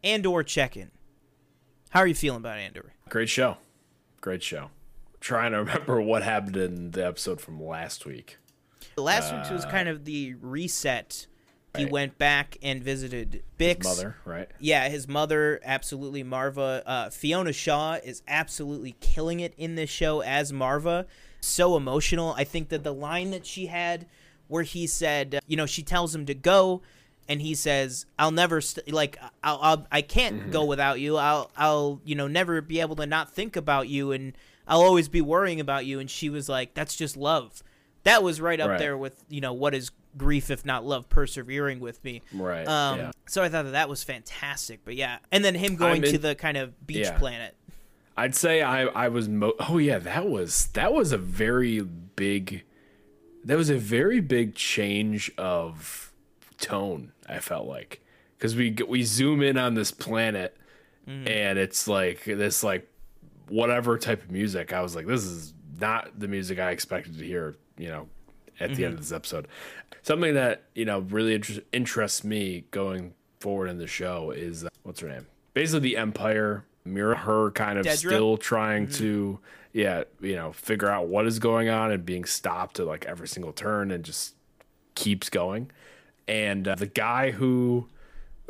Andor 0.07 0.43
check-in. 0.45 0.91
How 1.91 2.01
are 2.01 2.07
you 2.07 2.15
feeling 2.15 2.39
about 2.39 2.59
Andor? 2.59 2.93
Great 3.09 3.29
show. 3.29 3.57
Great 4.21 4.43
show. 4.43 4.71
trying 5.21 5.51
to 5.53 5.59
remember 5.65 6.01
what 6.01 6.23
happened 6.23 6.57
in 6.57 6.91
the 6.93 7.05
episode 7.05 7.41
from 7.41 7.61
last 7.63 8.07
week. 8.07 8.39
The 8.95 9.03
Last 9.03 9.33
week 9.35 9.51
was 9.51 9.65
kind 9.67 9.89
of 9.89 10.05
the 10.05 10.35
reset. 10.41 11.27
He 11.77 11.83
Right. 11.85 11.93
went 11.93 12.19
back 12.19 12.57
and 12.63 12.83
visited 12.83 13.43
Bix. 13.59 13.83
Mother, 13.85 14.17
right? 14.25 14.49
Yeah, 14.61 14.89
his 14.89 15.07
mother, 15.09 15.61
absolutely 15.65 16.23
Marva. 16.23 16.83
Uh, 16.87 17.11
Fiona 17.11 17.53
Shaw 17.53 17.95
is 18.03 18.23
absolutely 18.29 18.95
killing 19.01 19.41
it 19.41 19.53
in 19.59 19.75
this 19.75 19.91
show 19.91 20.21
as 20.21 20.53
Marva. 20.53 21.07
So 21.41 21.77
emotional. 21.77 22.33
I 22.39 22.45
think 22.45 22.69
that 22.71 22.85
the 22.85 22.95
line 22.95 23.33
that 23.33 23.45
she 23.45 23.67
had, 23.67 24.07
where 24.49 24.63
he 24.63 24.87
said, 24.87 25.35
uh, 25.35 25.41
you 25.47 25.57
know, 25.57 25.67
she 25.67 25.83
tells 25.83 26.15
him 26.15 26.25
to 26.27 26.35
go, 26.35 26.81
and 27.29 27.41
he 27.41 27.55
says, 27.55 28.07
"I'll 28.19 28.31
never 28.31 28.61
st- 28.61 28.93
like, 28.93 29.19
I'll, 29.43 29.59
I'll 29.63 29.87
I 29.91 30.03
can't 30.03 30.51
go 30.51 30.65
without 30.65 31.01
you. 31.01 31.17
I'll, 31.17 31.51
I'll, 31.57 32.01
you 32.05 32.15
know, 32.15 32.29
never 32.29 32.61
be 32.61 32.81
able 32.81 32.97
to 32.97 33.07
not 33.07 33.33
think 33.33 33.57
about 33.57 33.89
you, 33.89 34.13
and 34.13 34.33
I'll 34.69 34.83
always 34.83 35.09
be 35.09 35.21
worrying 35.21 35.61
about 35.61 35.87
you." 35.87 35.99
And 36.01 36.11
she 36.11 36.31
was 36.31 36.49
like, 36.49 36.75
"That's 36.75 36.97
just 36.97 37.17
love." 37.17 37.63
That 38.05 38.23
was 38.23 38.41
right 38.41 38.61
up 38.61 38.71
Right. 38.71 38.79
there 38.79 38.97
with 38.97 39.25
you 39.29 39.41
know 39.41 39.53
what 39.53 39.75
is 39.75 39.91
grief 40.17 40.51
if 40.51 40.65
not 40.65 40.85
love 40.87 41.09
persevering 41.09 41.79
with 41.81 42.03
me. 42.05 42.23
Right. 42.33 42.67
Um, 42.67 42.99
yeah. 42.99 43.11
So 43.27 43.43
I 43.43 43.49
thought 43.49 43.65
that 43.65 43.73
that 43.73 43.89
was 43.89 44.03
fantastic. 44.05 44.81
But 44.85 44.95
yeah, 44.95 45.19
and 45.33 45.45
then 45.45 45.55
him 45.55 45.75
going 45.77 46.05
I'm 46.05 46.11
to 46.13 46.19
the 46.19 46.35
kind 46.35 46.57
of 46.57 46.87
beach 46.87 46.99
Yeah. 47.07 47.19
planet. 47.19 47.55
I'd 48.17 48.35
say 48.35 48.63
I 48.63 48.85
I 48.87 49.09
was 49.09 49.29
mo- 49.29 49.55
oh 49.69 49.79
yeah 49.79 49.99
that 49.99 50.27
was 50.29 50.69
that 50.75 50.93
was 50.95 51.13
a 51.13 51.19
very 51.19 51.81
big 51.83 52.63
that 53.45 53.57
was 53.59 53.69
a 53.71 53.77
very 53.77 54.21
big 54.21 54.55
change 54.55 55.31
of 55.37 56.13
tone 56.59 57.13
I 57.29 57.41
felt 57.41 57.67
like. 57.67 58.01
Because 58.37 58.55
we 58.55 58.77
we 58.87 59.03
zoom 59.03 59.43
in 59.43 59.57
on 59.57 59.75
this 59.75 59.91
planet 59.91 60.57
mm. 61.09 61.29
and 61.29 61.59
it's 61.59 61.89
like 61.89 62.25
this 62.25 62.63
like 62.63 62.91
whatever 63.49 63.97
type 63.97 64.23
of 64.23 64.31
music 64.31 64.73
I 64.73 64.83
was 64.83 64.95
like 64.95 65.07
this 65.07 65.25
is 65.25 65.55
not 65.81 66.19
the 66.19 66.29
music 66.29 66.59
I 66.59 66.71
expected 66.71 67.19
to 67.19 67.25
hear 67.25 67.57
you 67.79 67.89
know 67.89 68.09
at 68.61 68.75
the 68.75 68.85
end 68.85 68.93
mm-hmm. 68.93 68.95
of 68.95 68.99
this 69.01 69.13
episode. 69.13 69.49
Something 70.03 70.35
that 70.35 70.65
you 70.75 70.85
know 70.85 71.01
really 71.01 71.35
inter- 71.35 71.63
interests 71.73 72.25
me 72.25 72.65
going 72.71 73.15
forward 73.41 73.69
in 73.69 73.79
the 73.79 73.87
show 73.87 74.31
is 74.31 74.65
uh, 74.65 74.69
what's 74.83 75.01
her 75.01 75.09
name? 75.09 75.27
Basically 75.55 75.81
the 75.81 75.97
empire 75.97 76.65
mirror 76.85 77.15
her 77.15 77.51
kind 77.51 77.79
of 77.79 77.87
Dedra? 77.87 77.97
still 77.97 78.37
trying 78.37 78.87
mm-hmm. 78.87 78.99
to 78.99 79.39
yeah 79.73 80.05
you 80.21 80.37
know 80.37 80.53
figure 80.53 80.89
out 80.89 81.09
what 81.09 81.27
is 81.27 81.39
going 81.39 81.69
on 81.69 81.91
and 81.91 82.07
being 82.07 82.25
stopped 82.25 82.79
at 82.79 82.87
like 82.87 83.05
every 83.07 83.29
single 83.29 83.53
turn 83.53 83.91
and 83.91 84.05
just 84.05 84.35
keeps 84.95 85.29
going 85.29 85.71
and 86.29 86.67
uh, 86.67 86.75
the 86.75 86.87
guy 86.87 87.31
who 87.31 87.89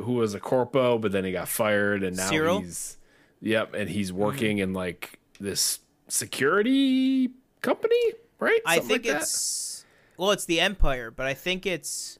who 0.01 0.13
was 0.13 0.35
a 0.35 0.41
corpo 0.41 0.99
but 0.99 1.13
then 1.13 1.25
he 1.25 1.33
got 1.33 1.49
fired 1.49 2.03
and 2.03 2.17
now 2.17 2.31
Syril? 2.31 2.61
he's 2.61 2.99
yep 3.41 3.75
and 3.75 3.89
he's 3.89 4.13
working 4.13 4.59
in 4.59 4.73
like 4.73 5.19
this 5.41 5.81
security 6.09 7.31
company 7.63 8.13
right 8.39 8.61
I 8.67 8.79
think 8.79 8.91
like 8.91 9.03
that? 9.05 9.23
it's 9.23 9.77
well, 10.17 10.31
it's 10.31 10.45
the 10.45 10.61
Empire, 10.61 11.11
but 11.11 11.27
I 11.27 11.35
think 11.35 11.67
it's 11.67 12.19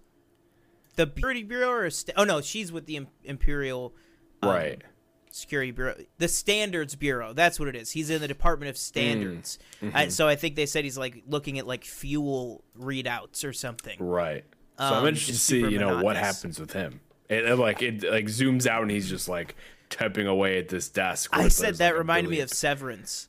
the 0.97 1.07
Security 1.07 1.43
Bureau 1.43 1.71
or 1.71 1.91
st- 1.91 2.17
oh 2.17 2.25
no, 2.25 2.41
she's 2.41 2.73
with 2.73 2.87
the 2.87 2.97
Im- 2.97 3.09
Imperial 3.25 3.95
um, 4.43 4.51
right 4.51 4.83
Security 5.31 5.71
Bureau, 5.71 5.95
the 6.19 6.29
Standards 6.29 6.95
Bureau. 6.95 7.33
That's 7.33 7.59
what 7.59 7.69
it 7.69 7.77
is. 7.77 7.91
He's 7.91 8.11
in 8.11 8.21
the 8.21 8.29
Department 8.29 8.71
of 8.71 8.77
Standards. 8.77 9.59
Mm-hmm. 9.83 10.11
So 10.11 10.29
I 10.29 10.37
think 10.37 10.57
they 10.57 10.67
said 10.67 10.85
he's 10.85 10.97
like 10.97 11.23
looking 11.27 11.59
at 11.59 11.67
like 11.67 11.85
fuel 11.85 12.65
readouts 12.79 13.45
or 13.45 13.53
something. 13.53 13.99
Right. 13.99 14.45
So 14.79 14.85
I'm 14.85 14.93
Um, 15.03 15.07
interested 15.09 15.33
to 15.33 15.39
see, 15.39 15.61
you 15.61 15.79
know, 15.79 16.03
what 16.03 16.17
happens 16.17 16.59
with 16.61 16.73
him. 16.73 17.01
And 17.31 17.59
like 17.59 17.83
it 17.83 18.03
like 18.05 18.27
zooms 18.27 18.67
out 18.67 18.83
and 18.83 18.91
he's 18.91 19.09
just 19.09 19.29
like 19.29 19.57
typing 19.91 20.27
away 20.27 20.59
at 20.59 20.69
this 20.69 20.89
desk. 20.89 21.31
I 21.33 21.49
said 21.49 21.77
that 21.77 21.95
a 21.95 21.99
reminded 21.99 22.31
me 22.31 22.41
of 22.41 22.51
Severance. 22.51 23.29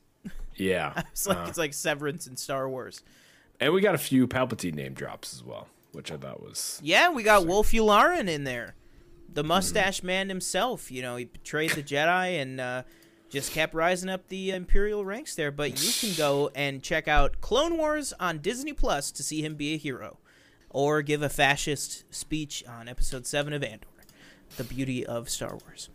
yeah. 0.56 1.04
It's 1.12 1.26
like 1.28 1.38
Uh, 1.38 1.46
it's 1.48 1.58
like 1.58 1.74
Severance 1.74 2.28
in 2.28 2.36
Star 2.38 2.70
Wars. 2.70 3.02
and 3.60 3.74
we 3.74 3.82
got 3.82 3.96
a 3.96 4.00
few 4.00 4.28
Palpatine 4.28 4.76
name 4.76 4.94
drops 4.94 5.34
as 5.34 5.44
well, 5.44 5.68
which 5.94 6.12
I 6.12 6.18
thought 6.18 6.42
was 6.44 6.80
Yeah, 6.84 7.10
we 7.10 7.24
got 7.24 7.48
Wolf 7.48 7.72
Yularen 7.72 8.28
in 8.28 8.44
there, 8.44 8.76
the 9.34 9.42
Mm-hmm. 9.42 9.48
mustache 9.48 10.04
man 10.04 10.30
himself. 10.30 10.92
You 10.92 11.02
know, 11.02 11.16
he 11.16 11.26
betrayed 11.26 11.72
the 11.72 11.82
Jedi 11.84 12.42
and 12.42 12.60
uh, 12.60 12.84
just 13.30 13.52
kept 13.52 13.74
rising 13.74 14.10
up 14.10 14.28
the 14.28 14.52
Imperial 14.52 15.06
ranks 15.06 15.34
there. 15.36 15.52
But 15.52 15.82
you 15.84 15.92
can 16.00 16.16
go 16.18 16.52
and 16.54 16.84
check 16.84 17.08
out 17.08 17.42
Clone 17.42 17.78
Wars 17.78 18.14
on 18.20 18.40
Disney 18.40 18.74
Plus 18.74 19.12
to 19.12 19.24
see 19.24 19.42
him 19.44 19.56
be 19.56 19.74
a 19.74 19.78
hero, 19.78 20.18
or 20.70 21.02
give 21.02 21.22
a 21.22 21.30
fascist 21.30 22.04
speech 22.14 22.64
on 22.68 22.88
Episode 22.88 23.26
Seven 23.26 23.54
of 23.54 23.64
Andor, 23.64 23.88
the 24.58 24.64
beauty 24.64 25.06
of 25.06 25.30
Star 25.30 25.58
Wars. 25.66 25.90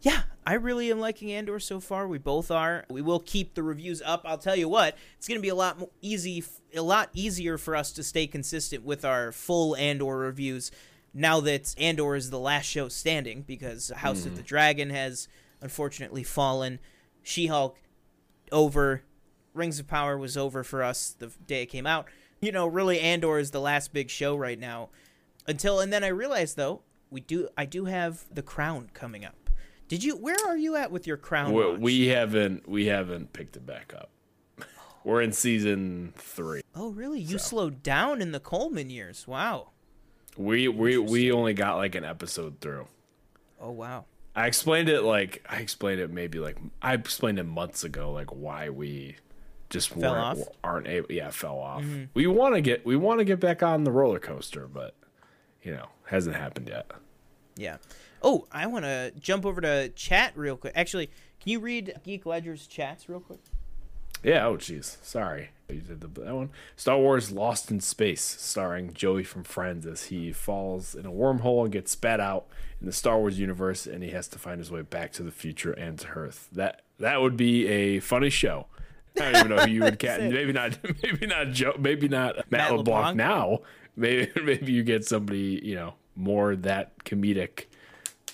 Yeah, 0.00 0.22
I 0.44 0.54
really 0.54 0.90
am 0.90 0.98
liking 0.98 1.30
Andor 1.30 1.60
so 1.60 1.78
far. 1.78 2.08
We 2.08 2.18
both 2.18 2.50
are. 2.50 2.84
We 2.90 3.02
will 3.02 3.20
keep 3.20 3.54
the 3.54 3.62
reviews 3.62 4.02
up. 4.04 4.22
I'll 4.24 4.36
tell 4.36 4.56
you 4.56 4.68
what, 4.68 4.96
it's 5.16 5.28
going 5.28 5.38
to 5.38 5.42
be 5.42 5.48
a 5.48 5.54
lot 5.54 5.78
mo- 5.78 5.90
easy, 6.00 6.42
a 6.74 6.82
lot 6.82 7.10
easier 7.14 7.56
for 7.56 7.76
us 7.76 7.92
to 7.92 8.02
stay 8.02 8.26
consistent 8.26 8.84
with 8.84 9.04
our 9.04 9.30
full 9.30 9.76
Andor 9.76 10.18
reviews 10.18 10.72
now 11.14 11.40
that 11.40 11.74
Andor 11.78 12.16
is 12.16 12.30
the 12.30 12.38
last 12.38 12.64
show 12.64 12.88
standing 12.88 13.42
because 13.42 13.92
House 13.94 14.20
of 14.20 14.32
mm-hmm. 14.32 14.36
the 14.36 14.42
Dragon 14.42 14.90
has 14.90 15.28
unfortunately 15.60 16.24
fallen. 16.24 16.80
She-Hulk 17.22 17.78
over. 18.50 19.02
Rings 19.54 19.78
of 19.78 19.86
Power 19.86 20.16
was 20.16 20.36
over 20.36 20.64
for 20.64 20.82
us 20.82 21.14
the 21.18 21.30
day 21.46 21.62
it 21.62 21.66
came 21.66 21.86
out. 21.86 22.06
You 22.42 22.50
know, 22.50 22.66
really 22.66 22.98
Andor 23.00 23.38
is 23.38 23.52
the 23.52 23.60
last 23.60 23.92
big 23.92 24.10
show 24.10 24.34
right 24.34 24.58
now. 24.58 24.90
Until 25.46 25.78
and 25.80 25.92
then 25.92 26.02
I 26.02 26.08
realized 26.08 26.56
though, 26.56 26.82
we 27.08 27.20
do 27.20 27.48
I 27.56 27.64
do 27.64 27.84
have 27.84 28.24
The 28.34 28.42
Crown 28.42 28.90
coming 28.92 29.24
up. 29.24 29.36
Did 29.86 30.02
you 30.02 30.16
where 30.16 30.36
are 30.46 30.56
you 30.56 30.74
at 30.74 30.90
with 30.90 31.06
your 31.06 31.16
Crown? 31.16 31.80
we, 31.80 32.08
haven't 32.08 32.68
we 32.68 32.86
haven't 32.86 33.32
picked 33.32 33.56
it 33.56 33.64
back 33.64 33.94
up. 33.96 34.10
Oh. 34.60 34.64
We're 35.04 35.22
in 35.22 35.32
season 35.32 36.14
three. 36.16 36.62
Oh, 36.74 36.90
really? 36.90 37.20
You 37.20 37.38
So. 37.38 37.44
slowed 37.48 37.82
down 37.82 38.20
in 38.20 38.32
the 38.32 38.40
Coleman 38.40 38.90
years. 38.90 39.26
Wow. 39.28 39.70
We 40.36 40.66
we 40.66 40.98
we 40.98 41.30
only 41.30 41.54
got 41.54 41.76
like 41.76 41.94
an 41.94 42.04
episode 42.04 42.60
through. 42.60 42.88
Oh, 43.60 43.70
wow. 43.70 44.06
I 44.34 44.48
explained 44.48 44.88
it 44.88 45.02
like 45.02 45.44
I 45.48 45.58
explained 45.58 46.00
it 46.00 46.10
maybe 46.10 46.40
like 46.40 46.56
I 46.80 46.94
explained 46.94 47.38
it 47.38 47.44
months 47.44 47.84
ago 47.84 48.10
like 48.10 48.30
why 48.34 48.70
we 48.70 49.16
just 49.72 49.88
Fell 49.88 50.12
weren't, 50.12 50.24
off? 50.24 50.36
Mm-hmm. 50.38 50.50
aren't 50.62 50.86
able 50.86 51.10
yeah 51.10 51.30
fell 51.30 51.58
off. 51.58 51.84
We 52.14 52.26
want 52.26 52.54
to 52.54 52.60
get 52.60 52.84
we 52.86 52.94
want 52.94 53.18
to 53.18 53.24
get 53.24 53.40
back 53.40 53.62
on 53.62 53.84
the 53.84 53.90
roller 53.90 54.20
coaster, 54.20 54.68
but 54.68 54.94
you 55.62 55.72
know 55.72 55.88
hasn't 56.04 56.36
happened 56.36 56.68
yet. 56.68 56.90
Yeah. 57.56 57.78
Oh, 58.22 58.46
I 58.52 58.66
want 58.66 58.84
to 58.84 59.12
jump 59.18 59.44
over 59.44 59.60
to 59.60 59.88
chat 59.90 60.32
real 60.36 60.56
quick. 60.56 60.74
Actually, 60.76 61.06
can 61.40 61.50
you 61.50 61.58
read 61.58 61.94
Geek 62.04 62.24
Ledger's 62.24 62.66
chats 62.66 63.08
real 63.08 63.20
quick? 63.20 63.40
Yeah. 64.22 64.46
Oh 64.46 64.56
jeez. 64.56 65.02
Sorry. 65.02 65.50
You 65.68 65.80
did 65.80 66.02
the, 66.02 66.20
that 66.20 66.34
one. 66.34 66.50
Star 66.76 66.98
Wars 66.98 67.32
Lost 67.32 67.70
in 67.70 67.80
Space, 67.80 68.20
starring 68.22 68.92
Joey 68.92 69.24
from 69.24 69.42
Friends, 69.42 69.86
as 69.86 70.04
he 70.04 70.30
falls 70.30 70.94
in 70.94 71.06
a 71.06 71.10
wormhole 71.10 71.62
and 71.64 71.72
gets 71.72 71.92
spat 71.92 72.20
out 72.20 72.46
in 72.78 72.86
the 72.86 72.92
Star 72.92 73.18
Wars 73.18 73.38
universe, 73.38 73.86
and 73.86 74.02
he 74.02 74.10
has 74.10 74.28
to 74.28 74.38
find 74.38 74.58
his 74.58 74.70
way 74.70 74.82
back 74.82 75.12
to 75.12 75.22
the 75.22 75.30
future 75.30 75.72
and 75.72 75.98
to 76.00 76.08
Earth. 76.08 76.48
That 76.52 76.82
that 76.98 77.22
would 77.22 77.38
be 77.38 77.66
a 77.68 78.00
funny 78.00 78.28
show. 78.28 78.66
I 79.20 79.30
don't 79.30 79.36
even 79.36 79.56
know 79.56 79.62
who 79.64 79.70
you 79.70 79.82
would 79.82 79.98
cat. 79.98 80.22
Maybe 80.22 80.52
not. 80.52 80.78
Maybe 81.02 81.26
not 81.26 81.50
Joe. 81.50 81.74
Maybe 81.78 82.08
not 82.08 82.36
Matt, 82.36 82.50
Matt 82.50 82.70
LeBlanc, 82.76 82.86
LeBlanc? 82.86 83.16
now. 83.16 83.58
Maybe 83.96 84.30
maybe 84.42 84.72
you 84.72 84.82
get 84.82 85.04
somebody 85.04 85.60
you 85.62 85.74
know 85.74 85.94
more 86.16 86.56
that 86.56 87.04
comedic. 87.04 87.66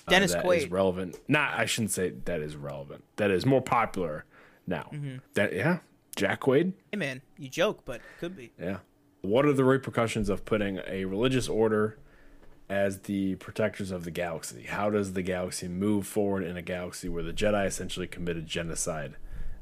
uh, 0.07 0.09
Dennis 0.11 0.33
that 0.33 0.45
Quaid. 0.45 0.57
Is 0.59 0.71
relevant. 0.71 1.17
Not. 1.27 1.53
I 1.53 1.65
shouldn't 1.65 1.91
say 1.91 2.11
that 2.25 2.39
is 2.41 2.55
relevant. 2.55 3.03
That 3.17 3.29
is 3.31 3.45
more 3.45 3.61
popular 3.61 4.25
now. 4.65 4.89
Mm-hmm. 4.93 5.17
That 5.33 5.53
yeah. 5.53 5.79
Jack 6.15 6.41
Quaid. 6.41 6.73
Hey, 6.91 6.97
man, 6.97 7.21
you 7.37 7.49
joke, 7.49 7.81
but 7.85 8.01
could 8.19 8.35
be. 8.35 8.51
Yeah. 8.59 8.77
What 9.21 9.45
are 9.45 9.53
the 9.53 9.63
repercussions 9.65 10.29
of 10.29 10.45
putting 10.45 10.79
a 10.87 11.05
religious 11.05 11.47
order 11.49 11.97
as 12.69 12.99
the 13.01 13.35
protectors 13.35 13.91
of 13.91 14.03
the 14.05 14.11
galaxy? 14.11 14.63
How 14.63 14.89
does 14.89 15.13
the 15.13 15.21
galaxy 15.21 15.67
move 15.67 16.07
forward 16.07 16.43
in 16.43 16.55
a 16.57 16.61
galaxy 16.61 17.09
where 17.09 17.23
the 17.23 17.33
Jedi 17.33 17.65
essentially 17.65 18.07
committed 18.07 18.47
genocide 18.47 19.15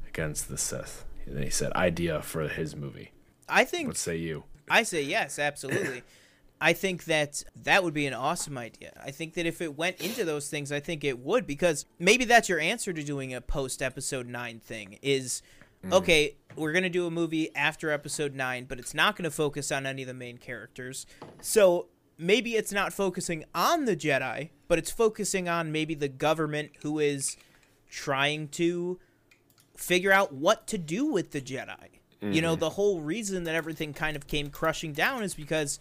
against 0.06 0.48
the 0.48 0.58
Sith? 0.58 1.04
And 1.28 1.36
then 1.36 1.44
he 1.44 1.50
said, 1.50 1.72
idea 1.74 2.22
for 2.22 2.48
his 2.48 2.74
movie. 2.74 3.12
I 3.48 3.64
think 3.64 3.88
What 3.88 3.96
say 3.96 4.16
you? 4.16 4.44
I 4.70 4.82
say 4.82 5.02
yes, 5.02 5.38
absolutely. 5.38 6.02
I 6.60 6.72
think 6.72 7.04
that 7.04 7.44
that 7.62 7.84
would 7.84 7.94
be 7.94 8.06
an 8.06 8.14
awesome 8.14 8.58
idea. 8.58 8.92
I 9.04 9.12
think 9.12 9.34
that 9.34 9.46
if 9.46 9.60
it 9.60 9.76
went 9.76 10.00
into 10.00 10.24
those 10.24 10.48
things, 10.48 10.72
I 10.72 10.80
think 10.80 11.04
it 11.04 11.20
would 11.20 11.46
because 11.46 11.86
maybe 11.98 12.24
that's 12.24 12.48
your 12.48 12.58
answer 12.58 12.92
to 12.92 13.02
doing 13.02 13.32
a 13.32 13.40
post 13.40 13.80
episode 13.80 14.26
9 14.26 14.58
thing 14.58 14.98
is 15.00 15.42
mm. 15.84 15.92
okay, 15.92 16.36
we're 16.56 16.72
going 16.72 16.82
to 16.82 16.88
do 16.88 17.06
a 17.06 17.10
movie 17.10 17.54
after 17.54 17.92
episode 17.92 18.34
9, 18.34 18.64
but 18.64 18.80
it's 18.80 18.92
not 18.92 19.14
going 19.14 19.24
to 19.24 19.30
focus 19.30 19.70
on 19.70 19.86
any 19.86 20.02
of 20.02 20.08
the 20.08 20.14
main 20.14 20.36
characters. 20.36 21.06
So 21.40 21.86
maybe 22.18 22.56
it's 22.56 22.72
not 22.72 22.92
focusing 22.92 23.44
on 23.54 23.84
the 23.84 23.94
Jedi, 23.94 24.50
but 24.66 24.78
it's 24.78 24.90
focusing 24.90 25.48
on 25.48 25.70
maybe 25.70 25.94
the 25.94 26.08
government 26.08 26.72
who 26.82 26.98
is 26.98 27.36
trying 27.88 28.48
to 28.48 28.98
figure 29.78 30.12
out 30.12 30.32
what 30.32 30.66
to 30.66 30.76
do 30.76 31.06
with 31.06 31.30
the 31.30 31.40
Jedi. 31.40 31.76
You 32.20 32.42
know, 32.42 32.54
mm-hmm. 32.54 32.60
the 32.60 32.70
whole 32.70 33.00
reason 33.00 33.44
that 33.44 33.54
everything 33.54 33.92
kind 33.92 34.16
of 34.16 34.26
came 34.26 34.50
crushing 34.50 34.92
down 34.92 35.22
is 35.22 35.34
because 35.34 35.78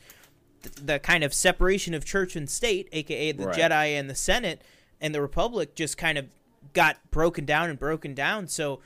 th- 0.62 0.76
the 0.76 1.00
kind 1.00 1.24
of 1.24 1.34
separation 1.34 1.96
of 1.96 2.06
church 2.06 2.36
and 2.36 2.48
state, 2.48 2.90
aka 2.92 3.32
the 3.32 3.48
Right. 3.48 3.58
Jedi 3.58 4.00
and 4.00 4.08
the 4.08 4.14
Senate 4.16 4.62
and 5.02 5.16
the 5.16 5.22
Republic, 5.22 5.74
just 5.74 5.98
kind 5.98 6.16
of 6.16 6.28
got 6.74 6.98
broken 7.10 7.44
down 7.44 7.72
and 7.72 7.80
broken 7.80 8.14
down. 8.14 8.48
So 8.48 8.82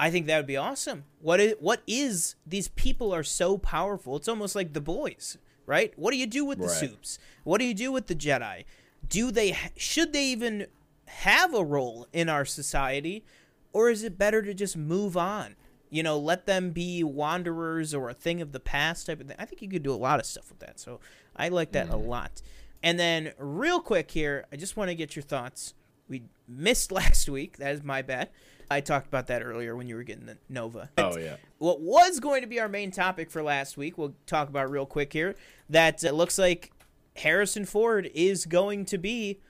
I 0.00 0.10
think 0.10 0.24
that 0.26 0.38
would 0.38 0.46
be 0.46 0.56
awesome. 0.56 1.04
What 1.20 1.40
is 1.40 1.56
what 1.60 1.82
is 1.86 2.36
these 2.46 2.68
people 2.68 3.14
are 3.14 3.22
so 3.22 3.58
powerful? 3.58 4.16
It's 4.16 4.28
almost 4.28 4.56
like 4.56 4.72
the 4.72 4.80
boys, 4.80 5.36
right? 5.66 5.92
What 5.96 6.12
do 6.12 6.16
you 6.16 6.26
do 6.26 6.46
with 6.46 6.58
the 6.58 6.68
Right. 6.68 6.76
soups? 6.76 7.18
What 7.44 7.58
do 7.58 7.66
you 7.66 7.74
do 7.74 7.92
with 7.92 8.06
the 8.06 8.14
Jedi? 8.14 8.64
Do 9.06 9.30
they 9.30 9.58
should 9.76 10.14
they 10.14 10.24
even 10.24 10.68
have 11.04 11.52
a 11.52 11.62
role 11.62 12.08
in 12.14 12.30
our 12.30 12.46
society 12.46 13.24
or 13.72 13.90
is 13.90 14.02
it 14.02 14.18
better 14.18 14.42
to 14.42 14.54
just 14.54 14.76
move 14.76 15.16
on? 15.16 15.56
You 15.90 16.02
know, 16.02 16.18
let 16.18 16.46
them 16.46 16.70
be 16.70 17.04
wanderers 17.04 17.92
or 17.94 18.08
a 18.08 18.14
thing 18.14 18.40
of 18.40 18.52
the 18.52 18.60
past 18.60 19.06
type 19.06 19.20
of 19.20 19.26
thing. 19.26 19.36
I 19.38 19.44
think 19.44 19.60
you 19.60 19.68
could 19.68 19.82
do 19.82 19.92
a 19.92 19.96
lot 19.96 20.20
of 20.20 20.26
stuff 20.26 20.48
with 20.48 20.60
that. 20.60 20.80
So 20.80 21.00
I 21.36 21.48
like 21.48 21.72
that 21.72 21.90
a 21.90 21.96
lot. 21.96 22.40
And 22.82 22.98
then, 22.98 23.32
real 23.38 23.80
quick 23.80 24.10
here, 24.10 24.46
I 24.52 24.56
just 24.56 24.76
want 24.76 24.88
to 24.88 24.94
get 24.94 25.14
your 25.14 25.22
thoughts. 25.22 25.74
We 26.08 26.22
missed 26.48 26.90
last 26.92 27.28
week. 27.28 27.58
That 27.58 27.74
is 27.74 27.82
my 27.82 28.02
bad. 28.02 28.30
I 28.70 28.80
talked 28.80 29.06
about 29.06 29.26
that 29.26 29.42
earlier 29.42 29.76
when 29.76 29.86
you 29.86 29.96
were 29.96 30.02
getting 30.02 30.24
the 30.26 30.38
Nova. 30.48 30.90
Oh, 30.96 31.18
yeah. 31.18 31.36
What 31.58 31.80
was 31.80 32.20
going 32.20 32.40
to 32.40 32.46
be 32.46 32.58
our 32.58 32.68
main 32.68 32.90
topic 32.90 33.30
for 33.30 33.42
last 33.42 33.76
week, 33.76 33.98
we'll 33.98 34.14
talk 34.26 34.48
about 34.48 34.70
real 34.70 34.86
quick 34.86 35.12
here. 35.12 35.36
That 35.68 36.02
uh, 36.04 36.10
looks 36.10 36.38
like 36.38 36.72
Harrison 37.16 37.66
Ford 37.66 38.10
is 38.14 38.46
going 38.46 38.86
to 38.86 38.98
be 38.98 39.40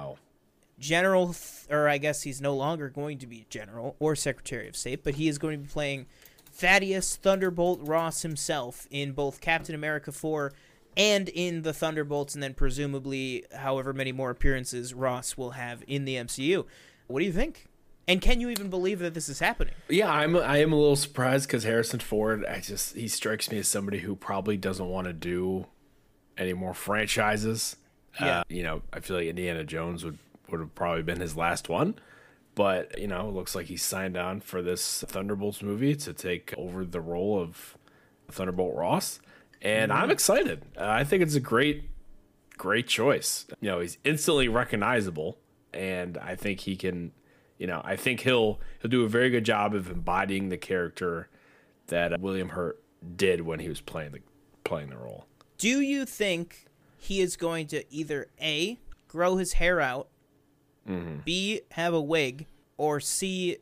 Oh. 0.00 0.18
General, 0.78 1.28
th- 1.28 1.66
or 1.70 1.88
I 1.88 1.98
guess 1.98 2.22
he's 2.22 2.40
no 2.40 2.54
longer 2.54 2.88
going 2.88 3.18
to 3.18 3.26
be 3.26 3.46
general 3.48 3.96
or 3.98 4.16
secretary 4.16 4.68
of 4.68 4.76
state, 4.76 5.04
but 5.04 5.14
he 5.14 5.28
is 5.28 5.38
going 5.38 5.58
to 5.58 5.66
be 5.66 5.70
playing 5.70 6.06
Thaddeus 6.50 7.16
Thunderbolt 7.16 7.80
Ross 7.82 8.22
himself 8.22 8.86
in 8.90 9.12
both 9.12 9.40
Captain 9.40 9.74
America 9.74 10.12
4 10.12 10.52
and 10.96 11.28
in 11.28 11.62
the 11.62 11.72
Thunderbolts, 11.72 12.34
and 12.34 12.42
then 12.42 12.54
presumably 12.54 13.44
however 13.52 13.92
many 13.92 14.12
more 14.12 14.30
appearances 14.30 14.94
Ross 14.94 15.36
will 15.36 15.52
have 15.52 15.82
in 15.86 16.04
the 16.04 16.14
MCU. 16.14 16.64
What 17.08 17.20
do 17.20 17.26
you 17.26 17.32
think? 17.32 17.66
And 18.06 18.20
can 18.20 18.40
you 18.40 18.50
even 18.50 18.68
believe 18.68 18.98
that 18.98 19.14
this 19.14 19.28
is 19.28 19.38
happening? 19.40 19.74
Yeah, 19.88 20.12
I'm 20.12 20.36
I 20.36 20.58
am 20.58 20.72
a 20.72 20.76
little 20.76 20.96
surprised 20.96 21.48
because 21.48 21.64
Harrison 21.64 22.00
Ford, 22.00 22.44
I 22.44 22.60
just 22.60 22.94
he 22.94 23.08
strikes 23.08 23.50
me 23.50 23.58
as 23.58 23.68
somebody 23.68 23.98
who 23.98 24.14
probably 24.14 24.56
doesn't 24.56 24.86
want 24.86 25.06
to 25.06 25.12
do 25.12 25.66
any 26.36 26.52
more 26.52 26.74
franchises. 26.74 27.76
Yeah. 28.20 28.40
Uh, 28.40 28.44
you 28.48 28.62
know, 28.62 28.82
I 28.92 29.00
feel 29.00 29.16
like 29.16 29.26
Indiana 29.26 29.64
Jones 29.64 30.04
would 30.04 30.18
would 30.50 30.60
have 30.60 30.74
probably 30.74 31.02
been 31.02 31.20
his 31.20 31.36
last 31.36 31.68
one. 31.68 31.94
But 32.54 32.98
you 32.98 33.08
know, 33.08 33.28
it 33.28 33.34
looks 33.34 33.54
like 33.54 33.66
he 33.66 33.76
signed 33.76 34.16
on 34.16 34.40
for 34.40 34.62
this 34.62 35.02
Thunderbolts 35.06 35.62
movie 35.62 35.96
to 35.96 36.12
take 36.12 36.54
over 36.56 36.84
the 36.84 37.00
role 37.00 37.40
of 37.40 37.76
Thunderbolt 38.30 38.76
Ross, 38.76 39.20
and 39.60 39.92
I'm 39.92 40.10
excited. 40.10 40.62
Uh, 40.76 40.86
I 40.86 41.04
think 41.04 41.22
it's 41.22 41.34
a 41.34 41.40
great, 41.40 41.90
great 42.56 42.86
choice. 42.86 43.46
You 43.60 43.70
know, 43.70 43.80
he's 43.80 43.98
instantly 44.04 44.48
recognizable, 44.48 45.38
and 45.72 46.16
I 46.18 46.36
think 46.36 46.60
he 46.60 46.76
can. 46.76 47.12
You 47.58 47.66
know, 47.66 47.80
I 47.84 47.96
think 47.96 48.20
he'll 48.20 48.60
he'll 48.80 48.90
do 48.90 49.04
a 49.04 49.08
very 49.08 49.30
good 49.30 49.44
job 49.44 49.74
of 49.74 49.90
embodying 49.90 50.48
the 50.48 50.56
character 50.56 51.28
that 51.88 52.20
William 52.20 52.50
Hurt 52.50 52.80
did 53.16 53.40
when 53.42 53.60
he 53.60 53.68
was 53.68 53.80
playing 53.80 54.12
the 54.12 54.20
playing 54.64 54.90
the 54.90 54.96
role. 54.96 55.26
Do 55.58 55.80
you 55.80 56.04
think 56.04 56.66
he 56.98 57.20
is 57.20 57.36
going 57.36 57.66
to 57.68 57.84
either 57.94 58.28
A, 58.40 58.78
grow 59.08 59.36
his 59.36 59.54
hair 59.54 59.80
out, 59.80 60.08
Mm-hmm. 60.88 61.18
B, 61.24 61.62
have 61.72 61.94
a 61.94 62.00
wig, 62.00 62.46
or 62.76 63.00
C, 63.00 63.56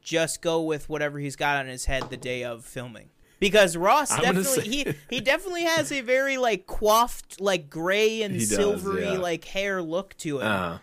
just 0.00 0.42
go 0.42 0.62
with 0.62 0.88
whatever 0.88 1.18
he's 1.18 1.36
got 1.36 1.58
on 1.58 1.66
his 1.66 1.84
head 1.86 2.04
the 2.10 2.16
day 2.16 2.44
of 2.44 2.64
filming? 2.64 3.10
Because 3.40 3.76
Ross 3.76 4.10
I'm 4.12 4.22
definitely 4.22 4.44
say- 4.62 4.68
he 4.68 4.94
he 5.16 5.20
definitely 5.20 5.64
has 5.64 5.92
a 5.92 6.00
very 6.00 6.36
like 6.38 6.66
coiffed 6.66 7.40
like 7.40 7.68
gray 7.68 8.22
and 8.22 8.32
He 8.34 8.40
does, 8.40 8.48
silvery 8.50 9.04
yeah. 9.04 9.12
like 9.18 9.44
hair 9.44 9.82
look 9.82 10.16
to 10.18 10.40
him. 10.40 10.46
Uh, 10.46 10.78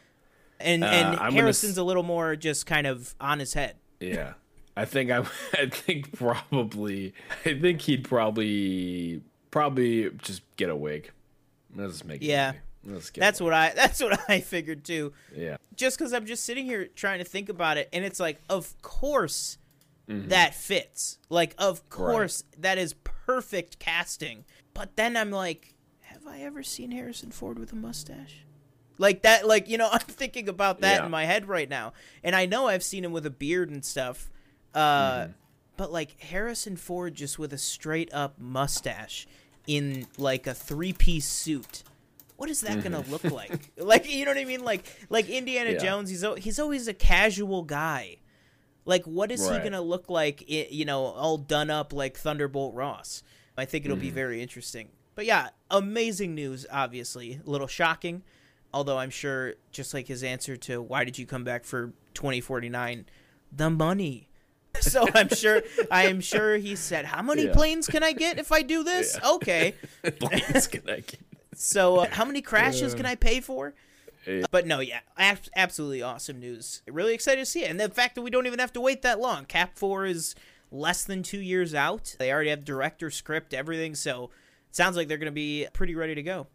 and 0.59 0.83
uh, 0.83 0.87
and 0.87 1.19
I'm 1.19 1.33
Harrison's 1.33 1.73
s- 1.73 1.77
a 1.77 1.83
little 1.83 2.03
more 2.03 2.35
just 2.35 2.65
kind 2.65 2.85
of 2.85 3.15
on 3.19 3.39
his 3.39 3.53
head. 3.53 3.77
Yeah. 3.99 4.33
I 4.77 4.85
think 4.85 5.09
I 5.11 5.19
I 5.53 5.67
think 5.69 6.15
probably 6.15 7.13
I 7.45 7.59
think 7.59 7.81
he'd 7.81 8.03
probably 8.03 9.21
probably 9.49 10.11
just 10.21 10.43
get 10.57 10.69
a 10.69 10.75
wig. 10.75 11.11
Let's 11.75 12.03
make 12.03 12.21
it 12.21 12.25
Yeah. 12.27 12.51
easy. 12.51 12.59
That's 12.84 13.39
one. 13.39 13.51
what 13.51 13.53
I 13.53 13.69
that's 13.75 14.01
what 14.01 14.19
I 14.29 14.39
figured 14.41 14.84
too. 14.84 15.13
Yeah. 15.36 15.57
just 15.75 15.97
because 15.97 16.13
I'm 16.13 16.25
just 16.25 16.43
sitting 16.45 16.65
here 16.65 16.88
trying 16.95 17.19
to 17.19 17.25
think 17.25 17.49
about 17.49 17.77
it, 17.77 17.89
and 17.93 18.03
it's 18.05 18.19
like, 18.19 18.39
of 18.49 18.79
course 18.82 19.57
Mm-hmm. 20.09 20.29
that 20.29 20.55
fits. 20.55 21.19
Like, 21.29 21.53
of 21.57 21.88
course 21.89 22.43
that 22.57 22.77
is 22.77 22.93
perfect 23.25 23.79
casting. 23.79 24.43
But 24.73 24.95
then 24.97 25.15
I'm 25.15 25.32
like, 25.32 25.75
have 26.01 26.25
I 26.27 26.39
ever 26.41 26.63
seen 26.63 26.91
Harrison 26.91 27.32
Ford 27.32 27.57
with 27.57 27.71
a 27.71 27.75
mustache? 27.77 28.43
Like 28.97 29.21
that, 29.21 29.47
like 29.47 29.69
you 29.69 29.77
know, 29.77 29.88
I'm 29.91 29.99
thinking 29.99 30.49
about 30.49 30.82
that 30.82 30.99
Yeah. 30.99 31.05
in 31.05 31.11
my 31.11 31.25
head 31.25 31.47
right 31.47 31.69
now, 31.69 31.93
and 32.23 32.36
I 32.36 32.45
know 32.45 32.67
I've 32.67 32.84
seen 32.84 33.05
him 33.05 33.11
with 33.13 33.25
a 33.25 33.29
beard 33.29 33.69
and 33.69 33.86
stuff. 33.86 34.29
Uh, 34.73 34.79
Mm-hmm. 35.21 35.32
but 35.77 35.91
like 35.93 36.19
Harrison 36.19 36.75
Ford 36.75 37.15
just 37.15 37.39
with 37.39 37.53
a 37.53 37.57
straight 37.57 38.13
up 38.13 38.38
mustache 38.39 39.27
in 39.67 40.07
like 40.17 40.45
a 40.47 40.53
three 40.53 40.93
piece 40.93 41.27
suit. 41.27 41.84
What 42.41 42.49
is 42.49 42.61
that 42.61 42.83
gonna 42.83 43.03
look 43.07 43.23
like? 43.23 43.71
Like 43.77 44.11
you 44.11 44.25
know 44.25 44.31
what 44.31 44.39
I 44.39 44.45
mean? 44.45 44.63
Like 44.63 44.83
like 45.09 45.29
Indiana 45.29 45.69
Mm-hmm. 45.69 45.85
Yeah. 45.85 45.91
Jones, 45.91 46.09
he's 46.09 46.25
he's 46.43 46.57
always 46.59 46.87
a 46.87 46.93
casual 46.93 47.61
guy. 47.63 48.17
Like 48.83 49.03
what 49.05 49.31
is 49.31 49.47
he 49.47 49.59
gonna 49.59 49.79
look 49.81 50.09
like? 50.09 50.43
you 50.49 50.85
know, 50.85 51.03
all 51.05 51.37
done 51.37 51.69
up 51.69 51.93
like 51.93 52.17
Thunderbolt 52.17 52.73
Ross. 52.73 53.21
I 53.57 53.65
think 53.65 53.85
it'll 53.85 53.95
Mm-hmm. 53.95 54.01
be 54.01 54.09
very 54.09 54.41
interesting. 54.41 54.89
But 55.13 55.25
yeah, 55.25 55.49
amazing 55.69 56.33
news. 56.33 56.65
Obviously, 56.71 57.39
a 57.45 57.49
little 57.49 57.67
shocking, 57.67 58.23
although 58.73 58.97
I'm 58.97 59.11
sure 59.11 59.53
just 59.71 59.93
like 59.93 60.07
his 60.07 60.23
answer 60.23 60.57
to 60.57 60.81
why 60.81 61.03
did 61.03 61.19
you 61.19 61.27
come 61.27 61.43
back 61.43 61.63
for 61.63 61.93
2049, 62.15 63.05
the 63.51 63.69
money. 63.69 64.27
So 64.79 65.05
I'm 65.13 65.29
sure 65.29 65.61
I 65.91 66.03
am 66.05 66.21
sure 66.21 66.57
he 66.57 66.75
said, 66.75 67.05
"How 67.05 67.21
many 67.21 67.43
Yeah. 67.45 67.53
planes 67.53 67.85
can 67.87 68.01
I 68.03 68.13
get 68.13 68.39
if 68.39 68.51
I 68.51 68.61
do 68.63 68.83
this?" 68.91 69.19
Okay. 69.23 69.75
Planes 70.19 70.65
connect. 70.67 71.17
So, 71.53 71.97
uh, 71.97 72.07
how 72.11 72.25
many 72.25 72.41
crashes 72.41 72.93
can 72.93 73.05
I 73.05 73.15
pay 73.15 73.39
for? 73.41 73.73
Yeah. 74.25 74.45
But 74.51 74.67
no, 74.67 74.79
yeah, 74.79 74.99
ab- 75.17 75.39
absolutely 75.55 76.01
awesome 76.01 76.39
news. 76.39 76.81
Really 76.87 77.13
excited 77.13 77.41
to 77.41 77.45
see 77.45 77.63
it, 77.63 77.71
and 77.71 77.79
the 77.79 77.89
fact 77.89 78.15
that 78.15 78.21
we 78.21 78.29
don't 78.29 78.47
even 78.47 78.59
have 78.59 78.73
to 78.73 78.81
wait 78.81 79.01
that 79.01 79.19
long. 79.19 79.45
Cap 79.45 79.77
Four 79.77 80.05
is 80.05 80.35
less 80.71 81.03
than 81.03 81.23
two 81.23 81.41
years 81.41 81.73
out. 81.73 82.15
They 82.19 82.31
already 82.31 82.51
have 82.51 82.63
director, 82.63 83.09
script, 83.09 83.53
everything. 83.53 83.95
So, 83.95 84.25
it 84.69 84.75
sounds 84.75 84.95
like 84.95 85.07
they're 85.07 85.17
going 85.17 85.25
to 85.25 85.31
be 85.31 85.67
pretty 85.73 85.95
ready 85.95 86.15
to 86.15 86.23
go. 86.23 86.47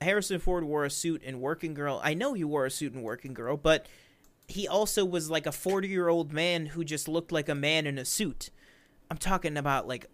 Harrison 0.00 0.38
Ford 0.38 0.64
wore 0.64 0.84
a 0.84 0.90
suit 0.90 1.22
in 1.22 1.40
Working 1.40 1.74
Girl. 1.74 2.00
I 2.02 2.14
know 2.14 2.34
he 2.34 2.44
wore 2.44 2.66
a 2.66 2.70
suit 2.70 2.94
in 2.94 3.02
Working 3.02 3.34
Girl, 3.34 3.56
but 3.56 3.86
he 4.46 4.66
also 4.66 5.04
was 5.04 5.28
like 5.28 5.46
a 5.46 5.52
40 5.52 5.88
year 5.88 6.08
old 6.08 6.32
man 6.32 6.66
who 6.66 6.84
just 6.84 7.08
looked 7.08 7.32
like 7.32 7.48
a 7.48 7.54
man 7.54 7.86
in 7.86 7.98
a 7.98 8.04
suit. 8.04 8.50
I'm 9.10 9.18
talking 9.18 9.56
about 9.56 9.88
like 9.88 10.06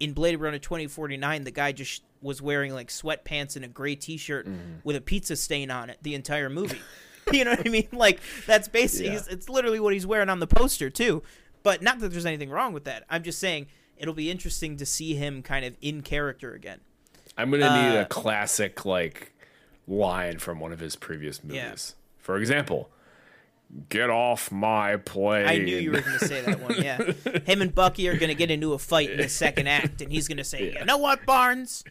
in 0.00 0.12
Blade 0.12 0.36
Runner 0.36 0.58
2049, 0.58 1.44
the 1.44 1.50
guy 1.50 1.72
just 1.72 2.02
was 2.22 2.40
wearing 2.42 2.72
like 2.72 2.88
sweatpants 2.88 3.56
and 3.56 3.64
a 3.64 3.68
gray 3.68 3.94
T-shirt 3.94 4.46
Mm-hmm. 4.46 4.58
with 4.84 4.96
a 4.96 5.00
pizza 5.00 5.36
stain 5.36 5.70
on 5.70 5.90
it 5.90 5.98
the 6.02 6.14
entire 6.14 6.48
movie. 6.50 6.80
you 7.32 7.44
know 7.44 7.50
what 7.52 7.66
I 7.66 7.70
mean? 7.70 7.88
Like 7.92 8.20
that's 8.46 8.68
basically 8.68 9.12
Yeah. 9.14 9.22
it's 9.30 9.48
literally 9.48 9.80
what 9.80 9.92
he's 9.92 10.06
wearing 10.06 10.28
on 10.28 10.40
the 10.40 10.46
poster 10.46 10.90
too. 10.90 11.22
But 11.62 11.82
not 11.82 11.98
that 12.00 12.08
there's 12.10 12.26
anything 12.26 12.50
wrong 12.50 12.72
with 12.72 12.84
that. 12.84 13.04
I'm 13.10 13.22
just 13.22 13.38
saying 13.38 13.66
it'll 13.96 14.14
be 14.14 14.30
interesting 14.30 14.76
to 14.76 14.86
see 14.86 15.14
him 15.14 15.42
kind 15.42 15.64
of 15.64 15.76
in 15.82 16.02
character 16.02 16.54
again. 16.54 16.80
I'm 17.36 17.50
gonna 17.50 17.90
need 17.90 17.98
Uh, 17.98 18.02
a 18.02 18.06
classic 18.06 18.84
like 18.84 19.32
line 19.86 20.38
from 20.38 20.60
one 20.60 20.72
of 20.72 20.80
his 20.80 20.96
previous 20.96 21.40
Yeah. 21.46 21.64
movies. 21.66 21.94
For 22.18 22.36
example, 22.38 22.90
"Get 23.88 24.10
off 24.10 24.50
my 24.50 24.96
plane." 24.96 25.46
I 25.46 25.58
knew 25.58 25.76
you 25.76 25.92
were 25.92 26.00
going 26.00 26.18
to 26.18 26.26
say 26.26 26.40
that 26.42 26.60
one. 26.60 26.74
Yeah, 26.82 26.98
him 27.44 27.62
and 27.62 27.74
Bucky 27.74 28.08
are 28.08 28.16
going 28.16 28.28
to 28.28 28.34
get 28.34 28.50
into 28.50 28.72
a 28.72 28.78
fight 28.78 29.10
in 29.10 29.18
the 29.18 29.28
second 29.28 29.66
act, 29.66 30.00
and 30.00 30.10
he's 30.10 30.28
going 30.28 30.38
to 30.38 30.44
say, 30.44 30.74
"You 30.78 30.84
know 30.84 30.98
what, 30.98 31.26
Barnes? 31.26 31.84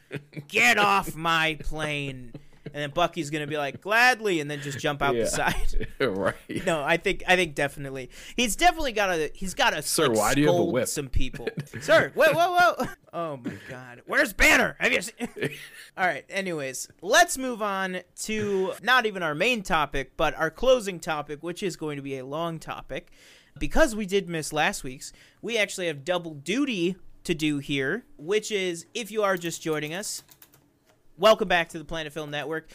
Get 0.48 0.78
off 0.78 1.16
my 1.16 1.58
plane." 1.62 2.34
And 2.74 2.84
then 2.84 2.92
Bucky's 2.92 3.30
going 3.30 3.42
to 3.44 3.48
be 3.48 3.58
like, 3.58 3.82
"Gladly," 3.82 4.40
and 4.40 4.50
then 4.50 4.62
just 4.62 4.80
jump 4.80 5.02
out 5.02 5.16
Yeah. 5.16 5.24
the 5.24 5.30
side. 5.30 5.88
right. 6.00 6.36
No, 6.66 6.84
I 6.84 6.98
think 6.98 7.24
I 7.28 7.36
think 7.36 7.56
definitely 7.56 8.10
he's 8.36 8.56
definitely 8.56 8.92
got 8.94 9.10
a 9.10 9.32
he's 9.34 9.54
got 9.54 9.74
a 9.78 9.82
Sir, 9.82 10.10
why 10.12 10.34
do 10.34 10.42
you 10.42 10.48
have 10.48 10.56
a 10.60 10.64
whip? 10.64 10.88
some 10.88 11.08
people. 11.10 11.48
Sir, 11.82 12.12
whoa, 12.16 12.34
whoa, 12.34 12.52
whoa! 12.76 12.88
Oh 13.14 13.38
my 13.44 13.54
God, 13.70 14.02
where's 14.06 14.34
Banner? 14.34 14.76
Have 14.80 14.92
you 14.92 15.02
seen? 15.02 15.28
All 15.98 16.06
right. 16.06 16.24
Anyways, 16.30 16.88
let's 17.02 17.38
move 17.38 17.62
on 17.64 18.02
to 18.24 18.74
not 18.84 19.06
even 19.08 19.24
our 19.24 19.34
main 19.34 19.64
topic, 19.64 20.12
but 20.18 20.36
our 20.36 20.52
closing 20.52 21.00
topic, 21.00 21.42
which 21.42 21.64
is 21.64 21.78
going 21.78 21.96
to 21.96 22.04
be 22.04 22.18
a 22.18 22.26
long 22.26 22.60
topic, 22.60 23.10
because 23.58 23.96
we 23.96 24.06
did 24.06 24.30
miss 24.30 24.54
last 24.54 24.84
week's. 24.84 25.14
We 25.42 25.58
actually 25.58 25.88
have 25.88 26.04
double 26.06 26.36
duty 26.36 26.96
to 27.24 27.34
do 27.34 27.58
here, 27.58 28.06
which 28.18 28.52
is 28.52 28.86
if 28.94 29.10
you 29.10 29.24
are 29.24 29.36
just 29.38 29.64
joining 29.64 29.94
us, 29.96 30.24
welcome 31.18 31.48
back 31.48 31.70
to 31.70 31.80
the 31.80 31.86
Planet 31.86 32.14
Film 32.14 32.32
Network. 32.32 32.70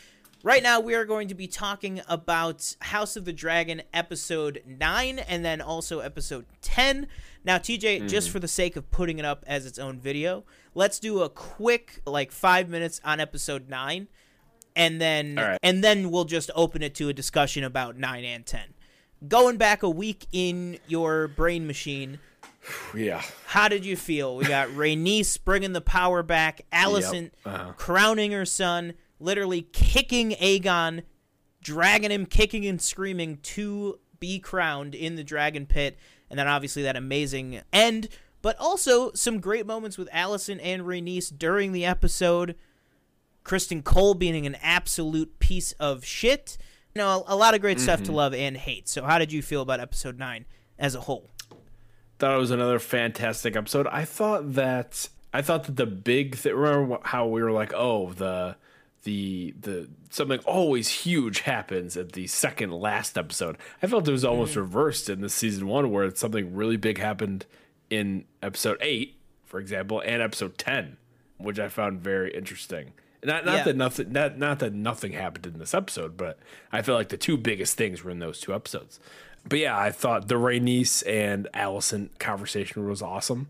Right 0.45 0.62
now, 0.62 0.80
we 0.80 0.95
are 0.95 1.05
going 1.05 1.28
to 1.28 1.34
be 1.34 1.47
talking 1.47 2.01
about 2.09 2.74
House 2.80 3.16
of 3.16 3.24
the 3.24 3.32
Dragon 3.32 3.82
episode 3.95 4.61
9 4.66 5.20
and 5.20 5.45
then 5.45 5.61
also 5.61 6.01
episode 6.01 6.47
10. 6.62 7.07
Now, 7.45 7.59
TJ, 7.59 8.09
just 8.09 8.28
Mm. 8.28 8.32
for 8.32 8.38
the 8.40 8.49
sake 8.49 8.74
of 8.74 8.90
putting 8.90 9.20
it 9.20 9.24
up 9.24 9.45
as 9.47 9.66
its 9.66 9.78
own 9.78 10.01
video, 10.01 10.45
let's 10.74 10.99
do 10.99 11.20
a 11.22 11.28
quick, 11.28 12.01
like, 12.05 12.32
five 12.32 12.68
minutes 12.68 13.01
on 13.05 13.20
episode 13.20 13.68
9. 13.68 14.09
And 14.74 15.01
then, 15.01 15.36
right. 15.36 15.59
and 15.62 15.84
then 15.84 16.11
we'll 16.11 16.24
just 16.24 16.51
open 16.57 16.82
it 16.82 16.95
to 16.97 17.09
a 17.09 17.12
discussion 17.12 17.62
about 17.62 17.97
9 17.97 18.24
and 18.24 18.45
10. 18.45 18.74
Going 19.28 19.59
back 19.59 19.84
a 19.84 19.90
week 19.90 20.26
in 20.32 20.78
your 20.88 21.28
brain 21.28 21.68
machine, 21.68 22.18
Yeah. 22.95 23.23
how 23.47 23.69
did 23.69 23.85
you 23.85 23.97
feel? 23.97 24.37
We 24.37 24.45
got 24.45 24.69
Rhaenys 24.77 25.39
bringing 25.45 25.73
the 25.73 25.81
power 25.81 26.23
back, 26.23 26.63
Alicent 26.73 27.31
Uh-huh. 27.45 27.73
crowning 27.77 28.33
her 28.33 28.45
son, 28.45 28.95
literally 29.19 29.63
kicking 29.73 30.31
Aegon, 30.33 31.03
dragging 31.61 32.11
him, 32.11 32.27
kicking 32.27 32.65
and 32.67 32.81
screaming 32.81 33.39
to 33.43 33.99
be 34.21 34.39
crowned 34.39 34.95
in 34.95 35.17
the 35.17 35.25
dragon 35.25 35.67
pit, 35.67 35.99
and 36.31 36.39
then 36.39 36.47
obviously 36.49 36.83
that 36.83 36.97
amazing 36.97 37.61
end. 37.73 38.09
But 38.43 38.57
also 38.59 39.13
some 39.13 39.39
great 39.41 39.67
moments 39.67 39.97
with 39.99 40.09
Alicent 40.11 40.61
and 40.63 40.83
Rhaenys 40.83 41.37
during 41.37 41.73
the 41.73 41.85
episode. 41.85 42.57
Criston 43.45 43.83
Cole 43.83 44.15
being 44.15 44.47
an 44.47 44.57
absolute 44.63 45.39
piece 45.41 45.73
of 45.73 46.05
shit. 46.05 46.59
You 46.95 47.01
know, 47.01 47.25
a, 47.27 47.35
a 47.35 47.37
lot 47.37 47.55
of 47.55 47.61
great 47.61 47.81
stuff 47.81 48.03
to 48.05 48.13
love 48.13 48.35
and 48.35 48.57
hate. 48.57 48.89
So, 48.89 49.03
how 49.05 49.19
did 49.19 49.33
you 49.33 49.43
feel 49.43 49.63
about 49.63 49.81
episode 49.81 50.19
nine 50.19 50.45
as 50.79 50.95
a 50.95 51.01
whole? 51.01 51.31
Thought 52.23 52.37
it 52.37 52.39
was 52.39 52.53
another 52.53 52.79
fantastic 52.79 53.57
episode. 53.57 53.89
I 53.89 54.05
thought 54.05 54.55
that 54.55 55.09
I 55.35 55.43
thought 55.43 55.64
that 55.64 55.75
the 55.75 55.87
big 55.87 56.37
thing. 56.37 56.55
Remember 56.55 56.99
how 57.03 57.27
we 57.27 57.43
were 57.43 57.51
like, 57.51 57.73
oh, 57.75 58.12
the 58.12 58.55
the 59.03 59.53
the 59.59 59.89
something 60.11 60.39
always 60.47 60.89
huge 60.89 61.41
happens 61.41 61.97
at 61.97 62.12
the 62.12 62.29
second 62.29 62.70
last 62.70 63.18
episode. 63.18 63.57
I 63.83 63.89
felt 63.89 64.07
it 64.07 64.12
was 64.12 64.25
almost 64.25 64.53
mm-hmm. 64.53 64.61
reversed 64.61 65.11
in 65.11 65.20
the 65.20 65.29
season 65.29 65.66
one, 65.66 65.91
where 65.91 66.05
it's 66.05 66.20
something 66.20 66.55
really 66.55 66.77
big 66.77 66.99
happened 66.99 67.45
in 67.91 68.25
episode 68.41 68.79
eight, 68.81 69.16
for 69.45 69.59
example, 69.59 70.01
and 70.07 70.23
episode 70.23 70.57
ten, 70.57 70.99
which 71.39 71.59
I 71.59 71.68
found 71.68 72.03
very 72.03 72.33
interesting. 72.33 72.93
Not 73.25 73.45
not 73.45 73.57
Yeah. 73.57 73.64
that 73.64 73.77
nothing 73.77 74.12
not 74.12 74.39
not 74.39 74.61
that 74.61 74.73
nothing 74.73 75.11
happened 75.11 75.47
in 75.47 75.59
this 75.59 75.75
episode, 75.75 76.16
but 76.16 76.39
I 76.70 76.83
feel 76.83 76.95
like 76.95 77.09
the 77.09 77.16
two 77.16 77.37
biggest 77.37 77.77
things 77.77 78.05
were 78.05 78.12
in 78.12 78.20
those 78.20 78.39
two 78.39 78.55
episodes. 78.55 79.01
But 79.49 79.59
yeah, 79.59 79.78
I 79.78 79.90
thought 79.90 80.28
the 80.28 80.36
Rhaenys 80.36 81.03
and 81.07 81.49
Alicent 81.55 82.18
conversation 82.18 82.86
was 82.88 83.03
awesome. 83.03 83.49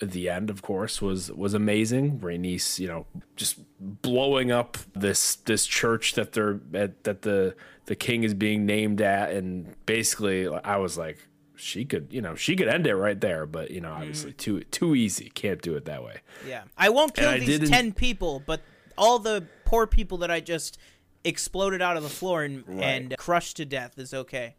The 0.00 0.28
end, 0.28 0.50
of 0.50 0.62
course, 0.62 1.00
was 1.00 1.30
was 1.30 1.54
amazing. 1.54 2.18
Rhaenys, 2.20 2.78
you 2.78 2.88
know, 2.88 3.06
just 3.36 3.56
blowing 3.80 4.50
up 4.50 4.76
this 4.94 5.36
this 5.36 5.64
church 5.66 6.14
that 6.14 6.32
they're 6.32 6.60
at, 6.74 7.04
that 7.04 7.22
the 7.22 7.54
the 7.86 7.94
king 7.94 8.24
is 8.24 8.34
being 8.34 8.66
named 8.66 9.00
at, 9.00 9.30
and 9.30 9.74
basically, 9.86 10.48
I 10.48 10.76
was 10.76 10.98
like, 10.98 11.18
she 11.56 11.84
could, 11.84 12.08
you 12.10 12.20
know, 12.20 12.34
she 12.34 12.56
could 12.56 12.68
end 12.68 12.86
it 12.86 12.96
right 12.96 13.20
there, 13.20 13.46
but 13.46 13.70
you 13.70 13.80
know, 13.80 13.92
obviously, 13.92 14.32
mm. 14.32 14.36
too 14.36 14.60
too 14.64 14.94
easy. 14.96 15.30
Can't 15.34 15.62
do 15.62 15.76
it 15.76 15.84
that 15.84 16.02
way. 16.02 16.16
Yeah, 16.46 16.64
I 16.76 16.88
won't 16.88 17.14
kill 17.14 17.28
I 17.28 17.38
these 17.38 17.70
ten 17.70 17.92
people, 17.92 18.42
but 18.44 18.60
all 18.98 19.18
the 19.18 19.46
poor 19.64 19.86
people 19.86 20.18
that 20.18 20.30
I 20.30 20.40
just 20.40 20.78
exploded 21.24 21.80
out 21.80 21.96
of 21.96 22.02
the 22.02 22.08
floor 22.08 22.42
and 22.42 22.64
and 22.82 23.16
crushed 23.16 23.58
to 23.58 23.64
death 23.64 23.98
is 23.98 24.12
okay. 24.12 24.56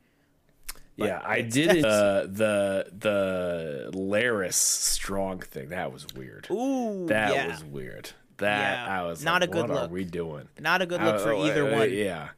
Yeah, 0.96 1.22
I 1.24 1.41
did 1.41 1.84
uh, 1.84 2.28
the 2.28 2.88
the 2.98 3.91
Larys 3.94 4.54
Strong 4.54 5.39
thing. 5.39 5.70
That 5.70 5.91
was 5.91 6.06
weird. 6.16 6.48
Ooh, 6.52 7.08
that 7.08 7.34
yeah. 7.34 7.48
was 7.48 7.64
weird. 7.64 8.12
That 8.38 8.88
Yeah, 8.88 9.00
I 9.00 9.04
was 9.04 9.24
not 9.24 9.41
like, 9.41 9.50
a 9.50 9.54
good 9.54 9.70
what 9.70 9.70
look. 9.70 9.89
are 9.89 9.94
we 9.94 10.04
doing? 10.06 10.48
Not 10.60 10.82
a 10.82 10.86
good 10.86 11.02
look 11.02 11.20
for 11.20 11.34
Uh, 11.34 11.46
either 11.46 11.68
uh, 11.68 11.78
one. 11.80 11.94
Yeah, 11.94 12.30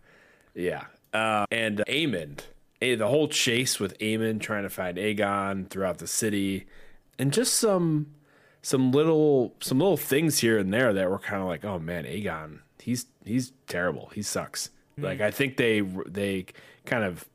yeah. 0.53 0.85
Uh, 1.13 1.45
and 1.51 1.79
Aemond, 1.87 2.41
eh, 2.81 2.95
the 2.95 3.07
whole 3.07 3.27
chase 3.27 3.79
with 3.79 3.97
Aemond 3.99 4.41
trying 4.41 4.63
to 4.63 4.69
find 4.69 4.97
Aegon 4.97 5.69
throughout 5.69 5.97
the 5.99 6.07
city, 6.07 6.65
and 7.19 7.31
just 7.33 7.55
some 7.55 8.07
some 8.61 8.91
little 8.91 9.53
some 9.61 9.79
little 9.79 9.97
things 9.97 10.39
here 10.39 10.57
and 10.57 10.73
there 10.73 10.91
that 10.93 11.09
were 11.09 11.19
kind 11.19 11.41
of 11.41 11.47
like, 11.47 11.63
oh 11.63 11.79
man, 11.79 12.05
Aegon, 12.05 12.59
he's 12.79 13.05
he's 13.25 13.51
terrible. 13.67 14.11
He 14.13 14.21
sucks. 14.21 14.69
Hmm. 14.95 15.03
Like 15.05 15.21
I 15.21 15.31
think 15.31 15.57
they 15.57 15.81
they 16.07 16.45
kind 16.85 17.03
of 17.03 17.25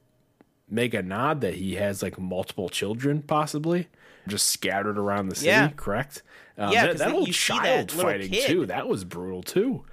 make 0.71 0.95
a 0.95 1.03
nod 1.03 1.41
that 1.43 1.55
he 1.55 1.75
has 1.77 2.03
like 2.03 2.18
multiple 2.18 2.68
children, 2.68 3.23
possibly 3.23 3.89
just 4.29 4.47
scattered 4.51 4.99
around 4.99 5.29
the 5.29 5.35
city. 5.35 5.49
Yeah. 5.49 5.71
Correct. 5.77 6.23
Um, 6.59 6.73
Yeah, 6.73 6.87
that, 6.89 6.99
that 6.99 7.27
you 7.27 7.33
see 7.33 7.55
that 7.55 7.89
child 7.89 7.93
fighting 7.93 8.31
kid. 8.31 8.47
too. 8.47 8.66
That 8.66 8.87
was 8.89 9.05
brutal 9.05 9.43
too. 9.43 9.85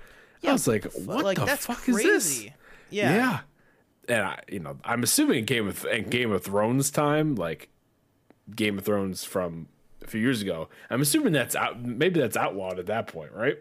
Yeah, 0.42 0.52
I 0.52 0.54
was 0.54 0.68
like, 0.68 0.86
what 0.94 1.24
like 1.26 1.38
the 1.40 1.46
that's 1.46 1.66
fuck 1.66 1.78
crazy. 1.78 2.08
is 2.10 2.44
this? 2.44 2.52
Yeah. 2.90 3.14
Yeah. 3.16 3.40
And 4.10 4.22
I, 4.26 4.40
you 4.50 4.60
know, 4.60 4.78
I'm 4.84 5.04
assuming 5.04 5.46
Game 5.46 5.68
of 5.68 5.84
in 5.86 6.10
Game 6.10 6.32
of 6.32 6.44
Thrones 6.44 6.92
time, 6.92 7.36
like 7.36 7.70
Game 8.56 8.78
of 8.78 8.86
Thrones 8.86 9.24
from 9.24 9.68
a 10.04 10.08
few 10.08 10.22
years 10.22 10.42
ago. 10.42 10.70
I'm 10.90 11.02
assuming 11.02 11.34
that's 11.34 11.56
out. 11.56 11.82
Maybe 11.84 12.20
that's 12.20 12.38
outlawed 12.38 12.80
at 12.80 12.86
that 12.86 13.08
point, 13.08 13.32
right? 13.34 13.58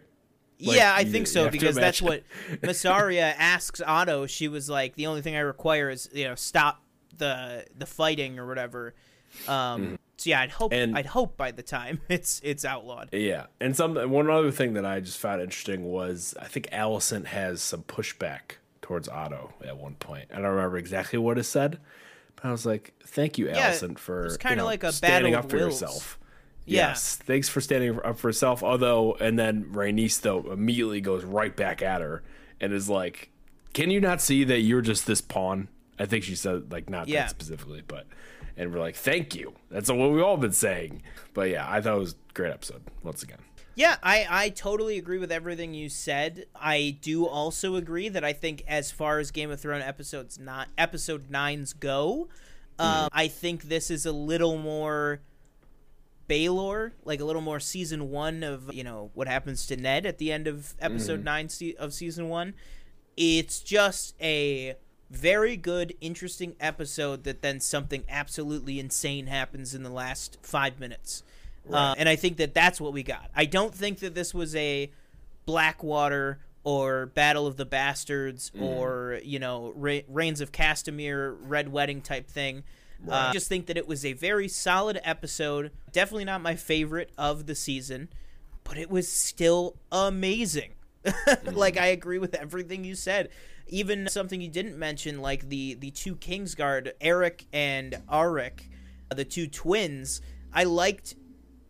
Like, 0.60 0.76
yeah, 0.76 0.94
I 0.94 1.00
you- 1.00 1.10
think 1.12 1.26
so 1.26 1.50
because 1.50 1.74
that's 1.76 2.00
what 2.00 2.22
Mysaria 2.62 3.34
asks 3.36 3.80
Otto. 3.84 4.26
She 4.26 4.48
was 4.48 4.70
like, 4.70 4.94
"The 4.94 5.06
only 5.06 5.20
thing 5.22 5.34
I 5.36 5.40
require 5.40 5.90
is 5.90 6.08
you 6.12 6.24
know 6.28 6.34
stop 6.34 6.82
the 7.18 7.64
the 7.76 7.86
fighting 7.86 8.38
or 8.38 8.46
whatever." 8.46 8.94
Um, 9.48 9.98
So 10.18 10.30
yeah, 10.30 10.40
I'd 10.40 10.50
hope 10.50 10.72
Mm-hmm. 10.72 10.82
And- 10.82 10.96
I'd 10.98 11.06
hope 11.06 11.36
by 11.36 11.50
the 11.50 11.62
time 11.62 12.00
it's 12.08 12.40
it's 12.42 12.64
outlawed. 12.64 13.10
Yeah, 13.12 13.46
and 13.60 13.76
some 13.76 13.94
one 14.10 14.30
other 14.30 14.50
thing 14.50 14.72
that 14.74 14.86
I 14.86 15.00
just 15.00 15.18
found 15.18 15.42
interesting 15.42 15.84
was 15.84 16.34
I 16.40 16.46
think 16.46 16.68
Alicent 16.70 17.26
has 17.26 17.60
some 17.62 17.82
pushback 17.82 18.56
towards 18.80 19.08
Otto 19.08 19.52
at 19.64 19.76
one 19.76 19.94
point. 19.96 20.28
I 20.32 20.36
don't 20.36 20.44
remember 20.44 20.78
exactly 20.78 21.18
what 21.18 21.36
it 21.38 21.44
said, 21.44 21.78
but 22.36 22.46
I 22.46 22.50
was 22.52 22.64
like, 22.64 22.94
"Thank 23.04 23.36
you, 23.36 23.46
Alicent, 23.48 23.98
for 23.98 24.34
kinda 24.38 24.56
know, 24.56 24.64
like 24.64 24.84
a 24.84 24.92
standing 24.92 25.34
up 25.34 25.44
of 25.44 25.50
for 25.50 25.56
wills. 25.58 25.82
yourself." 25.82 26.18
Yeah. 26.64 26.88
Yes, 26.88 27.14
thanks 27.16 27.48
for 27.48 27.60
standing 27.60 28.00
up 28.02 28.18
for 28.18 28.28
herself. 28.28 28.62
Although, 28.62 29.14
and 29.20 29.38
then 29.38 29.66
Rhaenys 29.72 30.20
though 30.22 30.50
immediately 30.50 31.00
goes 31.00 31.24
right 31.24 31.54
back 31.54 31.82
at 31.82 32.00
her 32.00 32.22
and 32.60 32.72
is 32.72 32.88
like, 32.88 33.30
"Can 33.74 33.90
you 33.90 34.00
not 34.00 34.20
see 34.22 34.44
that 34.44 34.60
you're 34.60 34.80
just 34.82 35.06
this 35.06 35.20
pawn?" 35.20 35.68
I 35.98 36.06
think 36.06 36.24
she 36.24 36.34
said 36.36 36.70
like 36.72 36.88
not 36.90 37.08
Yeah. 37.08 37.22
that 37.22 37.30
specifically, 37.30 37.82
but 37.86 38.06
and 38.56 38.72
we're 38.72 38.80
like, 38.80 38.96
"Thank 38.96 39.34
you." 39.34 39.54
That's 39.70 39.90
what 39.90 40.10
we've 40.10 40.22
all 40.22 40.36
been 40.36 40.52
saying. 40.52 41.02
But 41.34 41.50
yeah, 41.50 41.66
I 41.70 41.80
thought 41.80 41.96
it 41.96 42.00
was 42.00 42.12
a 42.12 42.32
great 42.34 42.52
episode 42.52 42.82
once 43.02 43.22
again. 43.22 43.38
Yeah, 43.74 43.96
I, 44.02 44.26
I 44.30 44.48
totally 44.48 44.96
agree 44.96 45.18
with 45.18 45.30
everything 45.30 45.74
you 45.74 45.90
said. 45.90 46.46
I 46.54 46.96
do 47.02 47.26
also 47.26 47.76
agree 47.76 48.08
that 48.08 48.24
I 48.24 48.32
think 48.32 48.64
as 48.66 48.90
far 48.90 49.18
as 49.18 49.30
Game 49.30 49.50
of 49.50 49.60
Thrones 49.60 49.84
episodes 49.86 50.38
not 50.38 50.68
episode 50.78 51.28
nines 51.30 51.74
go, 51.74 52.28
um, 52.78 53.10
I 53.12 53.28
think 53.28 53.64
this 53.64 53.90
is 53.90 54.06
a 54.06 54.12
little 54.12 54.56
more 54.56 55.20
Baelor, 56.28 56.92
like 57.04 57.20
a 57.20 57.24
little 57.24 57.42
more 57.42 57.60
season 57.60 58.10
one 58.10 58.42
of 58.42 58.72
you 58.74 58.82
know 58.82 59.10
what 59.14 59.28
happens 59.28 59.66
to 59.66 59.76
Ned 59.76 60.06
at 60.06 60.18
the 60.18 60.32
end 60.32 60.48
of 60.48 60.74
episode 60.80 61.22
nine 61.22 61.48
se- 61.48 61.74
of 61.78 61.92
season 61.94 62.28
one. 62.28 62.54
It's 63.16 63.60
just 63.60 64.14
a 64.20 64.74
very 65.10 65.56
good, 65.56 65.94
interesting 66.00 66.56
episode 66.60 67.24
that 67.24 67.42
then 67.42 67.60
something 67.60 68.04
absolutely 68.08 68.80
insane 68.80 69.26
happens 69.26 69.74
in 69.74 69.82
the 69.82 69.90
last 69.90 70.38
five 70.42 70.80
minutes. 70.80 71.22
Uh, 71.70 71.94
and 71.98 72.08
I 72.08 72.16
think 72.16 72.36
that 72.36 72.54
that's 72.54 72.80
what 72.80 72.92
we 72.92 73.02
got. 73.02 73.30
I 73.34 73.44
don't 73.44 73.74
think 73.74 73.98
that 73.98 74.14
this 74.14 74.32
was 74.32 74.54
a 74.54 74.90
Blackwater 75.46 76.38
or 76.64 77.06
Battle 77.06 77.46
of 77.46 77.56
the 77.56 77.64
Bastards 77.64 78.50
or 78.60 79.20
you 79.24 79.38
know 79.38 79.72
Ra- 79.76 80.00
Rains 80.08 80.40
of 80.40 80.52
Castamere 80.52 81.36
Red 81.40 81.70
Wedding 81.72 82.02
type 82.02 82.28
thing. 82.28 82.64
Uh, 83.08 83.12
I 83.12 83.32
just 83.32 83.48
think 83.48 83.66
that 83.66 83.76
it 83.76 83.86
was 83.86 84.04
a 84.04 84.14
very 84.14 84.48
solid 84.48 85.00
episode. 85.04 85.70
Definitely 85.92 86.24
not 86.24 86.40
my 86.40 86.56
favorite 86.56 87.10
of 87.18 87.46
the 87.46 87.54
season, 87.54 88.08
but 88.64 88.78
it 88.78 88.90
was 88.90 89.08
still 89.08 89.76
amazing. 89.92 90.72
like 91.44 91.76
I 91.76 91.86
agree 91.86 92.18
with 92.18 92.34
everything 92.34 92.84
you 92.84 92.94
said. 92.94 93.28
Even 93.68 94.08
something 94.08 94.40
you 94.40 94.48
didn't 94.48 94.78
mention, 94.78 95.20
like 95.20 95.48
the 95.48 95.74
the 95.74 95.90
two 95.90 96.16
Kingsguard, 96.16 96.92
Erryk 97.00 97.46
and 97.52 98.02
Arryk, 98.10 98.68
the 99.14 99.24
two 99.24 99.46
twins. 99.46 100.20
I 100.52 100.64
liked 100.64 101.16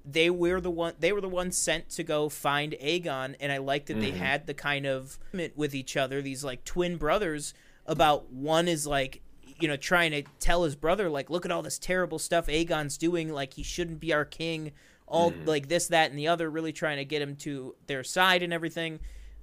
they 0.06 0.30
were 0.30 0.60
the 0.60 0.70
one 0.70 0.94
they 1.00 1.12
were 1.12 1.20
the 1.20 1.28
ones 1.28 1.58
sent 1.58 1.90
to 1.90 2.04
go 2.04 2.28
find 2.28 2.72
Aegon 2.80 3.34
and 3.40 3.50
I 3.50 3.58
liked 3.58 3.88
that 3.88 4.00
they 4.00 4.10
mm-hmm. 4.10 4.18
had 4.18 4.46
the 4.46 4.54
kind 4.54 4.86
of 4.86 5.18
with 5.56 5.74
each 5.74 5.96
other 5.96 6.22
these 6.22 6.44
like 6.44 6.64
twin 6.64 6.96
brothers 6.96 7.52
about 7.86 8.30
one 8.32 8.68
is 8.68 8.86
like 8.86 9.20
you 9.58 9.66
know 9.66 9.76
trying 9.76 10.12
to 10.12 10.22
tell 10.38 10.62
his 10.62 10.76
brother 10.76 11.10
like 11.10 11.28
look 11.28 11.44
at 11.44 11.50
all 11.50 11.62
this 11.62 11.78
terrible 11.78 12.20
stuff 12.20 12.46
Aegon's 12.46 12.96
doing 12.96 13.32
like 13.32 13.54
he 13.54 13.64
shouldn't 13.64 13.98
be 13.98 14.12
our 14.12 14.24
king 14.24 14.70
all 15.08 15.32
mm-hmm. 15.32 15.44
like 15.44 15.68
this 15.68 15.88
that 15.88 16.10
and 16.10 16.18
the 16.18 16.28
other 16.28 16.48
really 16.48 16.72
trying 16.72 16.98
to 16.98 17.04
get 17.04 17.20
him 17.20 17.34
to 17.36 17.74
their 17.88 18.04
side 18.04 18.44
and 18.44 18.52
everything 18.52 19.00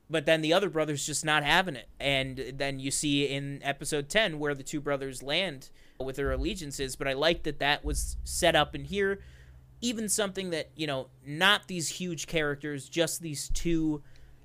but 0.10 0.26
then 0.26 0.41
the 0.41 0.54
other 0.54 0.70
brother's 0.70 1.06
just 1.06 1.24
not 1.26 1.43
having 1.43 1.76
it. 1.76 1.88
And 1.99 2.54
then 2.56 2.80
you 2.80 2.91
see 2.91 3.26
in 3.26 3.62
episode 3.64 4.10
10 4.10 4.39
where 4.39 4.54
the 4.54 4.64
two 4.64 4.82
brothers 4.82 5.24
land 5.24 5.70
with 5.99 6.18
their 6.18 6.32
allegiances 6.32 6.95
but 6.95 7.08
I 7.08 7.14
like 7.14 7.43
that 7.43 7.60
that 7.60 7.86
was 7.86 8.18
set 8.24 8.56
up 8.56 8.76
in 8.76 8.86
here. 8.86 9.20
Even 9.82 10.08
something 10.08 10.51
that 10.51 10.70
you 10.76 10.88
know 10.88 11.08
not 11.26 11.68
these 11.68 11.89
huge 11.89 12.28
characters 12.28 12.88
just 12.88 13.22
these 13.22 13.49
two 13.49 14.01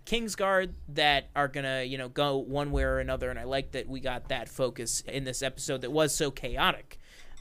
kingsguard 0.07 0.71
that 0.89 1.29
are 1.37 1.49
gonna 1.49 1.83
you 1.83 1.99
know 1.99 2.09
go 2.09 2.39
one 2.39 2.71
way 2.71 2.83
or 2.83 2.99
another. 2.99 3.31
And 3.31 3.39
i 3.39 3.45
like 3.45 3.73
that 3.73 3.89
we 3.89 4.01
got 4.01 4.29
that 4.29 4.49
focus 4.49 5.03
in 5.07 5.25
this 5.25 5.43
episode 5.43 5.83
that 5.83 5.93
was 5.93 6.15
so 6.15 6.31
chaotic. 6.31 6.99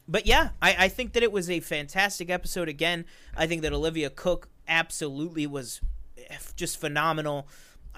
But 0.07 0.25
yeah 0.25 0.49
I, 0.61 0.75
I 0.79 0.87
think 0.89 1.13
that 1.13 1.23
it 1.23 1.31
was 1.31 1.49
a 1.49 1.59
fantastic 1.59 2.29
episode. 2.29 2.67
Again 2.67 3.05
i 3.35 3.47
think 3.47 3.61
that 3.61 3.73
Olivia 3.73 4.09
Cooke 4.09 4.49
absolutely 4.67 5.47
was 5.47 5.81
eh, 6.17 6.35
just 6.55 6.79
phenomenal 6.79 7.47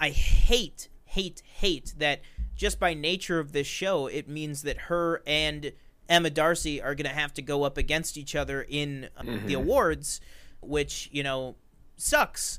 i 0.00 0.08
hate 0.10 0.88
hate 1.04 1.42
hate 1.44 1.94
that 1.98 2.20
just 2.56 2.80
by 2.80 2.92
nature 2.94 3.38
of 3.38 3.52
this 3.52 3.66
show 3.66 4.06
it 4.06 4.28
means 4.28 4.62
that 4.62 4.76
her 4.76 5.22
and 5.26 5.72
Emma 6.10 6.28
Darcy 6.28 6.82
are 6.82 6.94
going 6.96 7.08
to 7.08 7.16
have 7.16 7.32
to 7.34 7.42
go 7.42 7.62
up 7.62 7.78
against 7.78 8.18
each 8.18 8.34
other 8.34 8.66
in 8.68 9.08
um, 9.16 9.46
the 9.46 9.54
awards, 9.54 10.20
which, 10.60 11.08
you 11.12 11.22
know, 11.22 11.54
sucks. 11.96 12.58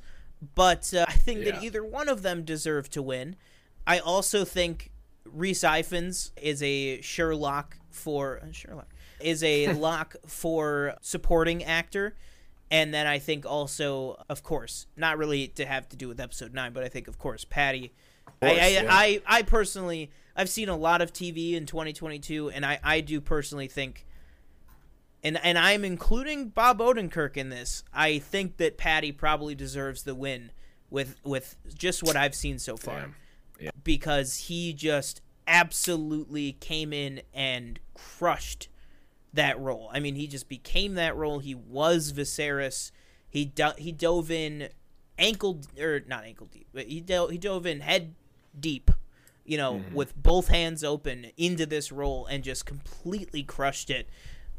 But 0.55 0.91
uh, 0.93 1.05
I 1.07 1.11
think 1.11 1.43
that 1.43 1.61
either 1.61 1.84
one 1.84 2.07
of 2.07 2.23
them 2.23 2.43
deserve 2.43 2.89
to 2.91 3.01
win. 3.01 3.35
I 3.85 3.99
also 3.99 4.45
think 4.45 4.91
Rhys 5.26 5.61
Ifans 5.61 6.31
is 6.41 6.63
a 6.63 7.01
Sherlock 7.01 7.77
for 7.89 8.39
uh, 8.41 8.51
Sherlock 8.51 8.88
is 9.19 9.43
a 9.43 9.73
lock 9.73 10.15
for 10.26 10.95
supporting 11.01 11.63
actor. 11.63 12.15
And 12.72 12.93
then 12.93 13.06
I 13.06 13.19
think 13.19 13.45
also, 13.45 14.23
of 14.30 14.43
course, 14.43 14.88
not 14.95 15.18
really 15.18 15.49
to 15.49 15.65
have 15.65 15.89
to 15.89 15.98
do 15.98 16.07
with 16.07 16.22
episode 16.22 16.53
nine, 16.53 16.72
but 16.72 16.84
I 16.84 16.88
think, 16.88 17.10
of 17.10 17.19
course, 17.19 17.43
Paddy. 17.43 17.91
course, 18.39 18.53
I, 18.53 18.56
I, 18.56 18.68
yeah. 18.69 18.88
I, 18.89 19.22
I 19.27 19.41
personally, 19.41 20.10
I've 20.38 20.49
seen 20.49 20.69
a 20.69 20.77
lot 20.77 21.02
of 21.02 21.11
TV 21.11 21.53
in 21.53 21.65
2022, 21.65 22.49
and 22.49 22.65
I, 22.65 22.80
I 22.81 23.02
do 23.02 23.19
personally 23.19 23.68
think, 23.68 24.06
and 25.22 25.38
and 25.43 25.57
I'm 25.57 25.84
including 25.84 26.48
Bob 26.48 26.80
Odenkirk 26.80 27.35
in 27.35 27.49
this. 27.49 27.84
I 27.93 28.19
think 28.19 28.57
that 28.57 28.77
Paddy 28.77 29.11
probably 29.11 29.53
deserves 29.53 30.03
the 30.03 30.15
win 30.15 30.52
with 30.89 31.18
with 31.23 31.57
just 31.76 32.02
what 32.02 32.15
I've 32.15 32.34
seen 32.34 32.57
so 32.57 32.77
far, 32.77 33.02
Damn. 33.02 33.15
Yeah. 33.60 33.69
because 33.84 34.38
he 34.38 34.73
just 34.73 35.22
absolutely 35.45 36.53
came 36.53 36.93
in 36.93 37.22
and 37.34 37.80
crushed 37.93 38.69
that 39.34 39.60
role. 39.60 39.90
I 39.94 39.99
mean, 39.99 40.16
he 40.16 40.28
just 40.28 40.49
became 40.49 40.95
that 40.95 41.16
role. 41.16 41.40
He 41.40 41.56
was 41.56 42.12
Viserys. 42.14 42.91
He 43.30 43.45
do- 43.45 43.72
he 43.78 43.91
dove 43.91 44.30
in 44.30 44.70
ankle 45.18 45.62
or 45.80 46.02
not 46.08 46.24
ankle 46.26 46.48
deep, 46.48 46.68
but 46.74 46.88
he 46.88 46.99
do- 47.02 47.28
he 47.28 47.38
dove 47.38 47.66
in 47.66 47.82
head 47.82 48.16
deep, 48.60 48.91
you 49.45 49.58
know, 49.58 49.82
with 49.94 50.16
both 50.16 50.48
hands 50.49 50.84
open 50.84 51.28
into 51.38 51.66
this 51.66 51.91
role 51.91 52.26
and 52.26 52.44
just 52.44 52.66
completely 52.66 53.44
crushed 53.44 53.90
it. 53.90 54.10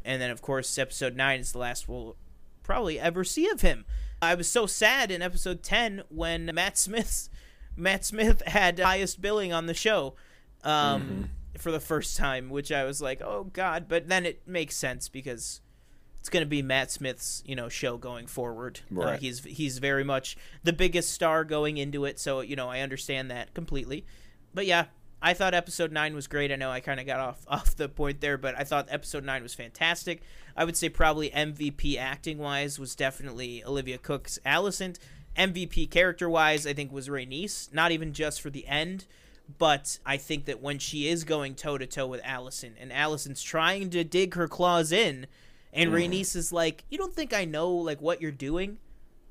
And 0.03 0.21
then 0.21 0.31
of 0.31 0.41
course, 0.41 0.77
episode 0.77 1.15
9 1.15 1.39
is 1.39 1.51
the 1.51 1.59
last 1.59 1.87
we'll 1.87 2.15
probably 2.63 2.99
ever 2.99 3.23
see 3.23 3.47
of 3.49 3.61
him. 3.61 3.85
I 4.21 4.35
was 4.35 4.49
so 4.49 4.65
sad 4.65 5.11
in 5.11 5.21
episode 5.21 5.63
10 5.63 6.03
when 6.09 6.49
Matt 6.53 6.77
Smith's 6.77 7.29
Matt 7.75 8.05
Smith 8.05 8.41
had 8.47 8.79
highest 8.79 9.19
billing 9.21 9.51
on 9.53 9.65
the 9.67 9.73
show 9.73 10.15
um, 10.63 11.01
Mm-hmm. 11.01 11.23
For 11.59 11.71
the 11.71 11.79
first 11.79 12.17
time, 12.17 12.49
which 12.49 12.71
I 12.71 12.83
was 12.83 13.01
like, 13.01 13.21
oh 13.21 13.45
god. 13.53 13.85
But 13.87 14.09
then 14.09 14.25
it 14.25 14.47
makes 14.47 14.75
sense 14.75 15.07
because 15.09 15.61
it's 16.19 16.29
going 16.29 16.43
to 16.43 16.49
be 16.49 16.61
Matt 16.61 16.89
Smith's 16.89 17.43
you 17.45 17.55
know 17.55 17.69
show 17.69 17.97
going 17.97 18.27
forward. 18.27 18.79
Uh, 18.91 18.95
Right. 18.95 19.19
he's 19.19 19.43
he's 19.43 19.77
very 19.77 20.03
much 20.03 20.35
the 20.63 20.73
biggest 20.73 21.11
star 21.11 21.43
going 21.43 21.77
into 21.77 22.05
it, 22.05 22.19
so 22.19 22.41
you 22.41 22.55
know 22.55 22.69
I 22.69 22.79
understand 22.79 23.29
that 23.29 23.53
completely. 23.53 24.05
But 24.53 24.65
yeah, 24.65 24.85
I 25.21 25.33
thought 25.33 25.53
episode 25.53 25.91
nine 25.91 26.15
was 26.15 26.27
great. 26.27 26.51
I 26.51 26.55
know 26.55 26.71
I 26.71 26.79
kind 26.79 26.99
of 26.99 27.05
got 27.05 27.19
off 27.19 27.43
off 27.47 27.75
the 27.75 27.87
point 27.89 28.19
there, 28.21 28.37
but 28.37 28.55
I 28.57 28.63
thought 28.63 28.87
episode 28.89 29.23
nine 29.23 29.43
was 29.43 29.53
fantastic. 29.53 30.21
I 30.57 30.65
would 30.65 30.77
say 30.77 30.89
probably 30.89 31.29
MVP 31.29 31.97
acting 31.97 32.37
wise 32.39 32.79
was 32.79 32.95
definitely 32.95 33.63
Olivia 33.63 33.97
Cooke's 33.97 34.39
Alicent. 34.45 34.97
MVP 35.37 35.89
character 35.89 36.29
wise, 36.29 36.67
I 36.67 36.73
think 36.73 36.91
was 36.91 37.09
Rhaenys. 37.09 37.73
Not 37.73 37.91
even 37.91 38.13
just 38.13 38.39
for 38.41 38.49
the 38.51 38.67
end, 38.67 39.05
but 39.57 39.99
I 40.05 40.17
think 40.17 40.45
that 40.45 40.61
when 40.61 40.79
she 40.79 41.07
is 41.07 41.23
going 41.23 41.55
toe 41.55 41.77
to 41.77 41.85
toe 41.85 42.07
with 42.07 42.21
Alicent, 42.23 42.73
and 42.79 42.91
Alicent's 42.91 43.43
trying 43.43 43.89
to 43.91 44.03
dig 44.03 44.35
her 44.35 44.47
claws 44.47 44.91
in, 44.91 45.27
and 45.71 45.91
Rhaenys 45.91 46.35
is 46.35 46.53
like, 46.53 46.85
"You 46.89 46.97
don't 46.97 47.13
think 47.13 47.33
I 47.33 47.45
know 47.45 47.71
like 47.71 48.01
what 48.01 48.21
you're 48.21 48.31
doing? 48.31 48.77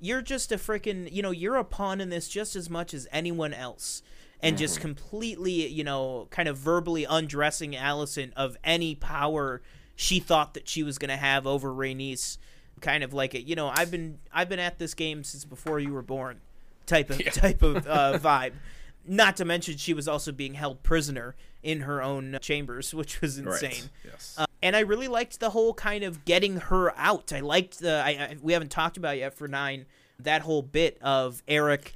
You're 0.01 0.23
just 0.23 0.51
a 0.51 0.57
freaking, 0.57 1.11
you 1.13 1.23
know, 1.23 1.31
you're 1.31 1.57
a 1.57 1.65
pawn 1.65 2.01
in 2.01 2.11
this 2.11 2.29
just 2.29 2.57
as 2.57 2.69
much 2.69 2.93
as 2.93 3.07
anyone 3.13 3.55
else." 3.55 4.03
And 4.45 4.59
just 4.59 4.81
completely, 4.81 5.69
you 5.69 5.85
know, 5.85 6.27
kind 6.31 6.49
of 6.49 6.59
verbally 6.59 7.05
undressing 7.05 7.75
Alicent 7.75 8.33
of 8.35 8.57
any 8.65 8.97
power 8.97 9.63
she 9.95 10.19
thought 10.19 10.55
that 10.55 10.69
she 10.69 10.83
was 10.83 10.99
going 10.99 11.11
to 11.11 11.17
have 11.17 11.47
over 11.47 11.71
Rhaenys. 11.71 12.39
Kind 12.81 13.05
of 13.05 13.15
like 13.15 13.37
it, 13.37 13.45
you 13.45 13.55
know, 13.55 13.69
I've 13.73 13.93
been 13.93 14.19
I've 14.33 14.49
been 14.49 14.59
at 14.59 14.81
this 14.81 14.95
game 14.95 15.23
since 15.23 15.45
before 15.45 15.79
you 15.79 15.93
were 15.93 16.03
born, 16.03 16.41
type 16.87 17.11
of 17.11 17.25
type 17.33 17.63
of 17.63 17.87
uh, 17.87 18.19
vibe. 18.19 18.55
Not 19.05 19.37
to 19.39 19.45
mention 19.45 19.77
she 19.77 19.95
was 19.95 20.07
also 20.07 20.31
being 20.33 20.55
held 20.55 20.83
prisoner 20.83 21.35
in 21.63 21.81
her 21.81 22.03
own 22.03 22.39
chambers, 22.41 22.95
which 22.95 23.21
was 23.21 23.39
insane. 23.39 23.71
Right. 23.71 23.89
Yes. 24.05 24.37
Uh, 24.39 24.47
and 24.63 24.77
I 24.77 24.81
really 24.81 25.09
liked 25.09 25.41
the 25.41 25.51
whole 25.51 25.75
kind 25.75 26.05
of 26.05 26.25
getting 26.25 26.59
her 26.59 26.97
out. 26.97 27.33
I 27.33 27.41
liked 27.41 27.81
the 27.81 28.03
I, 28.05 28.11
I 28.11 28.37
we 28.41 28.53
haven't 28.53 28.71
talked 28.71 28.97
about 28.97 29.19
yet 29.19 29.35
for 29.35 29.49
nine 29.49 29.87
that 30.21 30.43
whole 30.43 30.63
bit 30.63 30.99
of 31.03 31.43
Erryk 31.49 31.93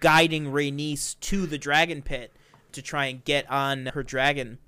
guiding 0.00 0.46
Rhaenys 0.46 1.18
to 1.20 1.46
the 1.46 1.58
dragon 1.58 2.02
pit 2.02 2.32
to 2.72 2.82
try 2.82 3.06
and 3.06 3.24
get 3.24 3.48
on 3.50 3.86
her 3.86 4.02
dragon, 4.02 4.58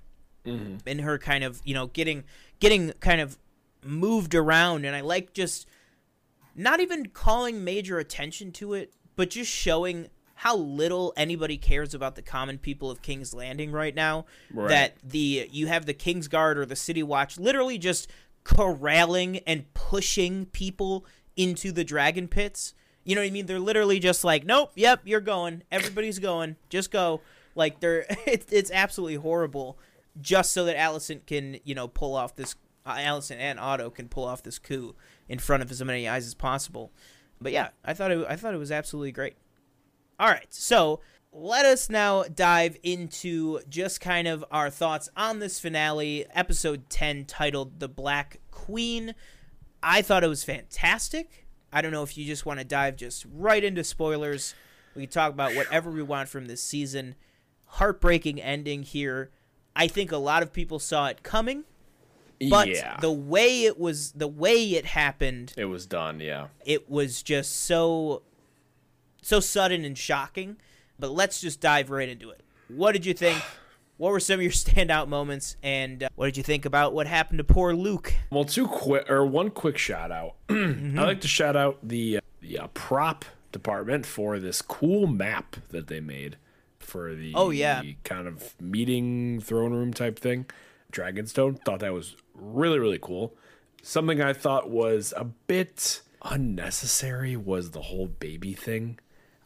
and 0.85 1.01
her 1.01 1.17
kind 1.17 1.43
of 1.43 1.61
you 1.63 1.73
know 1.73 1.87
getting 1.87 2.23
getting 2.59 2.91
kind 2.99 3.21
of 3.21 3.37
moved 3.83 4.35
around. 4.35 4.85
And 4.85 4.95
I 4.95 5.01
like 5.01 5.33
just 5.33 5.67
not 6.55 6.79
even 6.79 7.07
calling 7.07 7.63
major 7.63 7.99
attention 7.99 8.51
to 8.53 8.73
it, 8.73 8.93
but 9.15 9.29
just 9.29 9.51
showing 9.51 10.07
how 10.39 10.55
little 10.55 11.11
anybody 11.17 11.57
cares 11.57 11.93
about 11.93 12.15
the 12.15 12.21
common 12.21 12.57
people 12.57 12.89
of 12.89 13.01
King's 13.01 13.33
Landing 13.33 13.73
right 13.73 13.93
now. 13.93 14.25
Right. 14.53 14.69
That 14.69 14.95
the 15.03 15.49
you 15.51 15.67
have 15.67 15.85
the 15.85 15.93
King's 15.93 16.29
Guard 16.29 16.57
or 16.57 16.65
the 16.65 16.77
City 16.77 17.03
Watch 17.03 17.37
literally 17.37 17.77
just 17.77 18.09
corralling 18.45 19.39
and 19.39 19.65
pushing 19.73 20.45
people 20.45 21.05
into 21.35 21.73
the 21.73 21.83
dragon 21.83 22.29
pits. 22.29 22.73
You 23.03 23.15
know 23.15 23.21
what 23.21 23.27
I 23.27 23.31
mean? 23.31 23.47
They're 23.47 23.59
literally 23.59 23.99
just 23.99 24.23
like, 24.23 24.45
"Nope, 24.45 24.71
yep, 24.75 25.01
you're 25.03 25.19
going. 25.19 25.63
Everybody's 25.73 26.19
going. 26.19 26.55
Just 26.69 26.89
go." 26.89 27.19
Like 27.53 27.81
they're 27.81 28.05
it's 28.25 28.49
it's 28.53 28.71
absolutely 28.71 29.15
horrible 29.15 29.77
just 30.21 30.53
so 30.53 30.63
that 30.63 30.77
Alicent 30.77 31.25
can, 31.25 31.57
you 31.65 31.75
know, 31.75 31.89
pull 31.89 32.15
off 32.15 32.37
this 32.37 32.55
uh, 32.85 32.95
Alicent 32.95 33.39
and 33.39 33.59
Otto 33.59 33.89
can 33.89 34.07
pull 34.07 34.23
off 34.23 34.41
this 34.41 34.57
coup 34.57 34.95
in 35.27 35.37
front 35.37 35.63
of 35.63 35.69
as 35.69 35.83
many 35.83 36.07
eyes 36.07 36.25
as 36.25 36.33
possible. 36.33 36.93
But 37.41 37.51
yeah, 37.51 37.69
I 37.83 37.93
thought 37.93 38.11
it 38.11 38.25
I 38.29 38.37
thought 38.37 38.53
it 38.53 38.57
was 38.57 38.71
absolutely 38.71 39.11
great. 39.11 39.35
All 40.19 40.27
right, 40.27 40.53
so 40.53 40.99
let 41.31 41.65
us 41.65 41.89
now 41.89 42.23
dive 42.23 42.75
into 42.83 43.61
just 43.69 44.01
kind 44.01 44.27
of 44.27 44.43
our 44.51 44.69
thoughts 44.69 45.07
on 45.15 45.39
this 45.39 45.61
finale, 45.61 46.25
episode 46.33 46.89
10, 46.89 47.23
titled 47.23 47.79
The 47.79 47.87
Black 47.87 48.41
Queen. 48.51 49.15
I 49.81 50.01
thought 50.01 50.25
it 50.25 50.27
was 50.27 50.43
fantastic. 50.43 51.47
I 51.71 51.81
don't 51.81 51.93
know 51.93 52.03
if 52.03 52.17
you 52.17 52.25
just 52.25 52.45
want 52.45 52.59
to 52.59 52.65
dive 52.65 52.97
just 52.97 53.25
right 53.33 53.63
into 53.63 53.81
spoilers. 53.81 54.55
We 54.93 55.03
can 55.03 55.09
talk 55.09 55.31
about 55.31 55.55
whatever 55.55 55.89
we 55.89 56.03
want 56.03 56.27
from 56.27 56.47
this 56.47 56.61
season. 56.61 57.15
Heartbreaking 57.65 58.41
ending 58.41 58.83
here. 58.83 59.31
I 59.73 59.87
think 59.87 60.11
a 60.11 60.17
lot 60.17 60.43
of 60.43 60.51
people 60.51 60.79
saw 60.79 61.07
it 61.07 61.23
coming, 61.23 61.63
but 62.49 62.67
yeah. 62.67 62.97
the 62.99 63.11
way 63.11 63.63
it 63.63 63.79
was, 63.79 64.11
the 64.11 64.27
way 64.27 64.73
it 64.73 64.87
happened, 64.87 65.53
it 65.55 65.65
was 65.65 65.85
done. 65.85 66.19
Yeah. 66.19 66.47
it 66.65 66.89
was 66.89 67.23
just 67.23 67.55
so 67.55 68.23
so 69.21 69.39
sudden 69.39 69.83
and 69.85 69.97
shocking 69.97 70.57
but 70.97 71.11
let's 71.11 71.39
just 71.41 71.59
dive 71.61 71.89
right 71.89 72.09
into 72.09 72.29
it 72.29 72.41
what 72.67 72.91
did 72.93 73.05
you 73.05 73.13
think 73.13 73.41
what 73.97 74.11
were 74.11 74.19
some 74.19 74.35
of 74.35 74.41
your 74.41 74.51
standout 74.65 75.07
moments 75.07 75.55
and 75.63 76.03
uh, 76.03 76.09
what 76.15 76.25
did 76.25 76.37
you 76.37 76.43
think 76.43 76.65
about 76.65 76.93
what 76.93 77.07
happened 77.07 77.37
to 77.37 77.43
poor 77.43 77.73
luke 77.73 78.13
Well, 78.31 78.45
two 78.45 78.67
quick 78.67 79.09
or 79.09 79.25
one 79.25 79.49
quick 79.49 79.77
shout 79.77 80.11
out. 80.11 80.35
Mm-hmm. 80.49 80.97
I 80.99 81.03
like 81.03 81.21
to 81.21 81.27
shout 81.27 81.55
out 81.55 81.77
the 81.83 82.17
uh, 82.17 82.21
the 82.41 82.59
uh, 82.59 82.67
prop 82.73 83.25
department 83.51 84.05
for 84.05 84.39
this 84.39 84.61
cool 84.61 85.07
map 85.07 85.55
that 85.69 85.87
they 85.87 85.99
made 85.99 86.37
for 86.79 87.13
the 87.15 87.33
Oh, 87.35 87.49
yeah. 87.49 87.81
kind 88.03 88.27
of 88.27 88.59
meeting 88.61 89.39
throne 89.41 89.73
room 89.73 89.93
type 89.93 90.17
thing. 90.19 90.45
Dragonstone 90.91 91.59
thought 91.63 91.79
that 91.81 91.93
was 91.93 92.15
really 92.33 92.79
really 92.79 92.99
cool. 93.01 93.35
Something 93.81 94.21
I 94.21 94.33
thought 94.33 94.69
was 94.69 95.13
a 95.17 95.23
bit 95.25 96.01
unnecessary 96.23 97.35
was 97.35 97.71
the 97.71 97.81
whole 97.83 98.07
baby 98.07 98.53
thing. 98.53 98.99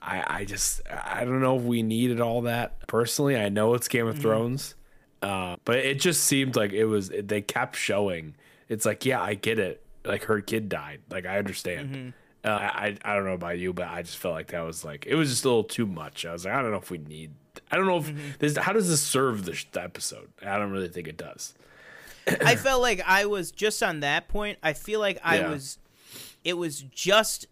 I, 0.06 0.24
I 0.42 0.46
just 0.46 0.82
I 0.92 1.24
don't 1.24 1.40
know 1.42 1.56
if 1.58 1.64
we 1.64 1.82
needed 1.84 2.20
all 2.20 2.42
that. 2.42 2.86
Personally, 2.88 3.38
I 3.38 3.50
know 3.50 3.74
it's 3.74 3.88
Game 3.88 4.06
of 4.08 4.20
Thrones, 4.20 4.76
uh, 5.22 5.56
but 5.64 5.78
it 5.78 6.00
just 6.00 6.24
seemed 6.26 6.56
like 6.56 6.74
it 6.74 6.86
was. 6.86 7.10
They 7.10 7.42
kept 7.42 7.76
showing. 7.78 8.36
It's 8.68 8.86
like, 8.86 9.06
yeah, 9.06 9.22
I 9.22 9.36
get 9.36 9.60
it. 9.60 9.82
Like 10.06 10.24
her 10.26 10.42
kid 10.42 10.68
died. 10.70 11.02
Like 11.10 11.26
I 11.26 11.38
understand. 11.38 12.14
Uh, 12.44 12.50
I 12.50 12.98
I 13.06 13.16
don't 13.16 13.24
know 13.26 13.34
about 13.34 13.58
you, 13.60 13.72
but 13.72 13.88
I 13.88 14.02
just 14.02 14.18
felt 14.18 14.34
like 14.34 14.48
that 14.48 14.62
was 14.62 14.84
like 14.84 15.06
it 15.08 15.16
was 15.16 15.30
just 15.30 15.46
a 15.46 15.48
little 15.48 15.64
too 15.64 15.86
much. 15.86 16.26
I 16.26 16.34
was 16.34 16.44
like, 16.44 16.54
I 16.54 16.62
don't 16.62 16.72
know 16.72 16.78
if 16.78 16.92
we 16.92 16.98
need. 16.98 17.32
I 17.72 17.78
don't 17.78 17.86
know 17.86 17.98
if 18.00 18.40
this. 18.40 18.58
How 18.58 18.74
does 18.74 18.90
this 18.90 19.00
serve 19.02 19.46
the, 19.46 19.64
the 19.72 19.82
episode? 19.82 20.30
I 20.46 20.58
don't 20.58 20.72
really 20.72 20.90
think 20.90 21.08
it 21.08 21.16
does. 21.18 21.54
i 22.42 22.56
felt 22.56 22.82
like 22.82 23.02
i 23.06 23.26
was 23.26 23.52
just 23.52 23.84
on 23.84 24.00
that 24.00 24.30
point 24.30 24.58
i 24.64 24.72
feel 24.72 25.02
like 25.02 25.20
i 25.26 25.40
Yeah. 25.40 25.50
was 25.50 25.78
it 26.46 26.54
was 26.58 26.82
just 26.82 27.48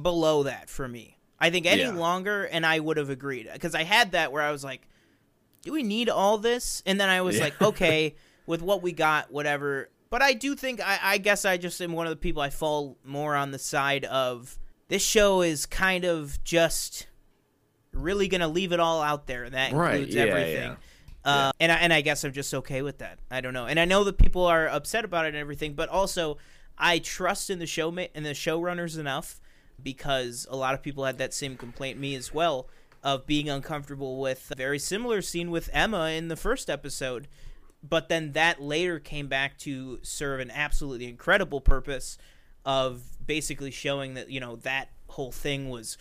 below 0.00 0.44
that 0.44 0.70
for 0.70 0.86
me 0.86 1.16
i 1.42 1.50
think 1.50 1.66
any 1.66 1.82
Yeah. 1.82 1.90
longer 1.90 2.44
and 2.44 2.64
i 2.64 2.78
would 2.80 2.96
have 2.96 3.10
agreed 3.10 3.50
because 3.52 3.74
i 3.74 3.82
had 3.82 4.12
that 4.12 4.32
where 4.32 4.42
i 4.42 4.50
was 4.50 4.64
like 4.64 4.88
do 5.64 5.72
we 5.72 5.84
need 5.84 6.08
all 6.08 6.38
this? 6.38 6.82
And 6.86 6.98
then 7.00 7.08
i 7.10 7.20
was 7.20 7.36
Yeah. 7.36 7.44
like 7.44 7.60
okay 7.62 8.16
with 8.46 8.62
what 8.62 8.82
we 8.82 8.90
got 8.92 9.30
whatever. 9.30 9.90
But 10.10 10.20
i 10.22 10.32
do 10.32 10.56
think 10.56 10.80
I, 10.80 10.98
I 11.02 11.18
guess 11.18 11.44
i 11.44 11.56
just 11.56 11.80
am 11.80 11.92
one 11.92 12.06
of 12.06 12.10
the 12.10 12.16
people 12.16 12.42
i 12.42 12.50
fall 12.50 12.96
more 13.04 13.36
on 13.36 13.50
the 13.52 13.58
side 13.58 14.04
of 14.06 14.58
this 14.88 15.04
show 15.04 15.40
is 15.42 15.64
kind 15.66 16.04
of 16.04 16.42
just 16.44 17.06
really 17.92 18.26
gonna 18.28 18.48
leave 18.48 18.72
it 18.72 18.80
all 18.80 19.02
out 19.02 19.26
there. 19.26 19.44
And 19.44 19.54
that 19.54 19.72
Right, 19.72 19.94
includes 20.00 20.14
yeah, 20.14 20.22
everything. 20.24 20.76
uh, 21.24 21.52
and 21.60 21.70
I, 21.70 21.74
and 21.76 21.92
I 21.92 22.00
guess 22.00 22.24
I'm 22.24 22.32
just 22.32 22.52
okay 22.54 22.82
with 22.82 22.98
that. 22.98 23.18
I 23.30 23.40
don't 23.40 23.52
know, 23.54 23.66
and 23.66 23.78
I 23.78 23.84
know 23.84 24.02
that 24.04 24.18
people 24.18 24.44
are 24.46 24.66
upset 24.68 25.04
about 25.04 25.26
it 25.26 25.28
and 25.28 25.36
everything, 25.36 25.74
but 25.74 25.88
also 25.88 26.38
I 26.76 26.98
trust 26.98 27.50
in 27.50 27.58
the 27.58 27.66
show 27.66 27.90
ma- 27.90 28.06
in 28.14 28.22
the 28.24 28.30
showrunners 28.30 28.98
enough 28.98 29.40
because 29.82 30.46
a 30.50 30.56
lot 30.56 30.74
of 30.74 30.82
people 30.82 31.04
had 31.04 31.18
that 31.18 31.34
same 31.34 31.56
complaint, 31.56 31.98
me 31.98 32.14
as 32.14 32.32
well, 32.32 32.68
of 33.02 33.26
being 33.26 33.48
uncomfortable 33.48 34.20
with 34.20 34.50
a 34.50 34.56
very 34.56 34.78
similar 34.78 35.22
scene 35.22 35.50
with 35.50 35.68
Emma 35.72 36.10
in 36.10 36.28
the 36.28 36.36
first 36.36 36.70
episode, 36.70 37.28
but 37.82 38.08
then 38.08 38.32
that 38.32 38.62
later 38.62 38.98
came 39.00 39.26
back 39.26 39.58
to 39.58 39.98
serve 40.02 40.40
an 40.40 40.50
absolutely 40.50 41.08
incredible 41.08 41.60
purpose 41.60 42.16
of 42.64 43.02
basically 43.26 43.72
showing 43.72 44.14
that 44.14 44.30
you 44.30 44.38
know 44.38 44.56
that 44.56 44.90
whole 45.08 45.32
thing 45.32 45.68
was 45.68 45.98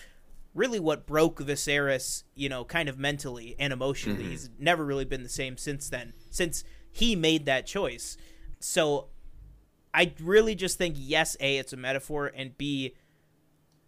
really 0.53 0.79
what 0.79 1.07
broke 1.07 1.39
Viserys, 1.39 2.23
you 2.35 2.49
know, 2.49 2.63
kind 2.63 2.89
of 2.89 2.99
mentally 2.99 3.55
and 3.57 3.71
emotionally. 3.71 4.23
Mm-hmm. 4.23 4.31
He's 4.31 4.49
never 4.59 4.85
really 4.85 5.05
been 5.05 5.23
the 5.23 5.29
same 5.29 5.57
since 5.57 5.89
then, 5.89 6.13
since 6.29 6.63
he 6.91 7.15
made 7.15 7.45
that 7.45 7.65
choice. 7.65 8.17
So 8.59 9.07
I 9.93 10.13
really 10.21 10.55
just 10.55 10.77
think 10.77 10.95
yes, 10.97 11.37
A, 11.39 11.57
it's 11.57 11.73
a 11.73 11.77
metaphor, 11.77 12.31
and 12.35 12.57
B, 12.57 12.95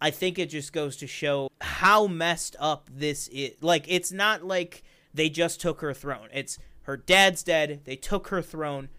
I 0.04 0.10
think 0.10 0.38
it 0.38 0.50
just 0.50 0.74
goes 0.74 0.98
to 0.98 1.06
show 1.06 1.48
how 1.62 2.06
messed 2.06 2.56
up 2.60 2.90
this 2.92 3.26
is. 3.28 3.52
Like, 3.62 3.86
it's 3.88 4.12
not 4.12 4.44
like 4.44 4.82
they 5.14 5.30
just 5.30 5.62
took 5.62 5.80
her 5.80 5.94
throne. 5.94 6.28
It's 6.30 6.58
her 6.82 6.98
dad's 6.98 7.42
dead, 7.42 7.80
they 7.84 7.96
took 7.96 8.28
her 8.28 8.42
throne. 8.42 8.90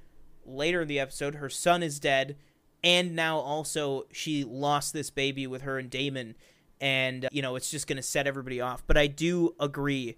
Later 0.48 0.82
in 0.82 0.88
the 0.88 1.00
episode, 1.00 1.36
her 1.36 1.48
son 1.48 1.84
is 1.84 2.00
dead, 2.00 2.38
and 2.84 3.16
now 3.16 3.38
also 3.38 4.06
she 4.12 4.44
lost 4.44 4.94
this 4.94 5.12
baby 5.12 5.46
with 5.46 5.62
her 5.62 5.78
and 5.78 5.92
Daemon. 5.92 6.38
And 6.82 7.28
you 7.32 7.44
know 7.44 7.56
it's 7.56 7.70
just 7.70 7.86
going 7.86 7.98
to 7.98 8.04
set 8.04 8.26
everybody 8.26 8.60
off. 8.60 8.84
But 8.88 8.98
i 8.98 9.06
do 9.06 9.54
agree. 9.60 10.18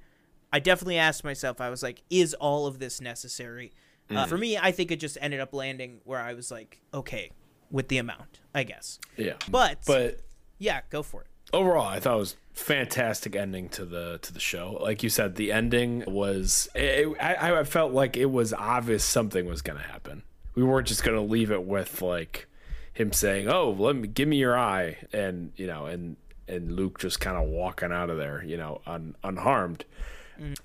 I 0.53 0.59
definitely 0.59 0.97
asked 0.97 1.25
myself 1.25 1.59
i 1.59 1.69
was 1.69 1.83
like 1.83 2.01
is 2.09 2.33
all 2.33 2.65
of 2.65 2.79
this 2.79 3.01
necessary? 3.01 3.73
Uh, 4.09 4.25
for 4.25 4.37
me 4.37 4.57
i 4.57 4.71
think 4.71 4.89
it 4.89 5.01
just 5.01 5.17
ended 5.19 5.41
up 5.41 5.53
landing 5.53 5.99
where 6.05 6.21
i 6.21 6.33
was 6.33 6.49
like 6.49 6.79
okay 6.93 7.29
with 7.69 7.89
the 7.89 7.97
amount 7.97 8.39
i 8.55 8.63
guess. 8.63 8.99
Yeah, 9.17 9.33
but, 9.49 9.79
but 9.85 10.21
yeah 10.59 10.81
go 10.89 11.03
for 11.03 11.21
it 11.21 11.27
overall, 11.53 11.87
I 11.87 11.99
thought 11.99 12.15
it 12.15 12.19
was 12.19 12.35
fantastic 12.53 13.35
ending 13.35 13.69
to 13.69 13.85
the 13.85 14.19
to 14.21 14.33
the 14.33 14.39
show. 14.39 14.77
Like 14.81 15.03
you 15.03 15.09
said, 15.09 15.35
the 15.35 15.51
ending 15.51 16.03
was. 16.07 16.67
It, 16.75 17.15
I 17.19 17.59
I 17.59 17.63
felt 17.63 17.93
like 17.93 18.17
it 18.17 18.31
was 18.31 18.53
obvious 18.53 19.03
something 19.03 19.45
was 19.45 19.61
going 19.61 19.77
to 19.77 19.85
happen. 19.85 20.23
We 20.55 20.63
weren't 20.63 20.87
just 20.87 21.03
going 21.03 21.17
to 21.17 21.21
leave 21.21 21.51
it 21.51 21.63
with 21.63 22.01
like 22.01 22.47
him 22.93 23.13
saying, 23.13 23.47
"Oh, 23.49 23.71
let 23.71 23.95
me 23.95 24.07
give 24.07 24.27
me 24.27 24.37
your 24.37 24.57
eye," 24.57 24.97
and 25.13 25.51
you 25.55 25.67
know, 25.67 25.85
and 25.85 26.17
and 26.47 26.71
Luke 26.71 26.99
just 26.99 27.19
kind 27.19 27.37
of 27.37 27.47
walking 27.49 27.91
out 27.91 28.09
of 28.09 28.17
there, 28.17 28.43
you 28.43 28.57
know, 28.57 28.81
un, 28.85 29.15
unharmed. 29.23 29.85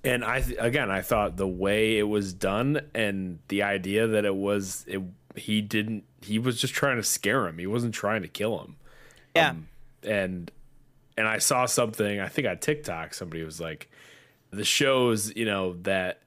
And 0.05 0.23
I 0.23 0.45
again, 0.59 0.91
I 0.91 1.01
thought 1.01 1.39
the 1.39 1.49
way 1.49 1.99
it 1.99 2.03
was 2.03 2.35
done 2.35 2.83
and 2.95 3.39
the 3.49 3.63
idea 3.63 4.07
that 4.07 4.27
it 4.27 4.35
was 4.35 4.85
it 4.87 5.01
he 5.35 5.63
didn't 5.63 6.05
he 6.21 6.39
was 6.39 6.61
just 6.61 6.75
trying 6.75 6.99
to 6.99 7.03
scare 7.03 7.47
him. 7.47 7.57
He 7.57 7.67
wasn't 7.67 7.95
trying 7.95 8.21
to 8.21 8.29
kill 8.29 8.61
him. 8.61 8.77
Yeah. 9.35 9.51
Um, 9.51 9.69
and 10.05 10.51
and 11.17 11.29
I 11.29 11.39
saw 11.39 11.67
something, 11.67 12.21
I 12.21 12.29
think 12.29 12.47
on 12.47 12.59
TikTok, 12.59 13.15
somebody 13.15 13.45
was 13.45 13.61
like, 13.61 13.91
the 14.51 14.65
shows, 14.65 15.35
you 15.37 15.45
know, 15.45 15.75
that 15.83 16.21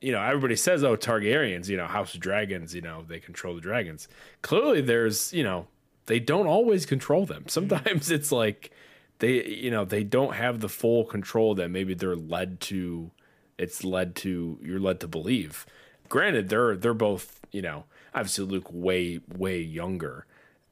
you 0.00 0.12
know, 0.12 0.22
everybody 0.22 0.56
says, 0.56 0.82
oh, 0.82 0.96
Targaryens, 0.96 1.68
you 1.68 1.76
know, 1.76 1.86
House 1.86 2.14
of 2.14 2.20
Dragons, 2.20 2.74
you 2.74 2.80
know, 2.80 3.04
they 3.06 3.20
control 3.20 3.54
the 3.54 3.60
dragons. 3.60 4.08
Clearly 4.40 4.80
there's, 4.80 5.30
you 5.32 5.42
know, 5.42 5.66
they 6.06 6.18
don't 6.18 6.46
always 6.46 6.86
control 6.86 7.26
them. 7.26 7.44
Mm-hmm. 7.44 7.48
Sometimes 7.48 8.10
it's 8.10 8.32
like 8.32 8.70
they, 9.18 9.44
you 9.44 9.70
know, 9.70 9.84
they 9.84 10.04
don't 10.04 10.34
have 10.34 10.60
the 10.60 10.68
full 10.68 11.04
control 11.04 11.54
that 11.56 11.70
maybe 11.70 11.94
they're 11.94 12.16
led 12.16 12.60
to 12.60 13.10
it's 13.58 13.84
led 13.84 14.14
to 14.16 14.58
you're 14.62 14.80
led 14.80 15.00
to 15.00 15.08
believe. 15.08 15.66
Granted, 16.08 16.48
they're 16.48 16.76
they're 16.76 16.94
both, 16.94 17.40
you 17.52 17.60
know, 17.60 17.84
obviously 18.14 18.46
Luke 18.46 18.68
way, 18.72 19.20
way 19.36 19.60
younger. 19.60 20.26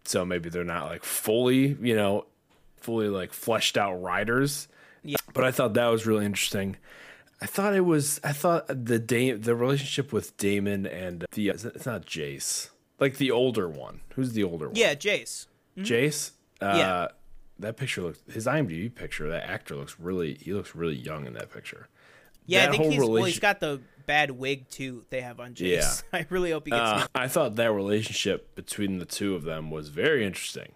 So 0.05 0.25
maybe 0.25 0.49
they're 0.49 0.65
not 0.65 0.87
like 0.87 1.05
fully, 1.05 1.77
you 1.83 1.95
know, 1.95 2.25
fully 2.81 3.09
like 3.09 3.33
fleshed 3.33 3.77
out 3.77 3.95
riders. 4.03 4.69
Yeah. 5.03 5.17
But 5.35 5.45
I 5.45 5.51
thought 5.51 5.75
that 5.75 5.87
was 5.87 6.07
really 6.07 6.25
interesting. 6.27 6.77
I 7.41 7.47
thought 7.47 7.75
it 7.75 7.85
was. 7.85 8.21
I 8.25 8.33
thought 8.33 8.67
the 8.67 8.99
Dame, 8.99 9.41
the 9.41 9.55
relationship 9.55 10.13
with 10.13 10.37
Daemon 10.39 10.87
and 10.87 11.25
the 11.33 11.49
it's 11.51 11.87
not 11.87 12.05
Jace, 12.05 12.71
like 12.99 13.17
the 13.19 13.31
older 13.31 13.69
one. 13.69 14.01
Who's 14.15 14.33
the 14.33 14.43
older 14.43 14.67
one? 14.67 14.77
Yeah, 14.77 14.95
Jace. 14.95 15.47
Jace. 15.79 16.33
Uh, 16.61 16.75
Yeah. 16.77 17.07
That 17.61 17.77
picture 17.77 18.03
looks. 18.03 18.21
His 18.33 18.47
IMDb 18.47 18.93
picture. 18.95 19.29
That 19.29 19.45
actor 19.49 19.75
looks 19.77 19.97
really. 20.01 20.35
He 20.35 20.53
looks 20.53 20.75
really 20.75 20.97
young 20.97 21.27
in 21.27 21.33
that 21.35 21.53
picture. 21.53 21.89
Yeah, 22.47 22.67
That 22.67 22.69
I 22.69 22.73
think 22.79 22.93
he's 22.93 22.99
well. 23.01 23.09
He's 23.09 23.17
relation- 23.19 23.41
got 23.41 23.61
the 23.61 23.81
bad 24.07 24.31
wig 24.33 24.69
too. 24.71 25.05
They 25.11 25.21
have 25.21 25.39
on 25.39 25.55
Jace. 25.55 26.03
Yeah. 26.13 26.19
I 26.21 26.27
really 26.31 26.51
hope 26.53 26.65
he 26.67 26.71
gets. 26.71 26.83
Uh, 26.83 27.07
I 27.15 27.29
thought 27.29 27.57
that 27.57 27.73
relationship 27.73 28.55
between 28.55 28.99
the 28.99 29.05
two 29.05 29.35
of 29.35 29.43
them 29.45 29.71
was 29.71 29.89
very 29.91 30.25
interesting. 30.25 30.73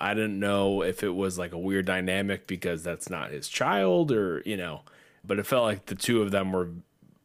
I 0.00 0.14
didn't 0.14 0.38
know 0.40 0.82
if 0.82 1.02
it 1.02 1.14
was 1.14 1.38
like 1.38 1.52
a 1.52 1.58
weird 1.58 1.84
dynamic 1.86 2.46
because 2.46 2.82
that's 2.82 3.10
not 3.10 3.30
his 3.30 3.48
child 3.48 4.10
or, 4.12 4.42
you 4.46 4.56
know, 4.56 4.80
but 5.24 5.38
it 5.38 5.46
felt 5.46 5.64
like 5.64 5.86
the 5.86 5.94
two 5.94 6.22
of 6.22 6.30
them 6.30 6.52
were 6.52 6.70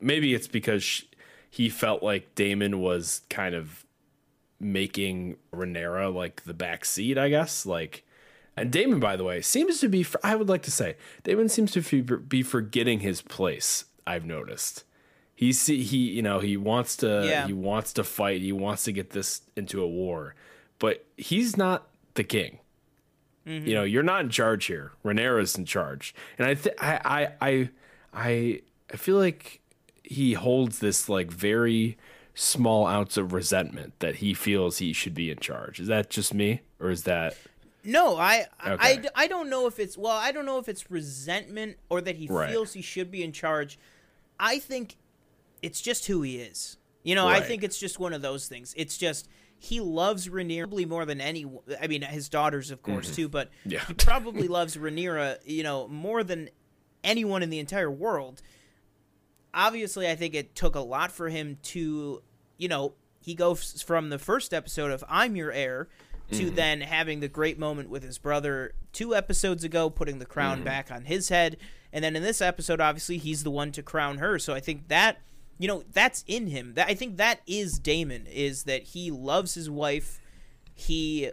maybe 0.02 0.34
it's 0.34 0.48
because 0.48 0.84
sh 0.84 1.04
he 1.50 1.70
felt 1.70 2.04
like 2.04 2.36
Daemon 2.36 2.82
was 2.82 3.22
kind 3.30 3.56
of 3.56 3.86
making 4.60 5.38
Rhaenyra 5.54 6.14
like 6.14 6.44
the 6.44 6.54
back 6.54 6.84
seat, 6.84 7.18
I 7.18 7.30
guess. 7.30 7.66
Like, 7.66 8.04
and 8.58 8.72
Daemon, 8.72 9.00
by 9.00 9.16
the 9.16 9.24
way, 9.24 9.42
seems 9.42 9.80
to 9.80 9.88
be, 9.88 10.06
I 10.24 10.36
would 10.36 10.50
like 10.50 10.64
to 10.64 10.72
say, 10.72 10.98
Daemon 11.24 11.48
seems 11.50 11.72
to 11.72 11.82
be- 11.82 12.18
be 12.18 12.44
forgetting 12.44 13.00
his 13.02 13.22
place, 13.22 13.86
I've 14.06 14.26
noticed 14.26 14.84
he 15.38 15.52
see 15.52 15.84
he 15.84 15.98
you 15.98 16.22
know 16.22 16.40
he 16.40 16.56
wants 16.56 16.96
to 16.96 17.26
Yeah. 17.28 17.46
he 17.48 17.52
wants 17.52 17.92
to 17.94 18.06
fight 18.06 18.40
he 18.42 18.54
wants 18.54 18.86
to 18.86 18.94
get 18.94 19.10
this 19.10 19.42
into 19.58 19.82
a 19.84 19.88
war 19.88 20.34
but 20.80 21.04
he's 21.18 21.58
not 21.58 21.88
the 22.14 22.24
king 22.24 22.60
Mm-hmm. 23.48 23.68
you 23.68 23.74
know 23.76 23.84
you're 23.84 24.02
not 24.04 24.22
in 24.22 24.30
charge 24.32 24.66
here 24.66 24.92
Rhaenyra's 25.04 25.56
in 25.56 25.66
charge 25.66 26.16
and 26.40 26.48
i 26.48 26.56
th- 26.56 26.76
I, 26.80 27.30
I 27.42 27.50
i 28.12 28.62
i 28.92 28.96
feel 28.98 29.18
like 29.18 29.62
he 30.04 30.34
holds 30.34 30.80
this 30.80 31.08
like 31.10 31.30
very 31.32 31.96
small 32.34 32.88
ounce 32.88 33.18
of 33.18 33.34
resentment 33.34 33.94
that 34.00 34.16
he 34.16 34.34
feels 34.34 34.80
he 34.80 34.94
should 34.94 35.14
be 35.14 35.30
in 35.30 35.38
charge 35.38 35.80
is 35.80 35.88
that 35.88 36.10
just 36.10 36.34
me 36.34 36.62
or 36.80 36.90
is 36.90 37.04
that 37.04 37.38
No, 37.84 38.18
I, 38.18 38.48
I, 38.60 38.72
Okay. 38.72 39.08
I, 39.16 39.24
I 39.24 39.28
don't 39.28 39.48
know 39.50 39.68
if 39.68 39.80
it's 39.80 39.96
well, 39.96 40.18
I 40.18 40.32
don't 40.32 40.48
know 40.48 40.58
if 40.58 40.68
it's 40.68 40.90
resentment 40.90 41.78
or 41.88 42.02
that 42.02 42.16
he 42.16 42.26
Right. 42.28 42.50
feels 42.50 42.74
he 42.74 42.82
should 42.82 43.12
be 43.12 43.24
in 43.24 43.32
charge. 43.32 43.78
I 44.40 44.58
think 44.58 44.96
it's 45.62 45.80
just 45.82 46.08
who 46.08 46.24
he 46.24 46.38
is. 46.38 46.78
You 47.04 47.14
know, 47.14 47.28
I 47.28 47.42
think 47.42 47.64
it's 47.64 47.78
just 47.80 48.00
one 48.00 48.12
of 48.14 48.24
those 48.24 48.48
things. 48.48 48.74
It's 48.76 48.98
just 48.98 49.30
he 49.58 49.80
loves 49.80 50.28
Rhaenyra 50.28 50.64
probably 50.64 50.86
more 50.86 51.06
than 51.06 51.20
any. 51.22 51.46
I 51.82 51.88
mean, 51.88 52.02
his 52.04 52.30
daughters, 52.30 52.72
of 52.72 52.82
course, 52.82 53.16
too, 53.16 53.28
but 53.30 53.50
Mm-hmm. 53.62 53.70
Yeah. 53.72 53.86
he 53.88 53.94
probably 53.94 54.48
loves 54.48 54.76
Rhaenyra, 54.78 55.38
you 55.46 55.64
know, 55.64 55.88
more 55.88 56.24
than 56.24 56.50
anyone 57.04 57.42
in 57.44 57.50
the 57.50 57.60
entire 57.60 57.90
world. 57.92 58.42
Obviously, 59.54 60.10
I 60.10 60.16
think 60.16 60.36
it 60.36 60.54
took 60.56 60.76
a 60.76 60.82
lot 60.82 61.12
for 61.12 61.30
him 61.30 61.58
to, 61.64 62.22
you 62.58 62.68
know, 62.68 62.94
he 63.22 63.34
goes 63.34 63.82
from 63.82 64.10
the 64.10 64.20
first 64.20 64.54
episode 64.54 64.92
of 64.92 65.04
"I'm 65.10 65.36
Your 65.36 65.52
Heir" 65.52 65.88
to 66.32 66.50
then 66.50 66.82
having 66.82 67.20
the 67.20 67.28
great 67.28 67.58
moment 67.60 67.88
with 67.90 68.02
his 68.04 68.18
brother 68.18 68.74
two 68.92 69.16
episodes 69.16 69.64
ago, 69.64 69.90
putting 69.90 70.18
the 70.20 70.26
crown 70.26 70.64
back 70.64 70.92
on 70.92 71.06
his 71.06 71.30
head, 71.30 71.56
and 71.94 72.04
then 72.04 72.16
in 72.16 72.24
this 72.24 72.42
episode, 72.42 72.82
obviously, 72.82 73.18
he's 73.18 73.44
the 73.44 73.52
one 73.52 73.72
to 73.72 73.82
crown 73.84 74.18
her. 74.18 74.38
So 74.40 74.54
I 74.54 74.60
think 74.60 74.88
that, 74.90 75.20
you 75.58 75.68
know, 75.68 75.84
that's 75.92 76.24
in 76.28 76.48
him. 76.48 76.74
That 76.76 76.88
I 76.88 76.94
think 76.94 77.18
that 77.18 77.42
is 77.48 77.80
Daemon 77.80 78.28
is 78.28 78.64
that 78.64 78.84
he 78.84 79.12
loves 79.12 79.54
his 79.54 79.70
wife. 79.70 80.20
He 80.74 81.32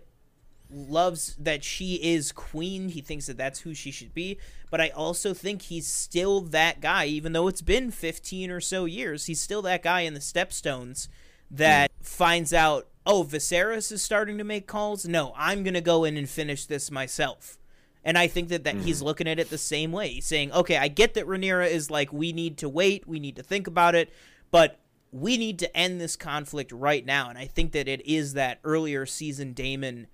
loves 0.70 1.36
that 1.38 1.64
she 1.64 1.94
is 1.96 2.32
queen. 2.32 2.88
He 2.88 3.00
thinks 3.00 3.26
that 3.26 3.36
that's 3.36 3.60
who 3.60 3.74
she 3.74 3.90
should 3.90 4.14
be. 4.14 4.38
But 4.70 4.80
I 4.80 4.88
also 4.90 5.34
think 5.34 5.62
he's 5.62 5.86
still 5.86 6.40
that 6.40 6.80
guy, 6.80 7.06
even 7.06 7.32
though 7.32 7.48
it's 7.48 7.62
been 7.62 7.90
15 7.90 8.50
or 8.50 8.60
so 8.60 8.84
years. 8.84 9.26
He's 9.26 9.40
still 9.40 9.62
that 9.62 9.82
guy 9.82 10.00
in 10.00 10.14
the 10.14 10.20
Stepstones 10.20 11.08
that 11.50 11.90
finds 12.00 12.54
out, 12.54 12.88
oh, 13.04 13.24
Viserys 13.24 13.92
is 13.92 14.02
starting 14.02 14.38
to 14.38 14.44
make 14.44 14.66
calls. 14.66 15.06
No, 15.06 15.34
I'm 15.36 15.62
going 15.62 15.74
to 15.74 15.80
go 15.80 16.04
in 16.04 16.16
and 16.16 16.28
finish 16.28 16.64
this 16.66 16.90
myself. 16.90 17.58
And 18.04 18.18
I 18.18 18.26
think 18.26 18.48
that, 18.48 18.64
that 18.64 18.76
he's 18.76 18.96
mm-hmm. 18.96 19.06
looking 19.06 19.28
at 19.28 19.38
it 19.38 19.50
the 19.50 19.58
same 19.58 19.92
way. 19.92 20.08
He's 20.08 20.26
saying, 20.26 20.52
okay, 20.52 20.76
I 20.76 20.88
get 20.88 21.14
that 21.14 21.26
Rhaenyra 21.26 21.70
is 21.70 21.90
like, 21.90 22.12
we 22.12 22.32
need 22.32 22.58
to 22.58 22.68
wait, 22.68 23.06
we 23.06 23.20
need 23.20 23.36
to 23.36 23.42
think 23.42 23.66
about 23.66 23.94
it, 23.94 24.12
but 24.50 24.80
we 25.12 25.36
need 25.36 25.58
to 25.60 25.76
end 25.76 26.00
this 26.00 26.16
conflict 26.16 26.72
right 26.72 27.04
now. 27.04 27.28
And 27.28 27.38
I 27.38 27.46
think 27.46 27.72
that 27.72 27.86
it 27.86 28.04
is 28.06 28.32
that 28.32 28.58
earlier 28.64 29.06
season 29.06 29.52
Daemon 29.52 30.08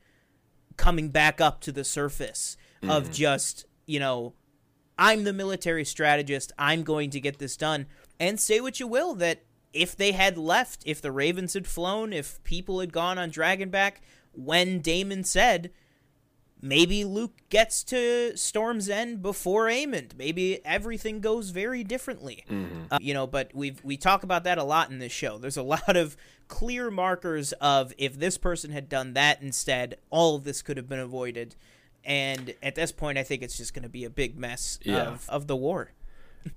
coming 0.76 1.08
back 1.08 1.40
up 1.40 1.60
to 1.62 1.72
the 1.72 1.84
surface 1.84 2.56
of 2.82 3.04
mm-hmm. 3.04 3.12
just, 3.12 3.64
you 3.86 4.00
know, 4.00 4.34
I'm 4.98 5.24
the 5.24 5.32
military 5.32 5.84
strategist. 5.84 6.52
I'm 6.58 6.82
going 6.82 7.10
to 7.10 7.20
get 7.20 7.38
this 7.38 7.56
done. 7.56 7.86
And 8.18 8.38
say 8.38 8.60
what 8.60 8.80
you 8.80 8.86
will 8.86 9.14
that 9.14 9.44
if 9.72 9.94
they 9.96 10.12
had 10.12 10.36
left, 10.36 10.82
if 10.84 11.00
the 11.00 11.12
Ravens 11.12 11.54
had 11.54 11.66
flown, 11.66 12.12
if 12.12 12.42
people 12.42 12.80
had 12.80 12.92
gone 12.92 13.18
on 13.18 13.30
Dragonback, 13.30 13.94
when 14.32 14.80
Daemon 14.80 15.24
said, 15.24 15.70
maybe 16.60 17.04
Luke 17.04 17.32
gets 17.50 17.82
to 17.84 18.36
Storm's 18.36 18.88
End 18.88 19.22
before 19.22 19.66
Aemond. 19.66 20.16
Maybe 20.16 20.64
everything 20.64 21.20
goes 21.20 21.50
very 21.50 21.84
differently. 21.84 22.44
Uh, 22.90 22.98
you 23.00 23.14
know, 23.14 23.26
but 23.26 23.50
we've 23.54 23.82
we 23.84 23.96
talk 23.96 24.22
about 24.22 24.44
that 24.44 24.58
a 24.58 24.64
lot 24.64 24.90
in 24.90 24.98
this 24.98 25.12
show. 25.12 25.38
There's 25.38 25.56
a 25.56 25.62
lot 25.74 25.96
of 25.96 26.16
clear 26.48 26.90
markers 26.90 27.52
of 27.54 27.92
if 27.98 28.18
this 28.18 28.38
person 28.38 28.70
had 28.70 28.88
done 28.88 29.12
that 29.14 29.42
instead, 29.42 29.96
all 30.10 30.36
of 30.36 30.44
this 30.44 30.62
could 30.62 30.76
have 30.76 30.88
been 30.88 30.98
avoided. 31.00 31.54
And 32.04 32.54
at 32.62 32.74
this 32.74 32.90
point, 32.92 33.18
I 33.18 33.22
think 33.22 33.42
it's 33.42 33.56
just 33.56 33.74
going 33.74 33.82
to 33.82 33.88
be 33.88 34.04
a 34.04 34.10
big 34.10 34.38
mess 34.38 34.78
Yeah. 34.82 35.02
of, 35.08 35.28
of 35.28 35.46
the 35.46 35.56
war. 35.56 35.92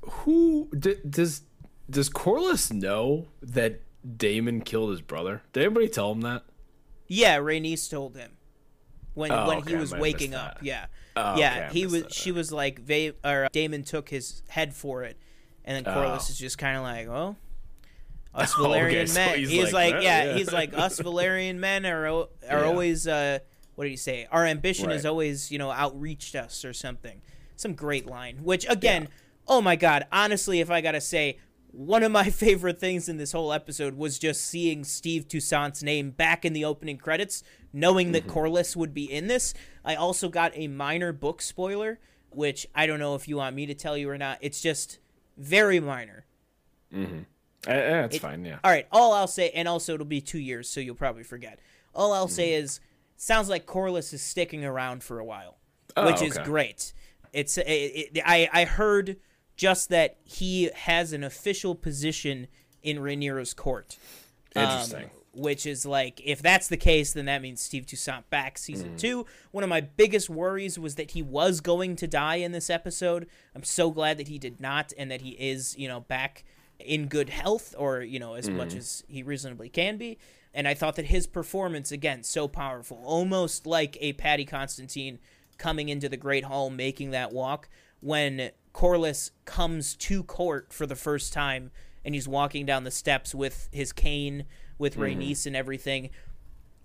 who 0.01 0.69
d- 0.77 0.95
does 1.09 1.41
does 1.89 2.09
Corlys 2.09 2.71
know 2.71 3.27
that 3.41 3.81
Daemon 4.17 4.61
killed 4.61 4.91
his 4.91 5.01
brother 5.01 5.41
did 5.51 5.63
anybody 5.65 5.89
tell 5.89 6.11
him 6.13 6.21
that 6.21 6.43
Yeah, 7.07 7.37
Rhaenys 7.39 7.89
told 7.89 8.15
him 8.15 8.31
when 9.13 9.31
Oh, 9.31 9.47
when 9.47 9.57
okay, 9.59 9.71
he 9.71 9.75
was 9.77 9.91
waking 9.93 10.33
up. 10.33 10.55
that. 10.59 10.63
Yeah, 10.65 10.85
Oh, 11.15 11.37
yeah. 11.37 11.67
okay, 11.69 11.79
he 11.79 11.85
was. 11.85 12.03
that. 12.03 12.13
She 12.13 12.31
was 12.31 12.51
like, 12.51 12.79
Va- 12.79 13.13
or 13.23 13.47
Daemon 13.51 13.83
took 13.83 14.09
his 14.09 14.41
head 14.49 14.73
for 14.73 15.03
it, 15.03 15.17
and 15.65 15.75
then 15.85 15.93
Corlys 15.93 16.11
Oh. 16.27 16.29
is 16.29 16.37
just 16.37 16.57
kind 16.57 16.77
of 16.77 16.83
like, 16.83 17.07
well. 17.07 17.37
Us 18.33 18.53
Oh, 18.57 18.71
okay, 18.71 18.95
Velaryon 19.03 19.09
so 19.09 19.15
men. 19.15 19.39
he's 19.39 19.49
He's, 19.49 19.73
like, 19.73 19.73
like, 19.73 19.95
"Uh, 19.95 20.03
yeah, 20.05 20.23
yeah." 20.23 20.33
he's 20.37 20.53
like 20.53 20.73
us 20.73 20.99
Velaryon 21.01 21.57
men 21.57 21.85
are 21.85 22.07
are 22.07 22.27
Yeah. 22.47 22.63
always. 22.63 23.05
uh 23.07 23.39
What 23.75 23.83
did 23.85 23.89
he 23.91 23.97
say? 23.97 24.25
Our 24.31 24.45
ambition 24.45 24.85
Right. 24.87 24.93
has 24.93 25.05
always, 25.05 25.51
you 25.51 25.57
know, 25.57 25.69
outreached 25.69 26.33
us 26.35 26.63
or 26.63 26.71
something. 26.71 27.21
Some 27.57 27.73
great 27.73 28.05
line. 28.05 28.37
Which 28.43 28.65
again, 28.69 29.09
oh 29.49 29.59
my 29.61 29.75
god, 29.75 30.07
honestly, 30.13 30.61
if 30.61 30.71
I 30.71 30.79
gotta 30.79 31.01
say, 31.01 31.39
one 31.71 32.03
of 32.03 32.11
my 32.11 32.29
favorite 32.29 32.79
things 32.79 33.07
in 33.09 33.17
this 33.17 33.31
whole 33.31 33.51
episode 33.53 33.95
was 33.95 34.19
just 34.19 34.45
seeing 34.45 34.83
Steve 34.83 35.27
Toussaint's 35.27 35.81
name 35.83 36.11
back 36.11 36.45
in 36.45 36.53
the 36.53 36.65
opening 36.65 36.97
credits, 36.97 37.43
knowing 37.73 38.11
that 38.13 38.27
Corlys 38.27 38.75
would 38.75 38.93
be 38.93 39.11
in 39.11 39.27
this. 39.27 39.53
I 39.85 39.95
also 39.95 40.29
got 40.29 40.51
a 40.55 40.67
minor 40.67 41.11
book 41.13 41.41
spoiler, 41.41 41.99
which 42.29 42.67
I 42.75 42.85
don't 42.87 42.99
know 42.99 43.15
if 43.15 43.27
you 43.27 43.37
want 43.37 43.55
me 43.55 43.65
to 43.65 43.73
tell 43.73 43.97
you 43.97 44.09
or 44.09 44.17
not. 44.17 44.37
It's 44.41 44.61
just 44.61 44.99
very 45.37 45.79
minor. 45.79 46.25
Uh, 46.93 46.97
yeah, 47.67 48.05
it's 48.05 48.15
It- 48.15 48.21
fine 48.21 48.43
yeah 48.43 48.59
All 48.63 48.71
right, 48.71 48.87
all 48.91 49.13
I'll 49.13 49.27
say, 49.27 49.51
and 49.51 49.67
also 49.67 49.93
it'll 49.93 50.05
be 50.05 50.21
two 50.21 50.39
years, 50.39 50.69
so 50.69 50.79
you'll 50.79 50.95
probably 50.95 51.23
forget. 51.23 51.59
All 51.93 52.13
I'll 52.13 52.27
say 52.27 52.49
Mm-hmm. 52.51 52.63
is, 52.65 52.79
sounds 53.17 53.49
like 53.49 53.65
Corlys 53.65 54.13
is 54.13 54.21
sticking 54.21 54.65
around 54.65 55.03
for 55.03 55.19
a 55.19 55.25
while. 55.25 55.57
Oh, 55.95 56.05
which 56.05 56.21
is 56.21 56.37
great. 56.39 56.93
It's 57.33 57.57
it, 57.57 57.63
it, 57.67 58.21
I 58.25 58.49
I 58.51 58.65
heard 58.65 59.17
just 59.61 59.89
that 59.89 60.17
he 60.23 60.71
has 60.73 61.13
an 61.13 61.23
official 61.23 61.75
position 61.75 62.47
in 62.81 62.97
Rhaenyra's 62.97 63.53
court. 63.53 63.95
Um, 64.55 64.63
Interesting. 64.63 65.11
which 65.33 65.67
is 65.67 65.85
like, 65.85 66.19
if 66.25 66.41
that's 66.41 66.67
the 66.67 66.77
case, 66.77 67.13
then 67.13 67.25
that 67.25 67.43
means 67.43 67.61
Steve 67.61 67.85
Toussaint 67.85 68.27
back 68.31 68.57
season 68.57 68.97
two. 68.97 69.27
One 69.51 69.63
of 69.63 69.69
my 69.69 69.81
biggest 69.81 70.31
worries 70.31 70.79
was 70.79 70.95
that 70.95 71.11
he 71.11 71.21
was 71.21 71.61
going 71.61 71.95
to 71.97 72.07
die 72.07 72.37
in 72.37 72.53
this 72.53 72.71
episode. 72.71 73.27
I'm 73.53 73.63
so 73.63 73.91
glad 73.91 74.17
that 74.17 74.29
he 74.29 74.39
did 74.39 74.59
not, 74.59 74.93
and 74.97 75.11
that 75.11 75.21
he 75.21 75.29
is, 75.29 75.77
you 75.77 75.87
know, 75.87 75.99
back 75.99 76.43
in 76.79 77.05
good 77.05 77.29
health, 77.29 77.75
or 77.77 78.01
you 78.01 78.17
know, 78.17 78.33
as 78.33 78.49
much 78.49 78.73
as 78.73 79.03
he 79.07 79.21
reasonably 79.21 79.69
can 79.69 79.95
be. 79.95 80.17
And 80.55 80.67
I 80.67 80.73
thought 80.73 80.95
that 80.95 81.05
his 81.05 81.27
performance, 81.27 81.91
again, 81.91 82.23
so 82.23 82.47
powerful, 82.47 82.99
almost 83.05 83.67
like 83.67 83.95
a 84.01 84.13
Paddy 84.13 84.43
Considine 84.43 85.19
coming 85.59 85.87
into 85.87 86.09
the 86.09 86.17
Great 86.17 86.45
Hall, 86.45 86.71
making 86.71 87.11
that 87.11 87.31
walk 87.31 87.69
when 87.99 88.49
Corlys 88.73 89.31
comes 89.45 89.95
to 89.95 90.23
court 90.23 90.71
for 90.71 90.85
the 90.85 90.95
first 90.95 91.33
time 91.33 91.71
and 92.03 92.15
he's 92.15 92.27
walking 92.27 92.65
down 92.65 92.83
the 92.83 92.91
steps 92.91 93.35
with 93.35 93.69
his 93.71 93.91
cane 93.91 94.45
with 94.77 94.93
mm-hmm. 94.93 95.21
Rhaenys 95.21 95.45
and 95.45 95.55
everything. 95.55 96.09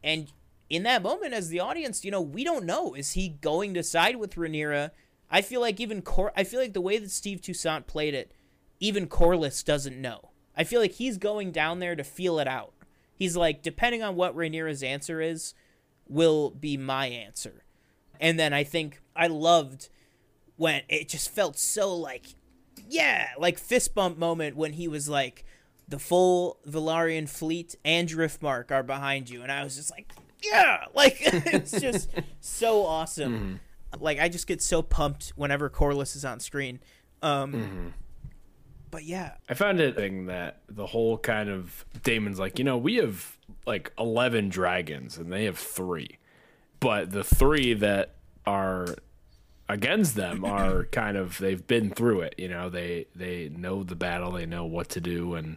And 0.03 0.31
in 0.69 0.83
that 0.83 1.03
moment, 1.03 1.33
as 1.33 1.49
the 1.49 1.61
audience, 1.61 2.05
you 2.05 2.11
know, 2.11 2.21
we 2.21 2.45
don't 2.45 2.67
know. 2.67 2.95
Is 2.95 3.13
he 3.13 3.29
going 3.29 3.75
to 3.75 3.83
side 3.83 4.17
with 4.17 4.35
Rhaenyra? 4.35 4.91
I 5.31 5.43
feel 5.43 5.61
like 5.61 5.81
even 5.81 6.03
Cor- 6.03 6.33
I 6.37 6.45
feel 6.45 6.61
like 6.61 6.73
the 6.73 6.81
way 6.81 6.99
that 6.99 7.11
Steve 7.11 7.41
Toussaint 7.41 7.87
played 7.87 8.15
it, 8.15 8.33
even 8.81 9.09
Corlys 9.09 9.65
doesn't 9.65 10.01
know. 10.01 10.31
I 10.57 10.65
feel 10.65 10.81
like 10.81 10.93
he's 10.93 11.19
going 11.19 11.53
down 11.53 11.81
there 11.81 11.97
to 11.97 12.05
feel 12.05 12.39
it 12.39 12.49
out. 12.49 12.73
He's 13.15 13.37
like, 13.37 13.63
depending 13.63 14.03
on 14.03 14.17
what 14.17 14.37
Rhaenyra's 14.37 14.83
answer 14.83 15.21
is, 15.21 15.55
will 16.09 16.51
be 16.51 16.77
my 16.77 17.07
answer. 17.07 17.65
And 18.21 18.39
then 18.39 18.53
I 18.53 18.65
think 18.65 19.01
I 19.15 19.27
loved 19.27 19.89
when 20.57 20.83
it 20.89 21.09
just 21.09 21.31
felt 21.35 21.59
so 21.59 21.95
like, 21.95 22.27
yeah, 22.89 23.29
like 23.39 23.59
fist 23.59 23.95
bump 23.95 24.19
moment 24.19 24.57
when 24.57 24.73
he 24.73 24.89
was 24.89 25.09
like, 25.09 25.45
the 25.89 25.99
full 25.99 26.59
Velaryon 26.69 27.29
fleet 27.29 27.77
and 27.85 28.09
Driftmark 28.09 28.71
are 28.73 28.83
behind 28.83 29.31
you, 29.31 29.43
and 29.43 29.53
I 29.53 29.63
was 29.63 29.77
just 29.77 29.91
like, 29.91 30.13
yeah, 30.43 30.85
like 30.95 31.19
it's 31.21 31.73
just 31.73 32.11
so 32.41 32.85
awesome. 32.85 33.61
Like 33.99 34.19
I 34.19 34.29
just 34.29 34.47
get 34.47 34.61
so 34.61 34.83
pumped 34.83 35.33
whenever 35.37 35.71
Corlys 35.71 36.17
is 36.17 36.25
on 36.25 36.41
screen. 36.41 36.81
Um, 37.23 37.95
But 38.91 39.05
yeah, 39.05 39.33
I 39.49 39.55
found 39.55 39.81
it 39.81 39.97
thing 39.97 40.27
that 40.27 40.61
the 40.69 40.87
whole 40.87 41.19
kind 41.19 41.49
of 41.49 41.85
Daemon's 42.03 42.39
like, 42.39 42.59
you 42.59 42.65
know, 42.65 42.77
we 42.79 42.97
have 42.97 43.37
like 43.67 43.93
11 43.99 44.49
dragons 44.49 45.19
and 45.19 45.33
they 45.33 45.45
have 45.45 45.59
three. 45.59 46.19
But 46.81 47.11
the 47.11 47.25
three 47.25 47.75
that 47.75 48.15
are 48.47 48.87
against 49.69 50.15
them 50.15 50.45
are 50.45 50.85
kind 50.93 51.17
of 51.17 51.39
they've 51.39 51.67
been 51.67 51.91
through 51.91 52.21
it, 52.23 52.35
you 52.39 52.49
know, 52.49 52.69
they 52.69 53.07
they 53.15 53.49
know 53.49 53.83
the 53.83 53.97
battle, 53.97 54.33
they 54.33 54.47
know 54.47 54.65
what 54.65 54.89
to 54.91 55.01
do 55.01 55.35
and 55.35 55.57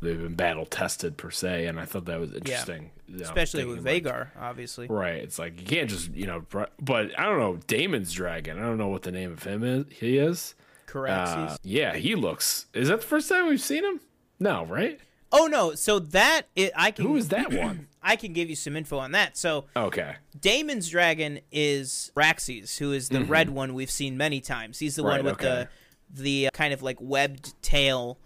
they've 0.00 0.20
been 0.20 0.34
battle 0.34 0.66
tested 0.66 1.16
per 1.16 1.30
se 1.30 1.66
and 1.66 1.78
I 1.80 1.84
thought 1.84 2.04
that 2.06 2.20
was 2.20 2.32
interesting. 2.32 2.90
you 3.08 3.18
know, 3.18 3.24
especially 3.24 3.64
with 3.64 3.84
like, 3.84 4.04
Vhagar, 4.04 4.28
obviously. 4.38 4.86
Right. 4.86 5.16
It's 5.16 5.38
like 5.38 5.60
you 5.60 5.66
can't 5.66 5.90
just, 5.90 6.12
you 6.14 6.26
know, 6.26 6.44
but 6.50 7.18
I 7.18 7.24
don't 7.24 7.38
know, 7.38 7.58
Daemon's 7.66 8.12
dragon. 8.12 8.58
I 8.58 8.62
don't 8.62 8.78
know 8.78 8.88
what 8.88 9.02
the 9.02 9.12
name 9.12 9.32
of 9.32 9.42
him 9.42 9.64
is. 9.64 9.86
He 9.90 10.18
is. 10.18 10.54
Correct. 10.86 11.28
Uh, 11.28 11.56
yeah, 11.62 11.96
he 11.96 12.14
looks. 12.14 12.66
Is 12.72 12.88
that 12.88 13.00
the 13.00 13.06
first 13.06 13.28
time 13.28 13.46
we've 13.46 13.60
seen 13.60 13.84
him? 13.84 14.00
No, 14.40 14.64
right? 14.64 14.98
oh 15.32 15.46
no, 15.46 15.74
so 15.74 15.98
that 15.98 16.42
it, 16.56 16.72
I 16.76 16.90
can 16.90 17.04
Who 17.04 17.16
is 17.16 17.28
that 17.28 17.52
one? 17.52 17.88
I 18.08 18.16
can 18.16 18.32
give 18.32 18.48
you 18.50 18.56
some 18.56 18.76
info 18.76 18.98
on 18.98 19.12
that. 19.12 19.36
So 19.36 19.66
Okay. 19.76 20.14
Daemon's 20.40 20.88
dragon 20.88 21.40
is 21.52 22.10
Raxes, 22.16 22.78
who 22.78 22.92
is 22.92 23.08
the 23.08 23.24
red 23.24 23.50
one 23.50 23.74
we've 23.74 23.90
seen 23.90 24.16
many 24.16 24.40
times. 24.40 24.78
He's 24.78 24.96
the 24.96 25.02
Mm-hmm. 25.02 25.08
Right, 25.10 25.24
one 25.24 25.32
with 25.36 25.44
okay. 25.44 25.68
the 26.14 26.22
the 26.44 26.50
kind 26.54 26.72
of 26.72 26.82
like 26.82 26.96
webbed 27.00 27.60
tail. 27.62 28.18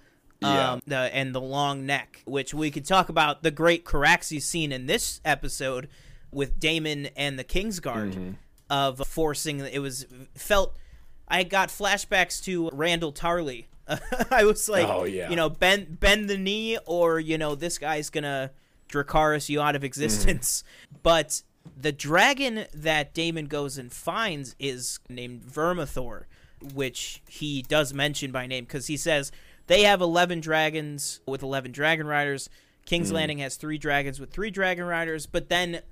Um, 0.43 0.51
Yeah. 0.55 0.79
the, 0.87 0.97
and 1.15 1.35
the 1.35 1.41
long 1.41 1.85
neck, 1.87 2.21
which 2.25 2.53
we 2.55 2.71
could 2.71 2.85
talk 2.85 3.09
about 3.09 3.43
the 3.43 3.51
great 3.51 3.85
Caraxes 3.85 4.43
scene 4.43 4.73
in 4.73 4.87
this 4.87 5.21
episode 5.25 5.89
with 6.33 6.59
Daemon 6.59 7.07
and 7.17 7.39
the 7.39 7.45
Kingsguard 7.45 8.13
Mm-hmm. 8.15 8.31
of 8.71 8.99
forcing. 9.07 9.61
It 9.61 9.81
was 9.81 10.07
felt. 10.35 10.77
I 11.29 11.45
got 11.45 11.69
flashbacks 11.71 12.43
to 12.45 12.71
Randyll 12.71 13.15
Tarly. 13.15 13.67
I 14.31 14.45
was 14.45 14.69
like, 14.69 14.87
Oh, 14.89 15.05
yeah. 15.05 15.29
you 15.31 15.37
know, 15.37 15.49
bend 15.49 15.99
bend 16.01 16.29
the 16.31 16.39
knee, 16.39 16.79
or 16.87 17.19
you 17.21 17.37
know, 17.39 17.55
this 17.55 17.79
guy's 17.79 18.11
gonna 18.11 18.51
Dracarys 18.93 19.49
you 19.49 19.61
out 19.61 19.77
of 19.77 19.85
existence. 19.85 20.63
Mm. 20.63 20.99
But 21.03 21.43
the 21.77 21.93
dragon 21.93 22.67
that 22.75 23.15
Daemon 23.15 23.47
goes 23.47 23.79
and 23.79 23.93
finds 23.93 24.55
is 24.59 25.01
named 25.09 25.43
Vermithor, 25.43 26.25
which 26.75 27.23
he 27.29 27.63
does 27.63 27.93
mention 27.93 28.31
by 28.33 28.47
name 28.47 28.65
because 28.65 28.87
he 28.87 28.97
says 28.97 29.33
they 29.67 29.83
have 29.83 30.01
11 30.01 30.41
dragons 30.41 31.21
with 31.27 31.43
11 31.43 31.73
dragon 31.73 32.07
riders. 32.07 32.49
King's 32.85 33.11
mm. 33.11 33.15
Landing 33.15 33.39
has 33.39 33.57
three 33.57 33.79
dragons 33.79 34.21
with 34.21 34.31
three 34.31 34.51
dragon 34.51 34.85
riders, 34.85 35.27
but 35.27 35.49
then 35.49 35.83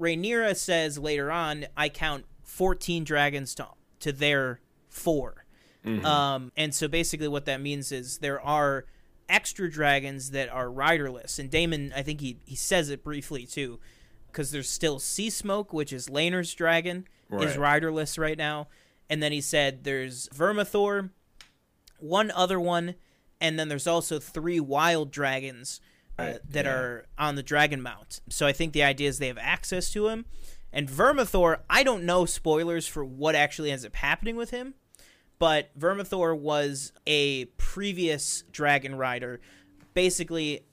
Rhaenyra 0.00 0.56
says 0.56 0.98
later 0.98 1.30
on, 1.30 1.66
I 1.76 1.88
count 1.88 2.24
14 2.42 3.04
dragons 3.04 3.54
to, 3.56 3.68
to 4.00 4.12
their 4.12 4.60
4 4.88 5.44
mm-hmm. 5.84 6.04
Um, 6.04 6.52
and 6.56 6.74
so 6.74 6.88
basically, 6.88 7.28
what 7.28 7.44
that 7.46 7.60
means 7.60 7.92
is 7.92 8.18
there 8.18 8.40
are 8.40 8.84
extra 9.32 9.70
dragons 9.70 10.30
that 10.30 10.48
are 10.48 10.70
riderless. 10.70 11.38
And 11.38 11.50
Daemon, 11.50 11.92
I 11.96 12.02
think 12.02 12.20
he, 12.20 12.38
he 12.44 12.54
says 12.54 12.90
it 12.90 13.02
briefly 13.02 13.46
too, 13.46 13.80
because 14.26 14.52
there's 14.52 14.68
still 14.68 14.98
Sea 14.98 15.30
Smoke, 15.30 15.72
which 15.72 15.92
is 15.92 16.08
Laenor's 16.08 16.54
dragon, 16.54 17.08
is 17.32 17.56
riderless 17.56 18.18
right 18.18 18.38
now. 18.38 18.68
And 19.08 19.22
then 19.22 19.32
he 19.32 19.40
said 19.40 19.84
there's 19.84 20.28
Vermithor, 20.28 21.10
one 21.98 22.30
other 22.30 22.60
one, 22.60 22.94
and 23.40 23.58
then 23.58 23.68
there's 23.68 23.86
also 23.86 24.18
three 24.18 24.60
wild 24.60 25.10
dragons 25.10 25.80
uh, 26.18 26.22
Right, 26.22 26.38
that 26.50 26.66
yeah. 26.66 26.72
are 26.72 27.06
on 27.18 27.36
the 27.36 27.42
dragon 27.42 27.80
mount. 27.80 28.20
So 28.28 28.46
I 28.46 28.52
think 28.52 28.74
the 28.74 28.82
idea 28.82 29.08
is 29.08 29.18
they 29.18 29.28
have 29.28 29.38
access 29.38 29.90
to 29.92 30.08
him. 30.08 30.26
And 30.72 30.88
Vermithor, 30.88 31.60
I 31.68 31.82
don't 31.82 32.04
know 32.04 32.24
spoilers 32.26 32.86
for 32.86 33.04
what 33.04 33.34
actually 33.34 33.70
ends 33.70 33.84
up 33.84 33.96
happening 33.96 34.36
with 34.36 34.50
him, 34.50 34.74
but 35.42 35.76
Vermithor 35.76 36.38
was 36.38 36.92
a 37.04 37.46
previous 37.56 38.44
dragon 38.52 38.94
rider, 38.94 39.40
basically 39.92 40.64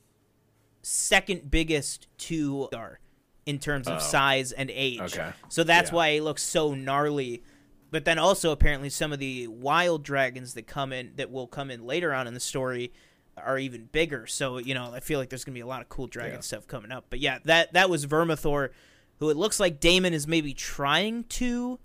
second 0.83 1.49
biggest 1.49 2.05
to 2.19 2.69
Gar 2.71 2.99
in 3.47 3.57
terms 3.57 3.87
of 3.87 3.95
oh. 3.95 3.99
size 3.99 4.51
and 4.51 4.69
age. 4.69 4.99
Oh. 5.01 5.05
Okay. 5.05 5.31
So 5.47 5.63
that's 5.63 5.89
Yeah. 5.89 5.95
why 5.95 6.13
he 6.13 6.21
looks 6.21 6.43
so 6.43 6.75
gnarly. 6.75 7.41
But 7.89 8.05
then 8.05 8.19
also 8.19 8.51
apparently 8.51 8.91
some 8.91 9.11
of 9.11 9.17
the 9.17 9.47
wild 9.47 10.03
dragons 10.03 10.53
that 10.53 10.67
come 10.67 10.93
in 10.93 11.13
that 11.15 11.31
will 11.31 11.47
come 11.47 11.71
in 11.71 11.87
later 11.87 12.13
on 12.13 12.27
in 12.27 12.35
the 12.35 12.39
story 12.39 12.93
are 13.35 13.57
even 13.57 13.85
bigger. 13.91 14.27
So, 14.27 14.59
you 14.59 14.75
know, 14.75 14.91
I 14.93 14.99
feel 14.99 15.17
like 15.17 15.29
there's 15.29 15.43
gonna 15.43 15.55
be 15.55 15.61
a 15.61 15.65
lot 15.65 15.81
of 15.81 15.89
cool 15.89 16.05
dragon 16.05 16.35
Yeah. 16.35 16.41
stuff 16.41 16.67
coming 16.67 16.91
up. 16.91 17.05
But 17.09 17.21
yeah, 17.21 17.39
that 17.45 17.73
that 17.73 17.89
was 17.89 18.05
Vermithor, 18.05 18.69
who 19.17 19.31
it 19.31 19.35
looks 19.35 19.59
like 19.59 19.79
Daemon 19.79 20.13
is 20.13 20.27
maybe 20.27 20.53
trying 20.53 21.23
to 21.23 21.79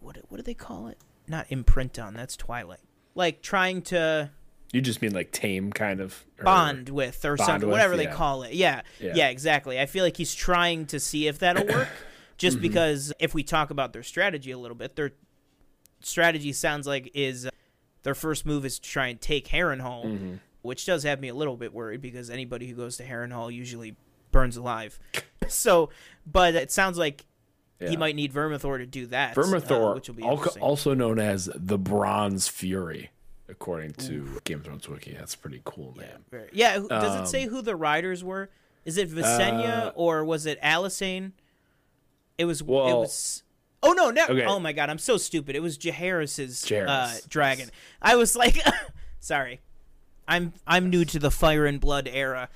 what 0.00 0.18
what 0.28 0.38
do 0.38 0.42
they 0.42 0.54
call 0.54 0.88
it? 0.88 0.98
Not 1.28 1.46
imprint 1.50 1.98
on, 1.98 2.14
that's 2.14 2.36
Twilight. 2.36 2.80
Like 3.14 3.42
trying 3.42 3.82
to 3.82 4.30
You 4.72 4.80
just 4.80 5.02
mean 5.02 5.12
like 5.12 5.30
tame 5.32 5.72
kind 5.72 6.00
of 6.00 6.24
bond 6.42 6.88
with 6.88 7.24
or 7.24 7.36
Bond 7.36 7.46
something, 7.46 7.68
with, 7.68 7.72
whatever 7.72 7.96
they 7.96 8.06
call 8.06 8.42
it. 8.44 8.52
Yeah, 8.54 8.82
Yeah. 9.00 9.12
yeah, 9.14 9.28
exactly. 9.28 9.78
I 9.80 9.86
feel 9.86 10.04
like 10.04 10.16
he's 10.16 10.34
trying 10.34 10.86
to 10.86 11.00
see 11.00 11.26
if 11.26 11.38
that'll 11.40 11.66
work. 11.74 11.88
just 12.38 12.56
Mm-hmm. 12.58 12.62
because 12.62 13.12
if 13.18 13.34
we 13.34 13.42
talk 13.42 13.70
about 13.70 13.92
their 13.92 14.02
strategy 14.04 14.50
a 14.52 14.58
little 14.58 14.76
bit, 14.76 14.94
their 14.96 15.12
strategy 16.00 16.52
sounds 16.52 16.86
like 16.86 17.10
is 17.14 17.46
uh, 17.46 17.50
their 18.04 18.14
first 18.14 18.46
move 18.46 18.64
is 18.64 18.78
to 18.78 18.88
try 18.88 19.08
and 19.08 19.20
take 19.20 19.48
Harrenhal, 19.48 20.04
Mm-hmm. 20.04 20.34
which 20.62 20.86
does 20.86 21.02
have 21.02 21.20
me 21.20 21.28
a 21.28 21.34
little 21.34 21.56
bit 21.56 21.72
worried 21.74 22.00
because 22.00 22.30
anybody 22.30 22.68
who 22.68 22.74
goes 22.76 22.96
to 22.98 23.04
Harrenhal 23.04 23.52
usually 23.52 23.96
burns 24.30 24.56
alive. 24.56 24.98
so, 25.48 25.90
but 26.26 26.54
it 26.54 26.70
sounds 26.70 26.96
like 26.98 27.24
Yeah. 27.80 27.90
he 27.90 27.96
might 27.96 28.16
need 28.16 28.32
Vermithor 28.32 28.78
to 28.78 28.86
do 28.86 29.06
that. 29.06 29.36
uh, 29.38 29.40
Vermithor, 29.40 29.94
which 29.94 30.08
will 30.08 30.16
be 30.16 30.24
al- 30.24 30.44
also 30.60 30.94
known 30.94 31.18
as 31.20 31.48
the 31.54 31.78
Bronze 31.78 32.48
Fury, 32.48 33.10
according 33.48 33.92
to 33.92 34.40
Game 34.44 34.58
of 34.58 34.64
Thrones 34.64 34.88
wiki. 34.88 35.12
That's 35.12 35.34
a 35.34 35.38
pretty 35.38 35.60
cool 35.64 35.94
name. 35.96 36.24
Very- 36.30 36.48
Yeah, 36.52 36.78
who- 36.80 36.88
does 36.88 37.16
Um, 37.16 37.22
it 37.22 37.26
say 37.28 37.46
who 37.46 37.62
the 37.62 37.76
riders 37.76 38.24
were? 38.24 38.50
Is 38.84 38.96
it 38.96 39.10
Visenya 39.10 39.86
Uh, 39.88 39.92
or 39.94 40.24
was 40.24 40.44
it 40.46 40.60
Alysanne? 40.62 41.32
It 42.36 42.46
was. 42.46 42.60
it 42.62 42.66
was. 42.66 43.42
Oh 43.82 43.92
no! 43.92 44.10
No! 44.10 44.24
Okay. 44.28 44.44
Oh 44.44 44.58
my 44.58 44.72
god! 44.72 44.90
I'm 44.90 44.98
so 44.98 45.16
stupid. 45.16 45.54
It 45.54 45.60
was 45.62 45.78
Jaehaerys's 45.78 46.64
uh, 46.64 46.66
Jaehaerys, 46.68 47.28
dragon. 47.28 47.70
I 48.02 48.16
was 48.16 48.34
like, 48.34 48.58
sorry. 49.20 49.60
I'm 50.26 50.52
I'm 50.66 50.90
new 50.90 51.04
to 51.06 51.18
the 51.18 51.30
Fire 51.30 51.64
and 51.64 51.80
Blood 51.80 52.08
era. 52.12 52.48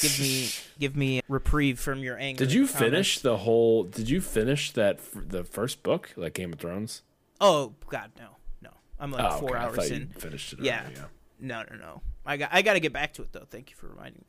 Give 0.00 0.20
me 0.20 0.48
give 0.78 0.96
me 0.96 1.20
reprieve 1.28 1.78
from 1.78 2.00
your 2.00 2.18
anger. 2.18 2.44
Did 2.44 2.52
you 2.52 2.66
finish 2.66 3.18
the 3.18 3.38
whole? 3.38 3.84
Did 3.84 4.08
you 4.08 4.20
finish 4.20 4.72
that 4.72 4.96
f- 4.96 5.22
the 5.28 5.44
first 5.44 5.82
book, 5.82 6.12
like 6.16 6.34
Game 6.34 6.52
of 6.52 6.58
Thrones? 6.58 7.02
Oh 7.40 7.74
god, 7.88 8.12
no, 8.18 8.36
no. 8.62 8.70
I'm 8.98 9.10
like 9.10 9.32
oh, 9.32 9.38
four 9.38 9.56
okay. 9.56 9.58
Hours 9.58 9.90
you 9.90 9.96
in. 9.96 10.08
finished 10.08 10.52
it. 10.54 10.60
Yeah. 10.60 10.80
already, 10.80 10.94
yeah. 10.96 11.04
No, 11.40 11.64
no, 11.70 11.76
no. 11.76 12.02
I 12.24 12.36
got 12.36 12.50
I 12.52 12.62
got 12.62 12.74
to 12.74 12.80
get 12.80 12.92
back 12.92 13.12
to 13.14 13.22
it 13.22 13.32
though. 13.32 13.46
Thank 13.50 13.70
you 13.70 13.76
for 13.76 13.88
reminding 13.88 14.20
me. 14.20 14.26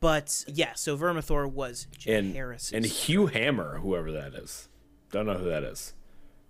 But 0.00 0.44
yeah, 0.48 0.72
so 0.74 0.96
Vermithor 0.96 1.50
was 1.50 1.86
And 2.06 2.34
Jaehaerys's. 2.34 2.72
and 2.72 2.86
Hugh 2.86 3.26
Hammer, 3.26 3.80
whoever 3.80 4.10
that 4.12 4.34
is, 4.34 4.68
don't 5.12 5.26
know 5.26 5.34
who 5.34 5.48
that 5.50 5.62
is. 5.62 5.92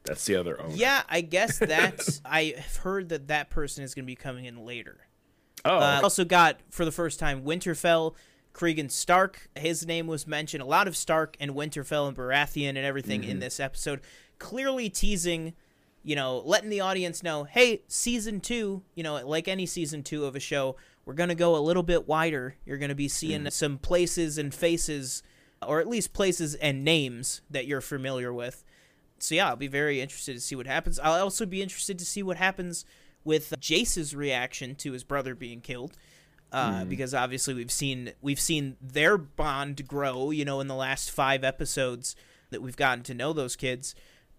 That's 0.04 0.24
the 0.24 0.36
other 0.36 0.60
owner. 0.60 0.74
Yeah, 0.74 1.02
I 1.08 1.20
guess 1.20 1.58
that's. 1.58 2.22
I've 2.24 2.76
heard 2.76 3.08
that 3.10 3.28
that 3.28 3.50
person 3.50 3.82
is 3.84 3.94
going 3.94 4.04
to 4.04 4.06
be 4.06 4.14
coming 4.16 4.44
in 4.44 4.64
later. 4.64 4.98
Oh, 5.64 5.76
Uh, 5.78 6.00
also 6.02 6.24
got 6.24 6.60
for 6.70 6.84
the 6.84 6.92
first 6.92 7.18
time 7.18 7.42
Winterfell, 7.42 8.14
Cregan 8.52 8.88
Stark. 8.88 9.48
His 9.56 9.86
name 9.86 10.06
was 10.06 10.26
mentioned. 10.26 10.62
A 10.62 10.66
lot 10.66 10.88
of 10.88 10.96
Stark 10.96 11.36
and 11.40 11.52
Winterfell 11.52 12.08
and 12.08 12.16
Baratheon 12.16 12.70
and 12.70 12.78
everything 12.78 13.22
in 13.24 13.38
this 13.40 13.60
episode, 13.60 14.00
clearly 14.38 14.88
teasing, 14.88 15.54
you 16.02 16.16
know, 16.16 16.38
letting 16.44 16.70
the 16.70 16.80
audience 16.80 17.22
know, 17.22 17.44
hey, 17.44 17.82
season 17.88 18.40
two, 18.40 18.82
you 18.94 19.02
know, 19.02 19.14
like 19.26 19.48
any 19.48 19.66
season 19.66 20.02
two 20.02 20.24
of 20.24 20.34
a 20.34 20.40
show, 20.40 20.76
we're 21.04 21.14
gonna 21.14 21.34
go 21.34 21.54
a 21.56 21.58
little 21.60 21.82
bit 21.82 22.08
wider. 22.08 22.56
You're 22.64 22.78
gonna 22.78 22.94
be 22.94 23.08
seeing 23.08 23.48
some 23.50 23.78
places 23.78 24.38
and 24.38 24.52
faces, 24.54 25.22
or 25.66 25.80
at 25.80 25.88
least 25.88 26.12
places 26.12 26.54
and 26.56 26.84
names 26.84 27.42
that 27.50 27.66
you're 27.66 27.80
familiar 27.82 28.32
with. 28.32 28.64
So 29.18 29.34
yeah, 29.34 29.48
I'll 29.48 29.56
be 29.56 29.68
very 29.68 30.00
interested 30.00 30.34
to 30.34 30.40
see 30.40 30.56
what 30.56 30.66
happens. 30.66 30.98
I'll 30.98 31.22
also 31.22 31.44
be 31.44 31.60
interested 31.62 31.98
to 31.98 32.04
see 32.06 32.22
what 32.22 32.38
happens 32.38 32.84
with 33.24 33.54
Jace's 33.60 34.14
reaction 34.14 34.74
to 34.76 34.92
his 34.92 35.04
brother 35.04 35.34
being 35.34 35.60
killed, 35.60 35.96
uh, 36.52 36.84
because 36.84 37.14
obviously 37.14 37.54
we've 37.54 37.70
seen 37.70 38.12
we've 38.20 38.40
seen 38.40 38.76
their 38.80 39.16
bond 39.18 39.86
grow. 39.86 40.30
You 40.30 40.44
know, 40.44 40.60
in 40.60 40.66
the 40.68 40.74
last 40.74 41.10
five 41.10 41.44
episodes 41.44 42.16
that 42.50 42.60
we've 42.62 42.76
gotten 42.76 43.04
to 43.04 43.14
know 43.14 43.32
those 43.32 43.56
kids. 43.56 43.94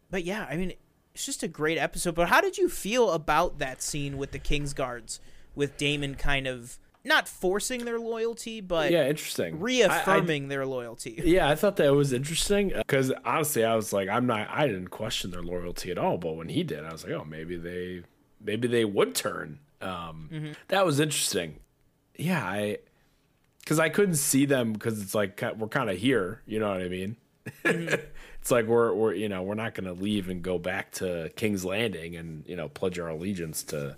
But 0.09 0.23
yeah, 0.25 0.45
I 0.49 0.57
mean, 0.57 0.73
it's 1.13 1.25
just 1.25 1.43
a 1.43 1.47
great 1.47 1.77
episode. 1.77 2.15
But 2.15 2.27
how 2.29 2.41
did 2.41 2.57
you 2.57 2.67
feel 2.69 3.11
about 3.11 3.59
that 3.59 3.81
scene 3.81 4.17
with 4.17 4.31
the 4.31 4.39
King's 4.39 4.73
Guards, 4.73 5.19
with 5.55 5.77
Daemon 5.77 6.15
kind 6.15 6.47
of 6.47 6.77
not 7.03 7.27
forcing 7.27 7.85
their 7.85 7.97
loyalty, 7.99 8.59
but 8.61 8.91
yeah, 8.91 9.07
interesting. 9.07 9.53
I- 9.55 9.57
I- 9.57 9.61
reaffirming 9.61 10.49
their 10.49 10.65
loyalty? 10.65 11.19
Yeah, 11.25 11.49
I 11.49 11.55
thought 11.55 11.77
that 11.77 11.95
was 11.95 12.11
interesting 12.13 12.73
because 12.75 13.11
honestly, 13.25 13.63
I 13.63 13.75
was 13.75 13.91
like, 13.93 14.09
I'm 14.09 14.27
not, 14.27 14.49
I 14.51 14.67
didn't 14.67 14.89
question 14.89 15.31
their 15.31 15.41
loyalty 15.41 15.89
at 15.91 15.97
all. 15.97 16.17
But 16.17 16.33
when 16.35 16.49
he 16.49 16.61
did, 16.63 16.83
I 16.83 16.91
was 16.91 17.03
like, 17.05 17.13
oh, 17.13 17.23
maybe 17.27 17.55
they, 17.55 18.03
maybe 18.43 18.67
they 18.67 18.85
would 18.85 19.15
turn. 19.15 19.59
Um, 19.81 20.53
That 20.67 20.85
was 20.85 20.99
interesting. 20.99 21.55
Yeah, 22.17 22.43
I, 22.45 22.77
because 23.61 23.79
I 23.79 23.89
couldn't 23.89 24.15
see 24.15 24.45
them 24.45 24.73
because 24.73 25.01
it's 25.01 25.15
like 25.15 25.41
we're 25.57 25.67
kind 25.67 25.89
of 25.89 25.97
here. 25.97 26.41
You 26.45 26.59
know 26.59 26.69
what 26.69 26.81
I 26.81 26.87
mean? 26.87 27.15
it's 27.65 28.51
like 28.51 28.65
we're 28.67 28.93
we're 28.93 29.13
you 29.13 29.27
know 29.29 29.41
we're 29.43 29.55
not 29.55 29.73
going 29.73 29.85
to 29.85 29.93
leave 29.99 30.29
and 30.29 30.41
go 30.43 30.59
back 30.59 30.91
to 30.93 31.31
King's 31.35 31.65
Landing 31.65 32.15
and 32.15 32.45
you 32.47 32.55
know 32.55 32.69
pledge 32.69 32.99
our 32.99 33.07
allegiance 33.09 33.63
to 33.63 33.95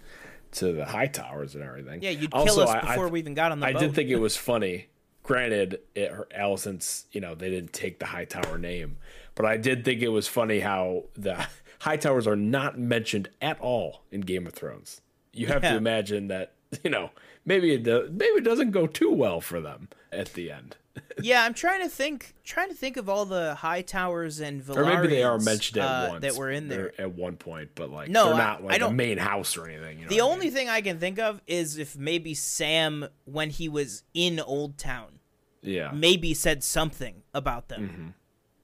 to 0.53 0.72
the 0.72 0.84
Hightowers 0.86 1.56
and 1.56 1.64
everything. 1.64 2.02
Yeah, 2.02 2.11
you'd 2.11 2.34
Also, 2.34 2.61
kill 2.61 2.64
us 2.64 2.70
I- 2.70 2.80
I 2.80 2.95
before 2.95 3.10
we 3.10 3.20
even 3.20 3.34
got 3.34 3.52
on 3.52 3.60
the 3.60 3.65
I 3.68 3.74
boat. 3.74 3.80
did 3.80 3.95
think 3.95 4.10
it 4.10 4.18
was 4.20 4.38
funny. 4.52 4.88
Granted, 5.24 5.80
it, 5.95 6.11
her, 6.11 6.28
Allison's, 6.36 7.06
you 7.14 7.22
know, 7.22 7.34
they 7.34 7.49
didn't 7.49 7.72
take 7.72 7.99
the 7.99 8.06
Hightower 8.06 8.57
name, 8.57 8.98
but 9.36 9.45
I 9.45 9.56
did 9.56 9.86
think 9.86 10.02
it 10.02 10.10
was 10.10 10.28
funny 10.28 10.60
how 10.60 11.06
the 11.15 11.48
Hightowers 11.84 12.26
are 12.28 12.36
not 12.36 12.78
mentioned 12.80 13.30
at 13.42 13.60
all 13.60 14.04
in 14.12 14.22
Game 14.22 14.48
of 14.48 14.54
Thrones. 14.54 15.02
You 15.32 15.48
have 15.48 15.64
Yeah. 15.64 15.72
to 15.72 15.78
imagine 15.78 16.28
that, 16.28 16.54
you 16.84 16.90
know, 16.90 17.12
maybe 17.46 17.74
it 17.74 17.84
do, 17.84 18.10
maybe 18.12 18.38
it 18.38 18.44
doesn't 18.44 18.72
go 18.72 18.88
too 18.88 19.12
well 19.12 19.42
for 19.42 19.60
them 19.62 19.90
at 20.12 20.34
the 20.34 20.52
end, 20.52 20.78
yeah, 21.22 21.44
I'm 21.44 21.56
trying 21.56 21.82
to 21.82 21.90
think, 21.90 22.36
trying 22.44 22.70
to 22.70 22.76
think 22.76 22.98
of 22.98 23.10
all 23.10 23.26
the 23.26 23.58
Hightowers 23.60 24.40
and 24.40 24.62
Velaryons, 24.62 24.78
or 24.78 24.86
maybe 24.86 25.08
they 25.08 25.24
are 25.24 25.40
mentioned 25.40 25.80
at 25.80 25.86
uh, 25.88 26.10
once 26.12 26.22
that 26.22 26.36
were 26.36 26.52
in 26.52 26.68
there. 26.68 26.94
At 27.02 27.14
one 27.16 27.36
point, 27.36 27.72
but 27.74 27.90
like 27.90 28.10
No, 28.10 28.26
they're 28.26 28.34
I- 28.36 28.38
not 28.38 28.62
I 28.62 28.64
like 28.66 28.76
a 28.76 28.80
don't- 28.80 28.96
main 28.96 29.18
house 29.18 29.58
or 29.58 29.68
anything. 29.68 29.98
You 29.98 30.04
know 30.06 30.10
The 30.10 30.22
I 30.22 30.24
only 30.24 30.46
mean? 30.46 30.54
thing 30.54 30.70
I 30.70 30.82
can 30.82 31.00
think 31.00 31.18
of 31.18 31.42
is 31.48 31.80
if 31.80 31.98
maybe 31.98 32.36
Sam, 32.36 33.08
when 33.26 33.50
he 33.50 33.68
was 33.68 34.04
in 34.14 34.36
Oldtown, 34.38 35.14
yeah, 35.64 35.90
maybe 35.94 36.36
said 36.36 36.64
something 36.64 37.24
about 37.34 37.70
them. 37.70 38.14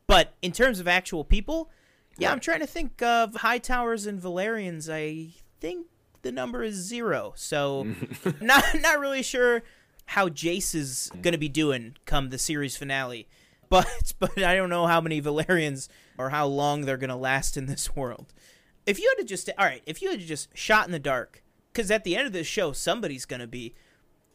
But 0.05 0.35
in 0.43 0.51
terms 0.51 0.79
of 0.79 0.87
actual 0.87 1.23
people, 1.23 1.71
yeah, 2.17 2.31
I'm 2.31 2.39
trying 2.39 2.59
to 2.59 2.67
think 2.67 3.01
of 3.01 3.33
Hightowers 3.33 4.07
and 4.07 4.21
Velaryons. 4.21 4.89
I 4.91 5.33
think 5.59 5.87
the 6.21 6.31
number 6.31 6.63
is 6.63 6.75
zero, 6.75 7.33
so 7.35 7.87
not 8.41 8.63
not 8.75 8.99
really 8.99 9.23
sure 9.23 9.63
how 10.05 10.27
Jace 10.27 10.73
is 10.73 11.11
going 11.21 11.33
to 11.33 11.37
be 11.37 11.49
doing 11.49 11.95
come 12.05 12.29
the 12.29 12.37
series 12.37 12.75
finale. 12.75 13.27
But 13.69 14.13
but 14.19 14.37
I 14.37 14.55
don't 14.55 14.69
know 14.69 14.87
how 14.87 15.01
many 15.01 15.21
Velaryons 15.21 15.87
or 16.17 16.29
how 16.31 16.47
long 16.47 16.81
they're 16.81 16.97
going 16.97 17.09
to 17.09 17.15
last 17.15 17.55
in 17.57 17.67
this 17.67 17.95
world. 17.95 18.33
If 18.85 18.99
you 18.99 19.07
had 19.15 19.21
to 19.21 19.27
just 19.27 19.49
all 19.57 19.65
right, 19.65 19.83
if 19.85 20.01
you 20.01 20.09
had 20.09 20.19
to 20.19 20.25
just 20.25 20.49
shot 20.57 20.85
in 20.85 20.91
the 20.91 20.99
dark, 20.99 21.43
because 21.71 21.91
at 21.91 22.03
the 22.03 22.15
end 22.15 22.27
of 22.27 22.33
this 22.33 22.47
show, 22.47 22.71
somebody's 22.71 23.25
going 23.25 23.39
to 23.39 23.47
be, 23.47 23.75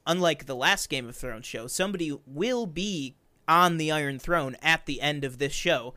unlike 0.06 0.46
the 0.46 0.56
last 0.56 0.88
Game 0.88 1.08
of 1.08 1.16
Thrones 1.16 1.46
show, 1.46 1.66
somebody 1.66 2.16
will 2.26 2.66
be 2.66 3.16
on 3.46 3.76
the 3.76 3.90
Iron 3.90 4.18
Throne 4.18 4.56
at 4.62 4.86
the 4.86 5.00
end 5.00 5.24
of 5.24 5.38
this 5.38 5.52
show. 5.52 5.94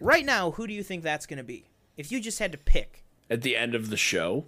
Right 0.00 0.24
now, 0.24 0.52
who 0.52 0.66
do 0.66 0.72
you 0.74 0.82
think 0.82 1.02
that's 1.02 1.26
going 1.26 1.38
to 1.38 1.44
be? 1.44 1.64
If 1.96 2.12
you 2.12 2.20
just 2.20 2.38
had 2.38 2.52
to 2.52 2.58
pick 2.58 3.04
at 3.28 3.42
the 3.42 3.56
end 3.56 3.74
of 3.74 3.90
the 3.90 3.96
show. 3.96 4.46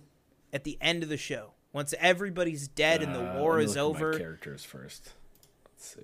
at 0.53 0.65
the 0.65 0.79
end 0.81 1.03
of 1.03 1.09
the 1.09 1.17
show, 1.17 1.53
once 1.73 1.95
everybody's 1.99 2.69
dead 2.69 3.03
and 3.03 3.15
the 3.15 3.37
Uh, 3.37 3.39
war 3.41 3.59
is 3.61 3.77
look 3.77 3.97
at 3.97 4.01
my 4.01 4.07
over, 4.07 4.19
characters 4.19 4.65
first. 4.65 5.13
Let's 5.65 5.95
see. 5.95 6.01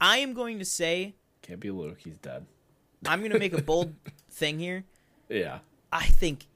I 0.00 0.18
am 0.18 0.32
going 0.34 0.58
to 0.58 0.64
say 0.64 1.14
Can't 1.42 1.60
be 1.60 1.70
Luke. 1.70 1.98
He's 2.02 2.18
dead. 2.18 2.46
I'm 3.06 3.20
going 3.20 3.32
to 3.32 3.38
make 3.38 3.52
a 3.52 3.62
bold 3.62 3.94
thing 4.30 4.58
here. 4.58 4.84
Yeah. 5.28 5.60
I 5.92 6.04
think 6.06 6.46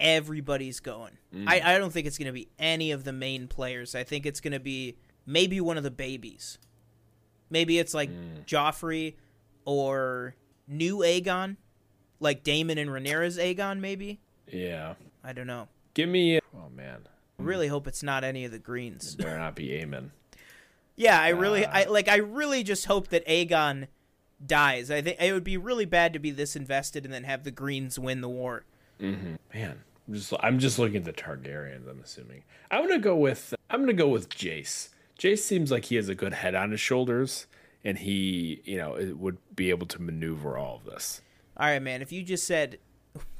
everybody's 0.00 0.80
going. 0.80 1.12
Mm. 1.34 1.44
I, 1.48 1.74
I 1.74 1.78
don't 1.78 1.92
think 1.92 2.06
it's 2.06 2.18
going 2.18 2.26
to 2.26 2.32
be 2.32 2.48
any 2.58 2.90
of 2.90 3.04
the 3.04 3.12
main 3.12 3.46
players. 3.46 3.94
I 3.94 4.02
think 4.04 4.26
it's 4.26 4.40
going 4.40 4.52
to 4.52 4.60
be 4.60 4.96
maybe 5.26 5.60
one 5.60 5.76
of 5.76 5.82
the 5.84 5.90
babies. 5.90 6.58
Maybe 7.50 7.78
it's 7.78 7.94
like 7.94 8.10
Mm. 8.10 8.44
Joffrey 8.46 9.14
or 9.64 10.34
new 10.68 10.98
Aegon, 10.98 11.56
like 12.20 12.42
Daemon 12.44 12.78
and 12.78 12.90
Rhaenyra's 12.90 13.38
Aegon. 13.38 13.80
Maybe 13.80 14.20
Yeah. 14.50 14.94
I 15.24 15.32
don't 15.32 15.46
know. 15.46 15.68
Give 15.94 16.08
me. 16.08 16.40
Oh 16.56 16.68
man. 16.74 17.00
I 17.38 17.42
really 17.42 17.68
hope 17.68 17.86
it's 17.86 18.02
not 18.02 18.24
any 18.24 18.44
of 18.44 18.52
the 18.52 18.58
Greens. 18.58 19.14
Better 19.16 19.38
not 19.38 19.54
be 19.54 19.68
Aemon. 19.68 20.10
Yeah, 20.96 21.20
I 21.20 21.30
really, 21.30 21.64
Uh, 21.64 21.70
I 21.72 21.84
like, 21.84 22.08
I 22.08 22.16
really 22.16 22.62
just 22.62 22.86
hope 22.86 23.08
that 23.08 23.26
Aegon 23.26 23.88
dies. 24.44 24.90
I 24.90 25.00
think 25.02 25.16
it 25.20 25.32
would 25.32 25.44
be 25.44 25.56
really 25.56 25.84
bad 25.86 26.12
to 26.12 26.18
be 26.18 26.30
this 26.30 26.54
invested 26.56 27.04
and 27.04 27.12
then 27.12 27.24
have 27.24 27.44
the 27.44 27.50
Greens 27.50 27.98
win 27.98 28.20
the 28.20 28.28
war. 28.28 28.64
Man, 29.00 29.34
I'm 30.06 30.14
just 30.14 30.32
I'm 30.40 30.58
just 30.58 30.78
looking 30.78 30.96
at 30.98 31.04
the 31.04 31.12
Targaryens. 31.12 31.88
I'm 31.88 32.00
assuming 32.04 32.42
I'm 32.70 32.82
gonna 32.86 33.00
go 33.00 33.16
with 33.16 33.54
I'm 33.70 33.80
gonna 33.80 33.92
go 33.94 34.08
with 34.08 34.28
Jace. 34.28 34.90
Jace 35.18 35.38
seems 35.40 35.70
like 35.70 35.86
he 35.86 35.96
has 35.96 36.08
a 36.08 36.14
good 36.14 36.34
head 36.34 36.54
on 36.54 36.70
his 36.70 36.80
shoulders, 36.80 37.46
and 37.84 37.98
he 37.98 38.60
you 38.64 38.76
know 38.76 38.94
it 38.94 39.16
would 39.18 39.38
be 39.54 39.70
able 39.70 39.86
to 39.88 40.00
maneuver 40.02 40.56
all 40.56 40.76
of 40.76 40.84
this. 40.84 41.20
All 41.56 41.66
right, 41.66 41.82
man. 41.82 42.02
If 42.02 42.12
you 42.12 42.22
just 42.22 42.46
said 42.46 42.78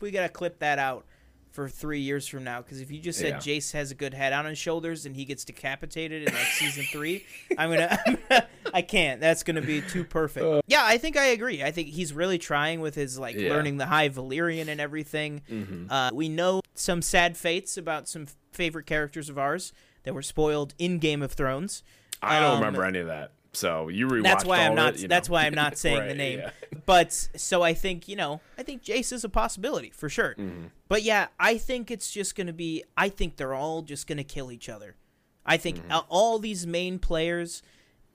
we 0.00 0.10
gotta 0.10 0.28
clip 0.28 0.58
that 0.58 0.78
out 0.78 1.04
for 1.50 1.68
three 1.68 2.00
years 2.00 2.26
from 2.26 2.44
now, 2.44 2.62
because 2.62 2.80
if 2.80 2.90
you 2.90 2.98
just 2.98 3.18
said 3.18 3.28
Yeah. 3.44 3.56
Jace 3.58 3.72
has 3.72 3.90
a 3.90 3.94
good 3.94 4.14
head 4.14 4.32
on 4.32 4.46
his 4.46 4.56
shoulders 4.56 5.04
and 5.04 5.14
he 5.14 5.26
gets 5.26 5.44
decapitated 5.44 6.26
in 6.26 6.32
like 6.34 6.46
season 6.46 6.84
three, 6.90 7.26
I'm 7.58 7.68
gonna, 7.70 8.46
I 8.74 8.80
can't. 8.80 9.20
That's 9.20 9.42
gonna 9.42 9.60
be 9.60 9.82
too 9.82 10.02
perfect. 10.02 10.62
yeah, 10.66 10.80
I 10.82 10.96
think 10.96 11.16
I 11.18 11.26
agree. 11.26 11.62
I 11.62 11.70
think 11.70 11.88
he's 11.88 12.14
really 12.14 12.38
trying 12.38 12.80
with 12.80 12.94
his 12.94 13.18
like 13.18 13.36
Yeah. 13.36 13.50
learning 13.50 13.76
the 13.76 13.84
High 13.86 14.08
Valyrian 14.08 14.68
and 14.68 14.80
everything. 14.80 15.42
Uh, 15.90 16.08
we 16.14 16.30
know 16.30 16.62
some 16.74 17.02
sad 17.02 17.36
fates 17.36 17.76
about 17.76 18.08
some 18.08 18.22
f- 18.22 18.34
favorite 18.52 18.86
characters 18.86 19.28
of 19.28 19.36
ours 19.38 19.74
that 20.04 20.14
were 20.14 20.22
spoiled 20.22 20.72
in 20.78 20.98
Game 20.98 21.20
of 21.22 21.32
Thrones. 21.32 21.82
I 22.22 22.40
don't 22.40 22.52
Um, 22.52 22.58
remember 22.60 22.84
any 22.84 23.00
of 23.00 23.08
that. 23.08 23.32
So 23.54 23.88
you 23.88 24.06
rewatched 24.08 24.22
That's 24.22 24.44
why 24.44 24.58
I'm 24.60 24.74
not. 24.74 24.96
it, 24.98 25.08
That's 25.08 25.28
know. 25.28 25.34
why 25.34 25.42
I'm 25.46 25.54
not 25.54 25.76
saying 25.84 26.08
the 26.08 26.14
name. 26.14 26.38
yeah. 26.40 26.50
But 26.86 27.12
so 27.12 27.62
I 27.62 27.74
think 27.74 28.08
you 28.08 28.16
know. 28.16 28.40
I 28.56 28.62
think 28.62 28.82
Jace 28.82 29.12
is 29.12 29.24
a 29.24 29.28
possibility 29.28 29.90
for 29.90 30.08
sure. 30.08 30.34
Mm-hmm. 30.38 30.66
But 30.88 31.02
yeah, 31.02 31.26
I 31.38 31.58
think 31.58 31.90
it's 31.90 32.10
just 32.10 32.34
gonna 32.34 32.52
be. 32.54 32.82
I 32.96 33.08
think 33.08 33.36
they're 33.36 33.54
all 33.54 33.82
just 33.82 34.06
gonna 34.06 34.24
kill 34.24 34.50
each 34.50 34.68
other. 34.68 34.96
I 35.44 35.56
think 35.56 35.78
Mm-hmm. 35.78 35.98
all 36.08 36.38
these 36.38 36.66
main 36.66 36.98
players, 36.98 37.62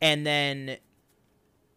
and 0.02 0.26
then 0.26 0.78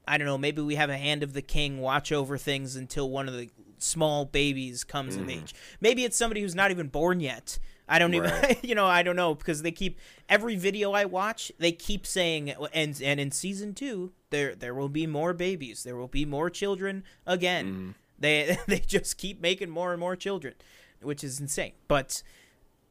I 0.09 0.17
don't 0.17 0.27
know. 0.27 0.39
Maybe 0.39 0.63
we 0.63 0.77
have 0.77 0.91
a 0.91 0.97
hand 0.97 1.23
of 1.23 1.33
the 1.35 1.43
king 1.43 1.81
watch 1.81 2.13
over 2.13 2.39
things 2.39 2.77
until 2.77 3.11
one 3.11 3.29
of 3.29 3.35
the 3.35 3.51
small 3.79 4.25
babies 4.25 4.85
comes 4.85 5.17
of 5.17 5.29
age. 5.29 5.55
Maybe 5.81 6.05
it's 6.05 6.17
somebody 6.17 6.41
who's 6.41 6.55
not 6.55 6.71
even 6.71 6.89
born 6.89 7.21
yet. 7.21 7.59
I 7.91 7.99
don't 7.99 8.15
even, 8.15 8.31
Mm-hmm. 8.31 8.67
You 8.67 8.75
know, 8.75 8.87
I 8.87 9.03
don't 9.03 9.17
know 9.17 9.35
because 9.35 9.63
they 9.63 9.73
keep 9.73 9.99
every 10.29 10.57
video 10.57 10.93
I 10.93 11.05
watch, 11.05 11.51
they 11.59 11.73
keep 11.73 12.07
saying, 12.07 12.51
and 12.73 13.01
and 13.03 13.21
in 13.21 13.31
season 13.33 13.75
two, 13.75 14.13
there 14.31 14.55
there 14.55 14.75
will 14.75 14.89
be 14.89 15.07
more 15.07 15.35
babies, 15.35 15.83
there 15.83 15.97
will 15.97 16.09
be 16.09 16.25
more 16.25 16.49
children 16.49 17.03
again. 17.27 17.67
Mm-hmm. 17.67 17.91
They 18.21 18.59
they 18.69 18.79
just 18.79 19.19
keep 19.19 19.41
making 19.41 19.71
more 19.71 19.93
and 19.93 20.01
more 20.01 20.17
children, 20.17 20.55
which 21.03 21.25
is 21.25 21.41
insane. 21.41 21.73
But 21.89 22.23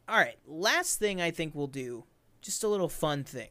all 0.07 0.17
right, 0.17 0.38
last 0.45 0.99
thing 0.99 1.21
I 1.21 1.31
think 1.31 1.55
we'll 1.55 1.67
do, 1.67 2.03
just 2.41 2.63
a 2.63 2.67
little 2.67 2.89
fun 2.89 3.23
thing. 3.23 3.49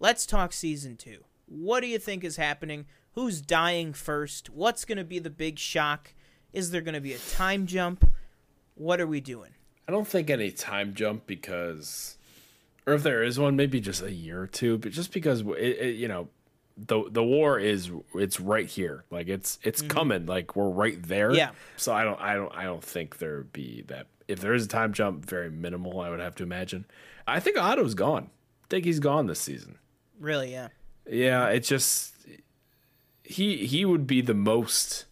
Let's 0.00 0.26
talk 0.26 0.52
season 0.52 0.96
two. 0.96 1.24
What 1.46 1.80
do 1.80 1.86
you 1.86 1.98
think 1.98 2.24
is 2.24 2.36
happening? 2.36 2.86
Who's 3.12 3.40
dying 3.40 3.92
first? 3.92 4.48
What's 4.48 4.84
going 4.84 4.98
to 4.98 5.04
be 5.04 5.18
the 5.18 5.30
big 5.30 5.58
shock? 5.58 6.14
Is 6.52 6.70
there 6.70 6.82
going 6.82 6.94
to 6.94 7.00
be 7.00 7.14
a 7.14 7.18
time 7.18 7.66
jump? 7.66 8.08
What 8.74 9.00
are 9.00 9.06
we 9.06 9.20
doing? 9.20 9.50
I 9.88 9.90
don't 9.90 10.06
think 10.06 10.28
any 10.28 10.50
time 10.50 10.92
jump 10.92 11.26
because, 11.26 12.18
or 12.86 12.92
if 12.92 13.02
there 13.02 13.22
is 13.22 13.38
one, 13.38 13.56
maybe 13.56 13.80
just 13.80 14.02
a 14.02 14.12
year 14.12 14.42
or 14.42 14.46
two. 14.46 14.76
But 14.76 14.92
just 14.92 15.12
because 15.14 15.40
it, 15.40 15.56
it, 15.56 15.96
you 15.96 16.08
know, 16.08 16.28
the 16.76 17.04
the 17.10 17.24
war 17.24 17.58
is 17.58 17.90
it's 18.14 18.38
right 18.38 18.66
here. 18.66 19.04
Like 19.10 19.28
it's 19.28 19.58
it's 19.62 19.80
coming. 19.80 20.26
Like 20.26 20.54
we're 20.54 20.68
right 20.68 21.02
there. 21.02 21.28
Mm-hmm. 21.28 21.38
Yeah. 21.38 21.50
So 21.78 21.94
I 21.94 22.04
don't 22.04 22.20
I 22.20 22.34
don't 22.34 22.54
I 22.54 22.64
don't 22.64 22.84
think 22.84 23.16
there 23.16 23.38
would 23.38 23.52
be 23.52 23.82
that. 23.88 24.06
If 24.28 24.40
there 24.40 24.52
is 24.52 24.66
a 24.66 24.68
time 24.68 24.92
jump, 24.92 25.24
very 25.24 25.50
minimal. 25.50 26.00
I 26.00 26.10
would 26.10 26.20
have 26.20 26.34
to 26.36 26.42
imagine. 26.42 26.84
I 27.26 27.40
think 27.40 27.56
Otto's 27.56 27.94
gone. 27.94 28.24
I 28.64 28.66
think 28.68 28.84
he's 28.84 29.00
gone 29.00 29.26
this 29.26 29.40
season. 29.40 29.78
Really, 30.20 30.52
yeah. 30.52 30.68
Yeah, 31.10 31.46
it's 31.46 31.66
just 31.66 32.14
he 33.22 33.66
he 33.66 33.86
would 33.86 34.06
be 34.06 34.20
the 34.20 34.34
most. 34.34 35.06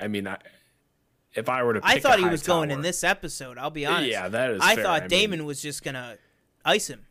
I 0.00 0.08
mean, 0.08 0.26
I, 0.26 0.38
if 1.36 1.48
I 1.48 1.62
were 1.62 1.74
to, 1.74 1.80
I 1.82 2.00
thought 2.00 2.18
he 2.18 2.24
was 2.26 2.42
going 2.42 2.70
in 2.70 2.80
this 2.82 3.04
episode. 3.04 3.58
I'll 3.58 3.70
be 3.70 3.86
honest. 3.86 4.10
Yeah, 4.10 4.28
that 4.28 4.50
is 4.50 4.60
I 4.62 4.74
fair. 4.74 4.84
thought 4.84 4.96
I 4.96 5.00
mean- 5.02 5.08
Daemon 5.10 5.44
was 5.44 5.60
just 5.62 5.82
gonna 5.84 6.16
ice 6.64 6.88
him. 6.88 7.06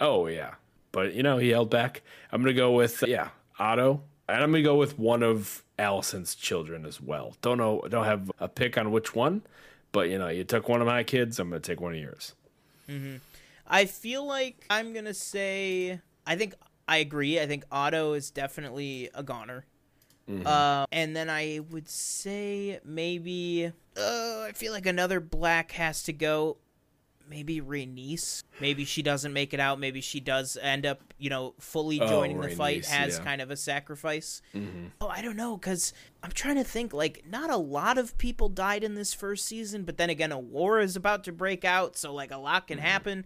Oh 0.00 0.26
yeah, 0.26 0.54
but 0.92 1.14
you 1.14 1.22
know 1.22 1.38
he 1.38 1.50
held 1.50 1.70
back. 1.70 2.02
I'm 2.30 2.42
gonna 2.42 2.54
go 2.54 2.72
with 2.72 3.02
yeah 3.06 3.30
Otto, 3.58 4.02
and 4.28 4.42
I'm 4.42 4.50
gonna 4.50 4.62
go 4.62 4.76
with 4.76 4.98
one 4.98 5.22
of 5.22 5.62
Allison's 5.78 6.34
children 6.34 6.84
as 6.86 7.00
well. 7.00 7.36
Don't 7.42 7.58
know, 7.58 7.82
don't 7.88 8.04
have 8.04 8.30
a 8.38 8.48
pick 8.48 8.76
on 8.78 8.90
which 8.90 9.14
one, 9.14 9.42
but 9.92 10.08
you 10.08 10.18
know 10.18 10.28
you 10.28 10.44
took 10.44 10.68
one 10.68 10.80
of 10.80 10.86
my 10.86 11.02
kids. 11.02 11.38
I'm 11.38 11.48
gonna 11.50 11.60
take 11.60 11.80
one 11.80 11.92
of 11.92 11.98
yours. 11.98 12.34
Mm-hmm. 12.88 13.16
I 13.66 13.86
feel 13.86 14.24
like 14.26 14.64
I'm 14.70 14.92
gonna 14.92 15.14
say 15.14 16.00
I 16.26 16.36
think 16.36 16.54
I 16.88 16.98
agree. 16.98 17.40
I 17.40 17.46
think 17.46 17.64
Otto 17.70 18.12
is 18.14 18.30
definitely 18.30 19.08
a 19.14 19.22
goner. 19.22 19.64
Uh, 20.28 20.86
and 20.92 21.14
then 21.16 21.28
I 21.28 21.60
would 21.70 21.88
say 21.88 22.80
maybe 22.84 23.72
uh, 23.96 24.00
I 24.48 24.52
feel 24.54 24.72
like 24.72 24.86
another 24.86 25.20
black 25.20 25.72
has 25.72 26.02
to 26.04 26.12
go. 26.12 26.56
Maybe 27.28 27.60
Rhaenys. 27.60 28.42
Maybe 28.60 28.84
she 28.84 29.00
doesn't 29.02 29.32
make 29.32 29.54
it 29.54 29.60
out. 29.60 29.78
Maybe 29.80 30.00
she 30.02 30.20
does 30.20 30.58
end 30.60 30.84
up, 30.84 31.00
you 31.18 31.30
know, 31.30 31.54
fully 31.58 31.98
Oh, 32.00 32.06
joining 32.06 32.40
the 32.40 32.50
fight 32.50 32.84
as 32.92 33.16
yeah. 33.18 33.24
kind 33.24 33.40
of 33.40 33.50
a 33.50 33.56
sacrifice. 33.56 34.42
Oh, 35.00 35.08
I 35.08 35.22
don't 35.22 35.36
know, 35.36 35.56
because 35.56 35.94
I'm 36.22 36.32
trying 36.32 36.56
to 36.56 36.64
think. 36.64 36.92
Like, 36.92 37.24
not 37.30 37.48
a 37.48 37.56
lot 37.56 37.96
of 37.96 38.18
people 38.18 38.48
died 38.50 38.84
in 38.84 38.94
this 38.96 39.14
first 39.14 39.46
season, 39.46 39.84
but 39.84 39.96
then 39.96 40.10
again, 40.10 40.30
a 40.32 40.38
war 40.38 40.80
is 40.80 40.94
about 40.94 41.24
to 41.24 41.32
break 41.32 41.64
out, 41.64 41.96
so 41.96 42.12
like 42.12 42.32
a 42.32 42.36
lot 42.38 42.66
can 42.66 42.78
happen. 42.78 43.24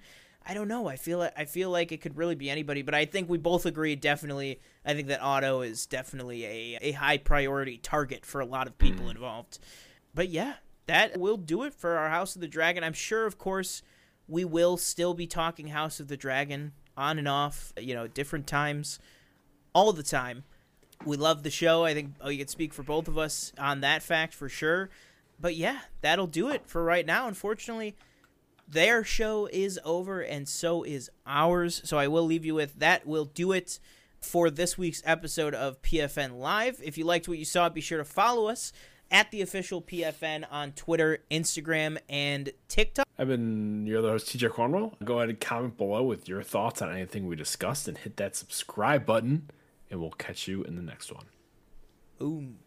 I 0.49 0.55
don't 0.55 0.69
know. 0.69 0.87
I 0.87 0.97
feel 0.97 1.29
I 1.37 1.45
feel 1.45 1.71
like 1.71 1.91
it 1.91 2.01
could 2.01 2.17
really 2.17 2.37
be 2.37 2.49
anybody, 2.49 2.83
but 2.83 2.95
I 2.95 3.05
think 3.05 3.29
we 3.29 3.37
both 3.37 3.67
agree. 3.67 3.97
Definitely, 3.97 4.61
I 4.85 4.95
think 4.95 5.09
that 5.09 5.21
Otto 5.21 5.63
is 5.63 5.87
definitely 5.87 6.45
a 6.45 6.79
a 6.81 6.93
high 6.93 7.19
priority 7.19 7.79
target 7.79 8.25
for 8.25 8.41
a 8.41 8.47
lot 8.47 8.69
of 8.69 8.79
people 8.79 9.07
mm. 9.07 9.11
involved. 9.11 9.59
But 10.15 10.29
yeah, 10.29 10.55
that 10.87 11.19
will 11.19 11.37
do 11.37 11.65
it 11.65 11.75
for 11.75 11.97
our 11.97 12.11
House 12.11 12.37
of 12.37 12.41
the 12.41 12.49
Dragon. 12.49 12.85
I'm 12.85 12.93
sure, 12.93 13.27
of 13.27 13.39
course, 13.39 13.83
we 14.29 14.45
will 14.45 14.77
still 14.77 15.15
be 15.15 15.27
talking 15.27 15.69
House 15.69 15.99
of 15.99 16.07
the 16.07 16.17
Dragon 16.17 16.73
on 16.97 17.19
and 17.19 17.27
off. 17.27 17.73
You 17.77 17.95
know, 17.95 18.07
different 18.07 18.47
times, 18.47 19.01
all 19.75 19.93
the 19.93 20.05
time. 20.05 20.45
We 21.05 21.17
love 21.17 21.43
the 21.43 21.51
show. 21.51 21.85
I 21.85 21.93
think 21.93 22.15
oh, 22.21 22.29
you 22.29 22.39
can 22.39 22.49
speak 22.49 22.73
for 22.73 22.85
both 22.85 23.09
of 23.09 23.19
us 23.19 23.53
on 23.59 23.81
that 23.81 24.03
fact 24.03 24.33
for 24.33 24.49
sure. 24.49 24.91
But 25.41 25.57
yeah, 25.57 25.81
that'll 26.03 26.29
do 26.29 26.51
it 26.51 26.67
for 26.67 26.85
right 26.85 27.05
now. 27.05 27.27
Unfortunately, 27.27 27.97
their 28.69 29.05
show 29.05 29.49
is 29.53 29.79
over 29.85 30.21
and 30.21 30.49
so 30.49 30.83
is 30.83 31.11
ours. 31.27 31.81
So 31.85 31.99
I 31.99 32.09
will 32.09 32.25
leave 32.25 32.45
you 32.45 32.55
with 32.55 32.79
that 32.79 33.07
will 33.07 33.25
do 33.25 33.53
it 33.53 33.79
for 34.21 34.51
this 34.51 34.77
week's 34.77 35.03
episode 35.05 35.55
of 35.55 35.81
PFN 35.83 36.39
Live. 36.39 36.81
If 36.83 36.99
you 36.99 37.05
liked 37.05 37.29
what 37.29 37.39
you 37.39 37.45
saw, 37.45 37.69
be 37.69 37.81
sure 37.81 37.99
to 37.99 38.05
follow 38.05 38.49
us 38.49 38.73
at 39.11 39.31
the 39.31 39.41
official 39.41 39.81
PFN 39.81 40.45
on 40.51 40.73
Twitter, 40.73 41.19
Instagram, 41.31 41.99
and 42.09 42.51
TikTok. 42.69 43.07
I've 43.19 43.29
been 43.29 43.87
your 43.87 44.01
other 44.01 44.11
host, 44.11 44.29
TJ 44.29 44.51
Cornwell. 44.51 44.95
Go 45.05 45.19
ahead 45.19 45.31
and 45.31 45.41
comment 45.41 45.77
below 45.77 46.03
with 46.03 46.29
your 46.29 46.43
thoughts 46.43 46.83
on 46.83 46.91
anything 46.91 47.27
we 47.27 47.37
discussed 47.37 47.89
and 47.89 47.97
hit 47.97 48.17
that 48.17 48.37
subscribe 48.37 49.07
button, 49.07 49.51
and 49.91 50.01
we'll 50.01 50.11
catch 50.11 50.49
you 50.49 50.65
in 50.65 50.77
the 50.77 50.83
next 50.83 51.13
one. 51.13 51.27
Boom. 52.19 52.59